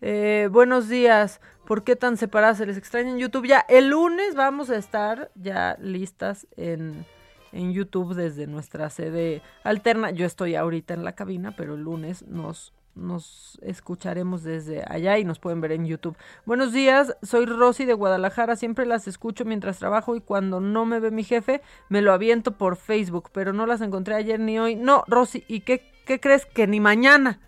Eh, 0.00 0.48
buenos 0.50 0.88
días. 0.88 1.40
¿Por 1.64 1.84
qué 1.84 1.94
tan 1.94 2.16
separadas? 2.16 2.58
Se 2.58 2.66
les 2.66 2.76
extraña 2.76 3.10
en 3.10 3.18
YouTube. 3.18 3.46
Ya 3.46 3.64
el 3.68 3.88
lunes 3.88 4.34
vamos 4.34 4.68
a 4.68 4.76
estar 4.76 5.30
ya 5.36 5.76
listas 5.80 6.46
en, 6.56 7.06
en 7.52 7.72
YouTube 7.72 8.14
desde 8.14 8.46
nuestra 8.46 8.90
sede 8.90 9.42
alterna. 9.62 10.10
Yo 10.10 10.26
estoy 10.26 10.56
ahorita 10.56 10.92
en 10.92 11.04
la 11.04 11.12
cabina, 11.12 11.54
pero 11.56 11.74
el 11.74 11.82
lunes 11.82 12.26
nos 12.26 12.72
nos 12.94 13.58
escucharemos 13.62 14.42
desde 14.42 14.84
allá 14.86 15.18
y 15.18 15.24
nos 15.24 15.38
pueden 15.38 15.60
ver 15.60 15.72
en 15.72 15.86
YouTube. 15.86 16.16
Buenos 16.44 16.72
días, 16.72 17.16
soy 17.22 17.46
Rosy 17.46 17.84
de 17.84 17.94
Guadalajara, 17.94 18.56
siempre 18.56 18.86
las 18.86 19.08
escucho 19.08 19.44
mientras 19.44 19.78
trabajo 19.78 20.14
y 20.16 20.20
cuando 20.20 20.60
no 20.60 20.84
me 20.84 21.00
ve 21.00 21.10
mi 21.10 21.24
jefe 21.24 21.62
me 21.88 22.02
lo 22.02 22.12
aviento 22.12 22.52
por 22.52 22.76
Facebook, 22.76 23.30
pero 23.32 23.52
no 23.52 23.66
las 23.66 23.80
encontré 23.80 24.14
ayer 24.14 24.38
ni 24.40 24.58
hoy. 24.58 24.76
No, 24.76 25.04
Rosy, 25.06 25.44
¿y 25.48 25.60
qué, 25.60 25.90
qué 26.04 26.20
crees 26.20 26.46
que 26.46 26.66
ni 26.66 26.80
mañana? 26.80 27.40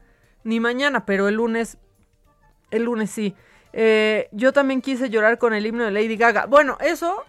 Ni 0.44 0.60
mañana, 0.60 1.06
pero 1.06 1.28
el 1.28 1.36
lunes, 1.36 1.78
el 2.70 2.84
lunes 2.84 3.10
sí. 3.10 3.34
Eh, 3.72 4.28
yo 4.32 4.52
también 4.52 4.80
quise 4.80 5.10
llorar 5.10 5.38
con 5.38 5.52
el 5.52 5.66
himno 5.66 5.84
de 5.84 5.90
Lady 5.90 6.16
Gaga. 6.16 6.46
Bueno, 6.46 6.78
eso 6.80 7.24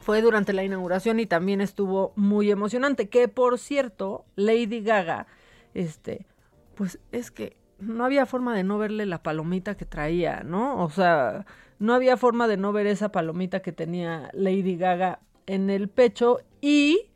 fue 0.00 0.20
durante 0.20 0.52
la 0.52 0.64
inauguración 0.64 1.20
y 1.20 1.26
también 1.26 1.60
estuvo 1.60 2.12
muy 2.16 2.50
emocionante. 2.50 3.08
Que 3.08 3.28
por 3.28 3.58
cierto, 3.58 4.24
Lady 4.34 4.82
Gaga, 4.82 5.26
este, 5.74 6.26
pues 6.74 6.98
es 7.12 7.30
que 7.30 7.56
no 7.78 8.04
había 8.04 8.26
forma 8.26 8.54
de 8.54 8.64
no 8.64 8.78
verle 8.78 9.06
la 9.06 9.22
palomita 9.22 9.76
que 9.76 9.84
traía, 9.84 10.42
¿no? 10.44 10.82
O 10.82 10.90
sea, 10.90 11.46
no 11.78 11.94
había 11.94 12.16
forma 12.16 12.46
de 12.46 12.56
no 12.56 12.72
ver 12.72 12.86
esa 12.86 13.10
palomita 13.10 13.60
que 13.60 13.72
tenía 13.72 14.30
Lady 14.32 14.76
Gaga 14.76 15.20
en 15.46 15.68
el 15.68 15.88
pecho 15.88 16.40
y 16.60 17.10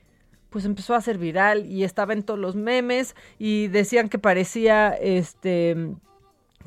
pues 0.51 0.65
empezó 0.65 0.95
a 0.95 1.01
ser 1.01 1.19
viral 1.19 1.67
y 1.67 1.85
estaba 1.85 2.13
en 2.13 2.23
todos 2.23 2.41
los 2.41 2.57
memes 2.57 3.15
y 3.39 3.69
decían 3.69 4.09
que 4.09 4.19
parecía 4.19 4.89
este 4.91 5.95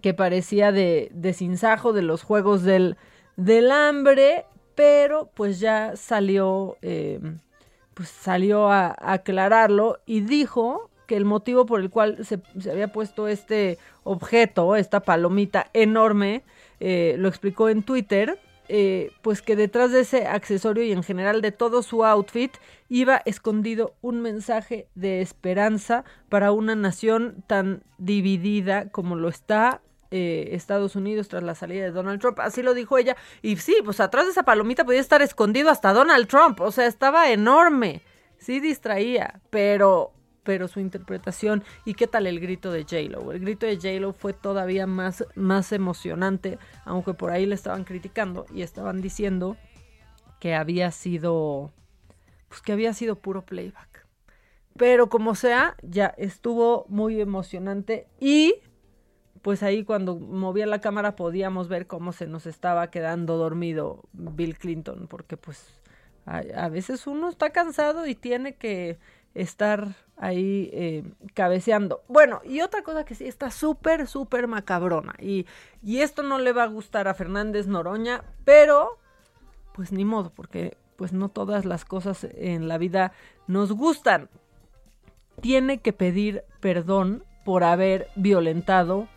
que 0.02 0.14
parecía 0.14 0.72
de, 0.72 1.10
de 1.14 1.34
sinsajo 1.34 1.92
de 1.92 2.04
los 2.04 2.24
juegos 2.24 2.64
del, 2.64 2.96
del 3.36 3.70
hambre, 3.70 4.46
pero 4.76 5.30
pues 5.34 5.60
ya 5.60 5.98
salió 5.98 6.78
eh, 6.82 7.20
pues 7.94 8.08
salió 8.08 8.70
a 8.70 8.96
aclararlo 8.98 9.98
y 10.06 10.22
dijo 10.22 10.89
que 11.10 11.18
el 11.18 11.26
motivo 11.26 11.66
por 11.66 11.80
el 11.80 11.90
cual 11.90 12.24
se, 12.24 12.40
había 12.70 12.94
puesto 12.94 13.28
este 13.28 13.80
objeto, 14.04 14.76
esta 14.76 15.00
palomita 15.00 15.72
enorme, 15.74 16.44
eh, 16.80 17.16
lo 17.18 17.28
explicó 17.28 17.68
en 17.68 17.82
Twitter, 17.82 18.40
eh, 18.68 19.12
pues 19.24 19.42
que 19.42 19.56
detrás 19.56 19.92
de 19.92 20.02
ese 20.02 20.28
accesorio 20.28 20.84
y 20.84 20.92
en 20.92 21.02
general 21.02 21.42
de 21.42 21.52
todo 21.52 21.82
su 21.82 22.06
outfit 22.06 22.52
iba 22.90 23.24
escondido 23.26 23.96
un 24.02 24.22
mensaje 24.22 24.88
de 24.94 25.22
esperanza 25.22 26.04
para 26.30 26.52
una 26.52 26.76
nación 26.76 27.44
tan 27.48 27.82
dividida 27.98 28.90
como 28.90 29.16
lo 29.16 29.30
está 29.30 29.82
eh, 30.12 30.50
Estados 30.52 30.96
Unidos 30.96 31.28
tras 31.28 31.42
la 31.42 31.56
salida 31.56 31.86
de 31.86 31.92
Donald 31.92 32.22
Trump. 32.22 32.40
Así 32.40 32.62
lo 32.62 32.76
dijo 32.76 33.00
ella. 33.00 33.18
Y 33.42 33.56
sí, 33.58 33.78
pues 33.84 34.00
atrás 34.00 34.26
de 34.26 34.32
esa 34.32 34.44
palomita 34.44 34.86
podía 34.86 35.00
estar 35.00 35.24
escondido 35.24 35.72
hasta 35.72 35.92
Donald 35.92 36.28
Trump. 36.28 36.62
O 36.62 36.72
sea, 36.72 36.86
estaba 36.86 37.32
enorme. 37.32 38.04
Sí 38.38 38.60
distraía, 38.60 39.42
pero 39.50 40.14
pero 40.44 40.68
su 40.68 40.80
interpretación 40.80 41.64
y 41.86 41.94
qué 41.94 42.08
tal 42.08 42.28
el 42.28 42.40
grito 42.40 42.72
de 42.72 42.84
J-Lo. 42.84 43.32
El 43.32 43.40
grito 43.40 43.66
de 43.66 43.76
J-Lo 43.76 44.14
fue 44.14 44.34
todavía 44.34 44.88
más, 44.88 45.26
más 45.36 45.72
emocionante, 45.72 46.58
aunque 46.86 47.14
por 47.14 47.32
ahí 47.32 47.46
le 47.46 47.56
estaban 47.56 47.84
criticando 47.84 48.46
y 48.54 48.62
estaban 48.62 49.02
diciendo 49.02 49.58
que 50.40 50.56
había 50.56 50.92
sido, 50.92 51.72
pues 52.48 52.62
que 52.62 52.72
había 52.72 52.94
sido 52.94 53.16
puro 53.16 53.46
playback. 53.46 54.08
Pero 54.78 55.10
como 55.10 55.36
sea, 55.36 55.76
ya 55.82 56.08
estuvo 56.18 56.86
muy 56.88 57.20
emocionante 57.20 58.08
y 58.20 58.56
pues 59.42 59.64
ahí 59.64 59.84
cuando 59.84 60.16
movía 60.18 60.66
la 60.68 60.82
cámara 60.82 61.16
podíamos 61.16 61.68
ver 61.68 61.88
cómo 61.88 62.12
se 62.12 62.28
nos 62.28 62.46
estaba 62.46 62.90
quedando 62.90 63.38
dormido 63.38 64.04
Bill 64.14 64.58
Clinton, 64.58 65.08
porque 65.10 65.38
pues 65.38 65.74
a, 66.26 66.42
a 66.56 66.70
veces 66.70 67.08
uno 67.08 67.30
está 67.30 67.50
cansado 67.52 68.08
y 68.08 68.16
tiene 68.16 68.56
que 68.56 69.00
estar 69.34 69.96
ahí 70.18 70.70
eh, 70.74 71.04
cabeceando. 71.34 72.04
Bueno, 72.08 72.42
y 72.44 72.62
otra 72.62 72.84
cosa 72.84 73.06
que 73.06 73.16
sí 73.16 73.28
está 73.28 73.52
súper, 73.52 74.08
súper 74.08 74.48
macabrona. 74.48 75.16
Y, 75.20 75.46
y 75.82 76.02
esto 76.02 76.24
no 76.24 76.40
le 76.40 76.52
va 76.52 76.64
a 76.64 76.68
gustar 76.68 77.08
a 77.08 77.14
Fernández 77.14 77.68
Noroña, 77.68 78.24
pero 78.44 78.98
pues 79.74 79.92
ni 79.92 80.04
modo, 80.04 80.32
porque 80.36 80.78
pues 80.98 81.14
no 81.14 81.30
todas 81.30 81.64
las 81.64 81.86
cosas 81.86 82.28
en 82.34 82.68
la 82.68 82.78
vida 82.78 83.14
nos 83.48 83.72
gustan. 83.72 84.30
Tiene 85.42 85.80
que 85.80 85.94
pedir 85.94 86.44
perdón 86.60 87.24
por 87.46 87.64
haber 87.64 88.10
violentado 88.16 89.08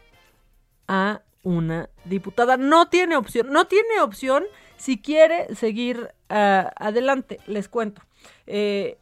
a 0.87 1.23
una 1.43 1.91
diputada. 2.05 2.57
No 2.57 2.89
tiene 2.89 3.17
opción, 3.17 3.53
no 3.53 3.67
tiene 3.67 4.01
opción 4.01 4.45
si 4.77 5.01
quiere 5.01 5.53
seguir 5.55 6.13
uh, 6.31 6.69
adelante, 6.77 7.41
les 7.47 7.69
cuento. 7.69 8.03
Eh, 8.47 8.99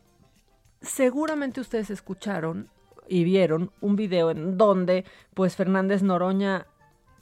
seguramente 0.80 1.60
ustedes 1.60 1.90
escucharon 1.90 2.68
y 3.08 3.24
vieron 3.24 3.70
un 3.80 3.96
video 3.96 4.30
en 4.30 4.56
donde 4.56 5.04
pues 5.34 5.56
Fernández 5.56 6.02
Noroña 6.02 6.66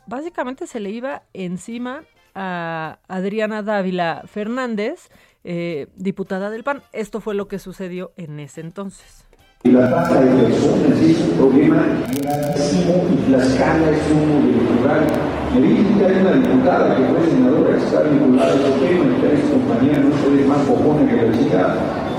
básicamente 0.06 0.66
se 0.66 0.80
le 0.80 0.90
iba 0.90 1.22
encima 1.32 2.04
a 2.34 2.98
Adriana 3.08 3.62
Dávila 3.62 4.22
Fernández, 4.26 5.08
eh, 5.44 5.88
diputada 5.96 6.50
del 6.50 6.62
PAN. 6.62 6.82
Esto 6.92 7.20
fue 7.20 7.34
lo 7.34 7.48
que 7.48 7.58
sucedió 7.58 8.12
en 8.16 8.38
ese 8.38 8.60
entonces. 8.60 9.24
La 9.64 9.90
tasa 9.90 10.20
de 10.20 10.42
personas 10.44 11.00
es 11.00 11.20
un 11.20 11.36
problema 11.36 11.84
gravísimo 12.22 13.08
y 13.10 13.16
Tlaxcala 13.26 13.90
es 13.90 14.02
uno 14.12 14.46
de 14.46 14.52
los 14.52 14.76
lugares. 14.76 15.12
Me 15.52 15.60
dicen 15.62 15.98
que 15.98 16.06
hay 16.06 16.20
una 16.20 16.32
diputada 16.32 16.96
que 16.96 17.04
fue 17.06 17.26
senadora 17.30 17.76
que 17.76 17.84
está 17.84 18.02
vinculada 18.02 18.52
a 18.52 18.54
ese 18.54 18.70
tema 18.78 19.16
y 19.16 19.20
que 19.20 19.34
es 19.34 19.50
compañía, 19.50 19.98
no 19.98 20.16
sé, 20.16 20.44
más 20.46 20.66
cojona 20.66 21.10
que 21.10 21.16
la 21.16 21.32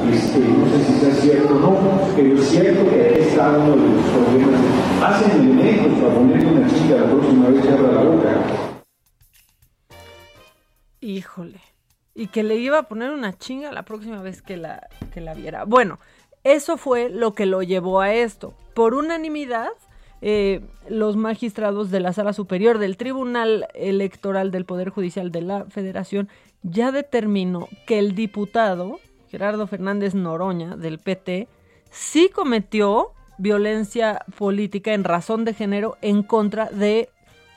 este, 0.07 0.39
no 0.39 0.69
sé 0.69 0.83
si 0.83 0.93
sea 0.99 1.13
cierto 1.15 1.55
o 1.55 1.59
no, 1.59 2.01
pero 2.15 2.35
es 2.35 2.49
cierto 2.49 2.89
que 2.89 2.95
ahí 2.95 3.21
está 3.21 3.49
uno 3.49 3.75
de 3.75 3.93
los 3.93 4.05
problemas. 4.05 4.61
Hacen 5.03 5.41
elementos 5.41 5.99
para 5.99 6.15
ponerle 6.15 6.51
una 6.51 6.67
chica 6.67 6.95
la 6.95 7.05
próxima 7.05 7.49
vez 7.49 7.61
que 7.61 7.71
abra 7.71 7.91
la 7.91 8.03
boca. 8.03 8.43
Híjole. 11.01 11.59
Y 12.15 12.27
que 12.27 12.43
le 12.43 12.55
iba 12.55 12.79
a 12.79 12.83
poner 12.83 13.11
una 13.11 13.37
chinga 13.37 13.71
la 13.71 13.83
próxima 13.83 14.21
vez 14.21 14.41
que 14.41 14.57
la, 14.57 14.89
que 15.13 15.21
la 15.21 15.33
viera. 15.33 15.63
Bueno, 15.65 15.99
eso 16.43 16.77
fue 16.77 17.09
lo 17.09 17.33
que 17.33 17.45
lo 17.45 17.61
llevó 17.61 18.01
a 18.01 18.13
esto. 18.13 18.53
Por 18.73 18.93
unanimidad, 18.93 19.69
eh, 20.21 20.61
los 20.89 21.15
magistrados 21.15 21.91
de 21.91 22.01
la 22.01 22.11
Sala 22.11 22.33
Superior 22.33 22.77
del 22.77 22.97
Tribunal 22.97 23.67
Electoral 23.73 24.51
del 24.51 24.65
Poder 24.65 24.89
Judicial 24.89 25.31
de 25.31 25.41
la 25.41 25.65
Federación 25.65 26.27
ya 26.61 26.91
determinó 26.91 27.69
que 27.87 27.99
el 27.99 28.15
diputado 28.15 28.99
Gerardo 29.29 29.67
Fernández 29.67 30.15
Noroña, 30.15 30.75
del 30.75 30.99
PT, 30.99 31.47
sí 31.89 32.29
cometió 32.29 33.13
violencia 33.37 34.25
política 34.37 34.93
en 34.93 35.03
razón 35.03 35.45
de 35.45 35.53
género 35.53 35.97
en 36.01 36.23
contra 36.23 36.65
de 36.65 37.09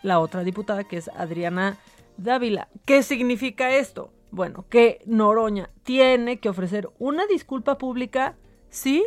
la 0.03 0.21
otra 0.21 0.45
diputada, 0.45 0.85
que 0.85 0.97
es 0.97 1.09
Adriana 1.09 1.79
Dávila. 2.17 2.69
¿Qué 2.85 3.03
significa 3.03 3.75
esto? 3.75 4.13
Bueno, 4.31 4.65
que 4.69 5.01
Noroña 5.07 5.71
tiene 5.83 6.39
que 6.39 6.49
ofrecer 6.49 6.89
una 6.99 7.27
disculpa 7.27 7.79
pública, 7.79 8.37
sí 8.71 9.05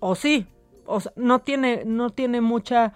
o 0.00 0.14
sí. 0.14 0.46
O 0.86 1.00
sea, 1.00 1.12
no 1.16 1.40
tiene, 1.40 1.82
no 1.84 2.10
tiene 2.10 2.40
mucha 2.40 2.94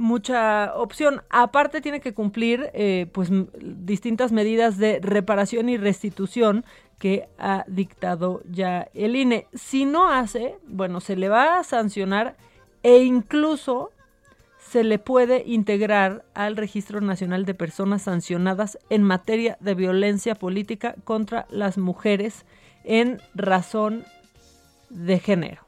mucha 0.00 0.72
opción. 0.76 1.22
Aparte 1.28 1.82
tiene 1.82 2.00
que 2.00 2.14
cumplir 2.14 2.70
eh, 2.72 3.06
pues 3.12 3.30
distintas 3.60 4.32
medidas 4.32 4.78
de 4.78 4.98
reparación 5.02 5.68
y 5.68 5.76
restitución 5.76 6.64
que 7.00 7.28
ha 7.36 7.64
dictado 7.66 8.42
ya 8.48 8.88
el 8.94 9.16
INE. 9.16 9.48
Si 9.52 9.84
no 9.84 10.08
hace, 10.08 10.56
bueno, 10.68 11.00
se 11.00 11.16
le 11.16 11.28
va 11.28 11.58
a 11.58 11.64
sancionar 11.64 12.36
e 12.84 12.98
incluso 12.98 13.90
se 14.58 14.84
le 14.84 15.00
puede 15.00 15.42
integrar 15.44 16.24
al 16.34 16.56
Registro 16.56 17.00
Nacional 17.00 17.44
de 17.44 17.54
Personas 17.54 18.02
Sancionadas 18.02 18.78
en 18.88 19.02
materia 19.02 19.56
de 19.58 19.74
violencia 19.74 20.36
política 20.36 20.94
contra 21.02 21.46
las 21.50 21.76
mujeres 21.76 22.44
en 22.84 23.20
razón 23.34 24.04
de 24.90 25.18
género. 25.18 25.62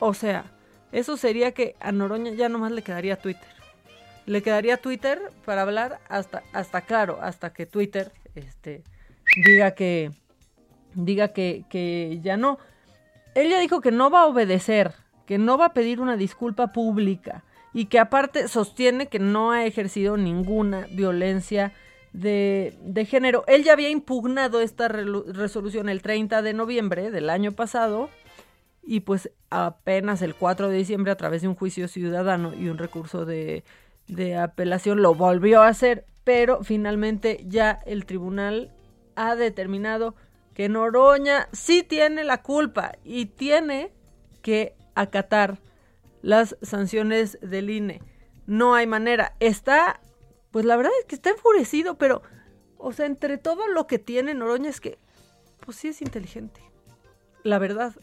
O 0.00 0.14
sea, 0.14 0.46
eso 0.90 1.16
sería 1.16 1.52
que 1.52 1.76
a 1.78 1.92
Noroña 1.92 2.32
ya 2.32 2.48
nomás 2.48 2.72
le 2.72 2.82
quedaría 2.82 3.16
Twitter 3.16 3.60
le 4.30 4.42
quedaría 4.42 4.76
Twitter 4.76 5.20
para 5.44 5.62
hablar 5.62 5.98
hasta, 6.08 6.44
hasta 6.52 6.82
claro, 6.82 7.18
hasta 7.20 7.52
que 7.52 7.66
Twitter 7.66 8.12
este, 8.36 8.84
diga 9.44 9.72
que 9.72 10.12
diga 10.94 11.28
que, 11.28 11.64
que 11.68 12.20
ya 12.22 12.36
no. 12.36 12.58
Ella 13.34 13.58
dijo 13.60 13.80
que 13.80 13.92
no 13.92 14.10
va 14.10 14.22
a 14.22 14.26
obedecer, 14.26 14.94
que 15.26 15.38
no 15.38 15.58
va 15.58 15.66
a 15.66 15.72
pedir 15.72 16.00
una 16.00 16.16
disculpa 16.16 16.68
pública 16.72 17.44
y 17.72 17.86
que 17.86 17.98
aparte 17.98 18.48
sostiene 18.48 19.06
que 19.06 19.18
no 19.18 19.52
ha 19.52 19.64
ejercido 19.64 20.16
ninguna 20.16 20.86
violencia 20.90 21.72
de, 22.12 22.76
de 22.82 23.04
género. 23.04 23.44
Él 23.46 23.62
ya 23.62 23.72
había 23.72 23.90
impugnado 23.90 24.60
esta 24.60 24.88
resolución 24.88 25.88
el 25.88 26.02
30 26.02 26.42
de 26.42 26.52
noviembre 26.52 27.10
del 27.10 27.30
año 27.30 27.52
pasado 27.52 28.10
y 28.82 29.00
pues 29.00 29.30
apenas 29.50 30.22
el 30.22 30.34
4 30.34 30.68
de 30.68 30.76
diciembre 30.78 31.12
a 31.12 31.16
través 31.16 31.42
de 31.42 31.48
un 31.48 31.54
juicio 31.54 31.86
ciudadano 31.86 32.52
y 32.54 32.68
un 32.68 32.78
recurso 32.78 33.24
de 33.24 33.62
de 34.10 34.36
apelación 34.36 35.02
lo 35.02 35.14
volvió 35.14 35.62
a 35.62 35.68
hacer, 35.68 36.04
pero 36.24 36.62
finalmente 36.62 37.44
ya 37.46 37.80
el 37.86 38.04
tribunal 38.04 38.72
ha 39.14 39.36
determinado 39.36 40.14
que 40.60 40.68
Noroña 40.68 41.48
sí 41.52 41.82
tiene 41.82 42.22
la 42.22 42.42
culpa 42.42 42.92
y 43.02 43.24
tiene 43.24 43.94
que 44.42 44.76
acatar 44.94 45.58
las 46.20 46.54
sanciones 46.60 47.38
del 47.40 47.70
INE. 47.70 48.02
No 48.44 48.74
hay 48.74 48.86
manera. 48.86 49.34
Está, 49.40 50.02
pues 50.50 50.66
la 50.66 50.76
verdad 50.76 50.92
es 51.00 51.06
que 51.06 51.14
está 51.14 51.30
enfurecido, 51.30 51.96
pero, 51.96 52.20
o 52.76 52.92
sea, 52.92 53.06
entre 53.06 53.38
todo 53.38 53.68
lo 53.68 53.86
que 53.86 53.98
tiene 53.98 54.34
Noroña 54.34 54.68
es 54.68 54.82
que, 54.82 54.98
pues 55.64 55.78
sí 55.78 55.88
es 55.88 56.02
inteligente. 56.02 56.60
La 57.42 57.58
verdad. 57.58 57.94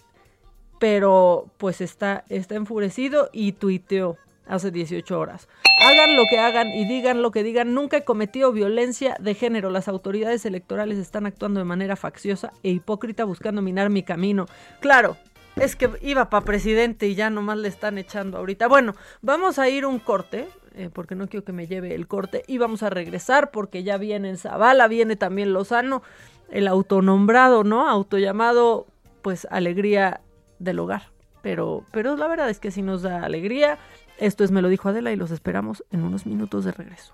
Pero, 0.80 1.51
pues 1.58 1.80
está, 1.80 2.26
está 2.28 2.55
enfurecido 2.55 3.30
y 3.34 3.51
tuiteó 3.51 4.18
hace 4.48 4.72
18 4.72 5.20
horas. 5.20 5.48
Hagan 5.80 6.16
lo 6.16 6.24
que 6.30 6.39
hagan 6.39 6.70
y 6.70 6.86
digan 6.86 7.22
lo 7.22 7.32
que 7.32 7.43
digan, 7.43 7.74
nunca 7.74 7.98
he 7.98 8.04
cometido 8.04 8.52
violencia 8.52 9.16
de 9.20 9.34
género. 9.34 9.70
Las 9.70 9.88
autoridades 9.88 10.45
electorales 10.45 10.98
están 10.98 11.26
actuando 11.26 11.60
de 11.60 11.66
manera 11.66 11.95
facciosa 11.95 12.52
e 12.64 12.72
hipócrita 12.72 13.26
buscando 13.26 13.62
minar 13.62 13.89
mi 13.89 14.04
camino. 14.04 14.48
Claro, 14.80 15.18
es 15.56 15.76
que 15.76 15.89
iba 16.02 16.30
para 16.30 16.45
presidente 16.45 17.08
y 17.08 17.16
ya 17.16 17.30
nomás 17.30 17.58
le 17.58 17.68
están 17.68 17.98
echando 17.98 18.38
ahorita. 18.38 18.68
Bueno, 18.68 18.93
vamos 19.22 19.60
a 19.60 19.70
ir 19.70 19.86
un 19.86 20.00
corte, 20.00 20.48
eh, 20.76 20.89
porque 20.91 21.16
no 21.16 21.28
quiero 21.28 21.43
que 21.43 21.52
me 21.52 21.68
lleve 21.68 21.95
el 21.95 22.08
corte, 22.08 22.43
y 22.48 22.58
vamos 22.58 22.84
a 22.84 22.89
regresar 22.89 23.52
porque 23.52 23.84
ya 23.84 23.98
viene 23.98 24.36
Zavala, 24.38 24.88
viene 24.88 25.16
también 25.16 25.54
Lozano, 25.54 26.04
el 26.50 26.68
autonombrado, 26.68 27.64
¿no? 27.64 27.89
Autollamado, 27.89 28.88
pues, 29.22 29.48
alegría 29.50 30.22
del 30.60 30.80
hogar. 30.80 31.16
Pero, 31.42 31.84
pero 31.92 32.18
la 32.18 32.28
verdad 32.28 32.50
es 32.50 32.60
que 32.60 32.72
sí 32.72 32.82
nos 32.82 33.02
da 33.04 33.24
alegría 33.24 33.78
esto 34.18 34.44
es 34.44 34.52
Me 34.52 34.62
lo 34.62 34.70
dijo 34.70 34.90
Adela 34.90 35.12
y 35.12 35.16
los 35.16 35.32
esperamos 35.32 35.84
en 35.92 36.04
unos 36.04 36.26
minutos 36.26 36.66
de 36.66 36.72
regreso. 36.72 37.14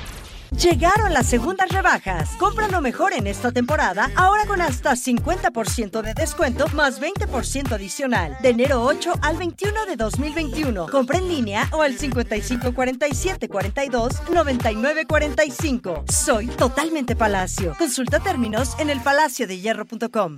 Llegaron 0.57 1.13
las 1.13 1.27
segundas 1.27 1.69
rebajas. 1.69 2.35
Compra 2.37 2.67
lo 2.67 2.81
mejor 2.81 3.13
en 3.13 3.25
esta 3.25 3.53
temporada, 3.53 4.11
ahora 4.17 4.45
con 4.45 4.61
hasta 4.61 4.91
50% 4.91 6.01
de 6.01 6.13
descuento 6.13 6.67
más 6.75 7.01
20% 7.01 7.71
adicional. 7.71 8.37
De 8.41 8.49
enero 8.49 8.83
8 8.83 9.13
al 9.21 9.37
21 9.37 9.85
de 9.85 9.95
2021. 9.95 10.87
Compra 10.87 11.19
en 11.19 11.29
línea 11.29 11.69
o 11.71 11.81
al 11.81 11.97
55 11.97 12.73
47 12.73 13.47
42 13.47 14.29
99 14.29 15.05
45. 15.05 16.03
Soy 16.11 16.47
totalmente 16.47 17.15
Palacio. 17.15 17.73
Consulta 17.77 18.19
términos 18.19 18.75
en 18.77 18.89
elpalaciodehierro.com. 18.89 20.37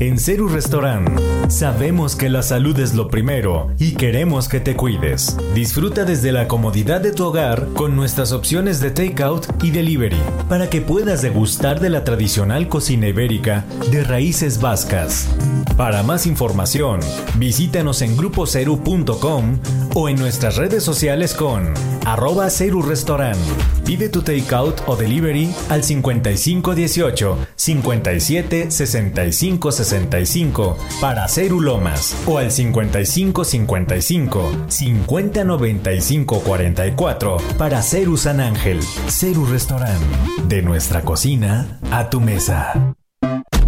En 0.02 0.18
Ceru 0.18 0.48
Restaurant 0.48 1.10
sabemos 1.50 2.16
que 2.16 2.30
la 2.30 2.42
salud 2.42 2.80
es 2.80 2.94
lo 2.94 3.10
primero 3.10 3.72
y 3.80 3.96
queremos 3.96 4.48
que 4.48 4.62
te 4.62 4.78
cuides. 4.78 5.36
Disfruta 5.54 6.06
desde 6.06 6.32
la 6.32 6.48
comodidad 6.48 7.02
de 7.02 7.12
tu 7.12 7.26
hogar 7.26 7.68
con 7.74 7.98
nuestras 7.98 8.32
opciones 8.32 8.80
de 8.80 8.92
takeout 8.92 9.48
y 9.62 9.72
delivery 9.72 10.22
para 10.48 10.70
que 10.70 10.80
puedas 10.80 11.22
degustar 11.22 11.82
de 11.82 11.90
la 11.90 12.06
tradicional 12.06 12.70
cocina 12.70 13.10
ibérica 13.10 13.66
de 13.92 14.06
raíces 14.06 14.62
vascas. 14.62 15.28
Para 15.76 16.02
más 16.04 16.26
información, 16.28 17.02
visítanos 17.36 18.02
en 18.02 18.16
grupoceru.com 18.16 19.60
o 19.96 20.08
en 20.08 20.16
nuestras 20.18 20.56
redes 20.56 20.84
sociales 20.84 21.34
con 21.34 21.74
arroba 22.06 22.50
Ceru 22.50 22.82
Restaurant. 22.82 23.38
Pide 23.86 24.08
tu 24.10 24.22
takeout 24.22 24.82
o 24.88 24.96
delivery 24.96 25.54
al 25.70 25.84
5518 25.84 27.38
57 27.56 28.72
65 28.72 29.72
65 29.90 30.78
para 31.02 31.28
Ceru 31.28 31.62
Lomas 31.62 32.16
o 32.26 32.38
al 32.38 32.52
5555 32.52 34.52
50 34.68 35.44
95 35.44 36.40
44 36.42 37.38
para 37.58 37.82
Ceru 37.82 38.18
San 38.18 38.40
Ángel. 38.40 38.82
Ceru 39.08 39.46
Restaurant. 39.46 40.02
De 40.48 40.62
nuestra 40.62 41.02
cocina 41.02 41.80
a 41.92 42.10
tu 42.10 42.22
mesa. 42.22 42.96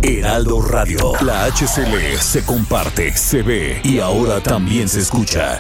Heraldo 0.04 0.62
Radio, 0.62 1.14
la 1.22 1.46
HCL 1.46 2.18
se 2.20 2.44
comparte, 2.44 3.16
se 3.16 3.44
ve 3.44 3.80
y 3.84 4.00
ahora 4.00 4.42
también 4.42 4.90
se 4.90 5.00
escucha. 5.00 5.60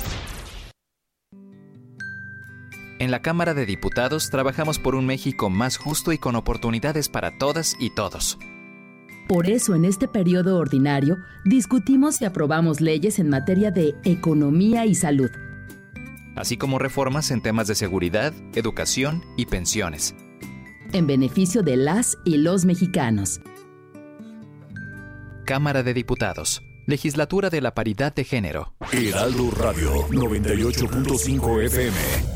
En 2.99 3.09
la 3.09 3.21
Cámara 3.21 3.53
de 3.53 3.65
Diputados 3.65 4.29
trabajamos 4.29 4.77
por 4.77 4.95
un 4.95 5.07
México 5.07 5.49
más 5.49 5.77
justo 5.77 6.11
y 6.11 6.17
con 6.17 6.35
oportunidades 6.35 7.09
para 7.09 7.37
todas 7.37 7.75
y 7.79 7.89
todos. 7.89 8.37
Por 9.31 9.49
eso 9.49 9.75
en 9.75 9.85
este 9.85 10.09
periodo 10.09 10.57
ordinario 10.57 11.19
discutimos 11.45 12.21
y 12.21 12.25
aprobamos 12.25 12.81
leyes 12.81 13.17
en 13.17 13.29
materia 13.29 13.71
de 13.71 13.95
economía 14.03 14.85
y 14.85 14.93
salud. 14.93 15.29
Así 16.35 16.57
como 16.57 16.79
reformas 16.79 17.31
en 17.31 17.41
temas 17.41 17.67
de 17.67 17.75
seguridad, 17.75 18.33
educación 18.55 19.23
y 19.37 19.45
pensiones. 19.45 20.15
En 20.91 21.07
beneficio 21.07 21.61
de 21.63 21.77
las 21.77 22.17
y 22.25 22.39
los 22.39 22.65
mexicanos. 22.65 23.39
Cámara 25.45 25.81
de 25.81 25.93
Diputados. 25.93 26.61
Legislatura 26.85 27.49
de 27.49 27.61
la 27.61 27.73
Paridad 27.73 28.13
de 28.13 28.25
Género. 28.25 28.73
Heraldo 28.91 29.49
Radio 29.51 30.09
98.5 30.09 31.63
FM. 31.67 32.30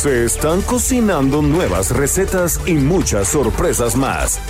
Se 0.00 0.24
están 0.24 0.62
cocinando 0.62 1.42
nuevas 1.42 1.90
recetas 1.90 2.58
y 2.66 2.72
muchas 2.72 3.28
sorpresas 3.28 3.96
más. 3.96 4.40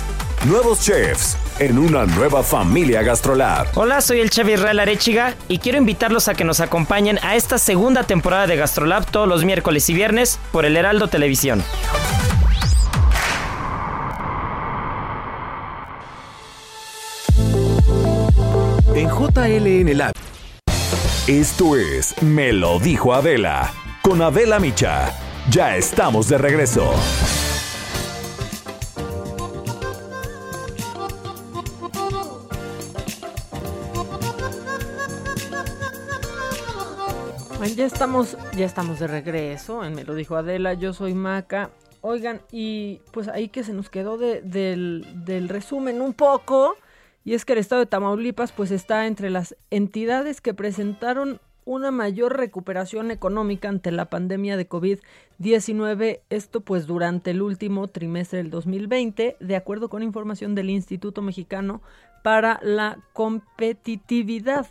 Nuevos 0.45 0.79
chefs 0.79 1.35
en 1.59 1.77
una 1.77 2.05
nueva 2.05 2.41
familia 2.41 3.01
GastroLab. 3.01 3.67
Hola, 3.77 3.99
soy 3.99 4.21
el 4.21 4.29
chef 4.29 4.47
Israel 4.47 4.79
Arechiga 4.79 5.35
y 5.49 5.59
quiero 5.59 5.77
invitarlos 5.77 6.29
a 6.29 6.35
que 6.35 6.45
nos 6.45 6.61
acompañen 6.61 7.19
a 7.21 7.35
esta 7.35 7.57
segunda 7.57 8.03
temporada 8.03 8.47
de 8.47 8.55
GastroLab 8.55 9.11
todos 9.11 9.27
los 9.27 9.43
miércoles 9.43 9.89
y 9.89 9.93
viernes 9.93 10.39
por 10.53 10.63
el 10.63 10.77
Heraldo 10.77 11.09
Televisión. 11.09 11.61
En 18.95 19.09
JLN 19.09 19.97
Lab. 19.97 20.13
Esto 21.27 21.75
es 21.75 22.15
Me 22.21 22.53
lo 22.53 22.79
dijo 22.79 23.13
Adela. 23.13 23.73
Con 24.01 24.21
Adela 24.21 24.57
Micha. 24.57 25.13
Ya 25.49 25.75
estamos 25.75 26.29
de 26.29 26.37
regreso. 26.37 26.91
Bueno, 37.57 37.75
ya 37.75 37.85
estamos, 37.85 38.37
ya 38.55 38.65
estamos 38.65 38.99
de 38.99 39.07
regreso. 39.07 39.81
Me 39.91 40.03
lo 40.03 40.15
dijo 40.15 40.35
Adela, 40.35 40.73
yo 40.73 40.93
soy 40.93 41.13
Maca. 41.13 41.69
Oigan, 42.01 42.41
y 42.51 43.01
pues 43.11 43.27
ahí 43.27 43.49
que 43.49 43.63
se 43.63 43.73
nos 43.73 43.89
quedó 43.89 44.17
de- 44.17 44.41
del, 44.41 45.05
del 45.23 45.47
resumen 45.49 46.01
un 46.01 46.13
poco, 46.13 46.75
y 47.23 47.35
es 47.35 47.45
que 47.45 47.53
el 47.53 47.59
estado 47.59 47.81
de 47.81 47.85
Tamaulipas 47.85 48.51
pues 48.51 48.71
está 48.71 49.05
entre 49.05 49.29
las 49.29 49.55
entidades 49.69 50.41
que 50.41 50.55
presentaron 50.55 51.39
una 51.65 51.91
mayor 51.91 52.37
recuperación 52.37 53.11
económica 53.11 53.69
ante 53.69 53.91
la 53.91 54.05
pandemia 54.05 54.57
de 54.57 54.67
COVID-19, 54.67 56.21
esto 56.29 56.61
pues 56.61 56.87
durante 56.87 57.31
el 57.31 57.41
último 57.41 57.87
trimestre 57.87 58.39
del 58.39 58.49
2020, 58.49 59.37
de 59.39 59.55
acuerdo 59.55 59.89
con 59.89 60.03
información 60.03 60.55
del 60.55 60.69
Instituto 60.69 61.21
Mexicano 61.21 61.81
para 62.23 62.59
la 62.63 62.99
Competitividad. 63.13 64.67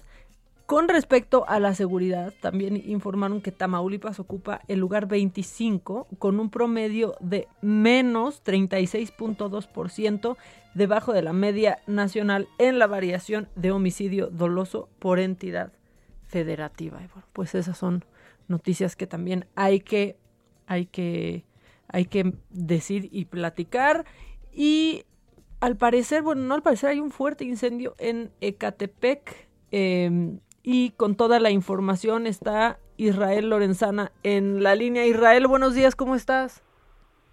Con 0.67 0.89
respecto 0.89 1.45
a 1.49 1.59
la 1.59 1.75
seguridad, 1.75 2.33
también 2.41 2.77
informaron 2.77 3.41
que 3.41 3.51
Tamaulipas 3.51 4.21
ocupa 4.21 4.61
el 4.69 4.79
lugar 4.79 5.09
25 5.09 6.07
con 6.21 6.39
un 6.39 6.49
promedio 6.49 7.17
de 7.19 7.49
menos 7.61 8.45
36.2% 8.45 10.37
debajo 10.75 11.13
de 11.13 11.23
la 11.23 11.33
media 11.33 11.81
nacional 11.89 12.47
en 12.59 12.79
la 12.79 12.87
variación 12.87 13.49
de 13.57 13.73
homicidio 13.73 14.29
doloso 14.29 14.89
por 15.01 15.19
entidad 15.19 15.73
federativa. 16.31 16.99
Y 17.03 17.07
bueno, 17.09 17.27
pues 17.33 17.55
esas 17.55 17.77
son 17.77 18.05
noticias 18.49 18.97
que 18.97 19.07
también 19.07 19.47
hay 19.55 19.81
que, 19.81 20.17
hay 20.67 20.87
que, 20.87 21.45
hay 21.89 22.07
que 22.07 22.33
decir 22.51 23.09
y 23.13 23.27
platicar. 23.27 24.05
Y 24.53 25.05
al 25.61 25.77
parecer, 25.77 26.23
bueno, 26.23 26.43
no 26.43 26.55
al 26.55 26.63
parecer 26.63 26.91
hay 26.91 27.01
un 27.01 27.11
fuerte 27.11 27.45
incendio 27.45 27.95
en 27.99 28.31
Ecatepec, 28.41 29.51
Em, 29.71 30.41
y 30.63 30.91
con 30.91 31.17
toda 31.17 31.41
la 31.41 31.51
información 31.51 32.27
está 32.27 32.79
Israel 32.97 33.51
Lorenzana 33.51 34.13
en 34.23 34.63
la 34.63 34.75
línea. 34.75 35.07
Israel, 35.07 35.47
buenos 35.47 35.75
días, 35.75 35.95
¿cómo 35.95 36.15
estás? 36.15 36.63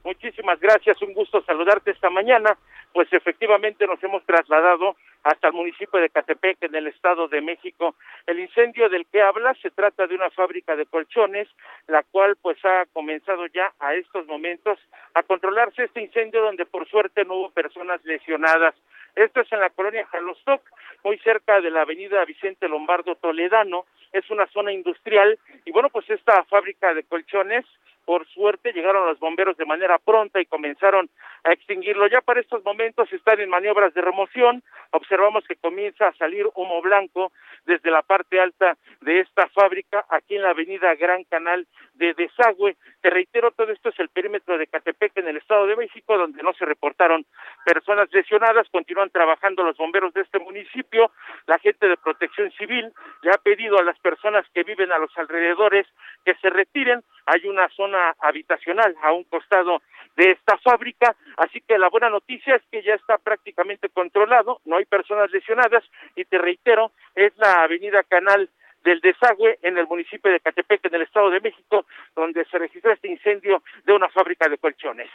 Muchísimas 0.04 0.60
gracias, 0.60 1.02
un 1.02 1.14
gusto 1.14 1.42
saludarte 1.44 1.92
esta 1.92 2.10
mañana. 2.10 2.58
Pues 2.94 3.12
efectivamente 3.12 3.86
nos 3.86 4.02
hemos 4.04 4.24
trasladado 4.26 4.96
hasta 5.28 5.48
el 5.50 5.54
municipio 5.54 6.00
de 6.00 6.10
Catepec, 6.10 6.58
en 6.62 6.76
el 6.76 6.88
Estado 6.88 7.28
de 7.28 7.42
México. 7.42 7.96
El 8.26 8.40
incendio 8.40 8.88
del 8.88 9.06
que 9.08 9.22
habla 9.22 9.54
se 9.62 9.72
trata 9.72 10.08
de 10.08 10.16
una 10.16 10.30
fábrica 10.30 10.76
de 10.78 10.86
colchones, 10.86 11.50
la 11.88 12.04
cual 12.04 12.38
pues 12.42 12.58
ha 12.64 12.86
comenzado 12.94 13.46
ya 13.48 13.74
a 13.80 13.94
estos 13.94 14.26
momentos 14.26 14.80
a 15.14 15.24
controlarse 15.24 15.84
este 15.84 16.02
incendio 16.02 16.42
donde 16.42 16.66
por 16.66 16.88
suerte 16.88 17.26
no 17.26 17.36
hubo 17.36 17.50
personas 17.52 18.04
lesionadas. 18.06 18.74
Esto 19.16 19.42
es 19.42 19.52
en 19.52 19.60
la 19.60 19.70
colonia 19.70 20.06
Jalostoc, 20.06 20.62
muy 21.04 21.18
cerca 21.20 21.60
de 21.60 21.72
la 21.72 21.82
avenida 21.82 22.24
Vicente 22.24 22.70
Lombardo 22.70 23.16
Toledano. 23.16 23.86
Es 24.14 24.30
una 24.30 24.48
zona 24.48 24.72
industrial 24.72 25.38
y 25.66 25.72
bueno, 25.72 25.90
pues 25.90 26.10
esta 26.10 26.44
fábrica 26.46 26.94
de 26.94 27.04
colchones 27.04 27.66
por 28.08 28.26
suerte 28.30 28.72
llegaron 28.72 29.06
los 29.06 29.20
bomberos 29.20 29.58
de 29.58 29.66
manera 29.66 30.00
pronta 30.00 30.40
y 30.40 30.46
comenzaron 30.46 31.10
a 31.44 31.52
extinguirlo. 31.52 32.08
Ya 32.08 32.22
para 32.22 32.40
estos 32.40 32.64
momentos 32.64 33.12
están 33.12 33.42
en 33.42 33.50
maniobras 33.50 33.94
de 33.94 34.00
remoción. 34.00 34.64
Observamos 34.92 35.44
que 35.46 35.58
comienza 35.58 36.08
a 36.08 36.14
salir 36.14 36.48
humo 36.56 36.82
blanco 36.82 37.34
desde 37.66 37.92
la 37.92 38.04
parte 38.04 38.40
alta 38.40 38.78
de 39.02 39.20
esta 39.20 39.50
fábrica 39.50 40.06
aquí 40.10 40.38
en 40.38 40.44
la 40.44 40.52
avenida 40.52 40.96
Gran 40.96 41.26
Canal 41.26 41.68
de 41.96 42.14
Desagüe. 42.14 42.78
Te 43.02 43.10
reitero, 43.10 43.52
todo 43.52 43.74
esto 43.74 43.90
es 43.90 44.00
el 44.00 44.08
perímetro 44.08 44.58
de 44.58 44.68
Catepec 44.68 45.18
en 45.18 45.28
el 45.28 45.36
Estado 45.36 45.68
de 45.68 45.76
México, 45.76 46.18
donde 46.18 46.42
no 46.42 46.54
se 46.54 46.64
reportaron 46.64 47.26
personas 47.66 48.08
lesionadas. 48.14 48.70
Continúan 48.70 49.10
trabajando 49.10 49.64
los 49.64 49.76
bomberos 49.76 50.14
de 50.14 50.22
este 50.22 50.40
municipio. 50.40 51.12
La 51.46 51.60
gente 51.60 51.90
de 51.90 51.98
protección 51.98 52.52
civil 52.52 52.90
le 53.22 53.32
ha 53.32 53.38
pedido 53.38 53.78
a 53.78 53.84
las 53.84 54.00
personas 54.00 54.46
que 54.54 54.64
viven 54.64 54.94
a 54.94 54.98
los 54.98 55.12
alrededores 55.18 55.86
que 56.24 56.36
se 56.36 56.50
retiren. 56.50 57.04
Hay 57.28 57.46
una 57.46 57.70
zona 57.70 58.16
habitacional 58.20 58.96
a 59.04 59.12
un 59.12 59.26
costado 59.26 59.82
de 60.16 60.32
esta 60.32 60.58
fábrica, 60.58 61.16
así 61.38 61.62
que 61.62 61.78
la 61.78 61.90
buena 61.90 62.10
noticia 62.10 62.56
es 62.56 62.64
que 62.72 62.82
ya 62.82 62.96
está 62.96 63.18
prácticamente 63.20 63.90
controlado, 63.90 64.62
no 64.66 64.78
hay 64.78 64.86
personas 64.86 65.30
lesionadas 65.32 65.84
y 66.16 66.26
te 66.26 66.40
reitero, 66.40 66.92
es 67.14 67.38
la 67.38 67.64
avenida 67.64 68.02
Canal 68.04 68.50
del 68.84 69.02
desagüe 69.02 69.60
en 69.62 69.78
el 69.78 69.86
municipio 69.88 70.32
de 70.32 70.40
Catepec, 70.40 70.86
en 70.86 70.96
el 70.96 71.02
Estado 71.04 71.30
de 71.30 71.42
México, 71.42 71.86
donde 72.16 72.46
se 72.46 72.58
registró 72.58 72.92
este 72.94 73.10
incendio 73.10 73.62
de 73.86 73.94
una 73.94 74.10
fábrica 74.10 74.48
de 74.48 74.58
colchones. 74.58 75.10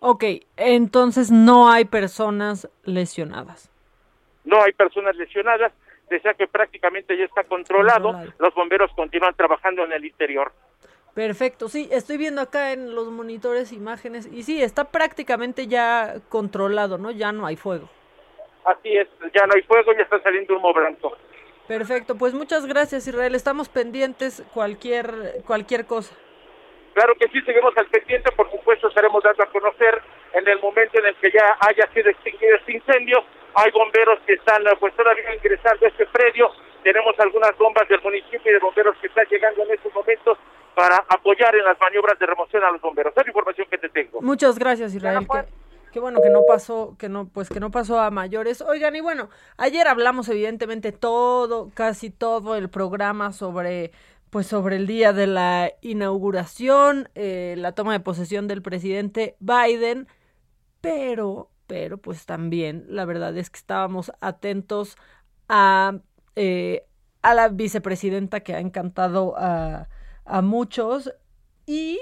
Ok, 0.00 0.24
entonces 0.56 1.30
no 1.30 1.70
hay 1.70 1.84
personas 1.84 2.68
lesionadas. 2.84 3.70
No 4.44 4.62
hay 4.62 4.72
personas 4.72 5.14
lesionadas, 5.16 5.72
desea 6.08 6.34
que 6.34 6.48
prácticamente 6.48 7.16
ya 7.16 7.26
está 7.26 7.44
controlado, 7.44 8.18
los 8.38 8.54
bomberos 8.54 8.90
continúan 8.94 9.34
trabajando 9.34 9.84
en 9.84 9.92
el 9.92 10.04
interior. 10.04 10.52
Perfecto, 11.18 11.68
sí, 11.68 11.88
estoy 11.90 12.16
viendo 12.16 12.40
acá 12.40 12.70
en 12.70 12.94
los 12.94 13.08
monitores 13.08 13.72
imágenes 13.72 14.28
y 14.32 14.44
sí, 14.44 14.62
está 14.62 14.84
prácticamente 14.84 15.66
ya 15.66 16.14
controlado, 16.28 16.96
¿no? 16.96 17.10
Ya 17.10 17.32
no 17.32 17.44
hay 17.44 17.56
fuego. 17.56 17.90
Así 18.64 18.96
es, 18.96 19.08
ya 19.34 19.44
no 19.48 19.54
hay 19.56 19.62
fuego, 19.62 19.92
ya 19.94 20.04
está 20.04 20.22
saliendo 20.22 20.56
humo 20.56 20.72
blanco. 20.72 21.16
Perfecto, 21.66 22.14
pues 22.14 22.34
muchas 22.34 22.66
gracias 22.66 23.08
Israel, 23.08 23.34
estamos 23.34 23.68
pendientes 23.68 24.44
cualquier 24.54 25.42
cualquier 25.44 25.86
cosa. 25.86 26.14
Claro 26.94 27.14
que 27.18 27.26
sí, 27.30 27.40
seguimos 27.40 27.76
al 27.76 27.86
pendiente, 27.86 28.30
por 28.36 28.48
supuesto 28.52 28.86
estaremos 28.86 29.20
dando 29.24 29.42
a 29.42 29.46
conocer 29.46 30.00
en 30.34 30.46
el 30.46 30.60
momento 30.60 31.00
en 31.00 31.06
el 31.06 31.16
que 31.16 31.32
ya 31.32 31.58
haya 31.66 31.92
sido 31.94 32.10
extinguido 32.10 32.54
este 32.58 32.74
incendio. 32.74 33.24
Hay 33.56 33.72
bomberos 33.72 34.20
que 34.24 34.34
están 34.34 34.62
pues 34.78 34.94
todavía 34.94 35.34
ingresando 35.34 35.84
a 35.84 35.88
este 35.88 36.06
predio, 36.06 36.48
tenemos 36.84 37.18
algunas 37.18 37.58
bombas 37.58 37.88
del 37.88 38.00
municipio 38.02 38.52
y 38.52 38.54
de 38.54 38.60
bomberos 38.60 38.96
que 38.98 39.08
están 39.08 39.26
llegando 39.28 39.64
en 39.64 39.72
estos 39.72 39.92
momentos 39.92 40.38
para 40.78 41.04
apoyar 41.08 41.56
en 41.56 41.64
las 41.64 41.76
maniobras 41.80 42.16
de 42.20 42.26
remoción 42.26 42.62
a 42.62 42.70
los 42.70 42.80
bomberos. 42.80 43.12
Es 43.16 43.24
la 43.24 43.28
información 43.28 43.66
que 43.68 43.78
te 43.78 43.88
tengo. 43.88 44.20
Muchas 44.20 44.56
gracias 44.56 44.94
Israel. 44.94 45.26
Qué 45.90 45.98
bueno 45.98 46.20
que 46.22 46.30
no 46.30 46.42
pasó, 46.46 46.94
que 46.96 47.08
no, 47.08 47.26
pues 47.26 47.48
que 47.48 47.58
no 47.58 47.72
pasó 47.72 47.98
a 47.98 48.12
mayores. 48.12 48.62
Oigan, 48.62 48.94
y 48.94 49.00
bueno, 49.00 49.28
ayer 49.56 49.88
hablamos 49.88 50.28
evidentemente 50.28 50.92
todo, 50.92 51.72
casi 51.74 52.10
todo 52.10 52.54
el 52.54 52.68
programa 52.68 53.32
sobre, 53.32 53.90
pues 54.30 54.46
sobre 54.46 54.76
el 54.76 54.86
día 54.86 55.12
de 55.12 55.26
la 55.26 55.72
inauguración, 55.80 57.08
eh, 57.16 57.56
la 57.58 57.72
toma 57.72 57.92
de 57.94 57.98
posesión 58.00 58.46
del 58.46 58.62
presidente 58.62 59.34
Biden, 59.40 60.06
pero, 60.80 61.50
pero 61.66 61.98
pues 61.98 62.24
también 62.24 62.84
la 62.86 63.04
verdad 63.04 63.36
es 63.36 63.50
que 63.50 63.58
estábamos 63.58 64.12
atentos 64.20 64.96
a, 65.48 65.94
eh, 66.36 66.84
a 67.22 67.34
la 67.34 67.48
vicepresidenta 67.48 68.40
que 68.40 68.54
ha 68.54 68.60
encantado 68.60 69.34
a, 69.36 69.88
a 70.28 70.42
muchos 70.42 71.12
y, 71.66 71.98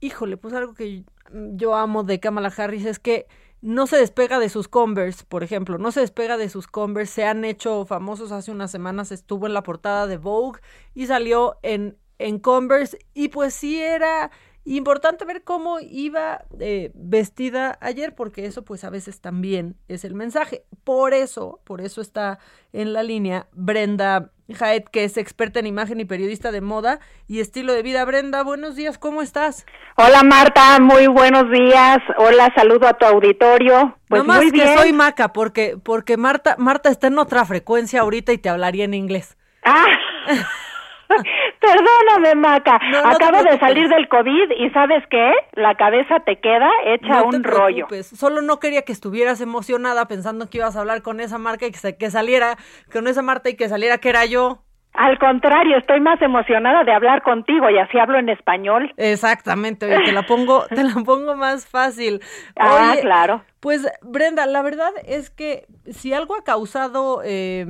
híjole, 0.00 0.36
pues 0.36 0.54
algo 0.54 0.74
que 0.74 1.04
yo 1.32 1.74
amo 1.74 2.04
de 2.04 2.20
Kamala 2.20 2.52
Harris 2.56 2.86
es 2.86 2.98
que 2.98 3.26
no 3.60 3.86
se 3.86 3.96
despega 3.96 4.38
de 4.38 4.48
sus 4.48 4.68
Converse, 4.68 5.24
por 5.24 5.42
ejemplo, 5.42 5.78
no 5.78 5.90
se 5.90 6.00
despega 6.00 6.36
de 6.36 6.48
sus 6.48 6.66
Converse, 6.66 7.12
se 7.12 7.24
han 7.24 7.44
hecho 7.44 7.84
famosos 7.86 8.32
hace 8.32 8.50
unas 8.50 8.70
semanas, 8.70 9.12
estuvo 9.12 9.46
en 9.46 9.54
la 9.54 9.62
portada 9.62 10.06
de 10.06 10.18
Vogue 10.18 10.60
y 10.94 11.06
salió 11.06 11.58
en, 11.62 11.96
en 12.18 12.38
Converse 12.38 12.98
y 13.14 13.28
pues 13.28 13.54
sí 13.54 13.80
era 13.80 14.30
importante 14.64 15.24
ver 15.24 15.42
cómo 15.44 15.78
iba 15.80 16.44
eh, 16.58 16.90
vestida 16.94 17.78
ayer, 17.80 18.14
porque 18.14 18.46
eso 18.46 18.64
pues 18.64 18.84
a 18.84 18.90
veces 18.90 19.20
también 19.20 19.76
es 19.88 20.04
el 20.04 20.14
mensaje. 20.14 20.64
Por 20.84 21.14
eso, 21.14 21.60
por 21.64 21.80
eso 21.80 22.00
está 22.00 22.38
en 22.72 22.92
la 22.92 23.02
línea 23.02 23.48
Brenda 23.52 24.32
Jaet, 24.48 24.88
que 24.88 25.04
es 25.04 25.16
experta 25.16 25.58
en 25.60 25.66
imagen 25.66 26.00
y 26.00 26.04
periodista 26.04 26.52
de 26.52 26.60
moda 26.60 27.00
y 27.26 27.40
estilo 27.40 27.72
de 27.72 27.82
vida. 27.82 28.04
Brenda, 28.04 28.42
buenos 28.42 28.76
días, 28.76 28.98
¿cómo 28.98 29.22
estás? 29.22 29.66
Hola 29.96 30.22
Marta, 30.22 30.78
muy 30.80 31.08
buenos 31.08 31.50
días. 31.50 31.98
Hola, 32.18 32.52
saludo 32.54 32.86
a 32.86 32.94
tu 32.94 33.04
auditorio. 33.06 33.96
Pues 34.08 34.22
no 34.22 34.28
más 34.28 34.42
muy 34.42 34.50
bien. 34.50 34.68
que 34.68 34.76
soy 34.76 34.92
Maca, 34.92 35.32
porque, 35.32 35.76
porque 35.82 36.16
Marta, 36.16 36.54
Marta 36.58 36.90
está 36.90 37.08
en 37.08 37.18
otra 37.18 37.44
frecuencia 37.44 38.00
ahorita 38.00 38.32
y 38.32 38.38
te 38.38 38.48
hablaría 38.48 38.84
en 38.84 38.94
inglés. 38.94 39.36
Ah. 39.64 39.86
Perdóname, 41.60 42.34
Maca. 42.36 42.78
No, 42.90 43.02
no 43.02 43.16
te 43.16 43.24
Acabo 43.24 43.42
de 43.42 43.58
salir 43.58 43.88
del 43.88 44.08
COVID 44.08 44.50
y 44.58 44.70
¿sabes 44.70 45.04
qué? 45.10 45.32
La 45.52 45.74
cabeza 45.74 46.20
te 46.20 46.40
queda 46.40 46.70
hecha 46.86 47.20
No 47.22 47.30
te 47.30 47.36
un 47.36 47.44
rollo. 47.44 47.86
Solo 48.02 48.42
no 48.42 48.58
quería 48.60 48.82
que 48.82 48.92
estuvieras 48.92 49.40
emocionada 49.40 50.06
pensando 50.06 50.48
que 50.48 50.58
ibas 50.58 50.76
a 50.76 50.80
hablar 50.80 51.02
con 51.02 51.20
esa 51.20 51.38
marca 51.38 51.66
y 51.66 51.72
que, 51.72 51.96
que 51.96 52.10
saliera 52.10 52.56
con 52.92 53.06
esa 53.08 53.22
Marta 53.26 53.50
y 53.50 53.56
que 53.56 53.68
saliera 53.68 53.98
que 53.98 54.08
era 54.08 54.24
yo. 54.24 54.62
Al 54.94 55.18
contrario, 55.18 55.76
estoy 55.76 56.00
más 56.00 56.22
emocionada 56.22 56.82
de 56.84 56.92
hablar 56.92 57.22
contigo 57.22 57.68
y 57.68 57.78
así 57.78 57.98
hablo 57.98 58.18
en 58.18 58.30
español. 58.30 58.94
Exactamente, 58.96 59.84
oye, 59.84 60.06
te 60.06 60.12
la 60.12 60.22
pongo, 60.26 60.64
te 60.68 60.82
la 60.82 60.94
pongo 61.04 61.36
más 61.36 61.66
fácil. 61.66 62.22
Ah, 62.58 62.92
Oye, 62.92 63.02
claro. 63.02 63.44
Pues 63.60 63.86
Brenda, 64.00 64.46
la 64.46 64.62
verdad 64.62 64.90
es 65.04 65.28
que 65.28 65.66
si 65.90 66.14
algo 66.14 66.34
ha 66.34 66.44
causado 66.44 67.20
eh, 67.24 67.66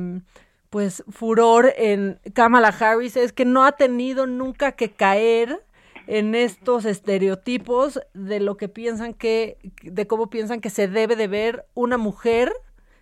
pues 0.76 1.02
furor 1.08 1.72
en 1.78 2.20
Kamala 2.34 2.68
Harris 2.68 3.16
es 3.16 3.32
que 3.32 3.46
no 3.46 3.64
ha 3.64 3.72
tenido 3.72 4.26
nunca 4.26 4.72
que 4.72 4.90
caer 4.90 5.64
en 6.06 6.34
estos 6.34 6.84
estereotipos 6.84 7.98
de 8.12 8.40
lo 8.40 8.58
que 8.58 8.68
piensan 8.68 9.14
que, 9.14 9.56
de 9.82 10.06
cómo 10.06 10.28
piensan 10.28 10.60
que 10.60 10.68
se 10.68 10.86
debe 10.86 11.16
de 11.16 11.28
ver 11.28 11.64
una 11.72 11.96
mujer 11.96 12.52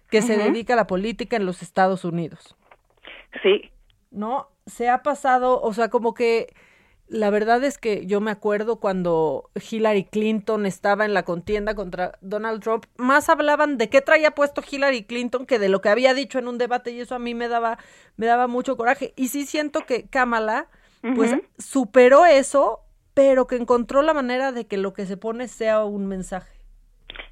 que 0.09 0.23
se 0.23 0.37
dedica 0.37 0.75
a 0.75 0.77
la 0.77 0.87
política 0.87 1.35
en 1.35 1.47
los 1.47 1.63
Estados 1.63 2.05
Unidos. 2.05 2.57
Sí. 3.43 3.73
¿no? 4.13 4.51
Se 4.67 4.89
ha 4.89 5.03
pasado, 5.03 5.61
o 5.61 5.73
sea, 5.73 5.89
como 5.89 6.15
que 6.15 6.55
la 7.09 7.31
verdad 7.31 7.63
es 7.65 7.79
que 7.79 8.07
yo 8.07 8.21
me 8.21 8.31
acuerdo 8.31 8.81
cuando 8.81 9.51
Hillary 9.71 10.05
Clinton 10.05 10.67
estaba 10.67 11.05
en 11.05 11.15
la 11.15 11.23
contienda 11.23 11.75
contra 11.75 12.13
Donald 12.21 12.63
Trump, 12.63 12.87
más 12.97 13.29
hablaban 13.29 13.79
de 13.79 13.89
qué 13.89 14.01
traía 14.01 14.33
puesto 14.33 14.63
Hillary 14.69 15.05
Clinton 15.05 15.47
que 15.47 15.59
de 15.59 15.69
lo 15.69 15.81
que 15.81 15.91
había 15.91 16.15
dicho 16.15 16.39
en 16.39 16.49
un 16.49 16.59
debate 16.59 16.91
y 16.93 17.01
eso 17.01 17.15
a 17.15 17.19
mí 17.19 17.35
me 17.35 17.49
daba 17.49 17.79
me 18.17 18.27
daba 18.27 18.47
mucho 18.47 18.77
coraje 18.77 19.13
y 19.17 19.29
sí 19.29 19.47
siento 19.47 19.81
que 19.87 20.09
Kamala 20.09 20.69
pues 21.15 21.37
superó 21.59 22.25
eso, 22.25 22.81
pero 23.13 23.47
que 23.47 23.57
encontró 23.57 24.03
la 24.03 24.15
manera 24.15 24.53
de 24.53 24.67
que 24.67 24.79
lo 24.79 24.95
que 24.95 25.05
se 25.05 25.17
pone 25.17 25.49
sea 25.49 25.85
un 25.85 26.07
mensaje. 26.07 26.51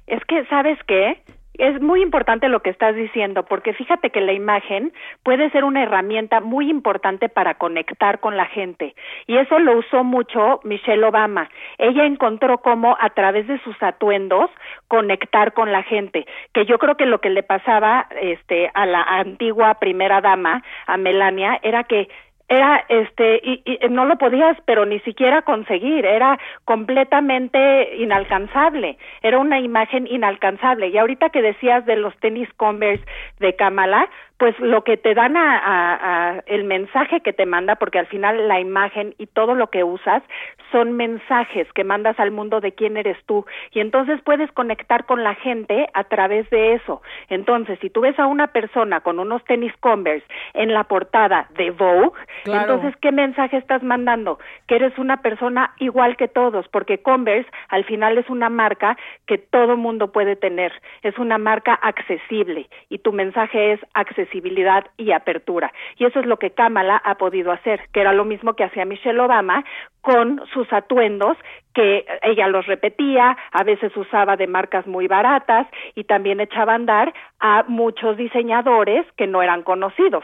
Es 0.05 0.21
que, 0.27 0.45
¿sabes 0.45 0.77
qué? 0.87 1.23
Es 1.57 1.79
muy 1.79 2.01
importante 2.01 2.49
lo 2.49 2.61
que 2.61 2.71
estás 2.71 2.95
diciendo, 2.95 3.43
porque 3.43 3.73
fíjate 3.73 4.09
que 4.09 4.21
la 4.21 4.33
imagen 4.33 4.91
puede 5.21 5.51
ser 5.51 5.63
una 5.63 5.83
herramienta 5.83 6.41
muy 6.41 6.67
importante 6.69 7.29
para 7.29 7.55
conectar 7.55 8.19
con 8.19 8.35
la 8.35 8.47
gente. 8.47 8.95
Y 9.27 9.37
eso 9.37 9.59
lo 9.59 9.77
usó 9.77 10.03
mucho 10.03 10.61
Michelle 10.63 11.05
Obama. 11.05 11.49
Ella 11.77 12.05
encontró 12.05 12.57
cómo 12.57 12.97
a 12.99 13.11
través 13.11 13.47
de 13.47 13.59
sus 13.59 13.75
atuendos 13.83 14.49
conectar 14.87 15.53
con 15.53 15.71
la 15.71 15.83
gente, 15.83 16.25
que 16.53 16.65
yo 16.65 16.79
creo 16.79 16.97
que 16.97 17.05
lo 17.05 17.21
que 17.21 17.29
le 17.29 17.43
pasaba 17.43 18.07
este 18.19 18.71
a 18.73 18.87
la 18.87 19.03
antigua 19.03 19.75
primera 19.75 20.21
dama, 20.21 20.63
a 20.87 20.97
Melania, 20.97 21.59
era 21.61 21.83
que 21.83 22.09
era 22.49 22.83
este 22.89 23.41
y, 23.43 23.61
y, 23.65 23.89
no 23.89 24.05
lo 24.05 24.17
podías 24.17 24.57
pero 24.65 24.85
ni 24.85 24.99
siquiera 24.99 25.41
conseguir 25.43 26.05
era 26.05 26.37
completamente 26.65 27.95
inalcanzable 27.97 28.97
era 29.21 29.39
una 29.39 29.59
imagen 29.59 30.07
inalcanzable 30.07 30.89
y 30.89 30.97
ahorita 30.97 31.29
que 31.29 31.41
decías 31.41 31.85
de 31.85 31.95
los 31.95 32.15
tenis 32.17 32.49
Converse 32.57 33.05
de 33.39 33.55
Kamala 33.55 34.09
pues 34.43 34.59
lo 34.59 34.83
que 34.83 34.97
te 34.97 35.13
dan 35.13 35.37
a, 35.37 35.61
a, 35.63 36.39
el 36.47 36.65
mensaje 36.65 37.21
que 37.21 37.31
te 37.31 37.45
manda, 37.45 37.75
porque 37.75 37.99
al 37.99 38.07
final 38.07 38.49
la 38.49 38.59
imagen 38.59 39.15
y 39.17 39.27
todo 39.27 39.55
lo 39.55 39.69
que 39.69 39.85
usas 39.85 40.21
son 40.69 40.91
mensajes 40.93 41.71
que 41.71 41.85
mandas 41.85 42.19
al 42.19 42.31
mundo 42.31 42.59
de 42.59 42.73
quién 42.73 42.97
eres 42.97 43.17
tú 43.25 43.45
y 43.71 43.79
entonces 43.79 44.19
puedes 44.21 44.51
conectar 44.51 45.05
con 45.05 45.23
la 45.23 45.35
gente 45.35 45.87
a 45.93 46.03
través 46.03 46.49
de 46.49 46.73
eso. 46.73 47.01
Entonces, 47.29 47.79
si 47.79 47.89
tú 47.89 48.01
ves 48.01 48.19
a 48.19 48.25
una 48.25 48.47
persona 48.47 48.99
con 48.99 49.19
unos 49.19 49.43
tenis 49.45 49.71
Converse 49.79 50.25
en 50.53 50.73
la 50.73 50.83
portada 50.85 51.47
de 51.55 51.71
Vogue, 51.71 52.11
entonces 52.45 52.95
¿qué 53.01 53.11
mensaje 53.11 53.57
estás 53.57 53.83
mandando? 53.83 54.39
Que 54.67 54.75
eres 54.75 54.97
una 54.97 55.21
persona 55.21 55.73
igual 55.79 56.17
que 56.17 56.27
todos, 56.27 56.67
porque 56.69 56.99
Converse 56.99 57.49
al 57.69 57.85
final 57.85 58.17
es 58.17 58.29
una 58.29 58.49
marca 58.49 58.97
que 59.27 59.37
todo 59.37 59.77
mundo 59.77 60.11
puede 60.11 60.35
tener, 60.35 60.71
es 61.01 61.17
una 61.17 61.37
marca 61.37 61.73
accesible 61.73 62.69
y 62.89 62.99
tu 62.99 63.13
mensaje 63.13 63.73
es 63.73 63.79
accesibilidad 63.93 64.85
y 64.97 65.11
apertura. 65.11 65.71
Y 65.97 66.05
eso 66.05 66.19
es 66.19 66.25
lo 66.25 66.37
que 66.37 66.51
Kamala 66.51 66.97
ha 66.97 67.15
podido 67.15 67.51
hacer, 67.51 67.81
que 67.93 68.01
era 68.01 68.13
lo 68.13 68.25
mismo 68.25 68.53
que 68.53 68.63
hacía 68.63 68.85
Michelle 68.85 69.19
Obama 69.19 69.63
con 70.01 70.41
sus 70.53 70.71
atuendos 70.73 71.37
que 71.73 72.05
ella 72.21 72.47
los 72.47 72.67
repetía, 72.67 73.37
a 73.51 73.63
veces 73.63 73.95
usaba 73.97 74.35
de 74.35 74.47
marcas 74.47 74.85
muy 74.85 75.07
baratas 75.07 75.67
y 75.95 76.03
también 76.03 76.39
echaba 76.39 76.73
a 76.73 76.75
andar 76.75 77.13
a 77.39 77.63
muchos 77.67 78.17
diseñadores 78.17 79.05
que 79.17 79.27
no 79.27 79.41
eran 79.41 79.63
conocidos. 79.63 80.23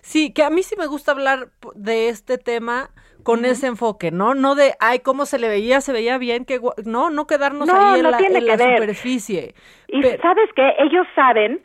Sí, 0.00 0.32
que 0.32 0.42
a 0.42 0.50
mí 0.50 0.62
sí 0.62 0.74
me 0.78 0.86
gusta 0.86 1.12
hablar 1.12 1.48
de 1.74 2.08
este 2.08 2.38
tema 2.38 2.90
con 3.22 3.40
uh 3.40 3.42
-huh. 3.42 3.50
ese 3.50 3.66
enfoque, 3.66 4.10
¿no? 4.10 4.34
No 4.34 4.54
de, 4.54 4.74
ay, 4.78 5.00
cómo 5.00 5.26
se 5.26 5.38
le 5.38 5.48
veía, 5.48 5.80
se 5.80 5.92
veía 5.92 6.16
bien, 6.18 6.44
que 6.44 6.60
no, 6.84 7.10
no 7.10 7.26
quedarnos 7.26 7.66
no, 7.68 7.74
ahí 7.74 7.96
en 7.98 8.02
no 8.04 8.10
la, 8.12 8.18
tiene 8.18 8.38
en 8.38 8.44
que 8.44 8.46
la 8.46 8.56
ver. 8.56 8.78
superficie. 8.78 9.54
Y 9.88 10.00
Pero- 10.02 10.22
sabes 10.22 10.48
que 10.54 10.62
ellos 10.78 11.06
saben 11.14 11.60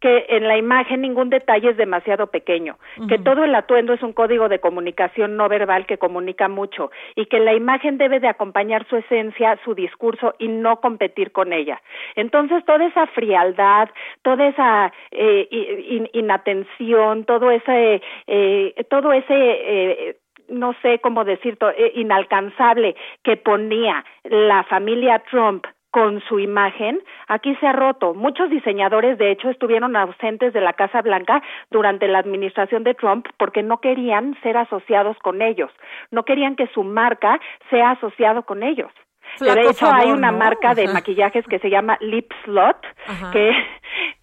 que 0.00 0.26
en 0.28 0.46
la 0.46 0.58
imagen 0.58 1.00
ningún 1.00 1.30
detalle 1.30 1.70
es 1.70 1.76
demasiado 1.76 2.26
pequeño, 2.26 2.76
que 3.08 3.18
todo 3.18 3.44
el 3.44 3.54
atuendo 3.54 3.92
es 3.94 4.02
un 4.02 4.12
código 4.12 4.48
de 4.48 4.58
comunicación 4.58 5.36
no 5.36 5.48
verbal 5.48 5.86
que 5.86 5.96
comunica 5.98 6.48
mucho 6.48 6.90
y 7.14 7.26
que 7.26 7.40
la 7.40 7.54
imagen 7.54 7.96
debe 7.96 8.20
de 8.20 8.28
acompañar 8.28 8.86
su 8.88 8.96
esencia, 8.96 9.58
su 9.64 9.74
discurso 9.74 10.34
y 10.38 10.48
no 10.48 10.80
competir 10.80 11.32
con 11.32 11.52
ella. 11.52 11.80
Entonces 12.14 12.64
toda 12.66 12.84
esa 12.86 13.06
frialdad, 13.08 13.88
toda 14.22 14.48
esa 14.48 14.92
eh, 15.12 15.48
in- 15.88 16.10
inatención, 16.12 17.24
todo 17.24 17.50
ese, 17.50 18.02
eh, 18.26 18.74
todo 18.90 19.12
ese 19.12 19.34
eh, 19.34 20.16
no 20.48 20.74
sé 20.82 21.00
cómo 21.00 21.24
decir, 21.24 21.58
eh, 21.76 21.92
inalcanzable 21.94 22.94
que 23.24 23.36
ponía 23.36 24.04
la 24.24 24.62
familia 24.64 25.22
Trump 25.30 25.66
con 25.96 26.20
su 26.28 26.38
imagen, 26.38 27.00
aquí 27.26 27.56
se 27.56 27.66
ha 27.66 27.72
roto. 27.72 28.12
Muchos 28.12 28.50
diseñadores, 28.50 29.16
de 29.16 29.30
hecho, 29.30 29.48
estuvieron 29.48 29.96
ausentes 29.96 30.52
de 30.52 30.60
la 30.60 30.74
Casa 30.74 31.00
Blanca 31.00 31.42
durante 31.70 32.06
la 32.06 32.18
administración 32.18 32.84
de 32.84 32.92
Trump 32.92 33.26
porque 33.38 33.62
no 33.62 33.80
querían 33.80 34.38
ser 34.42 34.58
asociados 34.58 35.16
con 35.20 35.40
ellos, 35.40 35.70
no 36.10 36.24
querían 36.24 36.54
que 36.54 36.66
su 36.74 36.84
marca 36.84 37.40
sea 37.70 37.92
asociado 37.92 38.42
con 38.42 38.62
ellos. 38.62 38.92
Flaco 39.38 39.54
de 39.54 39.62
hecho, 39.70 39.86
favor, 39.86 40.00
hay 40.02 40.12
una 40.12 40.32
¿no? 40.32 40.36
marca 40.36 40.74
de 40.74 40.84
Ajá. 40.84 40.92
maquillajes 40.92 41.46
que 41.46 41.60
se 41.60 41.70
llama 41.70 41.96
Lip 42.02 42.30
Slot, 42.44 42.76
Ajá. 43.06 43.30
que 43.30 43.52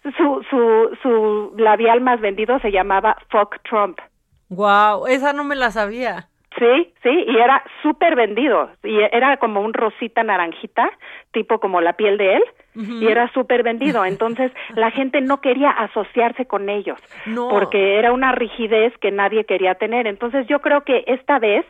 su, 0.16 0.46
su, 0.48 0.96
su 1.02 1.54
labial 1.58 2.00
más 2.02 2.20
vendido 2.20 2.56
se 2.60 2.70
llamaba 2.70 3.16
Fuck 3.30 3.56
Trump. 3.68 3.98
Wow, 4.48 5.08
esa 5.08 5.32
no 5.32 5.42
me 5.42 5.56
la 5.56 5.72
sabía. 5.72 6.28
Sí, 6.58 6.92
sí, 7.02 7.24
y 7.26 7.36
era 7.36 7.64
súper 7.82 8.14
vendido. 8.14 8.70
Y 8.84 9.00
era 9.00 9.36
como 9.38 9.60
un 9.60 9.74
rosita 9.74 10.22
naranjita, 10.22 10.90
tipo 11.32 11.58
como 11.58 11.80
la 11.80 11.94
piel 11.94 12.16
de 12.16 12.36
él, 12.36 12.42
y 12.74 13.06
era 13.06 13.30
súper 13.32 13.62
vendido. 13.62 14.04
Entonces 14.04 14.52
la 14.74 14.90
gente 14.90 15.20
no 15.20 15.40
quería 15.40 15.70
asociarse 15.70 16.46
con 16.46 16.68
ellos, 16.68 16.98
No. 17.26 17.48
porque 17.48 17.98
era 17.98 18.12
una 18.12 18.32
rigidez 18.32 18.96
que 18.98 19.10
nadie 19.10 19.44
quería 19.44 19.74
tener. 19.74 20.06
Entonces 20.06 20.46
yo 20.46 20.60
creo 20.60 20.82
que 20.82 21.04
esta 21.06 21.38
vez 21.38 21.64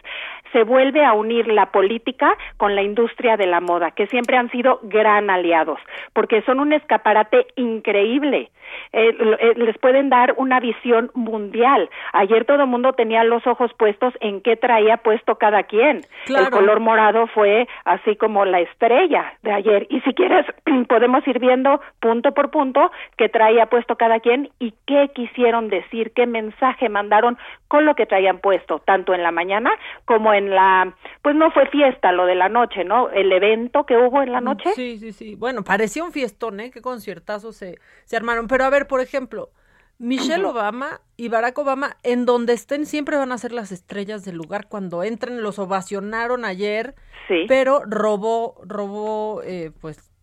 se 0.52 0.62
vuelve 0.62 1.05
a 1.05 1.14
unir 1.14 1.48
la 1.48 1.66
política 1.72 2.36
con 2.57 2.76
la 2.76 2.82
industria 2.82 3.36
de 3.36 3.46
la 3.46 3.61
moda, 3.61 3.90
que 3.90 4.07
siempre 4.07 4.36
han 4.36 4.50
sido 4.50 4.78
gran 4.84 5.28
aliados, 5.28 5.80
porque 6.12 6.42
son 6.42 6.61
un 6.61 6.72
escaparate 6.72 7.48
increíble. 7.57 8.50
Eh, 8.92 9.16
eh, 9.40 9.52
les 9.57 9.76
pueden 9.78 10.09
dar 10.11 10.34
una 10.36 10.61
visión 10.61 11.11
mundial. 11.14 11.90
Ayer 12.12 12.44
todo 12.44 12.62
el 12.62 12.68
mundo 12.68 12.92
tenía 12.92 13.24
los 13.24 13.46
ojos 13.46 13.72
puestos 13.76 14.14
en 14.20 14.40
qué 14.40 14.57
traía 14.57 14.96
puesto 14.98 15.36
cada 15.36 15.64
quien. 15.64 16.02
Claro. 16.26 16.44
El 16.46 16.50
color 16.50 16.80
morado 16.80 17.26
fue 17.28 17.68
así 17.84 18.16
como 18.16 18.44
la 18.44 18.61
estrella 18.61 19.34
de 19.42 19.52
ayer. 19.52 19.86
Y 19.90 20.00
si 20.00 20.14
quieres, 20.14 20.46
podemos 20.95 21.26
ir 21.26 21.40
viendo 21.40 21.80
punto 21.99 22.32
por 22.34 22.53
punto 22.53 22.92
qué 23.16 23.28
traía 23.28 23.66
puesto 23.66 23.97
cada 23.97 24.20
quien 24.20 24.53
y 24.61 24.74
qué 24.86 25.11
quisieron 25.12 25.68
decir, 25.68 26.12
qué 26.12 26.24
mensaje 26.24 26.88
mandaron 26.88 27.36
con 27.66 27.84
lo 27.84 27.97
que 27.97 28.07
traían 28.07 28.38
puesto, 28.38 28.78
tanto 28.78 29.12
en 29.12 29.24
la 29.24 29.32
mañana 29.32 29.72
como 30.05 30.32
en 30.32 30.51
la, 30.51 30.95
pues 31.20 31.34
no 31.34 31.51
fue 31.51 31.66
fiesta 31.66 32.12
lo 32.12 32.26
de 32.26 32.36
la 32.36 32.49
noche, 32.49 32.84
¿no? 32.84 33.11
El 33.11 33.32
evento 33.32 33.86
que 33.86 33.97
hubo 33.97 34.22
en 34.22 34.30
la 34.30 34.40
noche. 34.40 34.70
Sí, 34.76 34.99
sí, 34.99 35.11
sí. 35.11 35.34
Bueno, 35.34 35.64
parecía 35.64 36.05
un 36.05 36.12
fiestón, 36.12 36.61
¿eh? 36.61 36.70
Qué 36.70 36.80
conciertazos 36.80 37.57
se, 37.57 37.80
se 38.05 38.16
armaron. 38.16 38.47
Pero 38.47 38.62
a 38.62 38.70
ver, 38.70 38.86
por 38.86 39.01
ejemplo, 39.01 39.49
Michelle. 39.99 40.45
Obama 40.47 41.01
y 41.16 41.28
Barack 41.28 41.59
Obama, 41.59 41.97
en 42.05 42.24
donde 42.24 42.53
estén, 42.53 42.86
siempre 42.86 43.16
van 43.16 43.32
a 43.32 43.38
ser 43.38 43.51
las 43.51 43.72
estrellas 43.72 44.24
del 44.24 44.36
lugar. 44.36 44.68
Cuando 44.68 45.03
entren, 45.03 45.42
los 45.42 45.59
ovacionaron 45.59 46.45
ayer. 46.45 46.95
Sí. 47.26 47.47
Pero 47.49 47.82
robó, 47.84 48.61
robó, 48.64 49.42
eh, 49.42 49.72
pues. 49.80 50.14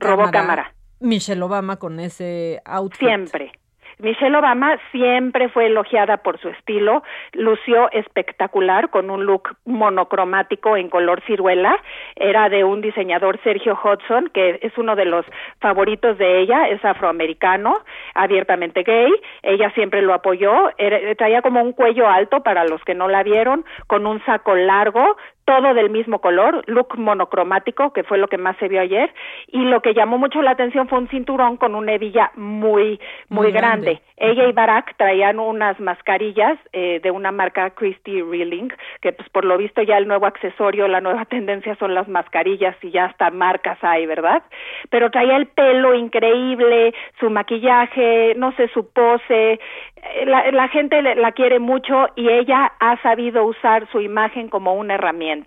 Robó 0.00 0.30
cámara. 0.30 0.72
Michelle 1.00 1.42
Obama 1.42 1.76
con 1.78 2.00
ese 2.00 2.60
outfit. 2.64 3.06
Siempre. 3.08 3.52
Michelle 4.00 4.36
Obama 4.36 4.78
siempre 4.92 5.48
fue 5.48 5.66
elogiada 5.66 6.18
por 6.18 6.38
su 6.40 6.48
estilo, 6.50 7.02
lució 7.32 7.90
espectacular 7.90 8.90
con 8.90 9.10
un 9.10 9.24
look 9.26 9.56
monocromático 9.64 10.76
en 10.76 10.88
color 10.88 11.20
ciruela, 11.26 11.76
era 12.14 12.48
de 12.48 12.62
un 12.62 12.80
diseñador 12.80 13.40
Sergio 13.42 13.76
Hudson, 13.82 14.30
que 14.32 14.60
es 14.62 14.78
uno 14.78 14.94
de 14.94 15.04
los 15.04 15.26
favoritos 15.60 16.16
de 16.16 16.40
ella, 16.42 16.68
es 16.68 16.84
afroamericano, 16.84 17.74
abiertamente 18.14 18.84
gay, 18.84 19.10
ella 19.42 19.70
siempre 19.74 20.00
lo 20.02 20.14
apoyó, 20.14 20.70
era- 20.78 21.14
traía 21.16 21.42
como 21.42 21.60
un 21.60 21.72
cuello 21.72 22.08
alto 22.08 22.40
para 22.44 22.64
los 22.66 22.80
que 22.84 22.94
no 22.94 23.08
la 23.08 23.24
vieron, 23.24 23.64
con 23.88 24.06
un 24.06 24.24
saco 24.24 24.54
largo, 24.54 25.16
todo 25.48 25.72
del 25.72 25.88
mismo 25.88 26.18
color, 26.18 26.62
look 26.66 26.98
monocromático, 26.98 27.94
que 27.94 28.04
fue 28.04 28.18
lo 28.18 28.28
que 28.28 28.36
más 28.36 28.54
se 28.58 28.68
vio 28.68 28.82
ayer, 28.82 29.10
y 29.46 29.64
lo 29.64 29.80
que 29.80 29.94
llamó 29.94 30.18
mucho 30.18 30.42
la 30.42 30.50
atención 30.50 30.88
fue 30.88 30.98
un 30.98 31.08
cinturón 31.08 31.56
con 31.56 31.74
una 31.74 31.94
hebilla 31.94 32.32
muy, 32.36 33.00
muy, 33.30 33.44
Muy 33.46 33.52
grande. 33.52 33.92
grande. 33.92 34.02
Ella 34.18 34.46
y 34.46 34.52
Barack 34.52 34.96
traían 34.98 35.38
unas 35.38 35.80
mascarillas 35.80 36.58
eh, 36.74 37.00
de 37.02 37.10
una 37.10 37.32
marca 37.32 37.70
Christy 37.70 38.20
Reeling, 38.20 38.68
que 39.00 39.12
pues 39.12 39.26
por 39.30 39.46
lo 39.46 39.56
visto 39.56 39.80
ya 39.80 39.96
el 39.96 40.06
nuevo 40.06 40.26
accesorio, 40.26 40.86
la 40.86 41.00
nueva 41.00 41.24
tendencia 41.30 41.76
son 41.76 41.94
las 41.94 42.08
mascarillas 42.08 42.76
y 42.82 42.90
ya 42.90 43.06
hasta 43.06 43.30
marcas 43.30 43.78
hay, 43.80 44.04
¿verdad? 44.04 44.42
Pero 44.90 45.10
traía 45.10 45.36
el 45.36 45.46
pelo 45.46 45.94
increíble, 45.94 46.92
su 47.20 47.30
maquillaje, 47.30 48.34
no 48.36 48.52
sé, 48.52 48.68
su 48.74 48.92
pose, 48.92 49.52
eh, 49.52 50.26
la, 50.26 50.50
la 50.50 50.68
gente 50.68 51.00
la 51.00 51.32
quiere 51.32 51.58
mucho 51.58 52.08
y 52.16 52.28
ella 52.28 52.72
ha 52.80 53.00
sabido 53.02 53.44
usar 53.44 53.88
su 53.90 54.02
imagen 54.02 54.48
como 54.48 54.74
una 54.74 54.96
herramienta. 54.96 55.37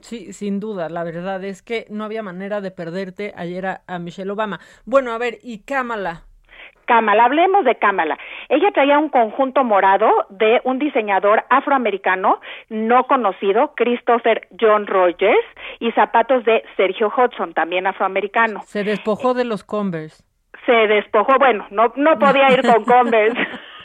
Sí, 0.00 0.32
sin 0.32 0.60
duda, 0.60 0.88
la 0.88 1.04
verdad 1.04 1.42
es 1.44 1.62
que 1.62 1.86
no 1.88 2.04
había 2.04 2.22
manera 2.22 2.60
de 2.60 2.70
perderte 2.70 3.32
ayer 3.36 3.66
a, 3.66 3.80
a 3.86 3.98
Michelle 3.98 4.30
Obama. 4.30 4.58
Bueno, 4.84 5.12
a 5.12 5.18
ver, 5.18 5.38
y 5.42 5.62
Kamala. 5.64 6.24
Kamala, 6.86 7.24
hablemos 7.24 7.64
de 7.64 7.76
Kamala. 7.76 8.18
Ella 8.48 8.70
traía 8.72 8.98
un 8.98 9.08
conjunto 9.08 9.64
morado 9.64 10.10
de 10.30 10.60
un 10.64 10.78
diseñador 10.78 11.44
afroamericano 11.50 12.40
no 12.68 13.04
conocido, 13.04 13.72
Christopher 13.74 14.48
John 14.60 14.86
Rogers, 14.86 15.46
y 15.80 15.90
zapatos 15.92 16.44
de 16.44 16.62
Sergio 16.76 17.12
Hudson, 17.16 17.54
también 17.54 17.86
afroamericano. 17.86 18.60
Se 18.64 18.84
despojó 18.84 19.34
de 19.34 19.44
los 19.44 19.64
Converse. 19.64 20.24
Se 20.66 20.72
despojó, 20.72 21.38
bueno, 21.38 21.66
no, 21.70 21.92
no 21.96 22.18
podía 22.18 22.52
ir 22.52 22.62
con 22.62 22.84
Converse. 22.84 23.38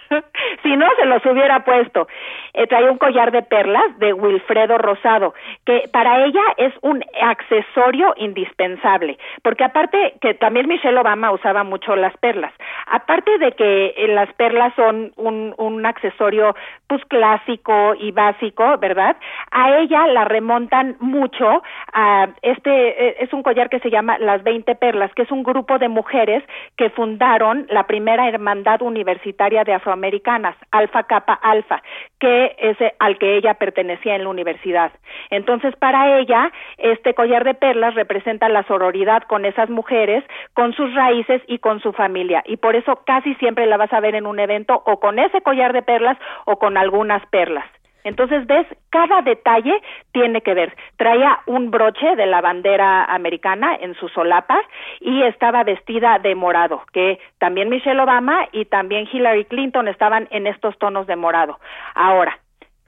si 0.63 0.75
no, 0.75 0.87
se 0.97 1.05
los 1.05 1.25
hubiera 1.25 1.63
puesto. 1.63 2.07
Eh, 2.53 2.67
traía 2.67 2.91
un 2.91 2.97
collar 2.97 3.31
de 3.31 3.41
perlas 3.43 3.97
de 3.99 4.13
Wilfredo 4.13 4.77
Rosado, 4.77 5.33
que 5.65 5.83
para 5.91 6.25
ella 6.25 6.41
es 6.57 6.73
un 6.81 7.03
accesorio 7.21 8.13
indispensable, 8.17 9.17
porque 9.43 9.63
aparte 9.63 10.15
que 10.21 10.33
también 10.33 10.67
Michelle 10.67 10.97
Obama 10.97 11.31
usaba 11.31 11.63
mucho 11.63 11.95
las 11.95 12.15
perlas, 12.17 12.53
aparte 12.87 13.37
de 13.37 13.51
que 13.53 13.93
eh, 13.97 14.07
las 14.07 14.31
perlas 14.33 14.73
son 14.75 15.11
un, 15.15 15.53
un 15.57 15.85
accesorio 15.85 16.55
pues 16.87 17.03
clásico 17.05 17.93
y 17.99 18.11
básico, 18.11 18.77
¿verdad? 18.79 19.15
A 19.51 19.77
ella 19.77 20.07
la 20.07 20.25
remontan 20.25 20.97
mucho 20.99 21.61
a 21.93 22.29
este, 22.41 23.07
eh, 23.07 23.15
es 23.19 23.31
un 23.31 23.43
collar 23.43 23.69
que 23.69 23.79
se 23.79 23.91
llama 23.91 24.17
Las 24.17 24.43
20 24.43 24.73
Perlas, 24.75 25.13
que 25.13 25.21
es 25.21 25.31
un 25.31 25.43
grupo 25.43 25.77
de 25.77 25.87
mujeres 25.87 26.43
que 26.77 26.89
fundaron 26.89 27.67
la 27.69 27.83
primera 27.83 28.27
hermandad 28.27 28.81
universitaria 28.81 29.63
de 29.63 29.73
afroamericanas, 29.99 30.55
Alfa 30.71 31.03
Kappa 31.03 31.33
Alfa, 31.33 31.81
que 32.19 32.29
de 32.29 32.55
ese 32.59 32.93
al 32.99 33.17
que 33.17 33.37
ella 33.37 33.55
pertenecía 33.55 34.15
en 34.15 34.23
la 34.23 34.29
universidad. 34.29 34.91
Entonces, 35.29 35.75
para 35.75 36.19
ella, 36.19 36.51
este 36.77 37.13
collar 37.13 37.43
de 37.43 37.53
perlas 37.53 37.95
representa 37.95 38.49
la 38.49 38.63
sororidad 38.63 39.23
con 39.23 39.45
esas 39.45 39.69
mujeres, 39.69 40.23
con 40.53 40.73
sus 40.73 40.93
raíces 40.93 41.41
y 41.47 41.59
con 41.59 41.81
su 41.81 41.91
familia. 41.91 42.43
Y 42.45 42.57
por 42.57 42.75
eso 42.75 43.01
casi 43.05 43.35
siempre 43.35 43.65
la 43.65 43.77
vas 43.77 43.91
a 43.91 43.99
ver 43.99 44.15
en 44.15 44.25
un 44.25 44.39
evento 44.39 44.81
o 44.85 44.99
con 44.99 45.19
ese 45.19 45.41
collar 45.41 45.73
de 45.73 45.81
perlas 45.81 46.17
o 46.45 46.57
con 46.57 46.77
algunas 46.77 47.25
perlas. 47.27 47.65
Entonces, 48.09 48.47
ves, 48.47 48.65
cada 48.89 49.21
detalle 49.21 49.71
tiene 50.11 50.41
que 50.41 50.55
ver. 50.55 50.75
Traía 50.97 51.41
un 51.45 51.69
broche 51.69 52.15
de 52.15 52.25
la 52.25 52.41
bandera 52.41 53.05
americana 53.05 53.77
en 53.79 53.93
su 53.93 54.09
solapa 54.09 54.59
y 54.99 55.21
estaba 55.23 55.63
vestida 55.63 56.17
de 56.17 56.33
morado, 56.33 56.81
que 56.91 57.19
también 57.37 57.69
Michelle 57.69 58.01
Obama 58.01 58.47
y 58.51 58.65
también 58.65 59.07
Hillary 59.11 59.45
Clinton 59.45 59.87
estaban 59.87 60.27
en 60.31 60.47
estos 60.47 60.75
tonos 60.79 61.05
de 61.05 61.15
morado. 61.15 61.59
Ahora, 61.93 62.39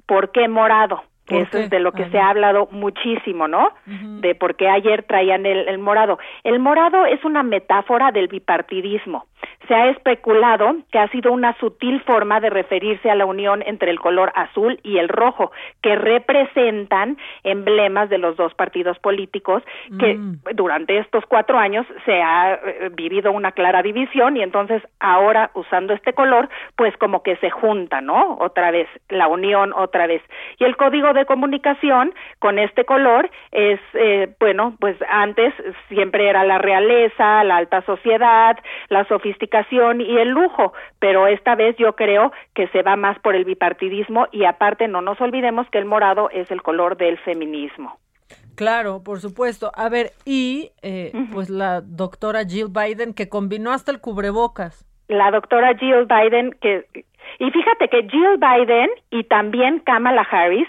¿por 0.07 0.32
qué 0.32 0.47
morado? 0.47 1.03
Que 1.28 1.41
eso 1.41 1.59
es 1.59 1.69
de 1.69 1.80
lo 1.80 1.91
que 1.91 2.09
se 2.09 2.19
ha 2.19 2.30
hablado 2.30 2.67
muchísimo, 2.72 3.47
¿no? 3.47 3.69
De 3.86 4.34
por 4.34 4.55
qué 4.55 4.67
ayer 4.67 5.03
traían 5.03 5.45
el, 5.45 5.69
el 5.69 5.78
morado. 5.78 6.17
El 6.43 6.59
morado 6.59 7.05
es 7.05 7.24
una 7.24 7.43
metáfora 7.43 8.11
del 8.11 8.28
bipartidismo 8.28 9.28
se 9.72 9.76
ha 9.76 9.88
especulado 9.88 10.76
que 10.91 10.99
ha 10.99 11.07
sido 11.11 11.32
una 11.32 11.57
sutil 11.57 12.01
forma 12.01 12.41
de 12.41 12.49
referirse 12.49 13.09
a 13.09 13.15
la 13.15 13.26
unión 13.26 13.63
entre 13.65 13.89
el 13.89 14.01
color 14.01 14.34
azul 14.36 14.78
y 14.84 14.97
el 14.97 15.07
rojo, 15.07 15.53
que 15.82 15.95
representan 15.95 17.17
emblemas 17.45 18.09
de 18.09 18.17
los 18.17 18.36
dos 18.36 18.53
partidos 18.53 18.99
políticos 18.99 19.63
que 19.97 20.15
Mm. 20.15 20.39
durante 20.55 20.97
estos 20.97 21.26
cuatro 21.26 21.57
años 21.57 21.86
se 22.03 22.22
ha 22.22 22.55
eh, 22.55 22.89
vivido 22.91 23.32
una 23.32 23.53
clara 23.53 23.82
división 23.82 24.36
y 24.36 24.43
entonces 24.43 24.84
ahora 24.99 25.51
usando 25.53 25.93
este 25.93 26.11
color, 26.11 26.49
pues 26.76 26.95
como 26.97 27.24
que 27.24 27.38
se 27.38 27.49
junta, 27.49 28.01
¿no? 28.01 28.38
Otra 28.41 28.72
vez, 28.72 28.89
la 29.07 29.30
unión 29.30 29.72
otra 29.72 30.05
vez. 30.05 30.22
Y 30.59 30.65
el 30.65 30.76
código 30.76 31.13
de 31.13 31.26
comunicación 31.26 32.13
con 32.39 32.59
este 32.59 32.84
color 32.84 33.30
es, 33.53 33.80
eh, 33.93 34.36
bueno, 34.38 34.76
pues 34.82 34.97
antes 35.09 35.53
siempre 35.88 36.28
era 36.28 36.43
la 36.43 36.57
realeza, 36.57 37.45
la 37.45 37.55
alta 37.55 37.82
sociedad, 37.84 38.57
la 38.89 39.05
sofisticación 39.05 39.61
y 39.70 40.18
el 40.18 40.30
lujo, 40.30 40.74
pero 40.99 41.28
esta 41.28 41.55
vez 41.55 41.76
yo 41.78 41.95
creo 41.95 42.32
que 42.53 42.68
se 42.70 42.82
va 42.82 42.95
más 42.95 43.20
por 43.20 43.36
el 43.36 43.45
bipartidismo 43.45 44.28
y 44.32 44.45
aparte 44.45 44.88
no 44.88 45.01
nos 45.01 45.20
olvidemos 45.22 45.70
que 45.70 45.78
el 45.78 45.86
morado 45.86 46.30
es 46.30 46.49
el 46.51 46.62
color 46.62 46.97
del 46.97 47.18
feminismo. 47.20 47.97
Claro, 48.55 49.01
por 49.03 49.20
supuesto. 49.20 49.72
A 49.76 49.89
ver, 49.89 50.12
y 50.26 50.72
eh, 50.82 51.12
pues 51.34 51.49
la 51.49 51.82
doctora 51.82 52.45
Jill 52.45 52.68
Biden 52.70 53.14
que 53.14 53.30
combinó 53.30 53.72
hasta 53.72 53.91
el 53.91 53.99
cubrebocas. 54.01 54.86
La 55.07 55.32
doctora 55.32 55.76
Jill 55.78 56.05
Biden 56.05 56.51
que 56.62 56.86
y 57.39 57.49
fíjate 57.49 57.88
que 57.88 58.07
Jill 58.09 58.38
Biden 58.38 58.89
y 59.09 59.24
también 59.24 59.80
Kamala 59.80 60.28
Harris 60.30 60.68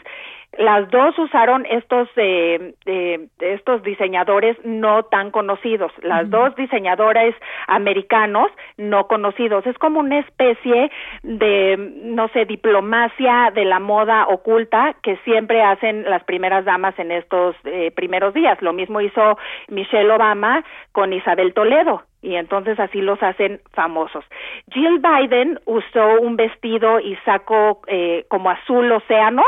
las 0.59 0.91
dos 0.91 1.19
usaron 1.19 1.65
estos 1.67 2.09
eh, 2.17 2.75
eh, 2.85 3.29
estos 3.41 3.83
diseñadores 3.83 4.57
no 4.65 5.05
tan 5.05 5.31
conocidos, 5.31 5.93
las 6.03 6.29
dos 6.29 6.55
diseñadores 6.57 7.35
americanos 7.69 8.51
no 8.77 9.07
conocidos. 9.07 9.67
Es 9.67 9.79
como 9.79 10.01
una 10.01 10.19
especie 10.19 10.91
de, 11.23 11.77
no 12.03 12.29
sé, 12.29 12.45
diplomacia 12.45 13.51
de 13.55 13.65
la 13.65 13.81
moda 13.81 14.27
oculta 14.29 14.95
que 15.03 15.17
siempre 15.25 15.63
hacen 15.63 16.05
las 16.05 16.23
primeras 16.25 16.65
damas 16.65 16.99
en 16.99 17.13
estos 17.13 17.57
eh, 17.65 17.91
primeros 17.93 18.35
días. 18.35 18.61
Lo 18.61 18.73
mismo 18.73 19.01
hizo 19.01 19.39
Michelle 19.69 20.13
Obama 20.13 20.65
con 20.93 21.13
Isabel 21.13 21.55
Toledo 21.55 22.03
y 22.23 22.37
entonces 22.37 22.79
así 22.81 23.01
los 23.03 23.23
hacen 23.23 23.61
famosos. 23.73 24.25
Jill 24.73 25.01
Biden 25.01 25.59
usó 25.67 26.21
un 26.21 26.37
vestido 26.37 27.01
y 27.01 27.17
saco 27.25 27.83
eh, 27.89 28.25
como 28.29 28.49
azul 28.51 28.91
océano 28.93 29.43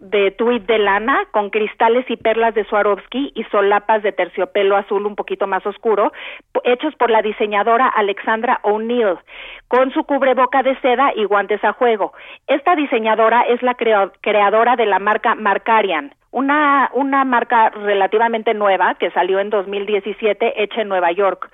de 0.00 0.30
tweed 0.32 0.62
de 0.62 0.78
lana 0.78 1.26
con 1.30 1.50
cristales 1.50 2.04
y 2.10 2.16
perlas 2.16 2.54
de 2.54 2.64
Swarovski 2.64 3.32
y 3.34 3.44
solapas 3.44 4.02
de 4.02 4.12
terciopelo 4.12 4.76
azul 4.76 5.06
un 5.06 5.14
poquito 5.14 5.46
más 5.46 5.64
oscuro, 5.66 6.12
hechos 6.64 6.94
por 6.96 7.10
la 7.10 7.22
diseñadora 7.22 7.86
Alexandra 7.88 8.60
O'Neill, 8.62 9.18
con 9.68 9.90
su 9.92 10.04
cubreboca 10.04 10.62
de 10.62 10.74
seda 10.80 11.12
y 11.14 11.24
guantes 11.24 11.62
a 11.64 11.72
juego. 11.74 12.12
Esta 12.46 12.74
diseñadora 12.76 13.42
es 13.42 13.62
la 13.62 13.74
creo- 13.74 14.12
creadora 14.22 14.76
de 14.76 14.86
la 14.86 14.98
marca 14.98 15.34
Marcarian, 15.34 16.14
una, 16.32 16.90
una 16.92 17.24
marca 17.24 17.70
relativamente 17.70 18.52
nueva 18.52 18.94
que 18.96 19.10
salió 19.12 19.38
en 19.40 19.48
2017 19.50 20.62
hecha 20.62 20.82
en 20.82 20.88
Nueva 20.88 21.10
York 21.12 21.50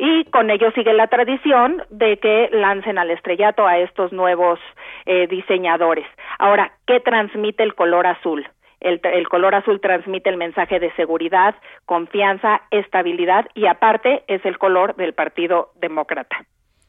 y 0.00 0.24
con 0.26 0.48
ello 0.50 0.70
sigue 0.72 0.92
la 0.92 1.08
tradición 1.08 1.82
de 1.90 2.18
que 2.18 2.48
lancen 2.52 2.98
al 2.98 3.10
estrellato 3.10 3.66
a 3.66 3.78
estos 3.78 4.12
nuevos 4.12 4.60
eh, 5.06 5.26
diseñadores. 5.26 6.06
Ahora, 6.38 6.72
¿qué 6.86 7.00
transmite 7.00 7.64
el 7.64 7.74
color 7.74 8.06
azul? 8.06 8.46
El, 8.80 9.00
el 9.02 9.28
color 9.28 9.56
azul 9.56 9.80
transmite 9.80 10.30
el 10.30 10.36
mensaje 10.36 10.78
de 10.78 10.92
seguridad, 10.92 11.56
confianza, 11.84 12.62
estabilidad 12.70 13.46
y 13.54 13.66
aparte 13.66 14.22
es 14.28 14.44
el 14.44 14.56
color 14.56 14.94
del 14.94 15.14
Partido 15.14 15.70
Demócrata. 15.80 16.44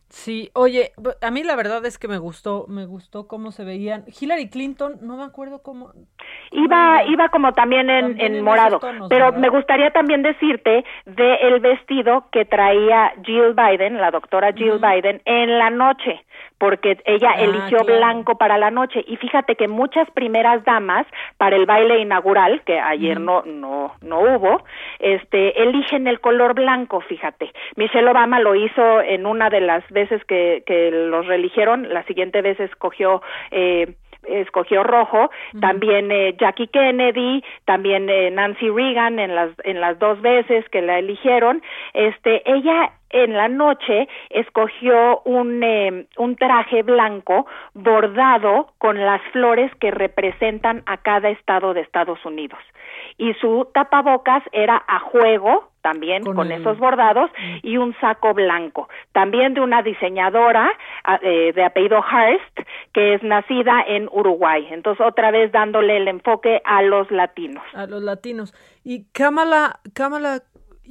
Sí, 0.09 0.49
oye, 0.55 0.91
a 1.21 1.29
mí 1.29 1.43
la 1.43 1.55
verdad 1.55 1.85
es 1.85 1.99
que 1.99 2.07
me 2.07 2.17
gustó, 2.17 2.65
me 2.67 2.85
gustó 2.87 3.27
cómo 3.27 3.51
se 3.51 3.63
veían. 3.63 4.05
Hillary 4.19 4.49
Clinton, 4.49 4.97
no 5.01 5.17
me 5.17 5.23
acuerdo 5.23 5.61
cómo. 5.61 5.91
Iba, 6.51 7.03
iba 7.03 7.29
como 7.29 7.53
también 7.53 7.91
en, 7.91 8.07
También 8.07 8.35
en 8.37 8.43
morado, 8.43 8.79
tonos, 8.79 9.07
pero 9.07 9.25
¿verdad? 9.25 9.39
me 9.39 9.49
gustaría 9.49 9.91
también 9.91 10.23
decirte 10.23 10.83
de 11.05 11.35
el 11.35 11.59
vestido 11.59 12.25
que 12.31 12.45
traía 12.45 13.13
Jill 13.23 13.53
Biden, 13.53 13.97
la 13.97 14.09
doctora 14.09 14.51
Jill 14.51 14.79
Biden, 14.79 15.21
en 15.25 15.59
la 15.59 15.69
noche, 15.69 16.25
porque 16.59 16.97
ella 17.05 17.31
Ah, 17.35 17.41
eligió 17.41 17.79
claro. 17.79 17.97
blanco 17.97 18.37
para 18.37 18.57
la 18.57 18.69
noche 18.69 19.03
y 19.07 19.15
fíjate 19.17 19.55
que 19.55 19.67
muchas 19.67 20.09
primeras 20.11 20.63
damas 20.65 21.07
para 21.37 21.55
el 21.55 21.65
baile 21.65 21.99
inaugural 21.99 22.61
que 22.65 22.79
ayer 22.79 23.19
no 23.19 23.41
no 23.45 23.93
no 24.01 24.19
hubo, 24.19 24.63
este 24.99 25.61
eligen 25.63 26.07
el 26.07 26.19
color 26.19 26.53
blanco, 26.53 27.01
fíjate. 27.01 27.51
Michelle 27.75 28.09
Obama 28.09 28.39
lo 28.39 28.55
hizo 28.55 29.01
en 29.01 29.25
una 29.25 29.49
de 29.49 29.61
las 29.61 29.87
veces 29.89 30.23
que 30.25 30.63
que 30.65 30.91
los 30.91 31.25
reeligieron, 31.25 31.91
la 31.93 32.03
siguiente 32.03 32.41
vez 32.41 32.59
escogió 32.59 33.21
eh, 33.51 33.95
escogió 34.23 34.83
rojo, 34.83 35.29
también 35.59 36.11
eh, 36.11 36.35
Jackie 36.39 36.67
Kennedy, 36.67 37.43
también 37.65 38.09
eh, 38.09 38.31
Nancy 38.31 38.69
Reagan 38.69 39.19
en 39.19 39.35
las 39.35 39.51
en 39.63 39.81
las 39.81 39.97
dos 39.99 40.21
veces 40.21 40.67
que 40.69 40.81
la 40.81 40.99
eligieron, 40.99 41.61
este 41.93 42.41
ella 42.49 42.91
en 43.09 43.33
la 43.33 43.47
noche 43.47 44.07
escogió 44.29 45.21
un 45.25 45.63
eh, 45.63 46.05
un 46.17 46.35
traje 46.35 46.83
blanco 46.83 47.47
bordado 47.73 48.73
con 48.77 48.97
las 48.97 49.21
flores 49.31 49.71
que 49.79 49.91
representan 49.91 50.83
a 50.85 50.97
cada 50.97 51.29
estado 51.29 51.73
de 51.73 51.81
Estados 51.81 52.23
Unidos 52.25 52.59
y 53.19 53.33
su 53.35 53.67
tapabocas 53.73 54.41
era 54.51 54.83
a 54.87 54.99
juego 54.99 55.69
también 55.81 56.23
con, 56.23 56.35
Con 56.35 56.51
el- 56.51 56.59
esos 56.61 56.77
bordados 56.77 57.31
y 57.63 57.77
un 57.77 57.95
saco 58.01 58.33
blanco. 58.33 58.89
También 59.13 59.53
de 59.53 59.61
una 59.61 59.81
diseñadora 59.81 60.69
a- 61.05 61.19
eh, 61.21 61.53
de 61.53 61.63
apellido 61.63 62.01
Hearst, 62.03 62.59
que 62.93 63.13
es 63.13 63.23
nacida 63.23 63.81
en 63.87 64.09
Uruguay. 64.11 64.67
Entonces, 64.71 65.05
otra 65.05 65.31
vez 65.31 65.51
dándole 65.53 65.95
el 65.97 66.07
enfoque 66.09 66.61
a 66.65 66.81
los 66.81 67.09
latinos. 67.11 67.63
A 67.73 67.85
los 67.85 68.01
latinos. 68.03 68.53
Y 68.83 69.05
Kamala, 69.13 69.79
Kamala 69.93 70.39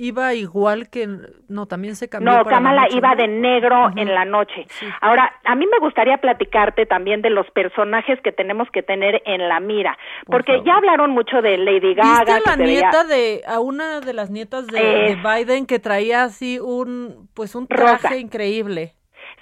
iba 0.01 0.33
igual 0.33 0.89
que, 0.89 1.09
no, 1.49 1.67
también 1.67 1.97
se 1.97 2.09
cambió. 2.09 2.31
No, 2.33 2.45
para 2.45 2.51
la 2.51 2.57
Kamala 2.57 2.83
noche, 2.83 2.97
iba 2.97 3.11
¿no? 3.11 3.17
de 3.17 3.29
negro 3.29 3.91
en 3.97 4.15
la 4.15 4.25
noche. 4.25 4.67
Ahora, 5.01 5.33
a 5.45 5.55
mí 5.57 5.67
me 5.67 5.79
gustaría 5.81 6.17
platicarte 6.19 6.87
también 6.87 7.21
de 7.21 7.31
los 7.31 7.51
personajes 7.51 8.19
que 8.23 8.31
tenemos 8.33 8.69
que 8.73 8.83
tener 8.83 9.21
en 9.27 9.49
la 9.49 9.59
mira, 9.61 9.99
porque 10.27 10.63
ya 10.65 10.77
hablaron 10.77 11.11
mucho 11.11 11.43
de 11.43 11.59
Lady 11.59 11.95
Gaga. 11.95 12.25
¿Viste 12.25 12.41
la 12.49 12.57
veía- 12.57 12.67
nieta 12.83 13.05
de, 13.05 13.43
a 13.47 13.59
una 13.61 14.01
de 14.01 14.13
las 14.15 14.31
nietas 14.31 14.67
de, 14.69 14.79
Eh. 14.81 15.17
de 15.17 15.17
Biden 15.17 15.67
que 15.67 15.79
traía 15.81 16.23
así 16.23 16.61
un, 16.61 17.29
pues 17.35 17.55
un 17.57 17.67
Rosa. 17.69 17.99
traje 17.99 18.19
increíble? 18.21 18.95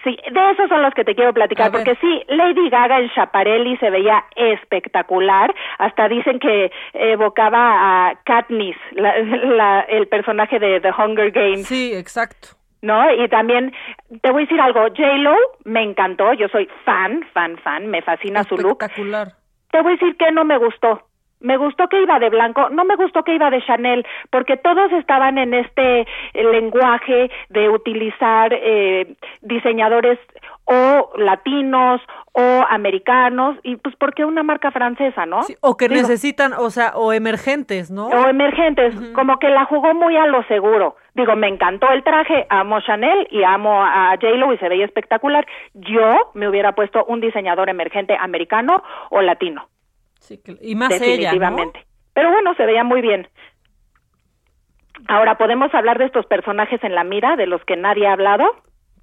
Sí, 0.07 0.17
de 0.31 0.51
esos 0.53 0.69
son 0.69 0.83
los 0.83 0.95
que 0.95 1.03
te 1.03 1.17
quiero 1.17 1.33
platicar, 1.33 1.73
porque 1.73 1.97
sí, 2.01 2.23
Lady 2.29 2.69
Gaga 2.71 3.01
en 3.01 3.11
Chaparelli 3.11 3.77
se 3.79 3.91
veía 3.91 4.23
espectacular, 4.37 5.53
hasta 5.79 6.09
dicen 6.09 6.39
que 6.39 6.71
evocaba 6.95 8.09
a 8.11 8.15
Katniss, 8.25 8.77
la- 8.93 9.19
la- 9.19 9.81
el 9.81 10.07
personaje 10.09 10.59
de 10.61 10.81
The 10.81 10.91
Hunger 10.97 11.31
Games. 11.33 11.67
Sí, 11.67 11.93
exacto. 11.95 12.49
¿No? 12.83 13.13
Y 13.13 13.27
también, 13.29 13.75
te 14.23 14.31
voy 14.31 14.43
a 14.43 14.47
decir 14.47 14.61
algo, 14.61 14.83
J-Lo 14.97 15.35
me 15.65 15.83
encantó, 15.83 16.33
yo 16.35 16.47
soy 16.49 16.69
fan, 16.85 17.25
fan, 17.33 17.59
fan, 17.59 17.89
me 17.89 18.01
fascina 18.03 18.45
su 18.45 18.57
look. 18.57 18.79
Espectacular. 18.83 19.33
Te 19.73 19.83
voy 19.83 19.95
a 19.95 19.97
decir 19.97 20.17
que 20.17 20.31
no 20.31 20.45
me 20.45 20.57
gustó. 20.59 21.03
Me 21.41 21.57
gustó 21.57 21.89
que 21.89 22.03
iba 22.03 22.19
de 22.19 22.31
blanco, 22.31 22.71
no 22.71 22.85
me 22.85 22.97
gustó 22.97 23.23
que 23.23 23.35
iba 23.35 23.51
de 23.51 23.63
Chanel, 23.65 24.07
porque 24.31 24.57
todos 24.57 24.91
estaban 24.93 25.39
en 25.39 25.55
este 25.55 26.01
eh, 26.01 26.07
lenguaje 26.35 27.31
de 27.51 27.69
utilizar 27.69 28.53
eh, 28.53 29.17
diseñadores 29.43 30.19
o 30.65 31.13
latinos 31.17 32.01
o 32.33 32.65
americanos, 32.69 33.57
y 33.63 33.77
pues 33.77 33.95
porque 33.97 34.25
una 34.25 34.43
marca 34.43 34.71
francesa, 34.71 35.25
¿no? 35.25 35.41
O 35.61 35.77
que 35.77 35.89
Digo, 35.89 36.03
necesitan, 36.03 36.53
o 36.53 36.71
sea, 36.71 36.93
o 36.95 37.13
emergentes, 37.13 37.91
¿no? 37.91 38.09
o 38.09 38.29
emergentes, 38.29 38.95
como 39.15 39.39
que 39.39 39.49
la 39.49 39.65
jugó 39.65 39.95
muy 39.95 40.17
a 40.17 40.27
lo 40.27 40.43
seguro. 40.45 40.97
Digo, 41.15 41.35
me 41.35 41.49
encantó 41.49 41.91
el 41.93 42.03
traje, 42.03 42.47
amo 42.51 42.81
Chanel 42.81 43.27
y 43.31 43.43
amo 43.43 43.83
a 43.83 44.11
J-Lo 44.21 44.53
y 44.53 44.59
se 44.59 44.69
veía 44.69 44.85
espectacular. 44.85 45.47
Yo 45.73 46.31
me 46.35 46.49
hubiera 46.49 46.73
puesto 46.73 47.05
un 47.07 47.21
diseñador 47.21 47.71
emergente 47.71 48.15
americano 48.21 48.83
o 49.09 49.23
latino. 49.23 49.69
Sí, 50.27 50.41
y 50.61 50.75
más 50.75 50.91
ella, 50.93 51.31
Definitivamente. 51.31 51.87
Pero 52.15 52.31
bueno, 52.31 52.55
se 52.55 52.67
veía 52.67 52.83
muy 52.85 53.01
bien. 53.01 53.29
Ahora, 55.09 55.37
¿podemos 55.37 55.73
hablar 55.75 55.99
de 55.99 56.07
estos 56.07 56.27
personajes 56.27 56.83
en 56.83 56.95
la 56.95 57.05
mira 57.05 57.37
de 57.37 57.47
los 57.47 57.63
que 57.65 57.77
nadie 57.77 58.07
ha 58.07 58.13
hablado? 58.15 58.45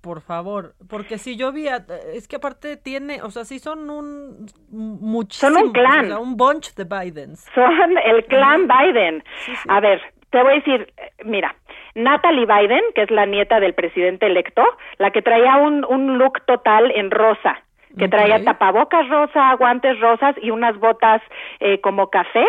Por 0.01 0.21
favor, 0.21 0.73
porque 0.89 1.17
si 1.17 1.37
yo 1.37 1.53
vi, 1.53 1.67
a- 1.69 1.85
es 2.13 2.27
que 2.27 2.35
aparte 2.35 2.75
tiene, 2.75 3.21
o 3.21 3.29
sea, 3.31 3.45
sí 3.45 3.59
son 3.59 3.89
un 3.89 4.47
muchísimo, 4.69 5.53
Son 5.53 5.67
un 5.67 5.71
clan. 5.71 6.05
o 6.05 6.07
sea, 6.07 6.19
un 6.19 6.35
bunch 6.35 6.73
de 6.75 6.83
Bidens. 6.83 7.45
Son 7.55 7.97
el 8.03 8.25
clan 8.25 8.67
Biden. 8.67 9.23
A 9.69 9.79
ver, 9.79 10.01
te 10.29 10.41
voy 10.43 10.51
a 10.51 10.55
decir, 10.55 10.91
mira, 11.23 11.55
Natalie 11.95 12.45
Biden, 12.45 12.81
que 12.95 13.03
es 13.03 13.11
la 13.11 13.25
nieta 13.25 13.61
del 13.61 13.75
presidente 13.75 14.25
electo, 14.25 14.63
la 14.97 15.11
que 15.11 15.21
traía 15.21 15.55
un, 15.57 15.85
un 15.85 16.17
look 16.17 16.43
total 16.47 16.91
en 16.91 17.09
rosa, 17.09 17.63
que 17.97 18.07
traía 18.09 18.37
Ok. 18.37 18.43
tapabocas 18.45 19.07
rosa, 19.09 19.53
guantes 19.55 19.99
rosas 19.99 20.35
y 20.41 20.51
unas 20.51 20.77
botas 20.79 21.21
eh, 21.59 21.79
como 21.81 22.09
café. 22.09 22.45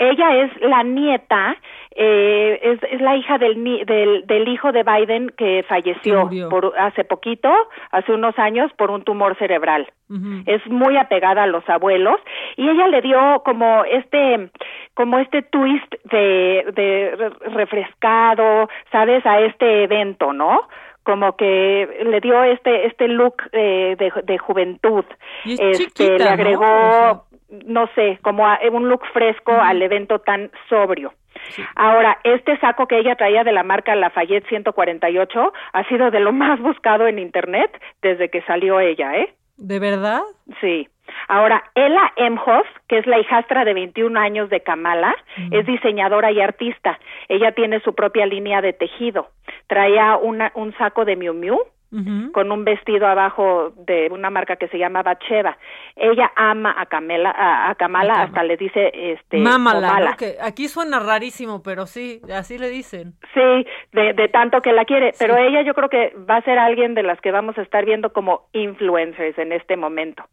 Ella 0.00 0.36
es 0.44 0.60
la 0.60 0.84
nieta, 0.84 1.56
eh, 1.96 2.60
es, 2.62 2.78
es 2.92 3.00
la 3.00 3.16
hija 3.16 3.36
del, 3.38 3.84
del, 3.84 4.26
del 4.28 4.46
hijo 4.46 4.70
de 4.70 4.84
Biden 4.84 5.30
que 5.36 5.64
falleció 5.68 6.28
por, 6.48 6.72
hace 6.78 7.02
poquito, 7.02 7.52
hace 7.90 8.12
unos 8.12 8.38
años, 8.38 8.70
por 8.74 8.92
un 8.92 9.02
tumor 9.02 9.36
cerebral. 9.38 9.88
Es 10.46 10.64
muy 10.68 10.96
apegada 10.96 11.42
a 11.42 11.46
los 11.48 11.68
abuelos 11.68 12.18
y 12.56 12.68
ella 12.68 12.86
le 12.86 13.02
dio 13.02 13.42
como 13.44 13.84
este 13.84 14.50
como 14.94 15.18
este 15.18 15.42
twist 15.42 15.92
de, 16.04 16.64
de 16.74 17.14
re- 17.18 17.50
refrescado 17.54 18.68
sabes 18.90 19.26
a 19.26 19.40
este 19.40 19.82
evento 19.84 20.32
no 20.32 20.66
como 21.08 21.36
que 21.36 21.88
le 22.04 22.20
dio 22.20 22.44
este 22.44 22.84
este 22.86 23.08
look 23.08 23.36
eh, 23.52 23.96
de, 23.98 24.12
de 24.24 24.36
juventud. 24.36 25.06
Y 25.46 25.54
es 25.54 25.80
este 25.80 25.84
chiquita, 25.86 26.24
le 26.24 26.28
agregó 26.28 27.24
no 27.64 27.86
sé 27.94 28.18
como 28.20 28.46
a- 28.46 28.58
un 28.70 28.90
look 28.90 29.06
fresco 29.14 29.52
al 29.52 29.80
evento 29.80 30.18
tan 30.18 30.50
sobrio. 30.68 31.14
Ahora, 31.76 32.18
este 32.24 32.58
saco 32.58 32.86
que 32.86 32.98
ella 32.98 33.14
traía 33.16 33.42
de 33.42 33.52
la 33.52 33.62
marca 33.62 33.94
Lafayette 33.94 34.46
148 34.48 35.52
ha 35.72 35.84
sido 35.84 36.10
de 36.10 36.20
lo 36.20 36.32
más 36.42 36.60
buscado 36.60 37.06
en 37.06 37.18
internet 37.18 37.70
desde 38.02 38.28
que 38.28 38.42
salió 38.42 38.80
ella, 38.80 39.16
¿eh? 39.16 39.32
¿De 39.58 39.78
verdad? 39.78 40.22
Sí. 40.60 40.88
Ahora, 41.26 41.62
Ella 41.74 42.12
Emhoff, 42.16 42.66
que 42.88 42.98
es 42.98 43.06
la 43.06 43.18
hijastra 43.18 43.64
de 43.64 43.74
21 43.74 44.18
años 44.18 44.50
de 44.50 44.60
Kamala, 44.60 45.14
es 45.50 45.66
diseñadora 45.66 46.30
y 46.32 46.40
artista. 46.40 46.98
Ella 47.28 47.52
tiene 47.52 47.80
su 47.80 47.94
propia 47.94 48.24
línea 48.24 48.62
de 48.62 48.72
tejido. 48.72 49.28
Traía 49.66 50.16
una, 50.16 50.52
un 50.54 50.76
saco 50.78 51.04
de 51.04 51.16
Miu 51.16 51.34
Miu 51.34 51.58
con 52.32 52.52
un 52.52 52.64
vestido 52.64 53.06
abajo 53.06 53.72
de 53.76 54.08
una 54.10 54.28
marca 54.28 54.56
que 54.56 54.68
se 54.68 54.78
llama 54.78 55.02
Bacheva. 55.02 55.56
Ella 55.96 56.30
ama 56.36 56.74
a 56.78 56.86
Kamala, 56.86 57.30
a, 57.30 57.70
a 57.70 57.74
Kamala 57.76 58.22
hasta 58.22 58.42
le 58.42 58.56
dice 58.56 58.90
este 58.92 59.38
Mámala, 59.38 59.88
Komala. 59.88 60.10
¿no? 60.10 60.16
Que 60.16 60.34
aquí 60.42 60.68
suena 60.68 61.00
rarísimo, 61.00 61.62
pero 61.62 61.86
sí, 61.86 62.20
así 62.30 62.58
le 62.58 62.68
dicen. 62.68 63.14
Sí, 63.32 63.66
de, 63.92 64.12
de 64.12 64.28
tanto 64.28 64.60
que 64.60 64.72
la 64.72 64.84
quiere, 64.84 65.12
pero 65.18 65.36
ella 65.36 65.62
yo 65.62 65.72
creo 65.74 65.88
que 65.88 66.14
va 66.28 66.36
a 66.36 66.42
ser 66.42 66.58
alguien 66.58 66.94
de 66.94 67.02
las 67.02 67.20
que 67.20 67.32
vamos 67.32 67.56
a 67.56 67.62
estar 67.62 67.84
viendo 67.84 68.12
como 68.12 68.48
influencers 68.52 69.38
en 69.38 69.52
este 69.52 69.76
momento. 69.76 70.24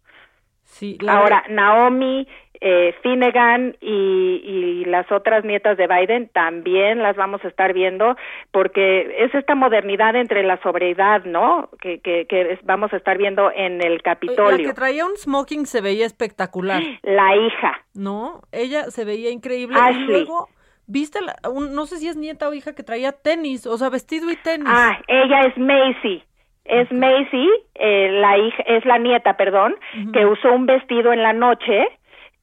Sí, 0.77 0.97
la 0.99 1.13
Ahora, 1.19 1.43
Naomi, 1.47 2.27
eh, 2.59 2.93
Finnegan 3.01 3.77
y, 3.79 4.41
y 4.43 4.85
las 4.85 5.09
otras 5.09 5.45
nietas 5.45 5.77
de 5.77 5.87
Biden 5.87 6.27
también 6.33 7.01
las 7.01 7.15
vamos 7.15 7.39
a 7.45 7.47
estar 7.47 7.71
viendo 7.71 8.17
porque 8.51 9.23
es 9.23 9.33
esta 9.33 9.55
modernidad 9.55 10.17
entre 10.17 10.43
la 10.43 10.61
sobriedad, 10.61 11.23
¿no? 11.23 11.69
Que, 11.81 11.99
que, 12.01 12.25
que 12.27 12.59
vamos 12.63 12.91
a 12.91 12.97
estar 12.97 13.17
viendo 13.17 13.49
en 13.55 13.81
el 13.81 13.93
la 13.95 13.99
Capitolio. 13.99 14.67
que 14.67 14.73
traía 14.73 15.05
un 15.05 15.15
smoking 15.15 15.65
se 15.65 15.79
veía 15.79 16.05
espectacular. 16.05 16.83
La 17.03 17.35
hija. 17.37 17.79
¿No? 17.93 18.41
Ella 18.51 18.91
se 18.91 19.05
veía 19.05 19.29
increíble. 19.29 19.77
Ashley. 19.79 20.03
Y 20.03 20.07
luego, 20.07 20.49
¿viste? 20.87 21.19
La, 21.21 21.35
un- 21.49 21.73
no 21.73 21.85
sé 21.85 21.97
si 21.99 22.09
es 22.09 22.17
nieta 22.17 22.49
o 22.49 22.53
hija 22.53 22.75
que 22.75 22.83
traía 22.83 23.13
tenis, 23.13 23.65
o 23.65 23.77
sea, 23.77 23.89
vestido 23.89 24.29
y 24.29 24.35
tenis. 24.35 24.67
Ah, 24.69 24.97
ella 25.07 25.39
es 25.47 25.57
Macy. 25.57 26.21
Es 26.65 26.91
Macy, 26.91 27.49
eh, 27.75 28.09
la 28.11 28.37
hija, 28.37 28.63
es 28.67 28.83
la 28.85 28.97
nieta, 28.97 29.37
perdón, 29.37 29.75
que 30.13 30.25
usó 30.25 30.51
un 30.51 30.65
vestido 30.65 31.13
en 31.13 31.21
la 31.21 31.31
noche 31.33 31.87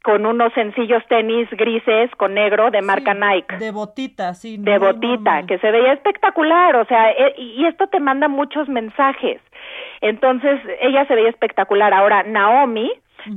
con 0.05 0.27
unos 0.27 0.53
sencillos 0.55 1.03
tenis 1.09 1.49
grises 1.51 2.11
con 2.17 2.35
negro 2.35 2.71
de 2.71 2.83
marca 2.83 3.15
Nike. 3.15 3.57
De 3.59 3.71
botita, 3.71 4.35
sí. 4.35 4.57
de 4.59 4.79
botita, 4.79 5.43
que 5.47 5.59
se 5.59 5.71
veía 5.71 5.93
espectacular, 5.93 6.75
o 6.77 6.85
sea, 6.87 7.11
e- 7.13 7.35
y 7.41 7.67
esto 7.67 7.87
te 7.87 8.01
manda 8.01 8.27
muchos 8.29 8.69
mensajes. 8.69 9.41
Entonces, 10.01 10.61
ella 10.81 11.05
se 11.07 11.15
veía 11.15 11.31
espectacular. 11.31 11.93
Ahora, 11.95 12.25
Naomi, 12.25 12.91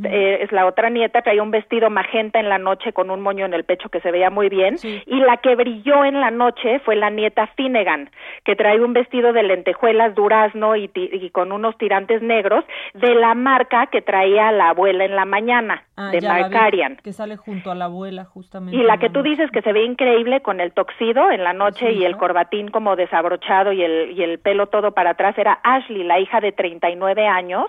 eh, 0.03 0.39
es 0.41 0.51
la 0.51 0.65
otra 0.65 0.89
nieta, 0.89 1.21
traía 1.21 1.43
un 1.43 1.51
vestido 1.51 1.89
magenta 1.89 2.39
en 2.39 2.49
la 2.49 2.57
noche 2.57 2.93
con 2.93 3.09
un 3.09 3.21
moño 3.21 3.45
en 3.45 3.53
el 3.53 3.63
pecho 3.63 3.89
que 3.89 4.01
se 4.01 4.11
veía 4.11 4.29
muy 4.29 4.49
bien. 4.49 4.77
Y 4.83 5.19
la 5.19 5.37
que 5.37 5.55
brilló 5.55 6.05
en 6.05 6.19
la 6.19 6.31
noche 6.31 6.79
fue 6.79 6.95
la 6.95 7.09
nieta 7.09 7.47
Finnegan, 7.55 8.09
que 8.43 8.55
trae 8.55 8.81
un 8.81 8.93
vestido 8.93 9.33
de 9.33 9.43
lentejuelas 9.43 10.15
durazno 10.15 10.75
y, 10.75 10.89
y 10.93 11.29
con 11.29 11.51
unos 11.51 11.77
tirantes 11.77 12.21
negros 12.21 12.65
de 12.93 13.15
la 13.15 13.33
marca 13.35 13.87
que 13.87 14.01
traía 14.01 14.51
la 14.51 14.69
abuela 14.69 15.05
en 15.05 15.15
la 15.15 15.25
mañana, 15.25 15.83
Ah, 15.97 16.11
de 16.11 16.19
Marcarian. 16.19 16.97
Que 16.97 17.13
sale 17.13 17.37
junto 17.37 17.71
a 17.71 17.75
la 17.75 17.85
abuela, 17.85 18.25
justamente. 18.25 18.75
Y 18.75 18.83
la 18.83 18.97
que 18.97 19.09
tú 19.09 19.23
dices 19.23 19.49
que 19.51 19.61
se 19.61 19.71
ve 19.71 19.85
increíble 19.85 20.41
con 20.41 20.59
el 20.59 20.73
toxido 20.73 21.31
en 21.31 21.41
la 21.41 21.53
noche 21.53 21.93
y 21.93 22.03
el 22.03 22.17
corbatín 22.17 22.67
como 22.67 22.97
desabrochado 22.97 23.71
y 23.71 23.81
el, 23.81 24.11
y 24.11 24.21
el 24.21 24.39
pelo 24.39 24.67
todo 24.67 24.91
para 24.91 25.11
atrás 25.11 25.37
era 25.37 25.59
Ashley, 25.63 26.03
la 26.03 26.19
hija 26.19 26.41
de 26.41 26.51
39 26.51 27.27
años 27.27 27.67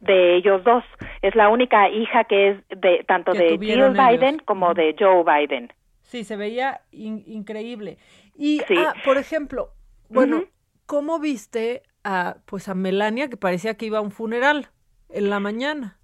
de 0.00 0.36
ellos 0.36 0.62
dos. 0.64 0.84
Es 1.22 1.34
la 1.34 1.48
única 1.48 1.88
hija 1.88 2.24
que 2.24 2.50
es 2.50 2.68
de 2.80 3.04
tanto 3.06 3.32
Que 3.32 3.38
de 3.38 3.48
Jill 3.58 3.70
ellos. 3.70 3.92
Biden 3.94 4.38
como 4.40 4.74
de 4.74 4.94
Joe 4.98 5.24
Biden. 5.24 5.72
Sí, 6.02 6.24
se 6.24 6.36
veía 6.36 6.80
in- 6.92 7.24
increíble. 7.26 7.96
Y, 8.36 8.60
Sí. 8.68 8.74
ah, 8.76 8.92
por 9.04 9.16
ejemplo, 9.16 9.68
bueno, 10.10 10.36
Ujú. 10.38 10.46
¿cómo 10.86 11.18
viste 11.18 11.82
a, 12.04 12.36
pues 12.46 12.68
a 12.68 12.74
Melania 12.74 13.28
que 13.28 13.36
parecía 13.36 13.74
que 13.76 13.86
iba 13.86 13.98
a 13.98 14.02
un 14.02 14.10
funeral 14.10 14.68
en 15.08 15.30
la 15.30 15.40
mañana? 15.40 15.96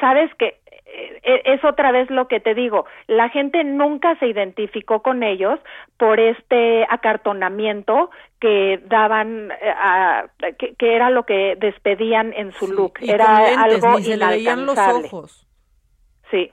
Sabes 0.00 0.30
que 0.38 0.60
eh, 1.24 1.42
es 1.46 1.64
otra 1.64 1.92
vez 1.92 2.10
lo 2.10 2.28
que 2.28 2.40
te 2.40 2.54
digo, 2.54 2.84
la 3.06 3.28
gente 3.30 3.64
nunca 3.64 4.18
se 4.18 4.26
identificó 4.26 5.00
con 5.02 5.22
ellos 5.22 5.58
por 5.96 6.20
este 6.20 6.84
acartonamiento 6.90 8.10
que 8.42 8.80
daban, 8.86 9.52
eh, 9.52 9.70
a- 9.70 10.24
que, 10.58 10.74
que 10.74 10.96
era 10.96 11.10
lo 11.10 11.22
que 11.24 11.54
despedían 11.60 12.32
en 12.36 12.50
su 12.50 12.66
look, 12.66 12.94
Y 13.00 13.08
era 13.12 13.38
lentes, 13.42 13.82
algo 13.84 13.98
se 14.00 14.16
le 14.16 14.26
veían 14.26 14.66
los 14.66 14.74
inalcanzable. 14.76 15.06
ojos. 15.06 15.46
Sí. 16.32 16.50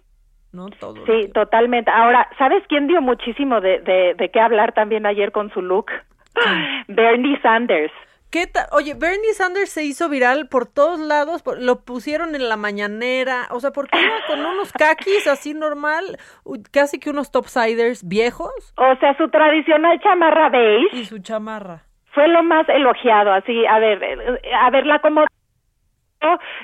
¿No? 0.52 0.68
Todo. 0.70 1.03
Sí, 1.07 1.32
totalmente. 1.34 1.90
Ahora, 1.90 2.30
¿sabes 2.38 2.64
quién 2.70 2.86
dio 2.88 3.02
muchísimo 3.02 3.60
de, 3.60 3.80
de, 3.80 4.14
de 4.14 4.30
qué 4.30 4.40
hablar 4.40 4.72
también 4.74 5.07
ayer 5.07 5.32
con 5.32 5.49
su 5.52 5.64
look? 5.64 5.88
Bernie 6.88 7.41
Sanders. 7.41 7.91
¿Qué 8.31 8.45
tal? 8.45 8.65
Oye, 8.73 8.93
Bernie 8.93 9.34
Sanders 9.34 9.72
se 9.72 9.84
hizo 9.84 10.07
viral 10.07 10.47
por 10.49 10.68
todos 10.68 10.99
lados, 10.99 11.41
por- 11.41 11.60
lo 11.61 11.84
pusieron 11.84 12.35
en 12.35 12.47
la 12.47 12.57
mañanera, 12.57 13.47
o 13.49 13.60
sea, 13.60 13.72
porque 13.72 13.99
iba 13.99 14.15
con 14.27 14.39
unos 14.45 14.72
kakis 14.72 15.26
así 15.27 15.56
normal, 15.56 16.18
casi 16.72 16.99
que 16.99 17.10
unos 17.10 17.31
topsiders 17.31 18.07
viejos 18.07 18.51
O 18.77 18.95
sea, 18.99 19.18
su 19.18 19.30
tradicional 19.30 19.99
chamarra 20.01 20.49
beige 20.49 20.95
y 20.95 21.06
su 21.06 21.18
chamarra. 21.19 21.85
fue 22.14 22.27
lo 22.27 22.43
más 22.43 22.69
elogiado, 22.69 23.31
así, 23.34 23.65
a 23.65 23.80
ver, 23.80 24.03
eh, 24.03 24.39
a 24.53 24.69
verla 24.69 24.99
como 24.99 25.26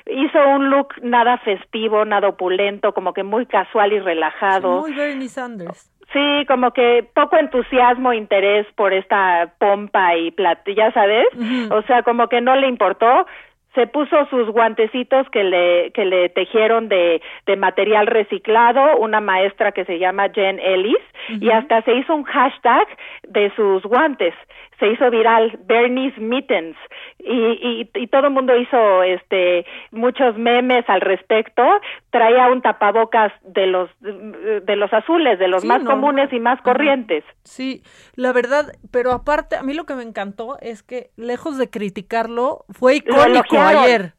hizo 0.07 0.37
un 0.49 0.69
look 0.69 0.89
nada 1.01 1.37
festivo, 1.39 2.03
nada 2.05 2.27
opulento, 2.27 2.93
como 2.93 3.13
que 3.13 3.23
muy 3.23 3.45
casual 3.45 3.93
y 3.93 3.99
relajado. 3.99 4.81
Muy 4.81 4.93
Bernie 4.93 5.29
Sanders. 5.29 5.91
Sí, 6.13 6.45
como 6.47 6.71
que 6.71 7.05
poco 7.13 7.35
entusiasmo, 7.37 8.13
interés 8.13 8.67
por 8.75 8.93
esta 8.93 9.53
pompa 9.59 10.15
y 10.15 10.31
plat, 10.31 10.59
ya 10.75 10.91
sabes, 10.91 11.25
o 11.71 11.81
sea, 11.83 12.03
como 12.03 12.27
que 12.29 12.41
no 12.41 12.55
le 12.55 12.67
importó. 12.67 13.25
Se 13.73 13.87
puso 13.87 14.25
sus 14.27 14.47
guantecitos 14.49 15.29
que 15.31 15.43
le 15.43 15.91
que 15.91 16.05
le 16.05 16.29
tejieron 16.29 16.87
de, 16.87 17.21
de 17.45 17.55
material 17.57 18.07
reciclado, 18.07 18.97
una 18.99 19.19
maestra 19.19 19.73
que 19.73 19.83
se 19.83 19.99
llama 19.99 20.29
Jen 20.33 20.59
Ellis, 20.59 21.03
y 21.41 21.49
hasta 21.49 21.81
se 21.81 21.93
hizo 21.93 22.15
un 22.15 22.23
hashtag 22.23 22.87
de 23.27 23.51
sus 23.55 23.83
guantes. 23.83 24.33
Se 24.79 24.87
hizo 24.87 25.09
viral 25.09 25.57
Bernie's 25.65 26.17
Mittens 26.17 26.75
y, 27.19 27.33
y, 27.33 27.89
y 27.93 28.07
todo 28.07 28.27
el 28.27 28.33
mundo 28.33 28.55
hizo 28.55 29.03
este 29.03 29.65
muchos 29.91 30.37
memes 30.37 30.83
al 30.87 31.01
respecto. 31.01 31.63
Traía 32.11 32.47
un 32.47 32.61
tapabocas 32.61 33.31
de 33.43 33.67
los 33.67 33.89
de 34.01 34.75
los 34.75 34.91
azules, 34.91 35.39
de 35.39 35.47
los 35.47 35.61
Sí, 35.61 35.67
más 35.67 35.83
comunes 35.83 36.31
y 36.33 36.39
más 36.39 36.61
corrientes. 36.61 37.23
Sí, 37.43 37.83
la 38.15 38.33
verdad, 38.33 38.73
pero 38.91 39.11
aparte, 39.11 39.55
a 39.55 39.63
mí 39.63 39.73
lo 39.73 39.85
que 39.85 39.95
me 39.95 40.03
encantó 40.03 40.57
es 40.59 40.83
que, 40.83 41.11
lejos 41.15 41.57
de 41.57 41.69
criticarlo, 41.69 42.65
fue 42.69 42.97
icónico 42.97 43.57
ayer. 43.57 44.13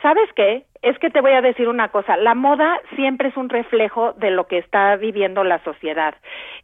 ¿Sabes 0.00 0.28
qué? 0.36 0.64
Es 0.82 0.98
que 0.98 1.10
te 1.10 1.20
voy 1.20 1.32
a 1.32 1.42
decir 1.42 1.68
una 1.68 1.88
cosa, 1.88 2.16
la 2.16 2.34
moda 2.34 2.80
siempre 2.94 3.28
es 3.28 3.36
un 3.36 3.48
reflejo 3.48 4.12
de 4.14 4.30
lo 4.30 4.46
que 4.46 4.58
está 4.58 4.96
viviendo 4.96 5.44
la 5.44 5.62
sociedad. 5.64 6.14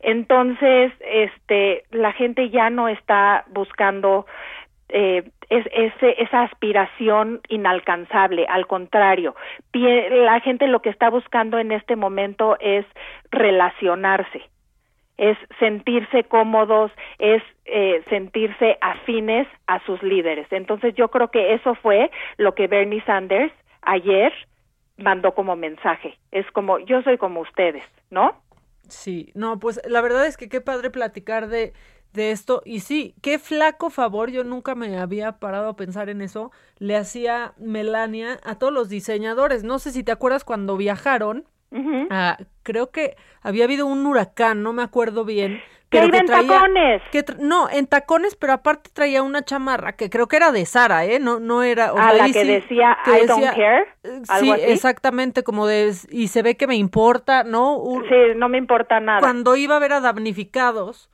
Entonces, 0.00 0.92
este, 1.00 1.84
la 1.90 2.12
gente 2.12 2.50
ya 2.50 2.70
no 2.70 2.88
está 2.88 3.44
buscando 3.48 4.26
eh, 4.88 5.24
es, 5.50 5.66
esa 6.00 6.42
aspiración 6.42 7.40
inalcanzable, 7.48 8.46
al 8.48 8.66
contrario, 8.66 9.34
la 9.72 10.40
gente 10.40 10.66
lo 10.66 10.80
que 10.82 10.90
está 10.90 11.10
buscando 11.10 11.58
en 11.58 11.72
este 11.72 11.96
momento 11.96 12.56
es 12.60 12.86
relacionarse, 13.30 14.42
es 15.16 15.36
sentirse 15.58 16.24
cómodos, 16.24 16.92
es 17.18 17.42
eh, 17.64 18.02
sentirse 18.08 18.78
afines 18.80 19.48
a 19.66 19.80
sus 19.80 20.02
líderes. 20.02 20.46
Entonces 20.50 20.94
yo 20.94 21.08
creo 21.08 21.28
que 21.28 21.54
eso 21.54 21.74
fue 21.76 22.10
lo 22.36 22.54
que 22.54 22.66
Bernie 22.66 23.02
Sanders 23.02 23.52
ayer 23.86 24.32
mandó 24.96 25.34
como 25.34 25.56
mensaje. 25.56 26.18
Es 26.30 26.50
como, 26.52 26.78
yo 26.78 27.02
soy 27.02 27.18
como 27.18 27.40
ustedes, 27.40 27.84
¿no? 28.10 28.42
Sí, 28.88 29.32
no, 29.34 29.58
pues 29.58 29.80
la 29.86 30.00
verdad 30.02 30.26
es 30.26 30.36
que 30.36 30.48
qué 30.48 30.60
padre 30.60 30.90
platicar 30.90 31.48
de, 31.48 31.72
de 32.14 32.30
esto. 32.30 32.62
Y 32.64 32.80
sí, 32.80 33.14
qué 33.20 33.38
flaco 33.38 33.90
favor, 33.90 34.30
yo 34.30 34.44
nunca 34.44 34.74
me 34.74 34.98
había 34.98 35.32
parado 35.32 35.68
a 35.68 35.76
pensar 35.76 36.08
en 36.08 36.22
eso, 36.22 36.50
le 36.78 36.96
hacía 36.96 37.52
Melania 37.58 38.40
a 38.44 38.56
todos 38.58 38.72
los 38.72 38.88
diseñadores. 38.88 39.64
No 39.64 39.78
sé 39.78 39.90
si 39.90 40.02
te 40.02 40.12
acuerdas 40.12 40.44
cuando 40.44 40.76
viajaron. 40.76 41.44
creo 42.62 42.90
que 42.92 43.16
había 43.42 43.64
habido 43.64 43.86
un 43.86 44.06
huracán, 44.06 44.62
no 44.62 44.72
me 44.72 44.82
acuerdo 44.82 45.24
bien. 45.24 45.60
Pero 45.88 46.10
que, 46.10 46.16
en 46.18 46.26
tacones. 46.26 47.02
Que 47.12 47.24
no, 47.38 47.68
en 47.70 47.86
tacones, 47.86 48.34
pero 48.36 48.54
aparte 48.54 48.90
traía 48.92 49.22
una 49.22 49.44
chamarra 49.44 49.92
que 49.92 50.10
creo 50.10 50.26
que 50.26 50.36
era 50.36 50.50
de 50.50 50.66
Sara, 50.66 51.04
¿eh? 51.04 51.20
No, 51.20 51.38
no 51.40 51.62
era. 51.62 51.86
a 51.86 52.12
la 52.12 52.30
que 52.30 52.44
decía 52.44 52.98
I 53.06 53.26
don't 53.26 53.44
care. 53.44 53.86
Eh, 54.02 54.22
sí, 54.40 54.50
exactamente, 54.50 55.42
como 55.42 55.66
de. 55.66 55.92
Y 56.10 56.28
se 56.28 56.42
ve 56.42 56.56
que 56.56 56.66
me 56.66 56.76
importa, 56.76 57.44
¿no? 57.44 57.82
Sí, 58.08 58.36
no 58.36 58.48
me 58.48 58.58
importa 58.58 58.98
nada. 59.00 59.20
Cuando 59.20 59.56
iba 59.56 59.76
a 59.76 59.78
ver 59.78 59.92
a 59.92 60.00
damnificados 60.00 61.10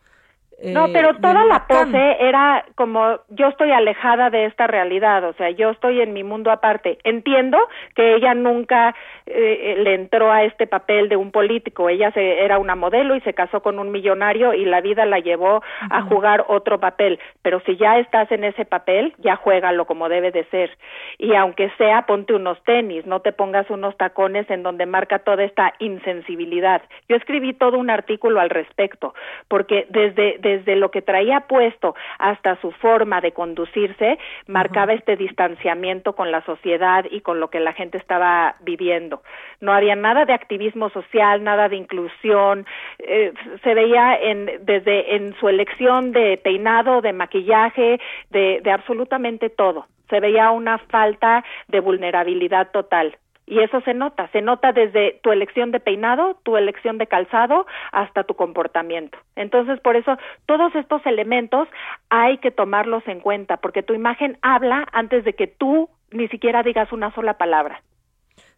no, 0.62 0.86
eh, 0.86 0.90
pero 0.92 1.14
toda 1.16 1.44
la 1.44 1.66
pose 1.66 2.16
era 2.20 2.64
como 2.74 3.18
yo 3.28 3.48
estoy 3.48 3.70
alejada 3.72 4.30
de 4.30 4.44
esta 4.46 4.66
realidad, 4.66 5.24
o 5.24 5.32
sea, 5.34 5.50
yo 5.50 5.70
estoy 5.70 6.00
en 6.00 6.12
mi 6.12 6.24
mundo 6.24 6.50
aparte. 6.50 6.98
Entiendo 7.04 7.58
que 7.94 8.14
ella 8.16 8.34
nunca 8.34 8.94
eh, 9.26 9.76
le 9.78 9.94
entró 9.94 10.30
a 10.30 10.44
este 10.44 10.66
papel 10.66 11.08
de 11.08 11.16
un 11.16 11.30
político, 11.30 11.88
ella 11.88 12.10
se, 12.12 12.44
era 12.44 12.58
una 12.58 12.74
modelo 12.74 13.14
y 13.14 13.20
se 13.22 13.32
casó 13.32 13.62
con 13.62 13.78
un 13.78 13.90
millonario 13.90 14.52
y 14.52 14.64
la 14.64 14.80
vida 14.80 15.06
la 15.06 15.18
llevó 15.18 15.62
a 15.90 16.02
jugar 16.02 16.44
otro 16.48 16.78
papel, 16.78 17.18
pero 17.42 17.60
si 17.60 17.76
ya 17.76 17.98
estás 17.98 18.30
en 18.30 18.44
ese 18.44 18.64
papel, 18.64 19.14
ya 19.18 19.36
juégalo 19.36 19.86
como 19.86 20.08
debe 20.08 20.30
de 20.30 20.44
ser. 20.44 20.76
Y 21.18 21.34
aunque 21.34 21.70
sea, 21.78 22.06
ponte 22.06 22.34
unos 22.34 22.62
tenis, 22.64 23.06
no 23.06 23.20
te 23.20 23.32
pongas 23.32 23.68
unos 23.70 23.96
tacones 23.96 24.48
en 24.50 24.62
donde 24.62 24.86
marca 24.86 25.20
toda 25.20 25.44
esta 25.44 25.72
insensibilidad. 25.78 26.82
Yo 27.08 27.16
escribí 27.16 27.54
todo 27.54 27.78
un 27.78 27.90
artículo 27.90 28.40
al 28.40 28.50
respecto, 28.50 29.14
porque 29.48 29.86
desde 29.88 30.38
desde 30.50 30.76
lo 30.76 30.90
que 30.90 31.02
traía 31.02 31.40
puesto 31.40 31.94
hasta 32.18 32.60
su 32.60 32.70
forma 32.72 33.20
de 33.20 33.32
conducirse, 33.32 34.18
marcaba 34.46 34.92
este 34.92 35.16
distanciamiento 35.16 36.14
con 36.14 36.30
la 36.30 36.44
sociedad 36.44 37.04
y 37.10 37.20
con 37.20 37.40
lo 37.40 37.50
que 37.50 37.60
la 37.60 37.72
gente 37.72 37.98
estaba 37.98 38.56
viviendo. 38.60 39.22
No 39.60 39.72
había 39.72 39.96
nada 39.96 40.24
de 40.24 40.32
activismo 40.32 40.90
social, 40.90 41.42
nada 41.44 41.68
de 41.68 41.76
inclusión, 41.76 42.66
eh, 42.98 43.32
se 43.62 43.74
veía 43.74 44.16
en, 44.16 44.50
desde 44.62 45.16
en 45.16 45.34
su 45.38 45.48
elección 45.48 46.12
de 46.12 46.38
peinado, 46.42 47.00
de 47.00 47.12
maquillaje, 47.12 48.00
de, 48.30 48.60
de 48.62 48.70
absolutamente 48.70 49.50
todo. 49.50 49.86
Se 50.08 50.20
veía 50.20 50.50
una 50.50 50.78
falta 50.78 51.44
de 51.68 51.80
vulnerabilidad 51.80 52.70
total. 52.72 53.16
Y 53.50 53.58
eso 53.58 53.80
se 53.80 53.94
nota, 53.94 54.28
se 54.28 54.42
nota 54.42 54.70
desde 54.70 55.18
tu 55.24 55.32
elección 55.32 55.72
de 55.72 55.80
peinado, 55.80 56.38
tu 56.44 56.56
elección 56.56 56.98
de 56.98 57.08
calzado, 57.08 57.66
hasta 57.90 58.22
tu 58.22 58.34
comportamiento. 58.34 59.18
Entonces, 59.34 59.80
por 59.80 59.96
eso, 59.96 60.16
todos 60.46 60.72
estos 60.76 61.04
elementos 61.04 61.66
hay 62.10 62.38
que 62.38 62.52
tomarlos 62.52 63.02
en 63.08 63.18
cuenta, 63.18 63.56
porque 63.56 63.82
tu 63.82 63.92
imagen 63.92 64.38
habla 64.40 64.86
antes 64.92 65.24
de 65.24 65.32
que 65.32 65.48
tú 65.48 65.90
ni 66.12 66.28
siquiera 66.28 66.62
digas 66.62 66.92
una 66.92 67.12
sola 67.12 67.38
palabra. 67.38 67.82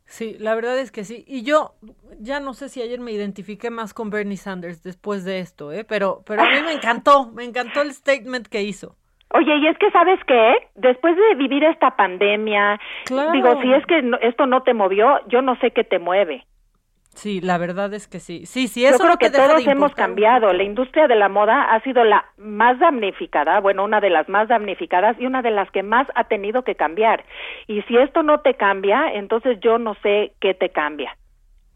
Sí, 0.05 0.37
la 0.39 0.55
verdad 0.55 0.79
es 0.79 0.93
que 0.93 1.05
sí. 1.05 1.25
Y 1.27 1.43
yo 1.43 1.75
ya 2.21 2.39
no 2.39 2.53
sé 2.53 2.69
si 2.69 2.83
ayer 2.83 3.01
me 3.01 3.13
identifiqué 3.13 3.71
más 3.71 3.95
con 3.95 4.11
Bernie 4.11 4.37
Sanders 4.37 4.83
después 4.83 5.25
de 5.25 5.39
esto, 5.39 5.73
¿eh? 5.73 5.85
Pero, 5.85 6.23
pero 6.27 6.43
a 6.43 6.51
mí 6.51 6.61
me 6.63 6.73
encantó, 6.73 7.33
me 7.33 7.45
encantó 7.45 7.81
el 7.81 7.95
statement 7.95 8.47
que 8.47 8.61
hizo. 8.61 8.95
Oye, 9.35 9.57
y 9.57 9.67
es 9.67 9.79
que 9.79 9.91
sabes 9.91 10.21
qué, 10.27 10.69
después 10.75 11.17
de 11.17 11.35
vivir 11.37 11.65
esta 11.65 11.97
pandemia, 11.97 12.79
digo, 13.33 13.61
si 13.63 13.73
es 13.73 13.85
que 13.87 14.03
esto 14.23 14.47
no 14.47 14.63
te 14.63 14.75
movió, 14.75 15.21
yo 15.29 15.41
no 15.41 15.57
sé 15.57 15.71
qué 15.71 15.85
te 15.85 15.99
mueve. 15.99 16.45
Sí, 17.15 17.41
la 17.41 17.59
verdad 17.59 17.93
es 17.93 18.09
que 18.09 18.21
sí. 18.21 18.47
Sí, 18.47 18.69
sí, 18.69 18.85
eso 18.87 18.99
Yo 18.99 19.05
creo 19.05 19.17
que 19.19 19.31
todos 19.31 19.67
hemos 19.67 19.95
cambiado. 19.95 20.53
La 20.53 20.63
industria 20.63 21.09
de 21.09 21.15
la 21.15 21.29
moda 21.29 21.75
ha 21.75 21.81
sido 21.83 22.05
la 22.05 22.25
más 22.39 22.79
damnificada, 22.79 23.61
bueno, 23.61 23.85
una 23.85 24.01
de 24.01 24.11
las 24.11 24.29
más 24.29 24.49
damnificadas 24.49 25.19
y 25.21 25.27
una 25.27 25.43
de 25.43 25.51
las 25.51 25.71
que 25.71 25.83
más 25.83 26.07
ha 26.15 26.25
tenido 26.25 26.63
que 26.63 26.75
cambiar. 26.75 27.25
Y 27.67 27.83
si 27.83 27.99
esto 27.99 28.23
no 28.23 28.41
te 28.41 28.55
cambia, 28.55 29.13
entonces 29.13 29.59
yo 29.61 29.79
no 29.79 29.95
sé 30.03 30.33
qué 30.41 30.55
te 30.55 30.71
cambia. 30.71 31.17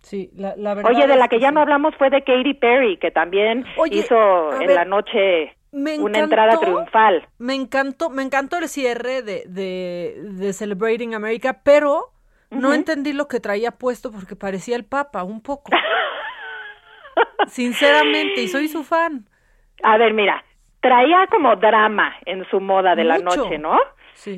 Sí, 0.01 0.31
la, 0.37 0.55
la 0.57 0.75
verdad. 0.75 0.91
Oye, 0.91 1.07
de 1.07 1.17
la 1.17 1.29
que, 1.29 1.41
ya 1.41 1.51
no 1.51 1.61
hablamos 1.61 1.95
fue 1.97 2.11
de 2.11 2.23
Katy 2.23 2.55
Perry, 2.55 2.97
que 2.97 3.11
también 3.11 3.67
hizo 3.91 4.61
en 4.61 4.75
la 4.75 4.85
noche 4.85 5.55
una 5.77 6.19
entrada 6.19 6.59
triunfal. 6.59 7.29
Me 7.39 7.55
encantó, 7.55 8.11
me 8.11 8.23
encantó 8.23 8.59
el 8.59 8.69
cierre 8.69 9.23
de, 9.23 9.45
de, 9.47 10.17
de 10.23 10.53
Celebrating 10.53 11.15
America, 11.15 11.61
pero 11.63 12.13
no 12.51 12.73
entendí 12.73 13.13
lo 13.13 13.29
que 13.29 13.41
traía 13.41 13.73
puesto 13.73 14.11
porque 14.11 14.37
parecía 14.37 14.77
el 14.77 14.85
Papa, 14.85 15.23
un 15.23 15.43
poco. 15.43 15.71
Sinceramente, 17.47 18.43
y 18.43 18.49
soy 18.49 18.69
su 18.69 18.85
fan. 18.85 19.29
A 19.83 19.99
ver, 19.99 20.15
mira, 20.15 20.45
traía 20.81 21.27
como 21.31 21.57
drama 21.57 22.15
en 22.25 22.49
su 22.51 22.61
moda 22.61 22.95
de 22.95 23.05
la 23.05 23.19
noche, 23.19 23.59
¿no? 23.59 23.79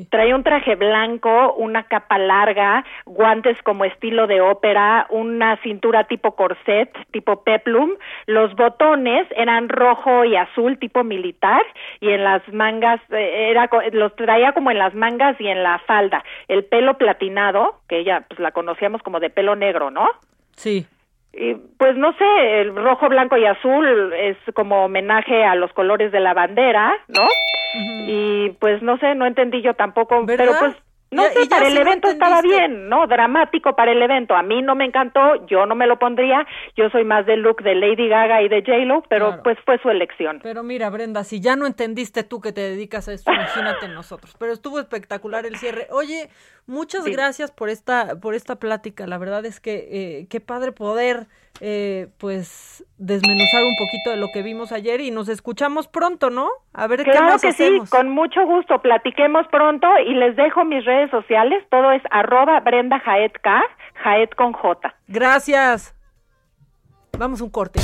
Traía 0.09 0.35
un 0.35 0.43
traje 0.43 0.75
blanco, 0.75 1.53
una 1.53 1.83
capa 1.83 2.17
larga, 2.17 2.83
guantes 3.05 3.57
como 3.63 3.85
estilo 3.85 4.27
de 4.27 4.41
ópera, 4.41 5.07
una 5.09 5.57
cintura 5.63 6.03
tipo 6.03 6.35
corset, 6.35 6.91
tipo 7.11 7.43
peplum. 7.43 7.91
Los 8.25 8.55
botones 8.55 9.27
eran 9.35 9.69
rojo 9.69 10.25
y 10.25 10.35
azul, 10.35 10.77
tipo 10.77 11.03
militar, 11.03 11.63
y 11.99 12.09
en 12.09 12.23
las 12.23 12.47
mangas, 12.53 13.01
eh, 13.09 13.49
era, 13.51 13.69
los 13.91 14.15
traía 14.15 14.51
como 14.53 14.71
en 14.71 14.79
las 14.79 14.93
mangas 14.93 15.39
y 15.39 15.47
en 15.47 15.63
la 15.63 15.79
falda. 15.79 16.23
El 16.47 16.65
pelo 16.65 16.97
platinado, 16.97 17.79
que 17.87 17.99
ella 17.99 18.25
pues 18.27 18.39
la 18.39 18.51
conocíamos 18.51 19.01
como 19.01 19.19
de 19.19 19.29
pelo 19.29 19.55
negro, 19.55 19.91
¿no? 19.91 20.09
Sí. 20.55 20.85
Y 21.33 21.53
pues 21.77 21.95
no 21.95 22.11
sé, 22.13 22.61
el 22.61 22.75
rojo, 22.75 23.07
blanco 23.07 23.37
y 23.37 23.45
azul 23.45 24.13
es 24.13 24.37
como 24.55 24.85
homenaje 24.85 25.43
a 25.43 25.55
los 25.55 25.71
colores 25.73 26.11
de 26.11 26.19
la 26.19 26.33
bandera, 26.33 26.93
¿no? 27.07 27.27
Y 28.07 28.49
pues 28.59 28.81
no 28.81 28.97
sé, 28.97 29.13
no 29.13 29.27
entendí 29.27 29.61
yo 29.61 29.75
tampoco, 29.75 30.25
pero 30.25 30.53
pues 30.59 30.75
no 31.11 31.23
sé, 31.23 31.47
para 31.49 31.67
el 31.67 31.77
evento 31.77 32.07
estaba 32.07 32.41
bien, 32.41 32.87
¿no? 32.87 33.07
Dramático 33.07 33.75
para 33.75 33.91
el 33.91 34.01
evento. 34.01 34.35
A 34.35 34.43
mí 34.43 34.61
no 34.61 34.75
me 34.75 34.85
encantó, 34.85 35.45
yo 35.47 35.65
no 35.65 35.75
me 35.75 35.87
lo 35.87 35.97
pondría. 35.97 36.45
Yo 36.75 36.89
soy 36.89 37.03
más 37.03 37.25
del 37.25 37.41
look 37.41 37.63
de 37.63 37.75
Lady 37.75 38.07
Gaga 38.07 38.41
y 38.41 38.49
de 38.49 38.61
J-Lo, 38.61 39.03
pero 39.09 39.41
pues 39.43 39.57
fue 39.65 39.79
su 39.79 39.89
elección. 39.89 40.39
Pero 40.43 40.61
mira, 40.61 40.89
Brenda, 40.89 41.23
si 41.23 41.41
ya 41.41 41.55
no 41.55 41.65
entendiste 41.65 42.23
tú 42.23 42.41
que 42.41 42.51
te 42.51 42.61
dedicas 42.61 43.07
a 43.07 43.13
esto, 43.13 43.31
imagínate 43.31 43.87
nosotros. 43.89 44.35
Pero 44.37 44.53
estuvo 44.53 44.79
espectacular 44.79 45.45
el 45.45 45.55
cierre. 45.57 45.87
Oye, 45.91 46.29
muchas 46.67 47.05
gracias 47.05 47.51
por 47.51 47.69
esta, 47.69 48.19
por 48.21 48.35
esta 48.35 48.57
plática. 48.57 49.07
La 49.07 49.17
verdad 49.17 49.45
es 49.45 49.59
que 49.59 49.87
eh, 49.91 50.27
qué 50.29 50.39
padre 50.39 50.71
poder 50.71 51.27
eh, 51.61 52.07
pues 52.19 52.85
desmenuzar 52.97 53.63
un 53.63 53.75
poquito 53.77 54.11
de 54.11 54.17
lo 54.17 54.27
que 54.33 54.43
vimos 54.43 54.71
ayer 54.71 55.01
y 55.01 55.11
nos 55.11 55.27
escuchamos 55.27 55.87
pronto, 55.87 56.29
¿no? 56.29 56.49
A 56.73 56.87
ver 56.87 57.03
qué 57.03 57.19
más 57.19 57.41
que 57.41 57.51
sí, 57.51 57.81
con 57.89 58.09
mucho 58.09 58.45
gusto, 58.45 58.81
platiquemos 58.81 59.45
pronto 59.47 59.87
y 60.05 60.13
les 60.13 60.37
dejo 60.37 60.63
mis 60.63 60.85
redes 60.85 60.98
sociales, 61.07 61.63
todo 61.69 61.91
es 61.91 62.01
arroba 62.11 62.59
Brenda 62.59 62.99
Jaet 62.99 63.33
K, 63.41 63.61
Jaet 64.03 64.35
con 64.35 64.53
J. 64.53 64.93
Gracias. 65.07 65.95
Vamos 67.17 67.41
un 67.41 67.49
corte. 67.49 67.79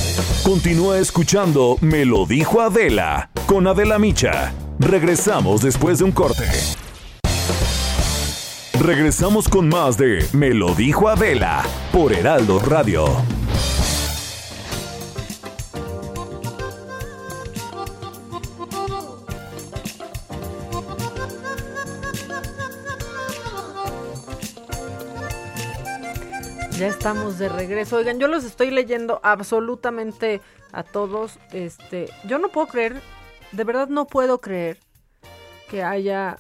Continúa 0.45 0.97
escuchando 0.99 1.75
Me 1.81 2.05
lo 2.05 2.25
dijo 2.25 2.61
Adela 2.61 3.29
con 3.47 3.67
Adela 3.67 3.99
Micha. 3.99 4.53
Regresamos 4.79 5.61
después 5.61 5.99
de 5.99 6.05
un 6.05 6.11
corte. 6.11 6.43
Regresamos 8.81 9.49
con 9.49 9.67
más 9.69 9.97
de 9.97 10.25
Me 10.33 10.53
lo 10.53 10.73
dijo 10.75 11.09
Adela 11.09 11.63
por 11.91 12.13
Heraldo 12.13 12.59
Radio. 12.59 13.05
Ya 26.77 26.87
estamos 26.87 27.39
de 27.39 27.47
regreso. 27.47 27.95
Oigan, 27.95 28.19
yo 28.19 28.27
los 28.27 28.43
estoy 28.43 28.69
leyendo 28.69 29.21
absolutamente 29.23 30.41
a 30.73 30.83
todos. 30.83 31.39
Este, 31.53 32.09
yo 32.25 32.37
no 32.37 32.49
puedo 32.49 32.67
creer, 32.67 33.01
de 33.53 33.63
verdad 33.63 33.87
no 33.87 34.05
puedo 34.07 34.41
creer 34.41 34.77
que 35.69 35.83
haya 35.83 36.37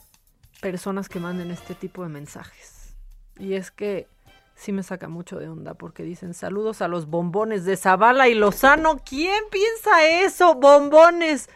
personas 0.59 1.07
que 1.07 1.21
manden 1.21 1.51
este 1.51 1.73
tipo 1.73 2.03
de 2.03 2.09
mensajes. 2.09 2.97
Y 3.39 3.53
es 3.53 3.71
que 3.71 4.09
sí 4.55 4.73
me 4.73 4.83
saca 4.83 5.07
mucho 5.07 5.39
de 5.39 5.47
onda 5.47 5.73
porque 5.73 6.03
dicen 6.03 6.33
saludos 6.33 6.81
a 6.81 6.89
los 6.89 7.05
bombones 7.05 7.63
de 7.63 7.77
Zavala 7.77 8.27
y 8.27 8.33
Lozano. 8.33 8.97
¿Quién 9.05 9.41
piensa 9.49 10.05
eso? 10.05 10.55
Bombones. 10.55 11.49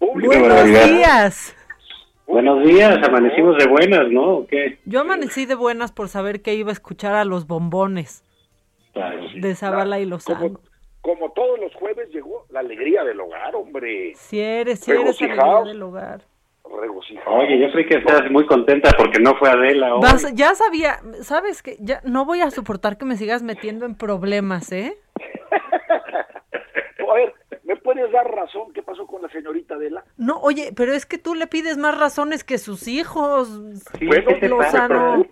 Buenos 0.00 0.64
días. 0.64 1.54
Buenos 2.28 2.62
días, 2.62 2.98
amanecimos 3.08 3.56
de 3.56 3.66
buenas, 3.66 4.06
¿no? 4.10 4.36
¿O 4.38 4.46
qué? 4.46 4.78
Yo 4.84 5.00
amanecí 5.00 5.46
de 5.46 5.54
buenas 5.54 5.92
por 5.92 6.08
saber 6.08 6.42
que 6.42 6.54
iba 6.54 6.68
a 6.68 6.72
escuchar 6.72 7.14
a 7.14 7.24
los 7.24 7.46
bombones 7.46 8.22
de 9.40 9.54
Zavala 9.54 9.98
y 9.98 10.04
Lozano. 10.04 10.60
Como 11.00 11.30
todos 11.32 11.58
los 11.58 11.74
jueves 11.74 12.10
llegó 12.12 12.44
la 12.50 12.60
alegría 12.60 13.02
del 13.04 13.18
hogar, 13.20 13.56
hombre. 13.56 14.12
Si 14.14 14.38
eres, 14.40 14.80
si 14.80 14.90
eres 14.90 15.18
alegría 15.22 15.62
del 15.64 15.82
hogar. 15.82 16.20
Regocijado. 16.82 17.30
Oye, 17.34 17.58
yo 17.58 17.72
creí 17.72 17.86
que 17.86 17.96
estás 17.96 18.30
muy 18.30 18.44
contenta 18.44 18.90
porque 18.98 19.18
no 19.20 19.34
fue 19.36 19.48
Adela 19.48 19.94
hoy. 19.94 20.02
Vas- 20.02 20.30
ya 20.34 20.54
sabía, 20.54 20.98
sabes 21.22 21.62
que 21.62 21.78
ya 21.80 22.02
no 22.04 22.26
voy 22.26 22.42
a 22.42 22.50
soportar 22.50 22.98
que 22.98 23.06
me 23.06 23.16
sigas 23.16 23.42
metiendo 23.42 23.86
en 23.86 23.94
problemas, 23.94 24.70
¿eh? 24.72 24.98
¿Me 27.68 27.76
puedes 27.76 28.10
dar 28.10 28.26
razón 28.28 28.72
qué 28.72 28.82
pasó 28.82 29.06
con 29.06 29.22
la 29.22 29.28
señorita 29.28 29.74
Adela? 29.74 30.02
No, 30.16 30.38
oye, 30.40 30.72
pero 30.74 30.92
es 30.92 31.06
que 31.06 31.18
tú 31.18 31.34
le 31.36 31.46
pides 31.46 31.76
más 31.78 31.96
razones 31.96 32.42
que 32.42 32.58
sus 32.58 32.88
hijos. 32.88 33.48
Bueno, 34.00 34.24
¿qué 34.26 34.34
te 34.34 34.48
pasa? 34.48 34.88
Lozano. 34.88 35.26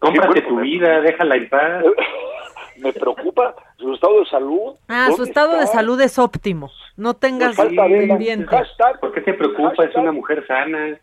Cómprate 0.00 0.40
Sí, 0.40 0.48
tu 0.48 0.60
vida, 0.60 1.00
déjala 1.00 1.36
en 1.36 1.48
paz. 1.48 1.84
Me 2.78 2.92
preocupa 2.92 3.54
su 3.78 3.94
estado 3.94 4.20
de 4.20 4.26
salud. 4.26 4.74
Ah, 4.88 5.06
su 5.10 5.18
¿Dónde 5.18 5.30
estado 5.30 5.60
de 5.60 5.66
salud 5.68 6.00
es 6.00 6.18
óptimo. 6.18 6.70
No 6.96 7.14
tengas 7.14 7.56
Adela. 7.58 7.84
pendiente. 7.86 8.56
¿Por 9.00 9.12
qué 9.12 9.20
te 9.20 9.34
preocupa? 9.34 9.84
Es 9.84 9.94
una 9.94 10.10
mujer 10.10 10.44
sana. 10.46 10.98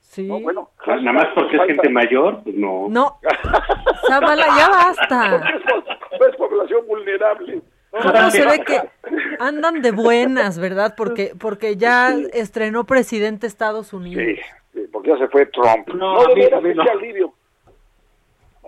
Sí. 0.00 0.28
bueno, 0.28 0.70
Nada 0.86 1.12
más 1.12 1.26
porque 1.34 1.56
es 1.56 1.62
gente 1.64 1.88
mayor, 1.88 2.42
pues 2.44 2.54
no. 2.54 2.86
No. 2.88 3.18
Zavala, 4.08 4.46
ya 4.56 4.68
basta. 4.68 5.42
Es 6.16 6.36
población 6.36 6.86
vulnerable. 6.86 7.60
¿Cómo 7.90 8.30
se 8.30 8.44
ve 8.44 8.62
que 8.66 8.80
andan 9.38 9.80
de 9.82 9.90
buenas, 9.90 10.58
verdad? 10.58 10.94
Porque 10.96 11.32
porque 11.38 11.76
ya 11.76 12.14
estrenó 12.32 12.84
presidente 12.84 13.46
Estados 13.46 13.92
Unidos. 13.92 14.22
Sí, 14.24 14.36
sí, 14.74 14.86
porque 14.92 15.10
ya 15.10 15.18
se 15.18 15.28
fue 15.28 15.46
Trump. 15.46 15.88
No, 15.88 16.14
No, 16.14 16.20
a 16.20 16.28
de 16.28 16.34
mí- 16.34 16.40
veras, 16.42 16.58
a 16.58 16.60
mí 16.66 16.74
no. 16.74 16.82
alivio. 16.82 17.34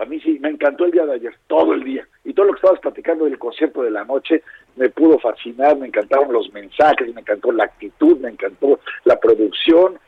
A 0.01 0.05
mí 0.05 0.21
sí, 0.21 0.39
me 0.41 0.49
encantó 0.51 0.85
el 0.85 0.93
día 0.93 1.05
de 1.05 1.15
ayer, 1.15 1.35
todo 1.49 1.75
el 1.75 1.83
día. 1.83 2.07
Y 2.25 2.33
todo 2.33 2.47
lo 2.47 2.53
que 2.53 2.59
estabas 2.59 2.79
platicando 2.81 3.25
del 3.25 3.37
concierto 3.39 3.83
de 3.83 3.91
la 3.91 4.05
noche 4.05 4.43
me 4.77 4.89
pudo 4.91 5.19
fascinar, 5.19 5.77
me 5.77 5.89
encantaron 5.89 6.33
los 6.33 6.53
mensajes, 6.53 7.13
me 7.13 7.21
encantó 7.21 7.51
la 7.51 7.65
actitud, 7.65 8.17
me 8.21 8.29
encantó 8.31 8.79
la 9.05 9.19
producción, 9.19 9.99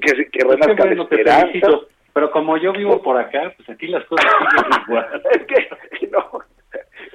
que, 0.00 0.30
que 0.30 0.44
renazca 0.44 0.84
la 0.84 1.02
esperanza. 1.02 1.46
felicito. 1.46 1.88
Pero 2.12 2.30
como 2.30 2.56
yo 2.58 2.72
vivo 2.72 3.02
por 3.02 3.16
acá, 3.18 3.52
pues 3.56 3.68
aquí 3.70 3.86
las 3.88 4.04
cosas 4.06 4.26
siguen 4.30 4.82
igual. 4.86 5.22
es 5.32 5.98
que 5.98 6.06
no, 6.12 6.40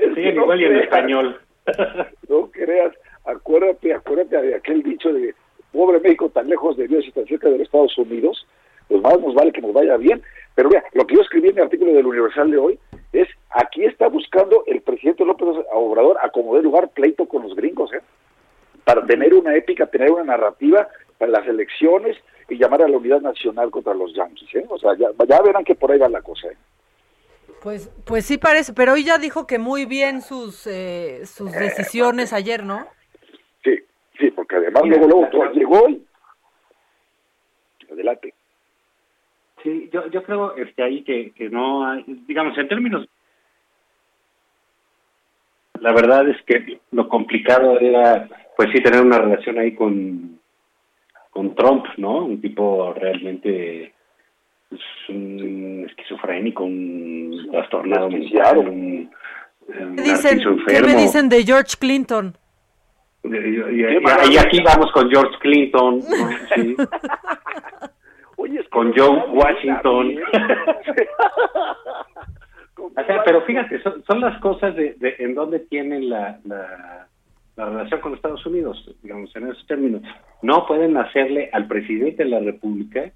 es 0.04 0.10
que 0.10 0.16
Siguen 0.16 0.36
no 0.36 0.42
igual 0.44 0.62
y 0.62 0.66
en 0.66 0.70
creas. 0.72 0.84
español. 0.84 1.40
No 2.30 2.50
creas, 2.52 2.94
acuérdate, 3.26 3.94
acuérdate 3.94 4.42
de 4.42 4.56
aquel 4.56 4.84
dicho 4.84 5.14
de 5.14 5.34
pobre 5.72 6.00
México 6.00 6.30
tan 6.30 6.48
lejos 6.50 6.76
de 6.78 6.88
Dios 6.88 7.06
y 7.08 7.12
tan 7.12 7.26
cerca 7.26 7.48
de 7.48 7.58
los 7.58 7.66
Estados 7.68 7.98
Unidos, 7.98 8.46
pues 8.88 9.02
más 9.02 9.20
nos 9.20 9.34
vale 9.34 9.52
que 9.52 9.62
nos 9.62 9.74
vaya 9.74 9.98
bien. 9.98 10.22
Pero 10.56 10.70
mira, 10.70 10.84
lo 10.94 11.06
que 11.08 11.16
yo 11.16 11.22
escribí 11.22 11.50
en 11.50 11.56
mi 11.56 11.62
artículo 11.62 11.94
del 11.94 12.06
Universal 12.06 12.52
de 12.52 12.58
hoy 12.58 12.80
es, 13.12 13.28
aquí 13.52 13.86
está 13.86 14.08
buscando 14.08 14.64
el 14.68 14.82
presidente 14.82 15.26
López 15.26 15.48
Obrador 15.72 16.18
acomodar 16.22 16.64
lugar 16.64 16.90
pleito 16.90 17.26
con 17.28 17.44
los 17.44 17.56
gringos, 17.56 17.92
¿eh? 17.94 18.02
Para 18.84 19.06
tener 19.06 19.34
una 19.34 19.56
épica, 19.56 19.88
tener 19.88 20.12
una 20.12 20.24
narrativa 20.24 20.88
para 21.18 21.32
las 21.32 21.48
elecciones 21.48 22.18
y 22.50 22.58
llamar 22.58 22.82
a 22.84 22.88
la 22.88 22.98
unidad 22.98 23.22
nacional 23.22 23.72
contra 23.72 23.94
los 23.94 24.14
Yankees, 24.14 24.54
¿eh? 24.56 24.66
O 24.70 24.78
sea, 24.78 24.96
ya, 24.98 25.08
ya 25.28 25.42
verán 25.42 25.64
que 25.64 25.76
por 25.76 25.92
ahí 25.92 25.98
va 25.98 26.10
la 26.10 26.22
cosa, 26.22 26.50
¿eh? 26.50 26.58
Pues 27.64 27.90
pues 28.06 28.26
sí 28.26 28.38
parece, 28.38 28.74
pero 28.74 28.92
hoy 28.92 29.06
ya 29.06 29.18
dijo 29.18 29.48
que 29.48 29.58
muy 29.58 29.86
bien 29.86 30.22
sus 30.22 30.68
eh, 30.68 31.26
sus 31.26 31.50
decisiones 31.54 32.34
ayer, 32.34 32.66
¿no? 32.66 32.86
Sí, 33.64 33.80
sí, 34.20 34.32
porque 34.32 34.58
además 34.58 34.84
luego, 34.86 35.08
luego 35.08 35.28
todo 35.32 35.52
llegó 35.54 35.90
y... 35.90 36.06
Adelante. 37.90 38.34
Sí, 39.64 39.90
yo, 39.94 40.08
yo 40.08 40.24
creo 40.24 40.58
este, 40.58 40.84
ahí 40.84 41.04
que, 41.06 41.32
que 41.32 41.50
no 41.50 41.88
hay, 41.88 42.04
digamos, 42.28 42.58
en 42.58 42.68
términos... 42.68 43.08
La 45.80 45.94
verdad 45.94 46.28
es 46.28 46.42
que 46.44 46.80
lo 46.92 47.08
complicado 47.08 47.80
era, 47.80 48.28
pues 48.58 48.70
sí, 48.74 48.84
tener 48.84 49.02
una 49.02 49.20
relación 49.20 49.58
ahí 49.58 49.74
con, 49.74 50.40
con 51.30 51.56
Trump, 51.56 51.86
¿no? 51.98 52.26
Un 52.26 52.42
tipo 52.42 52.94
realmente 52.94 53.93
un 55.10 55.86
esquizofrénico, 55.90 56.64
un 56.64 57.48
trastornado 57.52 58.10
mental, 58.10 58.58
un, 58.60 59.10
un 59.68 59.96
¿Qué 59.96 60.02
dicen, 60.02 60.38
narciso 60.38 60.50
¿Qué 60.68 60.74
me 60.74 60.78
enfermo. 60.80 61.02
dicen 61.02 61.30
de 61.30 61.44
George 61.44 61.76
Clinton? 61.80 62.38
Y, 63.24 63.28
y- 63.36 63.40
y- 63.40 64.34
y 64.34 64.38
aquí 64.38 64.60
vamos 64.64 64.92
con 64.92 65.10
George 65.10 65.38
Clinton, 65.40 66.00
¿no? 66.00 66.30
Sí. 66.56 66.76
con 68.70 68.92
Joe 68.96 69.24
Washington. 69.30 70.16
O 72.76 73.04
sea, 73.06 73.24
pero 73.24 73.42
fíjate, 73.44 73.82
son, 73.82 74.04
son 74.06 74.20
las 74.20 74.40
cosas 74.42 74.76
de, 74.76 74.94
de 74.96 75.16
en 75.20 75.36
donde 75.36 75.60
tienen 75.60 76.10
la, 76.10 76.40
la, 76.44 77.08
la 77.56 77.66
relación 77.66 78.02
con 78.02 78.14
Estados 78.14 78.46
Unidos, 78.46 78.94
digamos, 79.02 79.34
en 79.36 79.48
esos 79.50 79.66
términos. 79.68 80.02
No 80.42 80.66
pueden 80.68 80.98
hacerle 80.98 81.50
al 81.54 81.68
presidente 81.68 82.24
de 82.24 82.30
la 82.30 82.40
República 82.40 83.12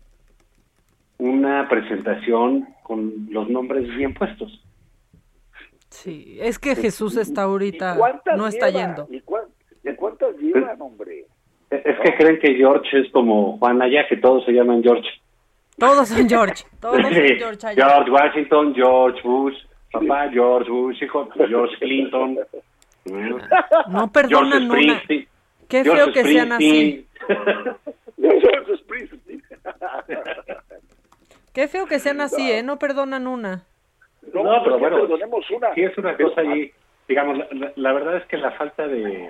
una 1.19 1.68
presentación 1.69 2.68
con 2.84 3.27
los 3.30 3.49
nombres 3.49 3.88
bien 3.95 4.14
puestos. 4.14 4.64
Sí, 5.89 6.38
es 6.41 6.60
que 6.60 6.76
Jesús 6.76 7.18
está 7.18 7.44
ahorita, 7.44 7.95
¿Cuántas 7.98 8.38
no 8.38 8.48
está 8.48 8.69
lleva? 8.69 8.81
yendo. 8.85 9.07
¿Y, 9.10 9.18
y 9.89 9.95
cuántas 9.95 10.35
llevan, 10.38 10.81
hombre? 10.81 11.26
Es 11.69 11.99
que 12.03 12.15
creen 12.15 12.39
que 12.39 12.56
George 12.56 12.99
es 12.99 13.11
como 13.11 13.57
Juan 13.57 13.81
allá, 13.81 14.07
que 14.07 14.18
todos 14.18 14.45
se 14.45 14.52
llaman 14.52 14.84
George. 14.84 15.10
Todos 15.77 16.10
son 16.10 16.30
George, 16.34 16.64
todos 16.80 17.02
son 17.02 17.14
George 17.14 17.68
allá. 17.68 17.89
George 17.89 18.11
Washington, 18.11 18.76
George 18.76 19.22
Bush, 19.23 19.56
papá 19.91 20.30
George 20.30 20.69
Bush, 20.69 21.02
hijo 21.02 21.27
George 21.35 21.76
Clinton. 21.80 22.38
¿no? 23.89 24.11
Perdonan 24.11 24.68
George 24.68 24.85
una. 24.85 24.99
Springsteen. 24.99 25.27
Qué 25.68 25.84
George 25.84 26.03
feo 26.03 26.14
que 26.14 26.23
sean 26.23 26.52
así. 26.52 27.07
Qué 31.57 31.67
feo 31.67 31.88
que 31.88 31.97
sean 31.97 32.21
así, 32.21 32.51
¿eh? 32.51 32.61
No 32.61 32.77
perdonan 32.77 33.25
una. 33.25 33.63
No, 34.31 34.43
No, 34.43 34.63
pero 34.63 34.77
bueno, 34.77 34.97
perdonemos 35.01 35.49
una. 35.49 35.73
sí 35.73 35.81
es 35.81 35.97
una 35.97 36.15
cosa 36.15 36.41
ahí, 36.41 36.71
digamos, 37.07 37.35
la, 37.39 37.47
la- 37.51 37.73
la 37.75 37.93
verdad 37.93 38.17
es 38.17 38.25
que 38.27 38.38
la 38.38 38.51
falta 38.51 38.88
de... 38.88 39.27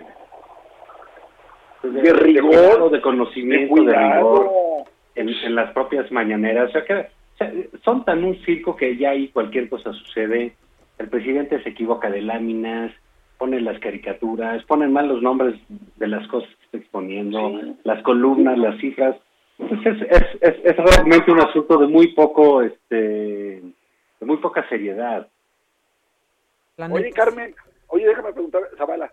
De 1.84 2.12
rigor, 2.14 2.92
de 2.92 3.00
conocimiento, 3.02 3.82
de 3.82 3.94
rigor 3.96 4.52
en, 5.16 5.30
en 5.30 5.56
las 5.56 5.72
propias 5.72 6.12
mañaneras. 6.12 6.68
O 6.68 6.72
sea, 6.74 6.84
que, 6.84 6.94
o 6.96 7.38
sea, 7.38 7.54
son 7.86 8.04
tan 8.04 8.26
un 8.26 8.36
circo 8.44 8.76
que 8.76 8.98
ya 8.98 9.12
ahí 9.12 9.30
cualquier 9.30 9.70
cosa 9.70 9.94
sucede. 9.94 10.54
El 10.98 11.08
presidente 11.08 11.64
se 11.64 11.70
equivoca 11.70 12.10
de 12.10 12.22
láminas, 12.24 12.92
pone 13.38 13.62
las 13.62 13.80
caricaturas, 13.80 14.62
pone 14.66 14.90
mal 14.90 15.08
los 15.08 15.22
nombres 15.22 15.56
de 15.96 16.08
las 16.08 16.28
cosas 16.28 16.50
que 16.50 16.66
está 16.66 16.78
exponiendo, 16.80 17.62
las 17.86 18.04
columnas, 18.04 18.58
las 18.58 18.78
cifras. 18.82 19.16
Entonces 19.60 20.08
es, 20.10 20.22
es, 20.42 20.56
es, 20.64 20.66
es 20.66 20.78
realmente 20.78 21.32
un 21.32 21.40
asunto 21.42 21.78
de 21.78 21.88
muy 21.88 22.14
poco, 22.14 22.62
este, 22.62 22.96
de 22.96 24.26
muy 24.26 24.38
poca 24.38 24.68
seriedad. 24.70 25.28
Oye, 26.92 27.12
Carmen, 27.12 27.56
oye, 27.88 28.06
déjame 28.08 28.34
preguntar, 28.34 28.62
Zavala, 28.78 29.12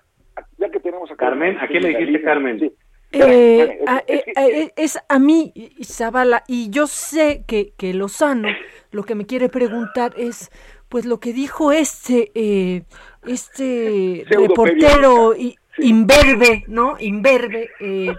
ya 0.59 0.69
que 0.71 0.81
tenemos 0.81 1.11
a 1.11 1.17
Carmen, 1.17 1.57
¿a 1.59 1.67
quién 1.67 1.83
le 1.83 1.89
dijiste 1.91 2.23
Carmen? 2.23 2.61
Sí. 2.61 2.73
Eh, 3.13 3.79
a- 3.87 4.03
eh, 4.09 4.25
eh, 4.37 4.73
es 4.77 4.99
a 5.09 5.19
mí, 5.19 5.53
Zavala, 5.85 6.43
y 6.49 6.69
yo 6.71 6.87
sé 6.89 7.45
que, 7.47 7.73
que 7.79 7.95
Lozano 7.95 8.49
lo 8.91 9.05
que 9.05 9.15
me 9.15 9.25
quiere 9.25 9.49
preguntar 9.49 10.13
es, 10.17 10.51
pues 10.89 11.07
lo 11.07 11.21
que 11.21 11.33
dijo 11.33 11.73
este, 11.73 12.33
eh, 12.35 12.83
este 13.27 14.25
reportero 14.29 15.33
imberbe, 15.79 16.65
¿no? 16.67 16.97
Imberbe, 17.01 17.71
eh, 17.81 18.15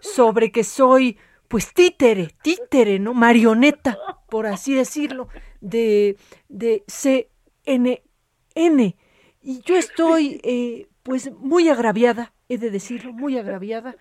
sobre 0.00 0.50
que 0.50 0.64
soy, 0.64 1.16
pues 1.52 1.74
títere, 1.74 2.30
títere, 2.42 2.98
¿no? 2.98 3.12
Marioneta, 3.12 3.98
por 4.30 4.46
así 4.46 4.74
decirlo, 4.74 5.28
de, 5.60 6.16
de 6.48 6.82
CNN. 6.86 8.00
Y 9.42 9.60
yo 9.60 9.76
estoy, 9.76 10.40
eh, 10.44 10.88
pues 11.02 11.30
muy 11.30 11.68
agraviada, 11.68 12.32
he 12.48 12.56
de 12.56 12.70
decirlo, 12.70 13.12
muy 13.12 13.36
agraviada 13.36 13.94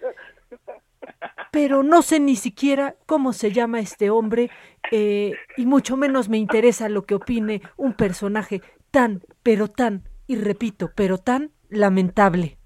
pero 1.51 1.83
no 1.83 2.01
sé 2.01 2.21
ni 2.21 2.37
siquiera 2.37 2.95
cómo 3.05 3.33
se 3.33 3.51
llama 3.51 3.81
este 3.81 4.09
hombre 4.09 4.49
eh, 4.89 5.33
y 5.57 5.65
mucho 5.65 5.97
menos 5.97 6.29
me 6.29 6.37
interesa 6.37 6.87
lo 6.87 7.05
que 7.05 7.15
opine 7.15 7.61
un 7.75 7.93
personaje 7.93 8.61
tan, 8.91 9.23
pero 9.43 9.67
tan, 9.67 10.07
y 10.25 10.37
repito, 10.37 10.91
pero 10.95 11.17
tan 11.17 11.51
lamentable. 11.69 12.60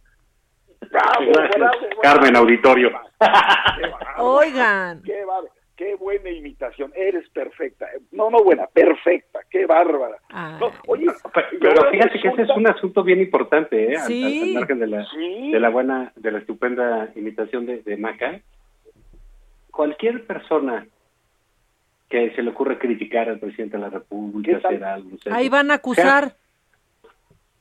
Gracias, 0.95 1.77
Carmen 2.01 2.35
Auditorio. 2.35 2.91
Oigan. 4.17 5.01
Qué 5.03 5.25
bárbaro. 5.25 5.53
qué 5.75 5.95
buena 5.95 6.29
imitación, 6.29 6.91
eres 6.95 7.27
perfecta. 7.29 7.87
No, 8.11 8.29
no 8.29 8.43
buena, 8.43 8.65
perfecta, 8.67 9.39
qué 9.49 9.65
bárbara. 9.65 10.17
No, 10.59 10.71
oye, 10.87 11.07
pero 11.59 11.89
fíjate 11.91 12.19
que 12.21 12.27
ese 12.29 12.41
es 12.43 12.49
un 12.55 12.67
asunto 12.67 13.03
bien 13.03 13.19
importante, 13.21 13.91
¿eh? 13.93 13.97
Al- 13.97 14.07
Sí. 14.07 14.41
Al, 14.55 14.59
margen 14.61 14.79
de 14.79 14.87
la, 14.87 15.05
Sí. 15.07 15.51
de 15.51 15.59
la 15.59 15.69
buena, 15.69 16.13
de 16.15 16.31
la 16.31 16.39
estupenda 16.39 17.09
imitación 17.15 17.65
de, 17.65 17.81
de 17.81 17.97
Maca. 17.97 18.39
Cualquier 19.71 20.25
persona 20.25 20.87
que 22.07 22.31
se 22.35 22.41
le 22.41 22.51
ocurre 22.51 22.77
criticar 22.77 23.27
al 23.27 23.39
presidente 23.39 23.75
de 23.77 23.83
la 23.83 23.89
República, 23.89 24.57
hacer 24.65 24.83
algo, 24.83 25.09
no 25.11 25.17
sé, 25.17 25.29
Ahí 25.33 25.49
van 25.49 25.71
a 25.71 25.75
acusar. 25.75 26.35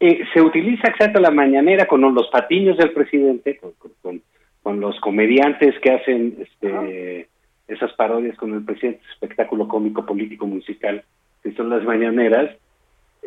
Eh, 0.06 0.24
se 0.32 0.40
utiliza 0.40 0.89
exacto 0.89 1.20
la 1.20 1.31
mañanera 1.31 1.86
con 1.86 2.01
los 2.01 2.28
patiños 2.28 2.76
del 2.76 2.93
presidente, 2.93 3.56
con, 3.59 3.72
con- 3.72 3.93
con- 4.02 4.22
con 4.62 4.81
los 4.81 4.98
comediantes 5.01 5.78
que 5.81 5.93
hacen 5.93 6.36
este, 6.40 7.28
esas 7.68 7.93
parodias 7.94 8.36
con 8.36 8.55
el 8.55 8.64
presidente, 8.64 9.02
espectáculo 9.12 9.68
cómico, 9.68 10.06
político, 10.06 10.47
musical, 10.47 11.05
que 11.43 11.52
son 11.52 11.68
las 11.68 11.82
mañaneras, 11.85 12.56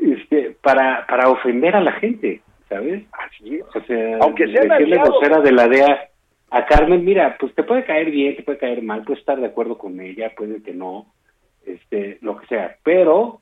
este, 0.02 0.56
para, 0.62 1.06
para 1.08 1.30
ofender 1.30 1.76
a 1.76 1.82
la 1.82 1.92
gente, 1.94 2.42
¿sabes? 2.70 3.04
Así 3.12 3.56
es. 3.56 3.64
O 3.76 3.82
sea, 3.86 4.18
Aunque 4.22 4.48
sean 4.52 4.68
decirle 4.68 4.98
vocera 4.98 5.40
de 5.42 5.52
la 5.52 5.68
DEA 5.68 6.10
a 6.50 6.66
Carmen, 6.66 7.04
mira, 7.06 7.36
pues 7.40 7.54
te 7.54 7.64
puede 7.64 7.84
caer 7.84 8.10
bien, 8.10 8.36
te 8.36 8.44
puede 8.44 8.58
caer 8.58 8.82
mal, 8.82 9.04
puedes 9.04 9.20
estar 9.20 9.40
de 9.40 9.46
acuerdo 9.48 9.78
con 9.78 10.00
ella, 10.00 10.32
puede 10.36 10.64
que 10.64 10.74
no, 10.74 11.06
este, 11.66 12.18
lo 12.22 12.38
que 12.40 12.48
sea, 12.48 12.78
pero 12.84 13.42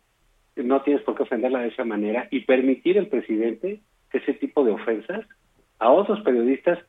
no 0.56 0.82
tienes 0.82 1.04
por 1.04 1.16
qué 1.16 1.24
ofenderla 1.24 1.60
de 1.60 1.70
esa 1.70 1.84
manera 1.84 2.28
y 2.32 2.42
permitir 2.42 2.98
al 2.98 3.08
presidente 3.08 3.82
que 4.12 4.18
ese 4.20 4.34
tipo 4.34 4.64
de 4.64 4.72
ofensas 4.72 5.26
a 5.80 5.92
otros 5.92 6.22
periodistas 6.22 6.80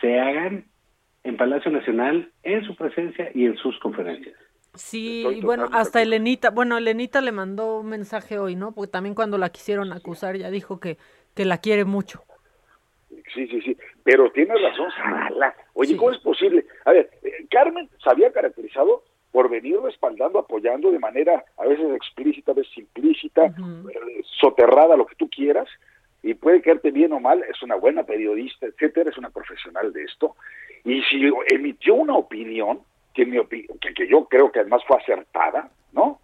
se 0.00 0.20
hagan 0.20 0.64
en 1.24 1.36
Palacio 1.36 1.70
Nacional, 1.70 2.30
en 2.44 2.64
su 2.64 2.76
presencia 2.76 3.30
y 3.34 3.46
en 3.46 3.56
sus 3.56 3.78
conferencias. 3.80 4.36
Sí, 4.74 5.26
y 5.26 5.40
bueno, 5.40 5.68
hasta 5.72 6.02
Elenita, 6.02 6.50
bueno, 6.50 6.76
Elenita 6.76 7.20
le 7.20 7.32
mandó 7.32 7.80
un 7.80 7.88
mensaje 7.88 8.38
hoy, 8.38 8.54
¿no? 8.54 8.72
Porque 8.72 8.92
también 8.92 9.14
cuando 9.14 9.38
la 9.38 9.48
quisieron 9.48 9.92
acusar 9.92 10.36
ya 10.36 10.50
dijo 10.50 10.78
que, 10.78 10.98
que 11.34 11.44
la 11.44 11.58
quiere 11.58 11.84
mucho. 11.84 12.22
Sí, 13.34 13.46
sí, 13.48 13.60
sí, 13.62 13.76
pero 14.04 14.30
tienes 14.30 14.60
razón, 14.62 14.90
Sala. 14.92 15.54
Oye, 15.72 15.96
¿cómo 15.96 16.12
es 16.12 16.18
posible? 16.18 16.64
A 16.84 16.92
ver, 16.92 17.10
eh, 17.22 17.46
Carmen 17.50 17.88
se 18.02 18.10
había 18.10 18.30
caracterizado 18.30 19.02
por 19.36 19.50
venir 19.50 19.78
respaldando, 19.82 20.38
apoyando 20.38 20.90
de 20.90 20.98
manera 20.98 21.44
a 21.58 21.66
veces 21.66 21.94
explícita, 21.94 22.52
a 22.52 22.54
veces 22.54 22.78
implícita, 22.78 23.44
eh, 23.44 24.22
soterrada, 24.40 24.96
lo 24.96 25.04
que 25.04 25.14
tú 25.14 25.28
quieras, 25.28 25.68
y 26.22 26.32
puede 26.32 26.62
caerte 26.62 26.90
bien 26.90 27.12
o 27.12 27.20
mal, 27.20 27.42
es 27.42 27.62
una 27.62 27.74
buena 27.74 28.04
periodista, 28.04 28.64
etcétera, 28.64 29.10
es 29.10 29.18
una 29.18 29.28
profesional 29.28 29.92
de 29.92 30.04
esto, 30.04 30.36
y 30.86 31.02
si 31.02 31.30
emitió 31.48 31.96
una 31.96 32.14
opinión, 32.14 32.80
que, 33.12 33.26
mi 33.26 33.36
que, 33.44 33.92
que 33.92 34.08
yo 34.08 34.24
creo 34.24 34.50
que 34.50 34.60
además 34.60 34.80
fue 34.88 34.96
acertada, 34.96 35.68
¿no? 35.92 36.18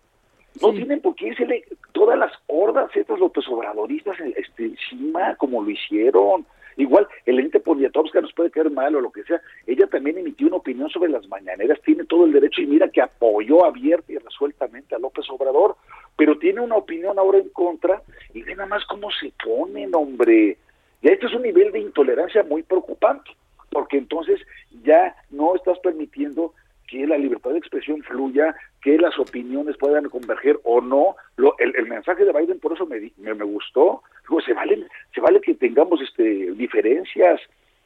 No 0.62 0.72
tienen 0.72 1.02
por 1.02 1.14
qué 1.14 1.26
irse 1.26 1.64
todas 1.92 2.18
las 2.18 2.32
hordas 2.46 2.96
estas 2.96 3.18
López 3.18 3.46
Obradoristas 3.46 4.18
este, 4.20 4.64
encima, 4.64 5.36
como 5.36 5.62
lo 5.62 5.68
hicieron. 5.68 6.46
Igual, 6.76 7.06
Elena 7.26 7.58
Poniatowska 7.58 8.20
nos 8.20 8.32
puede 8.32 8.50
caer 8.50 8.70
mal 8.70 8.94
o 8.96 9.00
lo 9.00 9.12
que 9.12 9.24
sea. 9.24 9.40
Ella 9.66 9.86
también 9.86 10.18
emitió 10.18 10.46
una 10.46 10.56
opinión 10.56 10.88
sobre 10.90 11.10
las 11.10 11.26
mañaneras, 11.28 11.80
tiene 11.84 12.04
todo 12.04 12.24
el 12.24 12.32
derecho 12.32 12.62
y 12.62 12.66
mira 12.66 12.88
que 12.88 13.02
apoyó 13.02 13.64
abierta 13.64 14.12
y 14.12 14.18
resueltamente 14.18 14.94
a 14.94 14.98
López 14.98 15.26
Obrador, 15.30 15.76
pero 16.16 16.38
tiene 16.38 16.60
una 16.60 16.76
opinión 16.76 17.18
ahora 17.18 17.38
en 17.38 17.48
contra 17.50 18.02
y 18.32 18.42
ve 18.42 18.54
nada 18.54 18.68
más 18.68 18.84
cómo 18.86 19.10
se 19.10 19.32
ponen, 19.44 19.94
hombre. 19.94 20.56
Ya 21.02 21.12
este 21.12 21.26
es 21.26 21.34
un 21.34 21.42
nivel 21.42 21.72
de 21.72 21.80
intolerancia 21.80 22.42
muy 22.44 22.62
preocupante, 22.62 23.30
porque 23.70 23.98
entonces 23.98 24.40
ya 24.84 25.16
no 25.30 25.56
estás 25.56 25.78
permitiendo 25.80 26.54
que 26.86 27.06
la 27.06 27.18
libertad 27.18 27.50
de 27.50 27.58
expresión 27.58 28.02
fluya, 28.02 28.54
que 28.82 28.98
las 28.98 29.18
opiniones 29.18 29.76
puedan 29.76 30.08
converger 30.08 30.58
o 30.64 30.80
no. 30.80 31.16
Lo, 31.36 31.56
el, 31.58 31.74
el 31.76 31.86
mensaje 31.86 32.24
de 32.24 32.32
Biden 32.32 32.58
por 32.58 32.72
eso 32.72 32.84
me, 32.84 33.12
me, 33.16 33.34
me 33.34 33.44
gustó. 33.44 34.02
Digo, 34.28 34.40
se 34.40 34.52
vale, 34.52 34.86
se 35.14 35.20
vale 35.20 35.40
que 35.40 35.54
tengamos 35.54 36.00
este 36.00 36.52
diferencias 36.52 37.40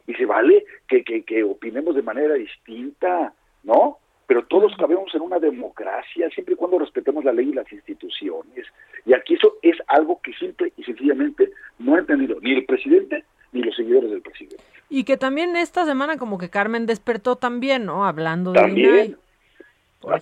y 0.06 0.14
se 0.14 0.24
vale 0.24 0.64
que, 0.88 1.04
que, 1.04 1.22
que 1.22 1.44
opinemos 1.44 1.94
de 1.94 2.02
manera 2.02 2.34
distinta, 2.34 3.32
¿no? 3.62 3.98
Pero 4.26 4.44
todos 4.46 4.74
cabemos 4.76 5.14
en 5.14 5.20
una 5.20 5.38
democracia 5.38 6.28
siempre 6.30 6.54
y 6.54 6.56
cuando 6.56 6.78
respetemos 6.78 7.24
la 7.24 7.32
ley 7.32 7.50
y 7.50 7.52
las 7.52 7.70
instituciones. 7.72 8.66
Y 9.04 9.14
aquí 9.14 9.34
eso 9.34 9.54
es 9.62 9.76
algo 9.86 10.20
que 10.20 10.32
simple 10.32 10.72
y 10.76 10.82
sencillamente 10.82 11.50
no 11.78 11.94
ha 11.94 12.00
entendido 12.00 12.38
ni 12.40 12.52
el 12.52 12.64
presidente 12.64 13.24
ni 13.52 13.62
los 13.62 13.76
seguidores 13.76 14.10
del 14.10 14.22
presidente. 14.22 14.62
Y 14.88 15.04
que 15.04 15.16
también 15.16 15.56
esta 15.56 15.84
semana 15.84 16.16
como 16.16 16.38
que 16.38 16.50
Carmen 16.50 16.86
despertó 16.86 17.36
también, 17.36 17.86
¿no? 17.86 18.04
Hablando 18.06 18.52
de 18.52 18.60
También, 18.60 19.16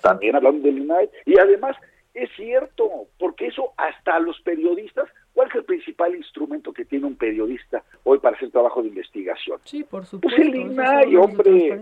también 0.03 0.37
hablando 0.37 0.63
del 0.67 0.79
INAI. 0.79 1.11
Y 1.27 1.39
además, 1.39 1.77
es 2.15 2.31
cierto, 2.37 3.07
porque 3.19 3.47
eso 3.49 3.73
hasta 3.77 4.17
a 4.17 4.21
los 4.21 4.41
periodistas, 4.43 5.09
¿cuál 5.33 5.49
es 5.49 5.55
el 5.57 5.65
principal 5.65 6.15
instrumento 6.15 6.73
que 6.73 6.85
tiene 6.85 7.07
un 7.07 7.17
periodista 7.17 7.83
hoy 8.05 8.19
para 8.19 8.37
hacer 8.37 8.51
trabajo 8.51 8.83
de 8.83 8.89
investigación? 8.89 9.59
Sí, 9.65 9.83
por 9.85 10.01
Pues 10.01 10.09
supuesto. 10.11 10.43
el 10.43 10.49
eso 10.55 10.59
es 10.61 10.73
INAI, 10.73 11.17
hombre. 11.17 11.81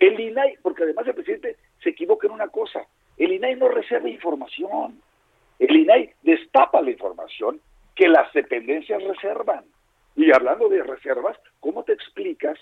El 0.00 0.20
INAI, 0.20 0.58
porque 0.62 0.82
además 0.82 1.06
el 1.06 1.14
presidente 1.14 1.56
se 1.82 1.90
equivoca 1.90 2.26
en 2.26 2.32
una 2.32 2.48
cosa, 2.48 2.80
el 3.16 3.32
INAI 3.32 3.56
no 3.56 3.68
reserva 3.68 4.08
información. 4.08 5.00
El 5.58 5.76
INAI 5.76 6.10
destapa 6.22 6.82
la 6.82 6.90
información 6.90 7.60
que 7.94 8.08
las 8.08 8.32
dependencias 8.32 9.02
reservan. 9.04 9.64
Y 10.16 10.32
hablando 10.32 10.68
de 10.68 10.82
reservas, 10.82 11.38
¿cómo 11.60 11.84
te 11.84 11.92
explicas 11.92 12.58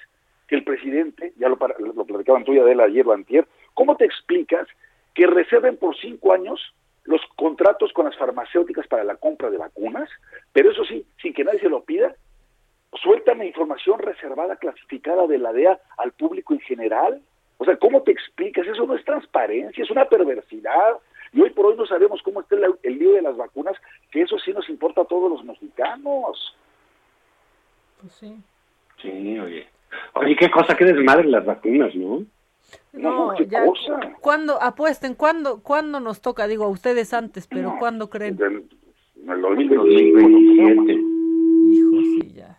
que 0.46 0.56
el 0.56 0.64
presidente, 0.64 1.32
ya 1.38 1.48
lo, 1.48 1.58
lo 1.78 2.04
platicaban 2.04 2.44
tú 2.44 2.52
y 2.52 2.58
Adela 2.58 2.84
ayer 2.84 3.06
o 3.06 3.12
antier, 3.12 3.46
¿cómo 3.74 3.96
te 3.96 4.04
explicas 4.04 4.66
que 5.14 5.26
reserven 5.26 5.76
por 5.76 5.96
cinco 5.96 6.32
años 6.32 6.74
los 7.04 7.20
contratos 7.36 7.92
con 7.92 8.06
las 8.06 8.16
farmacéuticas 8.16 8.86
para 8.86 9.04
la 9.04 9.16
compra 9.16 9.50
de 9.50 9.58
vacunas? 9.58 10.08
Pero 10.52 10.70
eso 10.70 10.84
sí, 10.84 11.04
sin 11.20 11.34
que 11.34 11.44
nadie 11.44 11.60
se 11.60 11.68
lo 11.68 11.82
pida, 11.84 12.14
sueltan 13.02 13.38
la 13.38 13.46
información 13.46 13.98
reservada, 13.98 14.56
clasificada 14.56 15.26
de 15.26 15.38
la 15.38 15.52
DEA 15.52 15.78
al 15.98 16.12
público 16.12 16.54
en 16.54 16.60
general. 16.60 17.20
O 17.58 17.64
sea, 17.64 17.76
¿cómo 17.76 18.02
te 18.02 18.12
explicas? 18.12 18.66
Eso 18.66 18.86
no 18.86 18.94
es 18.94 19.04
transparencia, 19.04 19.82
es 19.82 19.90
una 19.90 20.04
perversidad. 20.04 20.98
Y 21.32 21.40
hoy 21.40 21.50
por 21.50 21.66
hoy 21.66 21.76
no 21.76 21.86
sabemos 21.86 22.20
cómo 22.22 22.40
está 22.40 22.56
el, 22.56 22.74
el 22.82 22.98
lío 22.98 23.12
de 23.12 23.22
las 23.22 23.36
vacunas, 23.36 23.76
que 24.10 24.22
eso 24.22 24.38
sí 24.38 24.52
nos 24.52 24.68
importa 24.68 25.02
a 25.02 25.06
todos 25.06 25.30
los 25.30 25.44
mexicanos. 25.44 26.56
Pues 28.00 28.12
sí. 28.14 28.36
Sí, 29.00 29.38
oye. 29.38 29.66
Oye, 30.14 30.36
qué 30.36 30.50
cosa, 30.50 30.76
qué 30.76 30.84
desmadre 30.84 31.24
las 31.24 31.44
vacunas, 31.44 31.94
¿no? 31.94 32.24
No, 32.92 33.36
ya. 33.38 33.64
¿Cuándo, 34.20 34.60
apuesten, 34.62 35.14
cuándo, 35.14 35.62
cuándo 35.62 36.00
nos 36.00 36.20
toca? 36.20 36.46
Digo, 36.46 36.64
a 36.64 36.68
ustedes 36.68 37.14
antes, 37.14 37.46
pero 37.46 37.76
¿cuándo 37.78 38.10
creen? 38.10 38.38
En 38.42 39.30
el 39.30 39.40
2027. 39.40 40.92
Hijo, 40.92 42.00
sí, 42.02 42.32
ya. 42.34 42.58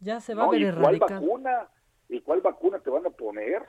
Ya 0.00 0.20
se 0.20 0.34
va 0.34 0.42
a 0.42 0.46
No, 0.46 0.50
ver 0.52 0.60
¿y 0.60 0.64
cuál 0.64 0.76
erradicado. 0.76 1.20
vacuna? 1.20 1.68
¿Y 2.08 2.20
cuál 2.20 2.40
vacuna 2.40 2.78
te 2.80 2.90
van 2.90 3.06
a 3.06 3.10
poner? 3.10 3.62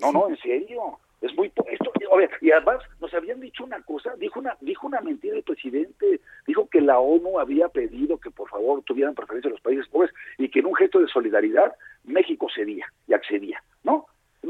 No, 0.00 0.12
no, 0.12 0.28
en 0.28 0.36
serio. 0.38 0.98
Es 1.20 1.34
muy 1.36 1.48
esto, 1.66 1.92
a 2.10 2.16
ver, 2.16 2.30
y 2.40 2.50
además 2.50 2.78
nos 2.98 3.12
habían 3.12 3.40
dicho 3.40 3.62
una 3.62 3.82
cosa, 3.82 4.14
dijo 4.16 4.40
una 4.40 4.56
dijo 4.62 4.86
una 4.86 5.02
mentira 5.02 5.36
el 5.36 5.42
presidente, 5.42 6.18
dijo 6.46 6.66
que 6.70 6.80
la 6.80 6.98
ONU 6.98 7.38
había 7.38 7.68
pedido 7.68 8.16
que 8.18 8.30
por 8.30 8.48
favor 8.48 8.82
tuvieran 8.84 9.14
preferencia 9.14 9.50
los 9.50 9.60
países 9.60 9.86
pobres 9.88 10.10
y 10.38 10.48
que 10.48 10.60
en 10.60 10.66
un 10.66 10.74
gesto 10.76 10.98
de 10.98 11.08
solidaridad 11.08 11.74
México 12.04 12.46
cedía 12.54 12.86
y 13.06 13.12
accedía, 13.12 13.62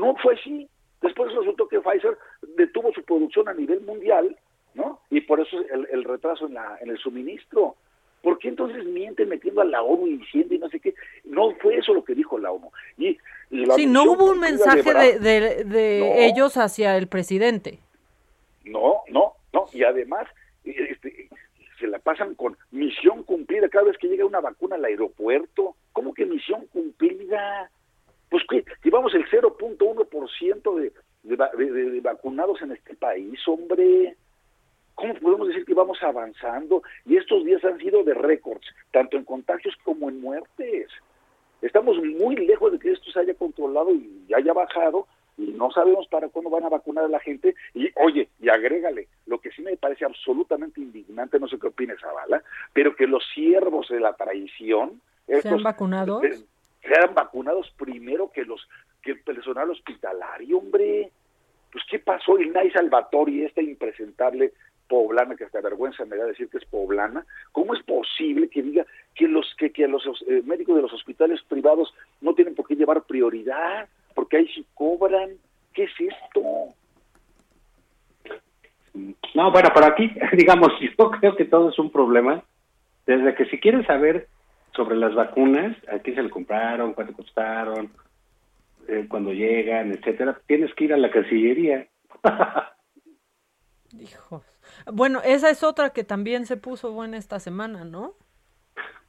¿no? 0.01 0.17
Fue 0.23 0.35
así. 0.35 0.69
Después 1.03 1.33
resultó 1.35 1.69
que 1.69 1.81
Pfizer 1.81 2.17
detuvo 2.57 2.93
su 2.93 3.03
producción 3.05 3.49
a 3.49 3.55
nivel 3.55 3.81
mundial, 3.83 4.37
¿no? 4.75 5.01
Y 5.11 5.21
por 5.23 5.41
eso 5.41 5.57
el, 5.73 5.87
el 5.91 6.05
retraso 6.05 6.47
en 6.47 6.55
la 6.55 6.79
en 6.81 6.91
el 6.91 6.99
suministro. 6.99 7.77
¿Por 8.23 8.39
qué 8.39 8.49
entonces 8.49 8.85
mienten 8.85 9.31
metiendo 9.31 9.63
a 9.63 9.65
la 9.65 9.83
ONU 9.83 10.07
y 10.07 10.17
diciendo 10.19 10.55
y 10.55 10.59
no 10.59 10.69
sé 10.69 10.79
qué? 10.79 10.95
No 11.25 11.53
fue 11.63 11.77
eso 11.79 11.95
lo 11.95 12.05
que 12.05 12.15
dijo 12.15 12.39
la 12.39 12.53
ONU. 12.53 12.71
Y 12.99 13.17
la 13.51 13.75
Sí, 13.77 13.87
no 13.87 14.05
hubo 14.13 14.31
un 14.33 14.41
mensaje 14.41 14.93
de, 14.93 15.19
de, 15.19 15.65
de 15.65 16.01
No. 16.01 16.07
ellos 16.17 16.57
hacia 16.59 16.99
el 16.99 17.07
presidente. 17.07 17.79
No, 18.65 19.01
no, 19.09 19.33
no. 19.55 19.65
Y 19.73 19.85
además, 19.85 20.29
este, 20.65 21.31
se 21.79 21.87
la 21.87 21.99
pasan 21.99 22.35
con 22.35 22.59
misión 22.73 23.23
cumplida 23.23 23.71
cada 23.71 23.87
vez 23.87 23.97
que 23.97 24.09
llega 24.09 24.27
una 24.27 24.41
vacuna 24.41 24.77
al 24.77 24.85
aeropuerto. 24.85 25.75
¿Cómo 25.95 26.13
que 26.13 26.27
misión 26.27 26.67
cumplida? 26.75 27.71
Pues 28.31 28.43
que 28.49 28.65
llevamos 28.85 29.13
el 29.15 29.27
0.1% 29.29 30.75
de, 30.77 30.93
de, 31.25 31.73
de- 31.73 32.01
vacunados 32.01 32.63
en 32.63 32.73
este 32.73 32.95
país, 32.95 33.39
hombre. 33.47 34.17
¿Cómo 34.95 35.15
podemos 35.15 35.49
decir 35.49 35.65
que 35.65 35.75
vamos 35.75 36.03
avanzando? 36.03 36.83
Y 37.07 37.17
estos 37.17 37.45
días 37.45 37.65
han 37.65 37.79
sido 37.79 38.03
de 38.05 38.13
récords, 38.15 38.67
tanto 38.93 39.17
en 39.17 39.25
contagios 39.25 39.75
como 39.83 40.09
en 40.11 40.21
muertes. 40.21 40.89
Estamos 41.63 41.97
muy 42.03 42.37
lejos 42.37 42.73
de 42.73 42.79
que 42.79 42.93
esto 42.93 43.11
se 43.11 43.21
haya 43.21 43.35
controlado 43.35 43.93
y 43.95 44.29
haya 44.35 44.53
bajado 44.53 45.07
y 45.39 45.53
no 45.53 45.71
sabemos 45.71 46.07
para 46.09 46.29
cuándo 46.29 46.51
van 46.51 46.65
a 46.65 46.69
vacunar 46.69 47.05
a 47.05 47.09
la 47.09 47.21
gente. 47.21 47.55
Y 47.75 47.89
oye, 47.97 48.29
y 48.41 48.51
agrégale, 48.51 49.09
lo 49.27 49.39
que 49.41 49.51
sí 49.53 49.63
me 49.63 49.77
parece 49.77 50.05
absolutamente 50.05 50.81
indignante, 50.83 51.39
no 51.39 51.49
sé 51.49 51.59
qué 51.59 51.69
opines, 51.69 51.99
Zavala, 52.01 52.43
pero 52.75 52.95
que 52.95 53.07
los 53.07 53.25
siervos 53.35 53.89
de 53.89 54.01
la 54.01 54.13
traición, 54.15 55.01
¿Se 55.27 55.33
han 55.35 55.39
estos, 55.39 55.63
vacunado? 55.63 56.21
Sean 56.83 57.15
vacunados 57.15 57.73
primero 57.77 58.31
que 58.31 58.45
los 58.45 58.67
que 59.03 59.13
el 59.13 59.21
personal 59.21 59.71
hospitalario, 59.71 60.59
hombre. 60.59 61.11
pasó? 62.05 62.39
El 62.39 62.53
Nay 62.53 62.71
Salvatori, 62.71 63.45
esta 63.45 63.63
impresentable 63.63 64.53
poblana, 64.89 65.37
que 65.37 65.45
hasta 65.45 65.61
vergüenza 65.61 66.05
me 66.05 66.17
da 66.17 66.27
decir 66.27 66.49
que 66.49 66.59
es 66.59 66.65
poblana, 66.65 67.25
¿cómo 67.53 67.75
es 67.75 67.83
posible 67.85 68.49
que 68.49 68.63
diga 68.63 68.85
que 69.15 69.29
los 69.29 69.47
que, 69.57 69.71
que 69.71 69.87
los 69.87 70.05
eh, 70.29 70.43
médicos 70.45 70.77
de 70.77 70.83
los 70.83 70.93
hospitales 70.93 71.41
privados 71.49 71.95
no 72.21 72.35
tienen 72.35 72.57
por 72.57 72.67
qué 72.67 72.75
llevar 72.75 73.03
prioridad? 73.03 73.89
Porque 74.15 74.39
ahí 74.39 74.49
sí 74.49 74.67
cobran. 74.75 75.31
¿Qué 75.73 75.85
es 75.85 75.93
esto? 76.01 76.75
No, 79.35 79.53
bueno, 79.53 79.69
pero 79.73 79.87
aquí, 79.87 80.11
digamos, 80.37 80.71
yo 80.81 81.11
creo 81.13 81.37
que 81.37 81.45
todo 81.45 81.71
es 81.71 81.79
un 81.79 81.91
problema. 81.91 82.43
Desde 83.07 83.35
que 83.35 83.47
si 83.47 83.59
quieren 83.59 83.87
saber 83.87 84.27
sobre 84.75 84.97
las 84.97 85.15
vacunas, 85.15 85.77
a 85.89 85.99
quién 85.99 86.17
se 86.17 86.23
le 86.23 86.31
compraron, 86.31 86.93
cuánto 86.95 87.13
costaron, 87.15 87.91
eh, 88.89 89.07
cuando 89.09 89.33
llegan, 89.33 89.93
etcétera, 89.93 90.41
tienes 90.47 90.73
que 90.75 90.85
ir 90.85 90.93
a 90.95 90.97
la 90.97 91.11
Cancillería. 91.11 91.87
Hijos. 93.99 94.45
Bueno, 94.93 95.21
esa 95.25 95.51
es 95.51 95.63
otra 95.65 95.91
que 95.91 96.05
también 96.05 96.47
se 96.47 96.57
puso 96.57 96.93
buena 96.93 97.17
esta 97.17 97.41
semana, 97.41 97.85
¿no? 97.85 98.15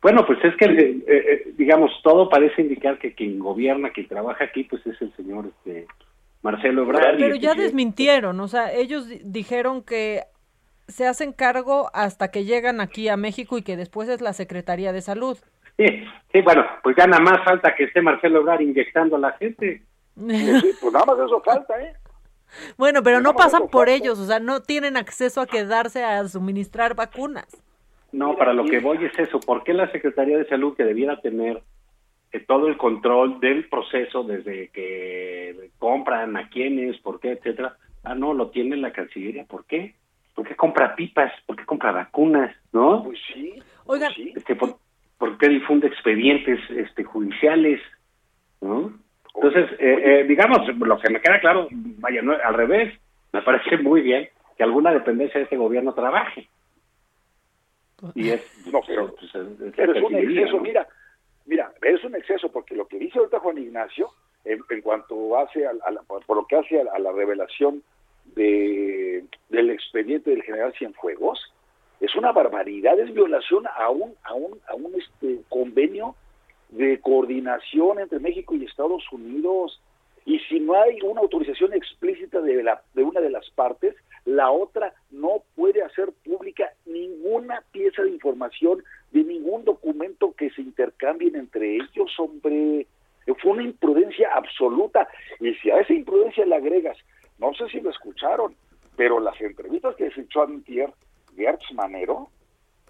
Bueno, 0.01 0.25
pues 0.25 0.39
es 0.43 0.55
que, 0.57 0.65
eh, 0.65 1.03
eh, 1.07 1.53
digamos, 1.55 1.91
todo 2.03 2.27
parece 2.29 2.63
indicar 2.63 2.97
que 2.97 3.13
quien 3.13 3.37
gobierna, 3.37 3.91
quien 3.91 4.07
trabaja 4.07 4.43
aquí, 4.45 4.63
pues 4.63 4.85
es 4.87 4.99
el 4.99 5.15
señor 5.15 5.45
este, 5.57 5.85
Marcelo 6.41 6.81
Ebrard. 6.81 7.17
Pero 7.19 7.35
ya 7.35 7.53
desmintieron, 7.53 8.39
o 8.39 8.47
sea, 8.47 8.73
ellos 8.73 9.07
di- 9.07 9.21
dijeron 9.23 9.83
que 9.83 10.23
se 10.91 11.07
hacen 11.07 11.33
cargo 11.33 11.89
hasta 11.93 12.29
que 12.29 12.45
llegan 12.45 12.81
aquí 12.81 13.09
a 13.09 13.17
México 13.17 13.57
y 13.57 13.63
que 13.63 13.77
después 13.77 14.09
es 14.09 14.21
la 14.21 14.33
Secretaría 14.33 14.93
de 14.93 15.01
Salud. 15.01 15.37
Sí, 15.77 15.85
sí, 16.31 16.41
bueno, 16.41 16.65
pues 16.83 16.95
ya 16.97 17.07
nada 17.07 17.23
más 17.23 17.43
falta 17.43 17.73
que 17.75 17.85
esté 17.85 18.01
Marcelo 18.01 18.41
Ebrard 18.41 18.61
inyectando 18.61 19.15
a 19.15 19.19
la 19.19 19.31
gente. 19.33 19.81
pues 20.15 20.93
nada 20.93 21.05
más 21.05 21.19
eso 21.25 21.41
falta, 21.41 21.81
¿eh? 21.81 21.93
Bueno, 22.77 23.01
pero 23.01 23.21
no 23.21 23.33
pasan 23.33 23.69
por 23.69 23.87
ellos, 23.87 24.19
o 24.19 24.25
sea, 24.25 24.39
no 24.39 24.61
tienen 24.61 24.97
acceso 24.97 25.41
a 25.41 25.47
quedarse 25.47 26.03
a 26.03 26.27
suministrar 26.27 26.95
vacunas. 26.95 27.47
No, 28.11 28.35
para 28.35 28.53
lo 28.53 28.65
que 28.65 28.79
voy 28.79 29.05
es 29.05 29.17
eso. 29.17 29.39
¿Por 29.39 29.63
qué 29.63 29.73
la 29.73 29.89
Secretaría 29.91 30.37
de 30.37 30.47
Salud, 30.47 30.75
que 30.75 30.83
debiera 30.83 31.21
tener 31.21 31.61
eh, 32.33 32.39
todo 32.41 32.67
el 32.67 32.77
control 32.77 33.39
del 33.39 33.69
proceso 33.69 34.23
desde 34.23 34.67
que 34.69 35.71
compran, 35.79 36.35
a 36.35 36.49
quiénes, 36.49 36.97
por 36.99 37.21
qué, 37.21 37.31
etcétera? 37.31 37.77
Ah, 38.03 38.15
no, 38.15 38.33
lo 38.33 38.49
tiene 38.49 38.75
la 38.75 38.91
Cancillería. 38.91 39.45
¿Por 39.45 39.65
qué? 39.65 39.95
¿Por 40.35 40.47
qué 40.47 40.55
compra 40.55 40.95
pipas? 40.95 41.31
¿Por 41.45 41.55
qué 41.55 41.65
compra 41.65 41.91
vacunas? 41.91 42.55
¿No? 42.71 43.03
Pues 43.03 43.19
sí. 43.33 43.61
Oigan, 43.85 44.11
Este, 44.35 44.55
¿por, 44.55 44.77
por 45.17 45.37
qué 45.37 45.49
difunde 45.49 45.87
expedientes 45.87 46.59
este, 46.71 47.03
judiciales? 47.03 47.81
¿No? 48.61 48.93
Entonces, 49.35 49.71
eh, 49.79 50.01
eh, 50.03 50.23
digamos, 50.27 50.67
lo 50.77 50.99
que 50.99 51.09
me 51.09 51.21
queda 51.21 51.39
claro, 51.39 51.67
vaya, 51.71 52.21
no, 52.21 52.33
al 52.33 52.53
revés, 52.53 52.93
me 53.33 53.41
parece 53.41 53.77
muy 53.77 54.01
bien 54.01 54.29
que 54.57 54.63
alguna 54.63 54.91
dependencia 54.91 55.37
de 55.39 55.45
este 55.45 55.57
gobierno 55.57 55.93
trabaje. 55.93 56.47
Y 58.15 58.29
es, 58.29 58.67
No, 58.71 58.81
pero, 58.85 59.13
pues, 59.15 59.33
es- 59.35 59.73
pero 59.75 59.93
es 59.93 60.03
un 60.03 60.15
exceso, 60.15 60.57
¿no? 60.57 60.63
mira, 60.63 60.87
mira, 61.45 61.71
es 61.81 62.03
un 62.03 62.15
exceso 62.15 62.51
porque 62.51 62.75
lo 62.75 62.87
que 62.87 62.97
dice 62.97 63.19
ahorita 63.19 63.39
Juan 63.39 63.57
Ignacio, 63.59 64.09
en, 64.43 64.59
en 64.69 64.81
cuanto 64.81 65.37
hace 65.37 65.65
a, 65.67 65.71
a 65.85 65.91
la- 65.91 66.01
por 66.03 66.35
lo 66.35 66.45
que 66.47 66.55
hace 66.57 66.81
a, 66.81 66.85
a 66.93 66.99
la 66.99 67.11
revelación 67.11 67.83
de, 68.35 69.23
del 69.49 69.69
expediente 69.69 70.29
del 70.31 70.43
general 70.43 70.73
Cienfuegos, 70.77 71.39
es 71.99 72.15
una 72.15 72.31
barbaridad, 72.31 72.99
es 72.99 73.13
violación 73.13 73.65
a 73.67 73.89
un, 73.89 74.15
a 74.23 74.33
un, 74.33 74.59
a 74.67 74.75
un 74.75 74.93
este, 74.95 75.41
convenio 75.49 76.15
de 76.69 76.99
coordinación 76.99 77.99
entre 77.99 78.19
México 78.19 78.55
y 78.55 78.65
Estados 78.65 79.03
Unidos. 79.11 79.79
Y 80.25 80.39
si 80.39 80.59
no 80.59 80.79
hay 80.79 80.99
una 81.03 81.21
autorización 81.21 81.73
explícita 81.73 82.41
de, 82.41 82.63
la, 82.63 82.81
de 82.93 83.03
una 83.03 83.21
de 83.21 83.29
las 83.29 83.49
partes, 83.51 83.95
la 84.25 84.51
otra 84.51 84.93
no 85.11 85.43
puede 85.55 85.83
hacer 85.83 86.11
pública 86.23 86.71
ninguna 86.85 87.63
pieza 87.71 88.03
de 88.03 88.11
información 88.11 88.83
de 89.11 89.23
ningún 89.23 89.63
documento 89.65 90.33
que 90.33 90.49
se 90.51 90.61
intercambien 90.61 91.35
entre 91.35 91.75
ellos, 91.75 92.11
hombre. 92.19 92.87
Fue 93.41 93.51
una 93.51 93.63
imprudencia 93.63 94.29
absoluta. 94.33 95.07
Y 95.39 95.53
si 95.55 95.69
a 95.69 95.79
esa 95.79 95.93
imprudencia 95.93 96.45
le 96.45 96.55
agregas, 96.55 96.97
no 97.41 97.53
sé 97.55 97.67
si 97.69 97.81
lo 97.81 97.89
escucharon, 97.89 98.55
pero 98.95 99.19
las 99.19 99.39
entrevistas 99.41 99.95
que 99.95 100.09
se 100.11 100.21
echó 100.21 100.43
antier 100.43 100.89
Gertz 101.35 101.71
Manero, 101.73 102.29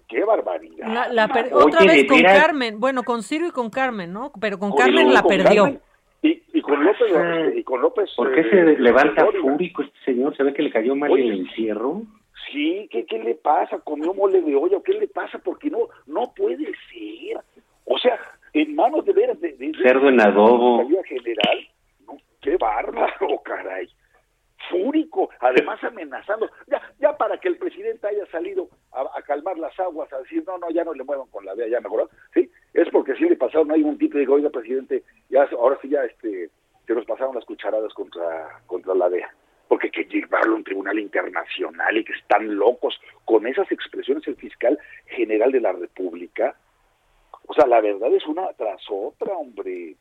qué 0.08 0.22
barbaridad. 0.24 0.86
La, 0.86 1.08
la 1.08 1.28
per- 1.28 1.52
Oye, 1.52 1.64
otra 1.64 1.84
vez 1.86 2.04
con. 2.06 2.22
Carmen, 2.22 2.78
bueno, 2.78 3.02
con 3.02 3.22
Ciro 3.22 3.46
y 3.46 3.50
con 3.50 3.70
Carmen, 3.70 4.12
¿no? 4.12 4.30
Pero 4.40 4.58
con 4.58 4.70
Con- 4.70 4.78
Carmen 4.78 5.06
con 5.06 5.14
la 5.14 5.22
perdió. 5.22 5.62
Carmen. 5.64 5.80
Y, 6.24 6.40
y 6.52 6.60
con 6.62 6.84
López, 6.84 7.00
este, 7.10 7.58
y 7.58 7.64
con 7.64 7.80
López. 7.80 8.10
¿Por 8.14 8.32
qué 8.32 8.42
eh, 8.42 8.50
se 8.50 8.78
levanta 8.78 9.26
fúrico 9.40 9.82
este 9.82 9.98
señor? 10.04 10.36
¿Se 10.36 10.44
ve 10.44 10.52
que 10.54 10.62
le 10.62 10.70
cayó 10.70 10.94
mal 10.94 11.10
Oye. 11.10 11.24
el 11.24 11.40
encierro? 11.40 12.02
Sí, 12.52 12.86
¿qué, 12.92 13.06
¿qué 13.06 13.18
le 13.18 13.34
pasa? 13.34 13.78
¿Comió 13.78 14.12
mole 14.14 14.40
de 14.42 14.54
olla? 14.54 14.76
¿O 14.76 14.82
¿Qué 14.82 14.92
le 14.92 15.08
pasa? 15.08 15.38
Porque 15.38 15.70
no 15.70 15.88
no 16.06 16.32
puede 16.36 16.66
ser. 16.92 17.40
O 17.86 17.98
sea, 17.98 18.18
en 18.52 18.74
manos 18.76 19.04
de 19.04 19.12
veras 19.14 19.40
de, 19.40 19.52
de- 19.52 19.68
de- 19.72 19.78
Cerdo 19.82 20.08
en 20.08 20.20
adobo. 20.20 20.86
general, 21.04 21.68
no, 22.06 22.16
qué 22.40 22.56
bárbaro, 22.56 23.40
caray. 23.44 23.88
Fúrico, 24.72 25.28
además 25.40 25.78
amenazando. 25.84 26.50
Ya, 26.66 26.80
ya 26.98 27.16
para 27.16 27.38
que 27.38 27.48
el 27.48 27.58
presidente 27.58 28.06
haya 28.08 28.26
salido 28.26 28.68
a, 28.90 29.02
a 29.18 29.22
calmar 29.22 29.56
las 29.58 29.78
aguas, 29.78 30.12
a 30.12 30.18
decir, 30.18 30.42
no, 30.46 30.56
no, 30.58 30.70
ya 30.70 30.82
no 30.82 30.94
le 30.94 31.04
muevan 31.04 31.28
con 31.28 31.44
la 31.44 31.54
vea, 31.54 31.68
ya 31.68 31.80
mejoró. 31.80 32.08
Sí, 32.34 32.50
es 32.74 32.88
porque 32.90 33.14
sí 33.16 33.28
le 33.28 33.36
pasaron 33.36 33.70
ahí 33.70 33.82
un 33.82 33.98
tipo 33.98 34.16
y 34.16 34.20
digo, 34.20 34.34
oiga, 34.34 34.50
presidente, 34.50 35.02
ya, 35.28 35.42
ahora 35.52 35.78
sí 35.82 35.88
ya 35.90 36.02
este, 36.04 36.50
se 36.86 36.94
nos 36.94 37.04
pasaron 37.04 37.34
las 37.34 37.44
cucharadas 37.44 37.92
contra, 37.94 38.60
contra 38.66 38.94
la 38.94 39.08
DEA 39.10 39.32
porque 39.68 39.86
hay 39.86 40.04
que 40.04 40.04
llevarlo 40.20 40.52
a 40.52 40.56
un 40.56 40.64
tribunal 40.64 40.98
internacional 40.98 41.96
y 41.96 42.04
que 42.04 42.12
están 42.12 42.56
locos 42.56 42.94
con 43.24 43.46
esas 43.46 43.70
expresiones 43.72 44.26
el 44.28 44.36
fiscal 44.36 44.78
general 45.06 45.50
de 45.50 45.60
la 45.62 45.72
República. 45.72 46.54
O 47.46 47.54
sea, 47.54 47.66
la 47.66 47.80
verdad 47.80 48.12
es 48.12 48.26
una 48.26 48.48
tras 48.52 48.82
otra, 48.90 49.32
hombre. 49.32 49.96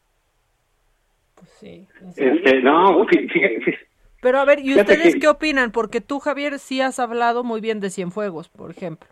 Sí. 1.59 1.87
Este, 2.17 2.61
no, 2.61 3.05
fí- 3.05 3.31
fíjate, 3.31 3.61
fí- 3.61 3.77
Pero 4.21 4.39
a 4.39 4.45
ver, 4.45 4.59
¿y 4.59 4.79
ustedes 4.79 5.15
que- 5.15 5.19
qué 5.19 5.27
opinan? 5.27 5.71
Porque 5.71 5.99
tú, 5.99 6.19
Javier, 6.19 6.59
sí 6.59 6.79
has 6.79 6.99
hablado 6.99 7.43
muy 7.43 7.59
bien 7.59 7.79
de 7.79 7.89
Cienfuegos, 7.89 8.49
por 8.49 8.71
ejemplo. 8.71 9.09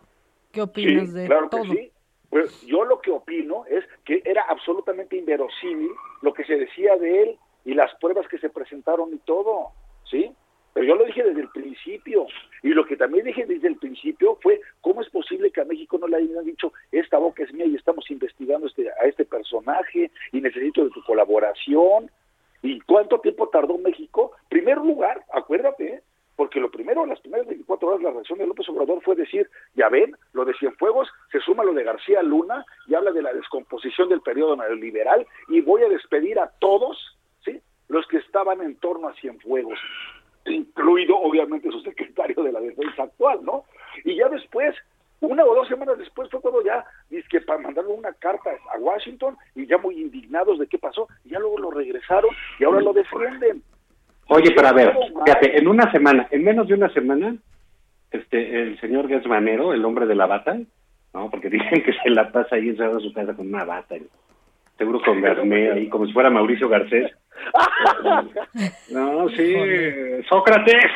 ¿Qué 0.51 0.61
opinas 0.61 1.07
Sí, 1.09 1.13
de 1.15 1.25
claro 1.27 1.49
todo? 1.49 1.63
que 1.63 1.69
sí. 1.69 1.91
Pues 2.29 2.61
yo 2.61 2.85
lo 2.85 3.01
que 3.01 3.09
opino 3.11 3.65
es 3.65 3.83
que 4.05 4.21
era 4.23 4.43
absolutamente 4.47 5.17
inverosímil 5.17 5.89
lo 6.21 6.31
que 6.33 6.43
se 6.45 6.57
decía 6.57 6.95
de 6.95 7.23
él 7.23 7.37
y 7.65 7.73
las 7.73 7.93
pruebas 7.95 8.27
que 8.27 8.37
se 8.37 8.49
presentaron 8.49 9.11
y 9.13 9.17
todo, 9.19 9.71
¿sí? 10.09 10.31
Pero 10.73 10.85
yo 10.85 10.95
lo 10.95 11.05
dije 11.05 11.23
desde 11.23 11.41
el 11.41 11.49
principio. 11.49 12.27
Y 12.61 12.69
lo 12.69 12.85
que 12.85 12.95
también 12.95 13.25
dije 13.25 13.47
desde 13.47 13.67
el 13.67 13.77
principio 13.77 14.37
fue 14.43 14.61
cómo 14.81 15.01
es 15.01 15.09
posible 15.09 15.49
que 15.49 15.61
a 15.61 15.65
México 15.65 15.97
no 15.97 16.07
le 16.07 16.17
hayan 16.17 16.45
dicho 16.45 16.71
esta 16.91 17.17
boca 17.17 17.41
es 17.43 17.51
mía 17.51 17.65
y 17.65 17.75
estamos 17.75 18.09
investigando 18.11 18.67
este, 18.67 18.87
a 18.91 19.05
este 19.07 19.25
personaje 19.25 20.11
y 20.31 20.39
necesito 20.41 20.83
de 20.83 20.91
tu 20.91 21.03
colaboración. 21.03 22.11
¿Y 22.61 22.79
cuánto 22.81 23.19
tiempo 23.19 23.49
tardó 23.49 23.77
México? 23.77 24.31
Primer 24.49 24.77
lugar, 24.77 25.23
acuérdate, 25.33 25.93
¿eh? 25.93 26.03
porque 26.39 26.61
lo 26.61 26.71
primero, 26.71 27.05
las 27.05 27.19
primeras 27.19 27.47
24 27.47 27.85
horas, 27.85 28.01
la 28.01 28.11
reacción 28.11 28.39
de 28.39 28.47
López 28.47 28.69
Obrador 28.69 29.01
fue 29.03 29.13
decir, 29.13 29.49
ya 29.75 29.89
ven, 29.89 30.15
lo 30.31 30.45
de 30.45 30.53
Cienfuegos, 30.53 31.09
se 31.33 31.41
suma 31.41 31.65
lo 31.65 31.73
de 31.73 31.83
García 31.83 32.23
Luna 32.23 32.65
y 32.87 32.95
habla 32.95 33.11
de 33.11 33.21
la 33.21 33.33
descomposición 33.33 34.07
del 34.07 34.21
periodo 34.21 34.55
neoliberal 34.55 35.27
y 35.49 35.59
voy 35.59 35.83
a 35.83 35.89
despedir 35.89 36.39
a 36.39 36.49
todos, 36.59 36.97
¿sí? 37.43 37.59
Los 37.89 38.07
que 38.07 38.19
estaban 38.19 38.61
en 38.61 38.77
torno 38.77 39.09
a 39.09 39.13
Cienfuegos, 39.15 39.79
incluido 40.45 41.17
obviamente 41.17 41.69
su 41.71 41.81
secretario 41.81 42.41
de 42.41 42.53
la 42.53 42.61
defensa 42.61 43.03
actual, 43.03 43.43
¿no? 43.43 43.65
Y 44.05 44.15
ya 44.15 44.29
después, 44.29 44.73
una 45.21 45.43
o 45.43 45.55
dos 45.55 45.67
semanas 45.67 45.97
después 45.97 46.29
fue 46.29 46.41
cuando 46.41 46.63
ya, 46.63 46.85
que 47.29 47.41
para 47.41 47.59
mandarle 47.59 47.91
una 47.93 48.13
carta 48.13 48.49
a 48.73 48.79
Washington 48.79 49.37
y 49.55 49.67
ya 49.67 49.77
muy 49.77 49.99
indignados 49.99 50.59
de 50.59 50.67
qué 50.67 50.77
pasó, 50.77 51.07
y 51.25 51.29
ya 51.29 51.39
luego 51.39 51.57
lo 51.57 51.71
regresaron 51.71 52.31
y 52.59 52.63
ahora 52.63 52.81
lo 52.81 52.93
defienden. 52.93 53.61
Oye, 54.27 54.51
pero 54.55 54.67
a 54.67 54.73
ver, 54.73 54.95
fíjate, 55.25 55.57
en 55.57 55.67
una 55.67 55.91
semana, 55.91 56.27
en 56.31 56.43
menos 56.43 56.67
de 56.67 56.75
una 56.75 56.89
semana, 56.89 57.35
este, 58.11 58.61
el 58.61 58.79
señor 58.79 59.07
Gesmanero, 59.07 59.73
el 59.73 59.83
hombre 59.85 60.05
de 60.05 60.15
la 60.15 60.27
bata, 60.27 60.57
¿no? 61.13 61.29
Porque 61.29 61.49
dicen 61.49 61.83
que 61.83 61.93
se 61.93 62.09
la 62.09 62.31
pasa 62.31 62.55
ahí 62.55 62.69
encerrado 62.69 62.99
en 62.99 63.05
su 63.05 63.13
casa 63.13 63.35
con 63.35 63.47
una 63.47 63.65
bata, 63.65 63.95
seguro 64.77 65.01
con 65.01 65.21
Garné 65.21 65.71
ahí, 65.71 65.89
como 65.89 66.05
si 66.05 66.13
fuera 66.13 66.29
Mauricio 66.29 66.69
Garcés. 66.69 67.11
No, 68.91 69.29
sí, 69.29 69.55
Sócrates. 70.27 70.91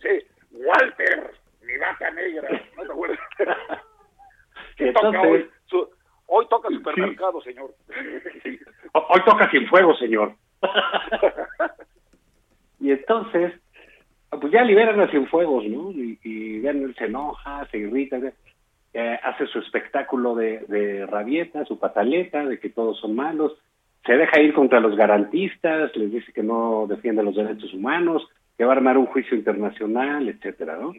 sí, 0.00 0.08
Walter, 0.52 1.30
mi 1.66 1.76
vaca 1.78 2.10
negra, 2.12 2.48
¿no 2.76 2.82
te 2.84 2.92
acuerdas? 2.92 3.18
¿Qué 4.76 4.88
Entonces- 4.88 5.12
toca 5.20 5.28
hoy? 5.28 5.50
Su- 5.66 5.88
hoy 6.26 6.46
toca 6.48 6.68
supermercado, 6.70 7.40
señor. 7.42 7.74
Hoy 8.92 9.20
toca 9.24 9.50
sin 9.50 9.66
fuego, 9.68 9.94
señor. 9.96 10.34
y 12.80 12.90
entonces, 12.90 13.52
pues 14.30 14.52
ya 14.52 14.62
liberan 14.62 15.00
a 15.00 15.08
Cienfuegos, 15.08 15.64
¿no? 15.66 15.90
Y, 15.92 16.18
y 16.22 16.66
él 16.66 16.94
se 16.98 17.06
enoja, 17.06 17.66
se 17.70 17.78
irrita, 17.78 18.18
eh, 18.94 19.18
hace 19.22 19.46
su 19.46 19.58
espectáculo 19.58 20.34
de, 20.34 20.60
de 20.68 21.06
rabieta, 21.06 21.64
su 21.64 21.78
pataleta, 21.78 22.44
de 22.44 22.58
que 22.58 22.70
todos 22.70 22.98
son 23.00 23.14
malos, 23.14 23.56
se 24.04 24.14
deja 24.16 24.40
ir 24.40 24.54
contra 24.54 24.80
los 24.80 24.96
garantistas, 24.96 25.94
les 25.96 26.12
dice 26.12 26.32
que 26.32 26.42
no 26.42 26.86
defiende 26.88 27.22
los 27.22 27.34
derechos 27.34 27.72
humanos, 27.74 28.26
que 28.56 28.64
va 28.64 28.72
a 28.72 28.76
armar 28.76 28.96
un 28.98 29.06
juicio 29.06 29.36
internacional, 29.36 30.28
etcétera, 30.28 30.76
¿no? 30.80 30.92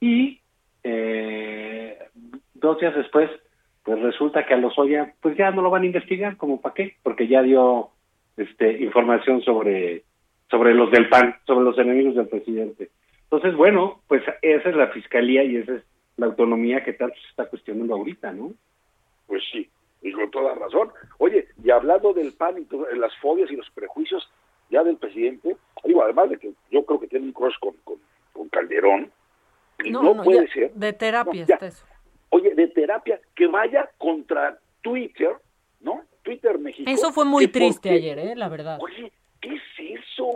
Y 0.00 0.40
eh, 0.82 1.98
dos 2.54 2.78
días 2.80 2.94
después, 2.94 3.30
pues 3.82 4.00
resulta 4.00 4.46
que 4.46 4.54
a 4.54 4.58
los 4.58 4.78
Oya, 4.78 5.14
pues 5.20 5.36
ya 5.36 5.50
no 5.50 5.62
lo 5.62 5.70
van 5.70 5.82
a 5.82 5.86
investigar, 5.86 6.36
¿como 6.36 6.60
para 6.60 6.74
qué? 6.74 6.96
Porque 7.02 7.28
ya 7.28 7.42
dio 7.42 7.90
este 8.36 8.82
información 8.82 9.42
sobre 9.42 10.04
sobre 10.50 10.74
los 10.74 10.90
del 10.90 11.08
PAN, 11.08 11.36
sobre 11.46 11.64
los 11.64 11.78
enemigos 11.78 12.14
del 12.14 12.28
presidente. 12.28 12.90
Entonces, 13.24 13.56
bueno, 13.56 14.00
pues 14.06 14.22
esa 14.42 14.68
es 14.68 14.76
la 14.76 14.88
fiscalía 14.88 15.42
y 15.42 15.56
esa 15.56 15.74
es 15.74 15.82
la 16.16 16.26
autonomía 16.26 16.84
que 16.84 16.92
tanto 16.92 17.16
se 17.16 17.28
está 17.30 17.46
cuestionando 17.46 17.94
ahorita, 17.94 18.32
¿no? 18.32 18.52
Pues 19.26 19.42
sí, 19.50 19.68
y 20.02 20.12
con 20.12 20.30
toda 20.30 20.54
razón. 20.54 20.90
Oye, 21.18 21.48
y 21.62 21.70
hablando 21.70 22.12
del 22.12 22.32
PAN 22.32 22.58
y 22.58 22.64
todo, 22.64 22.86
las 22.94 23.14
fobias 23.16 23.50
y 23.50 23.56
los 23.56 23.68
prejuicios 23.70 24.28
ya 24.70 24.84
del 24.84 24.96
presidente, 24.96 25.56
digo, 25.84 26.02
además 26.02 26.30
de 26.30 26.38
que 26.38 26.52
yo 26.70 26.84
creo 26.84 27.00
que 27.00 27.08
tiene 27.08 27.26
un 27.26 27.32
crush 27.32 27.58
con, 27.60 27.74
con, 27.84 27.96
con 28.32 28.48
Calderón, 28.48 29.10
no, 29.84 30.22
puede 30.22 30.48
ser. 30.48 30.72
De 30.74 30.92
terapia 30.92 31.46
No, 31.48 31.66
eso. 31.66 31.84
Oye, 32.30 32.54
de 32.54 32.68
terapia, 32.68 33.20
que 33.34 33.46
vaya 33.46 33.88
contra 33.98 34.58
Twitter, 34.82 35.36
¿no? 35.80 36.02
Twitter 36.22 36.58
México. 36.58 36.90
Eso 36.90 37.12
fue 37.12 37.24
muy 37.24 37.46
triste 37.48 37.88
porque- 37.88 37.96
ayer, 37.96 38.18
¿eh? 38.18 38.34
La 38.36 38.48
verdad. 38.48 38.78
Oye, 38.80 39.12
¿qué 39.40 39.54
es 39.54 40.00
eso? 40.02 40.28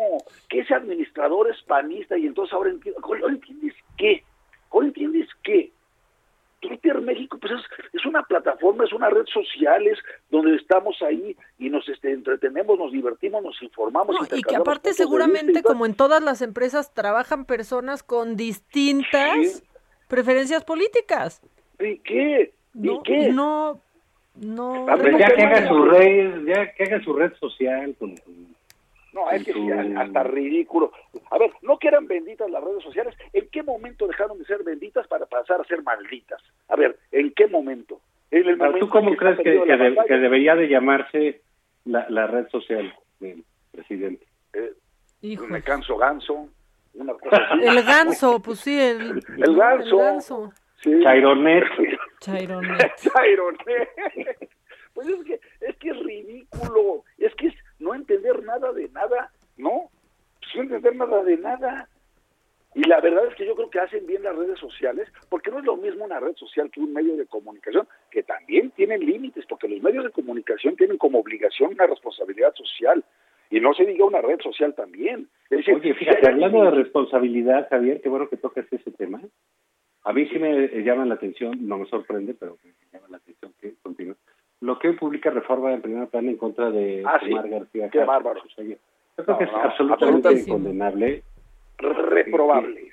Que 0.49 0.61
ese 0.61 0.75
administrador 0.75 1.51
es 1.51 1.61
panista 1.65 2.17
y 2.17 2.27
entonces 2.27 2.53
ahora 2.53 2.71
entiendo. 2.71 3.01
¿Ahora 3.03 3.29
entiendes 3.29 3.75
qué? 3.97 4.23
¿Ahora 4.71 4.87
entiendes 4.87 5.29
qué? 5.43 5.73
Twitter 6.61 7.01
México, 7.01 7.39
pues 7.41 7.53
es, 7.55 7.61
es 7.93 8.07
una 8.07 8.23
plataforma, 8.23 8.85
es 8.85 8.93
una 8.93 9.09
red 9.09 9.27
social, 9.27 9.87
es 9.87 9.99
donde 10.31 10.57
estamos 10.57 11.01
ahí 11.03 11.37
y 11.59 11.71
nos 11.71 11.89
este, 11.89 12.13
entretenemos, 12.13 12.79
nos 12.79 12.93
divertimos, 12.93 13.43
nos 13.43 13.61
informamos. 13.63 14.15
No, 14.15 14.37
y 14.37 14.43
que 14.43 14.57
aparte 14.57 14.93
seguramente 14.93 15.63
como 15.63 15.87
en 15.87 15.95
todas 15.95 16.23
las 16.23 16.43
empresas 16.43 16.93
trabajan 16.95 17.45
personas 17.45 18.03
con 18.03 18.37
distintas 18.37 19.63
preferencias 20.09 20.65
políticas. 20.65 21.43
¿Y 21.79 21.99
qué? 21.99 22.53
¿Y 22.75 22.87
no, 22.87 23.03
qué? 23.03 23.33
No, 23.33 23.81
no. 24.35 24.85
Hombre, 24.85 25.19
ya 25.19 25.35
que 25.35 25.43
haga 25.43 25.69
su 25.69 25.85
red, 25.85 26.45
ya 26.47 26.73
que 26.75 26.85
haga 26.85 27.03
su 27.03 27.13
red 27.15 27.33
social 27.41 27.95
con, 27.99 28.17
con- 28.19 28.50
No, 29.13 29.29
es 29.31 29.45
que 29.45 29.53
sí, 29.53 29.69
hasta 29.97 30.23
ridículo. 30.23 30.93
A 31.31 31.39
ver, 31.39 31.51
no 31.63 31.79
que 31.79 31.89
eran 31.89 32.07
benditas 32.07 32.49
las 32.51 32.63
redes 32.63 32.83
sociales. 32.83 33.15
¿En 33.33 33.49
qué 33.51 33.63
momento 33.63 34.07
dejaron 34.07 34.39
de 34.39 34.45
ser 34.45 34.63
benditas 34.63 35.07
para 35.09 35.27
pasar 35.27 35.61
a 35.61 35.65
ser 35.65 35.83
malditas? 35.83 36.41
A 36.69 36.77
ver, 36.77 36.97
¿en 37.11 37.33
qué 37.33 37.47
momento? 37.49 38.01
En 38.31 38.43
el 38.49 38.51
Ahora, 38.61 38.67
momento 38.67 38.87
¿Tú 38.87 38.93
cómo 38.93 39.11
que 39.11 39.17
crees 39.17 39.37
que, 39.39 39.43
que 39.43 39.77
de- 39.77 40.19
debería 40.21 40.55
de 40.55 40.69
llamarse 40.69 41.41
la, 41.85 42.09
la 42.09 42.27
red 42.29 42.47
social 42.51 42.95
del 43.19 43.43
presidente? 43.73 44.25
Eh, 44.53 44.73
me 45.49 45.63
canso 45.63 45.97
ganso, 45.97 46.49
una 46.95 47.15
cosa 47.15 47.37
así. 47.37 47.65
El 47.67 47.83
ganso, 47.83 48.41
pues 48.41 48.61
sí, 48.61 48.81
el, 48.81 49.21
El 49.39 49.57
ganso. 49.57 49.97
El 49.99 50.05
ganso. 50.05 50.53
Sí. 50.83 50.93
Chaironet. 51.03 51.65
Chaironet. 52.21 52.95
Chaironet. 52.97 53.89
Pues 54.95 55.09
es 55.09 55.25
que, 55.25 55.41
es 55.61 55.77
que 55.77 55.91
es 55.91 55.99
ridículo, 56.05 57.05
es 57.19 57.35
que 57.35 57.49
es 57.49 57.55
no 57.81 57.95
entender 57.95 58.43
nada 58.45 58.73
de 58.73 58.89
nada, 58.91 59.33
¿no? 59.57 59.91
No 60.55 60.63
entender 60.63 60.97
nada 60.97 61.25
de 61.25 61.37
nada. 61.37 61.89
Y 62.75 62.85
la 62.85 63.01
verdad 63.01 63.27
es 63.27 63.35
que 63.35 63.47
yo 63.47 63.57
creo 63.57 63.69
que 63.69 63.81
hacen 63.81 64.07
bien 64.07 64.23
las 64.23 64.37
redes 64.37 64.59
sociales, 64.59 65.09
porque 65.29 65.51
no 65.51 65.59
es 65.59 65.65
lo 65.65 65.77
mismo 65.77 66.05
una 66.05 66.21
red 66.21 66.37
social 66.37 66.71
que 66.71 66.81
un 66.81 66.93
medio 66.93 67.17
de 67.17 67.27
comunicación, 67.27 67.89
que 68.11 68.23
también 68.23 68.71
tienen 68.71 69.05
límites, 69.05 69.45
porque 69.47 69.69
los 69.69 69.83
medios 69.83 70.05
de 70.05 70.11
comunicación 70.11 70.77
tienen 70.77 70.97
como 70.97 71.19
obligación 71.19 71.73
una 71.73 71.87
responsabilidad 71.87 72.55
social, 72.55 73.05
y 73.51 73.59
no 73.59 73.75
se 73.75 73.85
diga 73.85 74.05
una 74.05 74.21
red 74.21 74.41
social 74.41 74.75
también. 74.75 75.29
Es 75.51 75.59
decir, 75.59 75.75
Oye, 75.75 75.95
fíjate, 75.95 76.29
hablando 76.29 76.63
de 76.63 76.71
responsabilidad, 76.71 77.69
Javier, 77.69 78.01
qué 78.01 78.09
bueno 78.09 78.29
que 78.29 78.37
tocas 78.37 78.65
ese 78.71 78.93
tema. 78.93 79.21
A 80.05 80.13
mí 80.13 80.27
sí 80.29 80.39
me 80.39 80.69
llama 80.85 81.05
la 81.05 81.15
atención, 81.15 81.59
no 81.67 81.79
me 81.79 81.87
sorprende, 81.87 82.35
pero 82.35 82.57
me 82.65 82.73
llama 82.93 83.09
la 83.11 83.17
atención 83.17 83.53
que 83.61 83.75
continúe. 83.83 84.15
Lo 84.61 84.79
que 84.79 84.89
hoy 84.89 84.97
publica 84.97 85.31
Reforma 85.31 85.73
en 85.73 85.81
primer 85.83 86.09
plano 86.09 86.29
en 86.31 86.37
contra 86.37 86.71
de 86.71 87.03
Ah, 87.07 87.19
sí. 87.25 87.33
Omar 87.33 87.49
García. 87.49 87.89
Qué 87.91 88.05
bárbaro. 88.05 88.41
Yo 88.57 89.25
creo 89.25 89.39
que 89.39 89.45
es 89.45 89.53
No, 89.53 89.59
no, 89.59 89.65
absolutamente 89.65 90.29
absolutísimo. 90.29 90.57
incondenable 90.59 91.23
reprobable. 91.79 92.89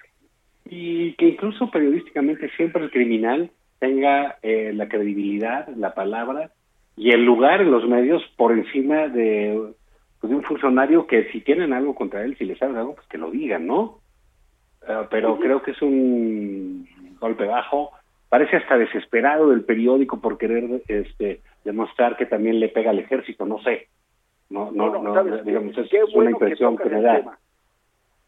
y 0.69 1.13
que 1.13 1.25
incluso 1.29 1.69
periodísticamente 1.71 2.49
siempre 2.57 2.83
el 2.83 2.91
criminal 2.91 3.49
tenga 3.79 4.37
eh, 4.41 4.71
la 4.73 4.87
credibilidad, 4.89 5.67
la 5.75 5.93
palabra 5.93 6.51
y 6.97 7.11
el 7.11 7.23
lugar 7.25 7.61
en 7.61 7.71
los 7.71 7.87
medios 7.87 8.23
por 8.37 8.51
encima 8.51 9.07
de, 9.07 9.71
pues, 10.19 10.29
de 10.29 10.35
un 10.35 10.43
funcionario 10.43 11.05
que 11.07 11.25
si 11.31 11.41
tienen 11.41 11.71
algo 11.73 11.95
contra 11.95 12.23
él, 12.23 12.35
si 12.37 12.45
les 12.45 12.57
saben 12.57 12.75
algo, 12.75 12.95
pues 12.95 13.07
que 13.07 13.17
lo 13.17 13.29
digan, 13.31 13.65
¿no? 13.67 13.99
Eh, 14.87 15.05
pero 15.09 15.37
creo 15.39 15.61
que 15.61 15.71
es 15.71 15.81
un 15.81 16.87
golpe 17.19 17.45
bajo. 17.45 17.91
Parece 18.29 18.57
hasta 18.57 18.77
desesperado 18.77 19.49
del 19.51 19.63
periódico 19.63 20.19
por 20.19 20.37
querer 20.37 20.81
este, 20.87 21.39
demostrar 21.67 22.15
que 22.15 22.25
también 22.25 22.59
le 22.61 22.69
pega 22.69 22.91
al 22.91 22.99
ejército, 22.99 23.45
no 23.45 23.61
sé. 23.61 23.89
No, 24.49 24.71
no, 24.71 25.03
no, 25.03 25.13
¿sabes 25.13 25.43
digamos, 25.43 25.77
es 25.77 25.91
una 25.91 26.13
bueno 26.13 26.37
que 26.37 26.45
impresión 26.45 26.77
que 26.77 26.89
me 26.89 27.01
da. 27.01 27.17
tema. 27.17 27.39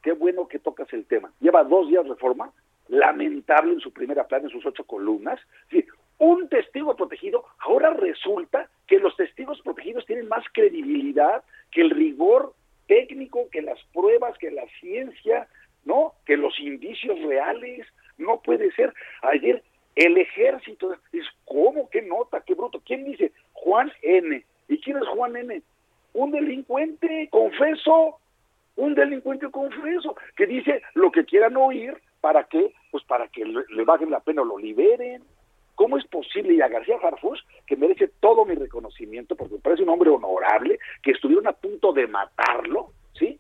Qué 0.04 0.12
bueno 0.12 0.48
que 0.50 0.60
tocas 0.60 0.92
el 0.92 1.06
tema. 1.06 1.32
Lleva 1.40 1.64
dos 1.64 1.88
días 1.88 2.06
reforma, 2.06 2.52
lamentable 2.90 3.74
en 3.74 3.80
su 3.80 3.94
primera 3.94 4.28
plana, 4.28 4.46
en 4.46 4.50
sus 4.50 4.66
ocho 4.66 4.84
columnas. 4.84 5.40
Sí, 5.72 5.86
un 6.18 6.50
testigo 6.50 6.94
protegido, 6.98 7.46
ahora 7.60 7.94
resulta 7.94 8.70
que 8.88 9.00
los 9.00 9.16
testigos 9.16 9.62
protegidos 9.62 10.06
tienen 10.06 10.28
más 10.28 10.44
credibilidad 10.52 11.42
que 11.72 11.80
el 11.80 11.92
rigor 11.92 12.54
técnico, 12.88 13.48
que 13.50 13.62
las 13.62 13.80
pruebas, 13.94 14.38
que 14.38 14.52
la 14.52 14.66
ciencia, 14.82 15.48
¿no? 15.86 16.16
Que 16.26 16.36
los 16.36 16.60
indicios 16.60 17.18
reales. 17.22 17.88
No 18.18 18.42
puede 18.42 18.70
ser. 18.74 18.94
Ayer 19.22 19.64
el 19.96 20.18
ejército, 20.18 20.94
es 21.12 21.26
¿cómo? 21.46 21.90
¿Qué 21.90 22.02
nota? 22.02 22.42
¿Qué 22.42 22.54
bruto? 22.54 22.82
¿Quién 22.86 23.06
dice? 23.06 23.32
Juan 23.54 23.92
N. 24.02 24.44
¿Y 24.68 24.82
quién 24.82 24.98
es 24.98 25.08
Juan 25.08 25.36
N? 25.36 25.62
Un 26.14 26.32
delincuente, 26.32 27.28
confeso, 27.32 28.20
un 28.76 28.96
delincuente 28.96 29.50
confeso, 29.52 30.16
que 30.36 30.46
dice 30.46 30.82
lo 30.94 31.12
que 31.12 31.26
quieran 31.26 31.58
oír, 31.58 31.96
¿para 32.22 32.46
qué? 32.46 32.74
Pues 32.92 33.04
para 33.04 33.28
que 33.28 33.46
le, 33.46 33.84
bajen 33.84 34.10
la 34.10 34.22
pena 34.22 34.42
o 34.42 34.46
lo 34.46 34.58
liberen. 34.58 35.24
¿Cómo 35.76 35.98
es 35.98 36.06
posible? 36.08 36.54
Y 36.54 36.62
a 36.62 36.68
García 36.68 36.98
Harfuch, 37.02 37.40
que 37.66 37.78
merece 37.78 38.10
todo 38.20 38.46
mi 38.46 38.56
reconocimiento, 38.56 39.36
porque 39.36 39.56
me 39.56 39.62
parece 39.62 39.84
un 39.84 39.90
hombre 39.90 40.10
honorable, 40.10 40.78
que 41.02 41.12
estuvieron 41.12 41.48
a 41.48 41.54
punto 41.54 41.94
de 41.94 42.08
matarlo, 42.08 42.92
¿sí? 43.14 43.40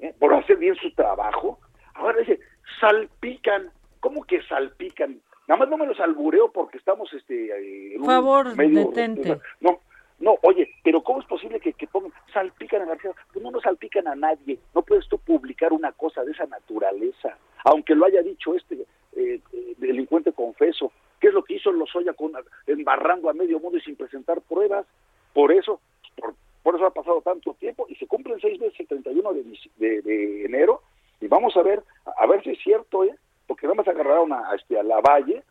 ¿Eh? 0.00 0.14
Por 0.18 0.34
hacer 0.34 0.56
bien 0.56 0.74
su 0.76 0.92
trabajo. 0.92 1.60
Ahora 1.94 2.18
dice, 2.18 2.40
salpican. 2.80 3.70
¿Cómo 4.04 4.22
que 4.24 4.42
salpican? 4.42 5.18
Nada 5.48 5.60
más 5.60 5.68
no 5.70 5.78
me 5.78 5.86
los 5.86 5.98
albureo 5.98 6.52
porque 6.52 6.76
estamos 6.76 7.10
este, 7.14 7.46
eh, 7.46 7.94
en 7.94 8.00
un 8.02 8.06
Favor, 8.06 8.54
medio- 8.54 8.88
detente. 8.88 9.38
No, 9.62 9.80
no, 10.18 10.36
oye, 10.42 10.68
pero 10.82 11.02
¿cómo 11.02 11.20
es 11.22 11.26
posible 11.26 11.58
que, 11.58 11.72
que 11.72 11.86
pongan, 11.86 12.12
salpican 12.30 12.82
a 12.82 12.84
García? 12.84 13.12
Pues 13.32 13.42
no 13.42 13.50
nos 13.50 13.62
salpican 13.62 14.06
a 14.06 14.14
nadie. 14.14 14.58
No 14.74 14.82
puedes 14.82 15.08
tú 15.08 15.16
publicar 15.18 15.72
una 15.72 15.90
cosa 15.92 16.22
de 16.22 16.32
esa 16.32 16.44
naturaleza, 16.44 17.38
aunque 17.64 17.94
lo 17.94 18.04
haya 18.04 18.20
dicho 18.20 18.54
este 18.54 18.74
eh, 19.16 19.40
eh, 19.54 19.74
delincuente 19.78 20.34
confeso. 20.34 20.92
¿Qué 21.18 21.28
es 21.28 21.32
lo 21.32 21.42
que 21.42 21.54
hizo 21.54 21.72
Lozoya 21.72 22.12
con, 22.12 22.32
embarrando 22.66 23.30
a 23.30 23.32
medio 23.32 23.58
mundo 23.58 23.78
y 23.78 23.80
sin 23.80 23.96
presentar 23.96 24.42
pruebas? 24.42 24.84
Por 25.32 25.50
eso, 25.50 25.80
por, 26.16 26.34
por 26.62 26.74
eso 26.76 26.84
ha 26.84 26.90
pasado 26.92 27.22
tanto 27.22 27.54
tiempo 27.54 27.86
y 27.88 27.94
se 27.94 28.06
cumplen 28.06 28.38
seis 28.38 28.60
meses 28.60 28.78
el 28.80 28.86
31 28.86 29.32
de, 29.32 29.44
de, 29.78 30.02
de 30.02 30.44
enero 30.44 30.82
y 31.22 31.26
vamos 31.26 31.56
a 31.56 31.62
ver, 31.62 31.82
a 32.18 32.26
ver 32.26 32.42
si 32.42 32.50
es 32.50 32.58
cierto, 32.62 33.04
¿eh? 33.04 33.14
Porque 33.46 33.66
nada 33.66 33.76
más 33.76 33.88
agarraron 33.88 34.32
a, 34.32 34.50
a 34.50 34.54
este, 34.56 34.78
a 34.78 34.82
la 34.82 35.00
Valle, 35.00 35.42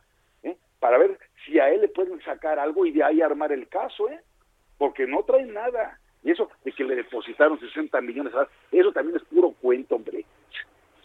¿eh? 0.44 0.58
Para 0.80 0.98
ver 0.98 1.18
si 1.46 1.60
a 1.60 1.70
él 1.70 1.82
le 1.82 1.88
pueden 1.88 2.22
sacar 2.22 2.60
algo 2.60 2.86
y 2.86 2.92
de 2.92 3.04
ahí 3.04 3.22
armar 3.22 3.52
el 3.52 3.68
caso, 3.68 4.10
¿eh? 4.10 4.20
Porque 4.78 5.06
no 5.08 5.24
traen 5.24 5.54
nada. 5.54 6.00
Y 6.24 6.32
eso 6.32 6.50
de 6.64 6.72
que 6.72 6.84
le 6.84 6.96
depositaron 6.96 7.60
60 7.60 8.00
millones, 8.02 8.34
eso 8.72 8.92
también 8.92 9.18
es 9.18 9.24
puro 9.24 9.54
cuento, 9.62 9.96
hombre. 9.96 10.26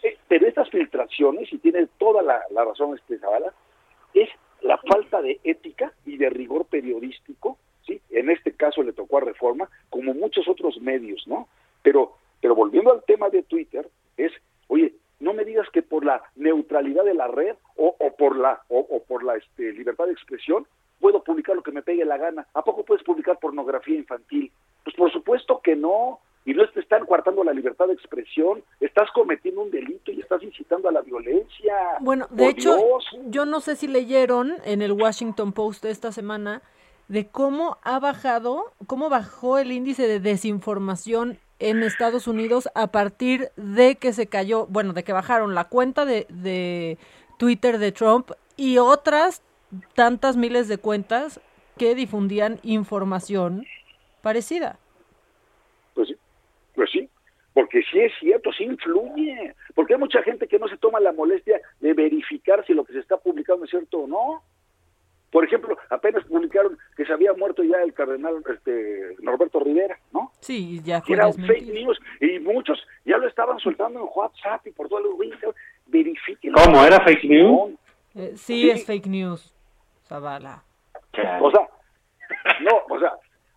Eh, 0.01 0.17
pero 0.27 0.47
estas 0.47 0.69
filtraciones, 0.69 1.51
y 1.51 1.57
tiene 1.57 1.87
toda 1.97 2.21
la, 2.21 2.41
la 2.51 2.63
razón 2.63 2.95
este 2.95 3.19
Zavala, 3.19 3.53
es 4.13 4.29
la 4.61 4.77
falta 4.77 5.21
de 5.21 5.39
ética 5.43 5.93
y 6.05 6.17
de 6.17 6.29
rigor 6.29 6.65
periodístico, 6.65 7.57
¿sí? 7.85 8.01
En 8.09 8.29
este 8.29 8.53
caso 8.53 8.81
le 8.81 8.93
tocó 8.93 9.17
a 9.17 9.21
Reforma, 9.21 9.69
como 9.89 10.13
muchos 10.13 10.47
otros 10.47 10.79
medios, 10.79 11.27
¿no? 11.27 11.47
Pero, 11.81 12.15
pero 12.41 12.55
volviendo 12.55 12.91
al 12.91 13.03
tema 13.03 13.29
de 13.29 13.43
Twitter, 13.43 13.89
es, 14.17 14.31
oye, 14.67 14.93
no 15.19 15.33
me 15.33 15.45
digas 15.45 15.67
que 15.71 15.81
por 15.81 16.05
la 16.05 16.21
neutralidad 16.35 17.03
de 17.03 17.13
la 17.13 17.27
red 17.27 17.55
o, 17.75 17.95
o 17.99 18.15
por 18.15 18.37
la 18.37 18.61
o, 18.69 18.79
o 18.79 19.03
por 19.03 19.23
la 19.23 19.35
este, 19.35 19.71
libertad 19.73 20.05
de 20.05 20.13
expresión 20.13 20.65
puedo 20.99 21.23
publicar 21.23 21.55
lo 21.55 21.63
que 21.63 21.71
me 21.71 21.81
pegue 21.81 22.05
la 22.05 22.17
gana. 22.17 22.45
¿A 22.53 22.61
poco 22.61 22.83
puedes 22.83 23.03
publicar 23.03 23.39
pornografía 23.39 23.95
infantil? 23.95 24.51
Pues 24.83 24.95
por 24.95 25.11
supuesto 25.11 25.61
que 25.63 25.75
no. 25.75 26.19
Y 26.45 26.53
no 26.53 26.67
te 26.69 26.79
están 26.79 27.05
coartando 27.05 27.43
la 27.43 27.53
libertad 27.53 27.87
de 27.87 27.93
expresión, 27.93 28.63
estás 28.79 29.11
cometiendo 29.13 29.61
un 29.61 29.69
delito 29.69 30.11
y 30.11 30.21
estás 30.21 30.41
incitando 30.41 30.87
a 30.87 30.91
la 30.91 31.01
violencia. 31.01 31.75
Bueno, 31.99 32.27
de 32.31 32.47
hecho, 32.47 32.75
Dios. 32.77 33.05
yo 33.27 33.45
no 33.45 33.59
sé 33.59 33.75
si 33.75 33.87
leyeron 33.87 34.53
en 34.63 34.81
el 34.81 34.93
Washington 34.93 35.51
Post 35.51 35.83
de 35.83 35.91
esta 35.91 36.11
semana 36.11 36.63
de 37.07 37.27
cómo 37.27 37.77
ha 37.83 37.99
bajado, 37.99 38.71
cómo 38.87 39.09
bajó 39.09 39.59
el 39.59 39.71
índice 39.71 40.07
de 40.07 40.19
desinformación 40.19 41.37
en 41.59 41.83
Estados 41.83 42.27
Unidos 42.27 42.69
a 42.73 42.87
partir 42.87 43.49
de 43.55 43.95
que 43.95 44.13
se 44.13 44.27
cayó, 44.27 44.65
bueno, 44.67 44.93
de 44.93 45.03
que 45.03 45.13
bajaron 45.13 45.55
la 45.55 45.65
cuenta 45.65 46.05
de, 46.05 46.25
de 46.29 46.97
Twitter 47.37 47.77
de 47.77 47.91
Trump 47.91 48.31
y 48.55 48.77
otras 48.77 49.41
tantas 49.93 50.37
miles 50.37 50.67
de 50.67 50.77
cuentas 50.77 51.41
que 51.77 51.95
difundían 51.95 52.59
información 52.63 53.65
parecida. 54.21 54.77
Pues 55.93 56.09
sí, 56.09 56.15
pues 56.75 56.89
sí, 56.91 57.09
porque 57.53 57.81
sí 57.91 57.99
es 57.99 58.11
cierto, 58.19 58.51
sí 58.53 58.63
influye, 58.63 59.55
porque 59.75 59.93
hay 59.93 59.99
mucha 59.99 60.21
gente 60.23 60.47
que 60.47 60.59
no 60.59 60.67
se 60.67 60.77
toma 60.77 60.99
la 60.99 61.13
molestia 61.13 61.61
de 61.79 61.93
verificar 61.93 62.65
si 62.65 62.73
lo 62.73 62.83
que 62.83 62.93
se 62.93 62.99
está 62.99 63.17
publicando 63.17 63.65
es 63.65 63.71
cierto 63.71 63.99
o 63.99 64.07
no. 64.07 64.43
Por 65.31 65.45
ejemplo, 65.45 65.77
apenas 65.89 66.23
publicaron 66.25 66.77
que 66.97 67.05
se 67.05 67.13
había 67.13 67.33
muerto 67.33 67.63
ya 67.63 67.77
el 67.83 67.93
cardenal 67.93 68.43
este, 68.51 69.15
Norberto 69.21 69.59
Rivera, 69.59 69.97
¿no? 70.11 70.31
Sí, 70.39 70.81
ya 70.83 71.01
fue 71.01 71.15
era 71.15 71.27
un 71.27 71.33
fake 71.45 71.67
news 71.67 71.99
y 72.19 72.39
muchos 72.39 72.79
ya 73.05 73.17
lo 73.17 73.27
estaban 73.27 73.59
soltando 73.59 73.99
en 73.99 74.07
WhatsApp 74.13 74.65
y 74.65 74.71
por 74.71 74.89
todo 74.89 74.99
el 74.99 75.05
verifiquen. 75.85 76.53
¿Cómo? 76.53 76.83
¿Era 76.83 76.99
fake 77.03 77.23
news? 77.25 77.73
Eh, 78.15 78.33
sí, 78.35 78.69
es 78.69 78.85
fake 78.85 79.07
news, 79.07 79.53
Zavala. 80.07 80.63
O 81.41 81.51
sea, 81.51 81.67
no, 82.61 82.71
o 82.89 82.99
sea, 82.99 83.13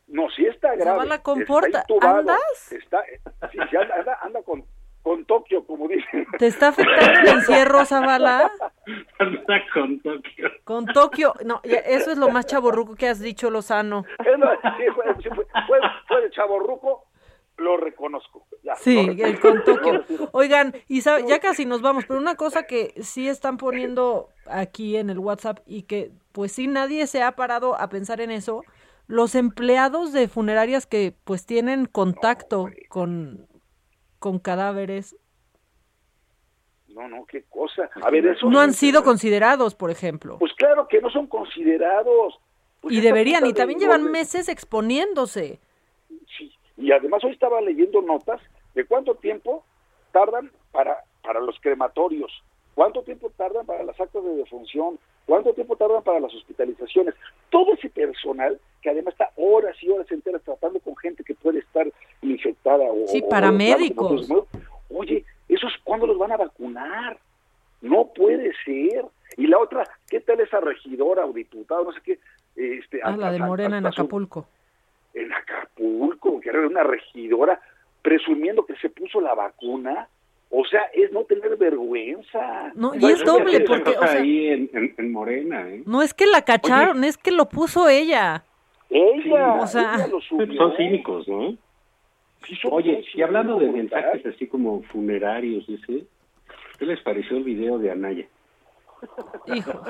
no, 0.09 0.29
si 0.31 0.45
está 0.47 0.69
grave. 0.75 0.85
Zavala, 0.85 1.23
comporta- 1.23 1.67
está 1.79 1.81
intubado, 1.89 2.19
¿andas? 2.19 2.73
Está, 2.73 3.03
sí, 3.51 3.59
sí, 3.71 3.77
anda, 3.77 3.95
anda, 3.97 4.19
anda 4.21 4.43
con, 4.43 4.65
con 5.03 5.25
Tokio, 5.25 5.65
como 5.67 5.89
dicen. 5.89 6.27
¿Te 6.39 6.47
está 6.47 6.69
afectando 6.69 7.21
el 7.21 7.29
encierro, 7.39 7.85
Zavala? 7.85 8.51
Anda 9.19 9.63
con 9.75 10.01
Tokio. 10.01 10.51
Con 10.65 10.87
Tokio, 10.87 11.35
no, 11.45 11.61
ya, 11.65 11.79
eso 11.79 12.13
es 12.13 12.19
lo 12.19 12.29
más 12.31 12.47
chaborruco 12.47 12.95
que 12.95 13.09
has 13.09 13.21
dicho, 13.21 13.51
Lozano. 13.51 14.05
Sí, 14.23 14.85
fue, 14.95 15.05
fue, 15.67 15.79
fue, 16.09 16.21
de 16.23 16.31
chaborruco, 16.31 17.05
lo 17.57 17.77
reconozco. 17.77 18.47
Ya, 18.63 18.77
Sí, 18.77 19.05
lo 19.15 19.25
el 19.27 19.41
con 19.41 19.65
Tokio. 19.65 20.05
Oigan, 20.33 20.73
y 20.89 21.01
sabe- 21.01 21.25
ya 21.27 21.41
casi 21.41 21.67
nos 21.67 21.83
vamos, 21.83 22.05
pero 22.07 22.21
una 22.21 22.37
cosa 22.37 22.63
que 22.65 22.95
sí 23.03 23.29
están 23.29 23.57
poniendo 23.57 24.29
aquí 24.47 24.97
en 24.97 25.11
el 25.11 25.19
WhatsApp 25.19 25.59
y 25.67 25.83
que 25.83 26.13
pues 26.31 26.53
sí 26.53 26.69
nadie 26.69 27.07
se 27.09 27.23
ha 27.23 27.33
parado 27.33 27.79
a 27.79 27.89
pensar 27.89 28.21
en 28.21 28.31
eso, 28.31 28.63
los 29.09 29.35
empleados 29.35 30.13
de 30.13 30.29
funerarias 30.29 30.87
que 30.87 31.13
pues 31.25 31.45
tienen 31.45 31.87
contacto 31.87 32.69
con, 32.89 33.47
con 34.23 34.39
cadáveres 34.39 35.17
No, 36.89 37.09
no, 37.09 37.27
qué 37.27 37.43
cosa. 37.51 37.91
A 38.01 38.11
ver, 38.11 38.27
eso. 38.27 38.49
no 38.49 38.61
han 38.61 38.73
sido 38.73 39.03
considerados, 39.03 39.75
por 39.75 39.91
ejemplo. 39.91 40.39
Pues 40.39 40.53
claro 40.55 40.87
que 40.89 41.01
no 41.01 41.11
son 41.11 41.27
considerados. 41.27 42.39
Pues 42.81 42.95
Y 42.95 43.01
deberían, 43.01 43.45
y 43.47 43.53
también 43.53 43.79
de 43.79 43.87
llevan 43.87 44.05
meses 44.11 44.49
exponiéndose. 44.49 45.59
Y 46.77 46.93
además 46.93 47.23
hoy 47.25 47.33
estaba 47.33 47.61
leyendo 47.61 48.01
notas 48.01 48.41
de 48.75 48.85
cuánto 48.87 49.15
tiempo 49.17 49.65
tardan 50.13 50.51
para, 50.71 51.05
para 51.23 51.41
los 51.41 51.59
crematorios, 51.61 52.31
cuánto 52.75 53.03
tiempo 53.03 53.31
tardan 53.37 53.67
para 53.67 53.83
las 53.83 53.99
actas 54.01 54.23
de 54.25 54.37
defunción, 54.37 54.99
cuánto 55.27 55.53
tiempo 55.55 55.77
tardan 55.77 56.03
para 56.03 56.21
las 56.21 56.35
hospitalizaciones. 56.35 57.15
Todo 57.51 57.75
ese 57.75 57.89
personal 57.91 58.59
que 58.81 58.91
además 58.91 59.15
está 59.15 59.31
horas 59.37 59.77
y 59.83 59.89
horas 59.91 60.11
enteras 60.11 60.43
tratando 60.43 60.81
con 60.81 60.97
gente 60.97 61.23
que 61.25 61.35
puede 61.35 61.61
estar 61.61 61.87
infectada 62.23 62.85
o 62.85 63.07
Sí, 63.09 63.23
paramédicos. 63.23 64.31
o- 64.31 64.47
Oye, 64.95 65.25
¿esos 65.49 65.73
cuándo 65.85 66.07
los 66.07 66.19
van 66.19 66.33
a 66.33 66.37
vacunar? 66.37 67.19
No 67.81 68.09
puede 68.15 68.53
ser. 68.65 69.05
Y 69.37 69.47
la 69.47 69.59
otra, 69.59 69.85
¿qué 70.09 70.21
tal 70.21 70.39
esa 70.41 70.61
regidora 70.61 71.25
o 71.25 71.33
diputada, 71.33 71.83
no 71.83 71.93
sé 71.93 72.01
qué? 72.05 72.19
Este, 72.55 73.01
Ah, 73.03 73.17
la 73.17 73.33
de 73.33 73.39
Morena 73.39 73.79
en 73.79 73.85
su- 73.85 73.89
Acapulco. 74.03 74.47
en 75.15 75.33
Acapulco, 75.33 76.41
que 76.41 76.51
era 76.51 76.67
una 76.67 76.83
regidora, 76.83 77.61
presumiendo 78.03 78.67
que 78.67 78.77
se 78.77 78.91
puso 78.91 79.21
la 79.21 79.35
vacuna. 79.35 80.09
O 80.55 80.65
sea, 80.67 80.83
es 80.93 81.11
no 81.13 81.25
tener 81.25 81.57
vergüenza. 81.57 82.71
No, 82.75 82.95
y 82.95 83.01
¿Sabes 83.01 83.21
es 83.21 83.25
doble, 83.25 83.61
porque, 83.61 83.91
o 83.91 84.07
sea- 84.07 84.21
ahí 84.21 84.49
en, 84.49 84.71
en, 84.75 84.95
en 84.99 85.11
Morena, 85.13 85.67
¿eh? 85.69 85.83
No 85.87 86.03
es 86.03 86.13
que 86.13 86.27
la 86.27 86.43
cacharon, 86.43 87.05
es 87.05 87.17
que 87.17 87.33
lo 87.33 87.49
puso 87.49 87.89
ella. 87.89 88.45
Ella, 88.91 89.55
o 89.55 89.67
sea, 89.67 89.95
ella 89.95 90.07
lo 90.09 90.21
subió. 90.21 90.55
Son 90.55 90.77
cínicos, 90.77 91.27
¿no? 91.27 91.57
Sí, 92.47 92.55
son 92.61 92.73
Oye, 92.75 93.03
y 93.15 93.23
hablando 93.23 93.59
de 93.59 93.69
mensajes 93.73 94.27
así 94.27 94.47
como 94.47 94.83
funerarios, 94.83 95.65
ese, 95.69 96.05
¿qué 96.79 96.85
les 96.85 97.01
pareció 97.01 97.39
el 97.39 97.45
video 97.45 97.79
de 97.79 97.91
Anaya? 97.91 98.27
Hijo. 99.47 99.73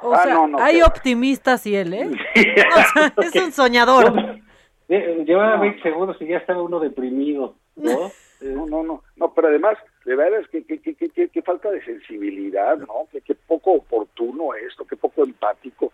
O 0.00 0.14
Ah, 0.14 0.22
sea, 0.22 0.32
no, 0.34 0.46
no, 0.46 0.58
hay 0.60 0.74
pero- 0.76 0.86
optimistas 0.86 1.66
y 1.66 1.74
él, 1.74 1.92
¿eh? 1.92 2.08
O 2.76 2.82
sea, 2.92 3.12
es 3.20 3.34
un 3.42 3.50
soñador. 3.50 4.14
Eh, 4.88 5.24
Llevaba 5.26 5.56
20 5.56 5.82
segundos 5.82 6.16
y 6.20 6.26
ya 6.28 6.36
estaba 6.38 6.62
uno 6.62 6.78
deprimido, 6.78 7.56
¿no? 7.76 8.10
No, 8.40 8.66
no, 8.68 8.84
no, 8.84 9.02
no, 9.16 9.34
pero 9.34 9.48
además, 9.48 9.76
de 10.08 10.16
verdad 10.16 10.40
es 10.40 10.48
que, 10.48 10.64
que, 10.64 10.80
que, 10.80 10.94
que- 10.94 11.10
que- 11.10 11.28
que 11.28 11.42
falta 11.42 11.70
de 11.70 11.84
sensibilidad, 11.84 12.78
¿no? 12.78 13.06
Que, 13.12 13.20
que 13.20 13.34
poco 13.34 13.72
oportuno 13.72 14.54
esto, 14.54 14.86
que 14.86 14.96
poco 14.96 15.22
empático. 15.22 15.92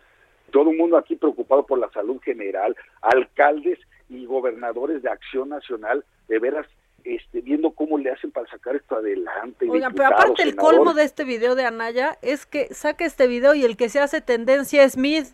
Todo 0.53 0.71
el 0.71 0.77
mundo 0.77 0.97
aquí 0.97 1.17
preocupado 1.17 1.67
por 1.67 1.81
la 1.81 1.91
salud 1.91 2.21
general, 2.23 2.77
alcaldes 3.03 3.79
y 4.09 4.25
gobernadores 4.27 5.03
de 5.03 5.11
Acción 5.11 5.49
Nacional, 5.49 6.05
de 6.29 6.39
veras, 6.39 6.67
este, 7.03 7.41
viendo 7.41 7.73
cómo 7.73 7.99
le 7.99 8.11
hacen 8.11 8.31
para 8.31 8.47
sacar 8.49 8.77
esto 8.77 8.95
adelante. 8.97 9.67
Oigan, 9.69 9.93
pero 9.95 10.09
aparte 10.09 10.43
el 10.45 10.55
colmo 10.55 10.95
de 10.95 11.03
este 11.03 11.25
video 11.25 11.57
de 11.57 11.65
Anaya 11.65 12.17
es 12.23 12.47
que 12.47 12.73
saca 12.73 13.05
este 13.05 13.27
video 13.27 13.55
y 13.55 13.65
el 13.65 13.77
que 13.77 13.89
se 13.89 13.99
hace 13.99 14.21
tendencia 14.21 14.85
es 14.85 14.93
Smith. 14.93 15.27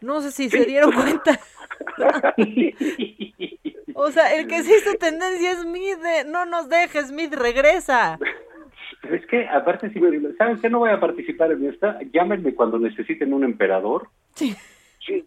No 0.00 0.20
sé 0.20 0.32
si 0.32 0.50
se 0.50 0.64
dieron 0.64 0.90
cuenta. 0.92 1.38
o 3.94 4.10
sea, 4.10 4.34
el 4.34 4.46
que 4.46 4.62
se 4.62 4.76
hizo 4.76 4.94
tendencia 4.98 5.52
es 5.52 5.62
Smith 5.62 5.98
de 5.98 6.24
no 6.30 6.46
nos 6.46 6.68
dejes, 6.68 7.08
Smith, 7.08 7.32
regresa. 7.32 8.18
Pero 9.02 9.16
es 9.16 9.26
que, 9.26 9.46
aparte, 9.48 9.90
si 9.90 10.00
¿saben 10.38 10.60
qué? 10.60 10.70
No 10.70 10.80
voy 10.80 10.90
a 10.90 11.00
participar 11.00 11.52
en 11.52 11.68
esta. 11.68 11.98
Llámenme 12.12 12.54
cuando 12.54 12.78
necesiten 12.78 13.32
un 13.32 13.44
emperador. 13.44 14.08
Sí. 14.34 14.54
Sí, 15.04 15.24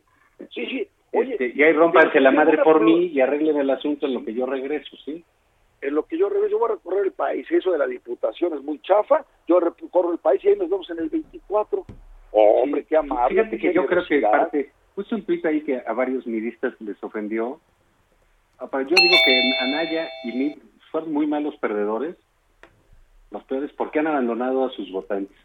sí, 0.53 0.65
sí. 0.65 0.87
Oye, 1.13 1.33
Este, 1.33 1.53
y 1.55 1.63
ahí 1.63 1.73
rompanse 1.73 2.19
la 2.19 2.31
madre 2.31 2.57
por 2.63 2.81
mí 2.81 3.07
y 3.07 3.21
arreglen 3.21 3.57
el 3.57 3.69
asunto 3.69 4.07
en 4.07 4.13
lo 4.13 4.25
que 4.25 4.33
yo 4.33 4.45
regreso, 4.45 4.97
¿sí? 5.05 5.23
en 5.81 5.95
lo 5.95 6.05
que 6.05 6.17
yo 6.17 6.29
regreso, 6.29 6.51
yo 6.51 6.59
voy 6.59 6.71
a 6.71 6.75
recorrer 6.75 7.05
el 7.05 7.11
país, 7.11 7.45
eso 7.51 7.71
de 7.71 7.77
la 7.77 7.87
diputación 7.87 8.53
es 8.53 8.63
muy 8.63 8.79
chafa, 8.79 9.25
yo 9.47 9.59
recorro 9.59 10.11
el 10.11 10.17
país 10.17 10.43
y 10.43 10.49
ahí 10.49 10.55
nos 10.57 10.69
vemos 10.69 10.89
en 10.89 10.99
el 10.99 11.09
24. 11.09 11.85
Oh, 12.31 12.61
hombre, 12.63 12.83
qué 12.85 12.97
amable. 12.97 13.35
Fíjate 13.35 13.57
que 13.57 13.73
yo 13.73 13.85
creo 13.85 14.05
que 14.05 14.21
parte, 14.21 14.71
puse 14.95 15.15
un 15.15 15.23
tuit 15.23 15.45
ahí 15.45 15.61
que 15.61 15.81
a 15.85 15.93
varios 15.93 16.25
midistas 16.25 16.73
les 16.81 17.01
ofendió. 17.03 17.59
Yo 18.59 18.95
digo 18.95 19.15
que 19.25 19.53
Anaya 19.61 20.09
y 20.23 20.31
Mid 20.33 20.57
fueron 20.91 21.13
muy 21.13 21.27
malos 21.27 21.55
perdedores, 21.57 22.15
los 23.31 23.43
peores, 23.43 23.71
porque 23.77 23.99
han 23.99 24.07
abandonado 24.07 24.65
a 24.65 24.71
sus 24.71 24.91
votantes. 24.91 25.37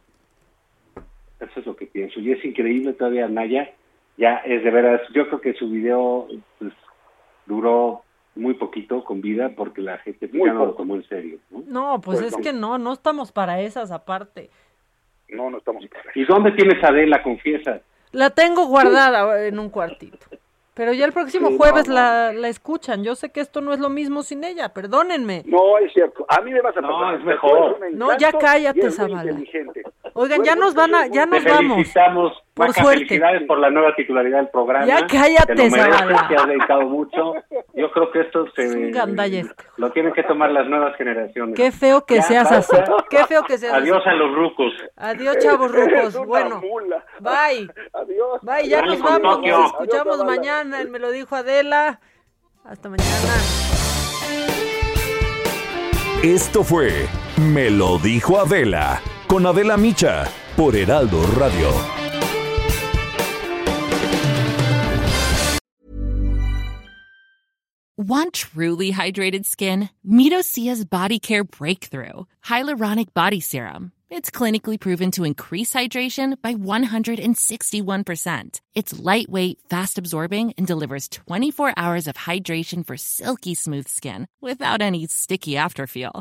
Eso 1.40 1.60
es 1.60 1.66
lo 1.66 1.76
que 1.76 1.86
pienso. 1.86 2.20
Y 2.20 2.32
es 2.32 2.44
increíble 2.44 2.93
todavía 2.93 3.26
Anaya, 3.26 3.70
ya 4.16 4.36
es 4.36 4.62
de 4.62 4.70
veras, 4.70 5.01
yo 5.12 5.26
creo 5.28 5.40
que 5.40 5.55
su 5.55 5.68
video 5.68 6.28
pues, 6.59 6.72
duró 7.47 8.02
muy 8.34 8.55
poquito 8.55 9.05
con 9.05 9.20
vida 9.20 9.51
porque 9.55 9.82
la 9.82 9.98
gente 9.98 10.28
Muy 10.32 10.48
ya 10.48 10.55
no 10.55 10.66
lo 10.66 10.74
tomó 10.74 10.97
en 10.97 11.06
serio. 11.09 11.39
¿no? 11.51 11.62
No, 11.66 12.01
pues, 12.01 12.20
Pues 12.20 12.32
es 12.32 12.39
no. 12.39 12.43
que 12.43 12.52
no, 12.52 12.78
no 12.78 12.93
estamos 12.93 13.32
para 13.32 13.60
esas 13.60 13.90
aparte. 13.90 14.51
No, 15.28 15.51
no 15.51 15.59
estamos 15.59 15.84
para 15.89 16.05
¿Y 16.14 16.24
dónde 16.24 16.52
tienes 16.52 16.82
a 16.84 16.89
Adela? 16.89 17.22
Confiesa. 17.22 17.80
La 18.12 18.30
tengo 18.30 18.66
guardada 18.66 19.47
en 19.47 19.59
un 19.59 19.70
cuartito. 19.70 20.26
Pero 20.74 20.94
ya 20.94 21.05
el 21.05 21.12
próximo 21.12 21.49
Sí, 21.49 21.57
jueves 21.59 21.86
no. 21.86 21.94
La, 21.94 22.32
la 22.32 22.49
escuchan. 22.49 23.05
Yo 23.05 23.15
sé 23.15 23.31
que 23.31 23.40
esto 23.40 23.61
no 23.61 23.74
es 23.74 23.78
lo 23.81 23.90
mismo 23.90 24.23
sin 24.23 24.43
ella, 24.43 24.70
perdónenme. 24.70 25.43
No, 25.44 25.77
es 25.78 25.93
cierto. 25.93 26.24
A 26.28 26.40
mí 26.40 26.51
me 26.51 26.62
vas 26.62 26.74
a 26.77 26.81
No, 26.81 26.89
perdonar. 26.89 27.15
es 27.16 27.24
mejor. 27.24 27.78
No, 27.93 28.16
ya 28.16 28.32
cállate, 28.32 28.90
Zavala. 28.90 29.32
inteligente. 29.32 29.82
Oigan, 30.14 30.43
ya 30.44 30.55
nos 30.55 30.74
muy 30.74 30.82
van 30.82 30.94
a, 30.94 31.06
ya 31.06 31.24
inteligente. 31.24 31.34
nos 31.39 31.44
Te 31.44 31.51
vamos. 31.51 31.74
felicitamos. 31.76 32.32
Por 32.55 32.68
Maca, 32.68 32.82
suerte. 32.82 33.06
Felicidades 33.06 33.43
por 33.47 33.59
la 33.59 33.70
nueva 33.70 33.94
titularidad 33.97 34.39
del 34.39 34.48
programa. 34.48 34.84
Ya 34.84 35.06
cállate, 35.06 35.55
Te 35.55 35.70
te 35.70 35.80
has 36.36 36.47
dedicado 36.47 36.82
mucho. 36.82 37.34
Yo 37.74 37.90
creo 37.93 38.10
que 38.12 38.20
esto 38.20 38.44
se, 38.55 38.90
Es 38.90 39.47
lo 39.78 39.90
tienen 39.93 40.12
que 40.12 40.22
tomar 40.24 40.51
las 40.51 40.68
nuevas 40.68 40.94
generaciones. 40.97 41.56
Qué 41.56 41.72
feo 41.72 42.05
que 42.05 42.16
Ya, 42.16 42.22
seas 42.22 42.52
así. 42.52 42.76
Qué 43.09 43.24
feo 43.24 43.43
que 43.44 43.56
seas 43.56 43.72
Adiós 43.72 44.01
así. 44.01 44.10
a 44.10 44.12
los 44.12 44.34
rucos. 44.34 44.72
Adiós, 44.97 45.39
chavos 45.39 45.72
rucos. 45.74 46.26
Bueno, 46.26 46.60
mula. 46.60 47.02
bye. 47.20 47.70
Adiós. 47.94 48.40
Bye, 48.43 48.68
ya 48.68 48.80
Adiós, 48.80 48.98
nos 48.98 49.02
vamos. 49.10 49.36
Tokio. 49.36 49.59
Nos 49.59 49.66
escuchamos 49.72 50.14
Adiós, 50.20 50.26
mañana 50.26 50.84
Me 50.90 50.98
lo 50.98 51.10
dijo 51.10 51.34
Adela. 51.34 52.01
Hasta 52.64 52.90
mañana. 52.90 53.09
Esto 56.22 56.62
fue 56.62 57.06
Me 57.39 57.70
lo 57.70 57.98
dijo 57.98 58.39
Adela 58.39 59.01
con 59.32 59.46
Adela 59.46 59.78
Micha 59.78 60.28
por 60.54 60.76
Heraldo 60.76 61.22
Radio. 61.38 61.72
Want 67.96 68.34
truly 68.34 68.92
hydrated 68.92 69.46
skin? 69.46 69.88
Meet 70.04 70.34
Body 70.90 71.18
Care 71.18 71.44
Breakthrough 71.44 72.24
Hyaluronic 72.44 73.14
Body 73.14 73.40
Serum. 73.40 73.92
It's 74.10 74.30
clinically 74.30 74.78
proven 74.78 75.10
to 75.12 75.24
increase 75.24 75.72
hydration 75.72 76.36
by 76.42 76.54
161%. 76.54 78.60
It's 78.74 79.00
lightweight, 79.00 79.60
fast 79.70 79.96
absorbing, 79.96 80.52
and 80.59 80.66
delivers 80.66 81.09
24 81.09 81.72
hours 81.78 82.06
of 82.06 82.16
hydration 82.16 82.86
for 82.86 82.98
silky 82.98 83.54
smooth 83.54 83.88
skin 83.88 84.26
without 84.42 84.82
any 84.82 85.06
sticky 85.06 85.52
afterfeel. 85.52 86.20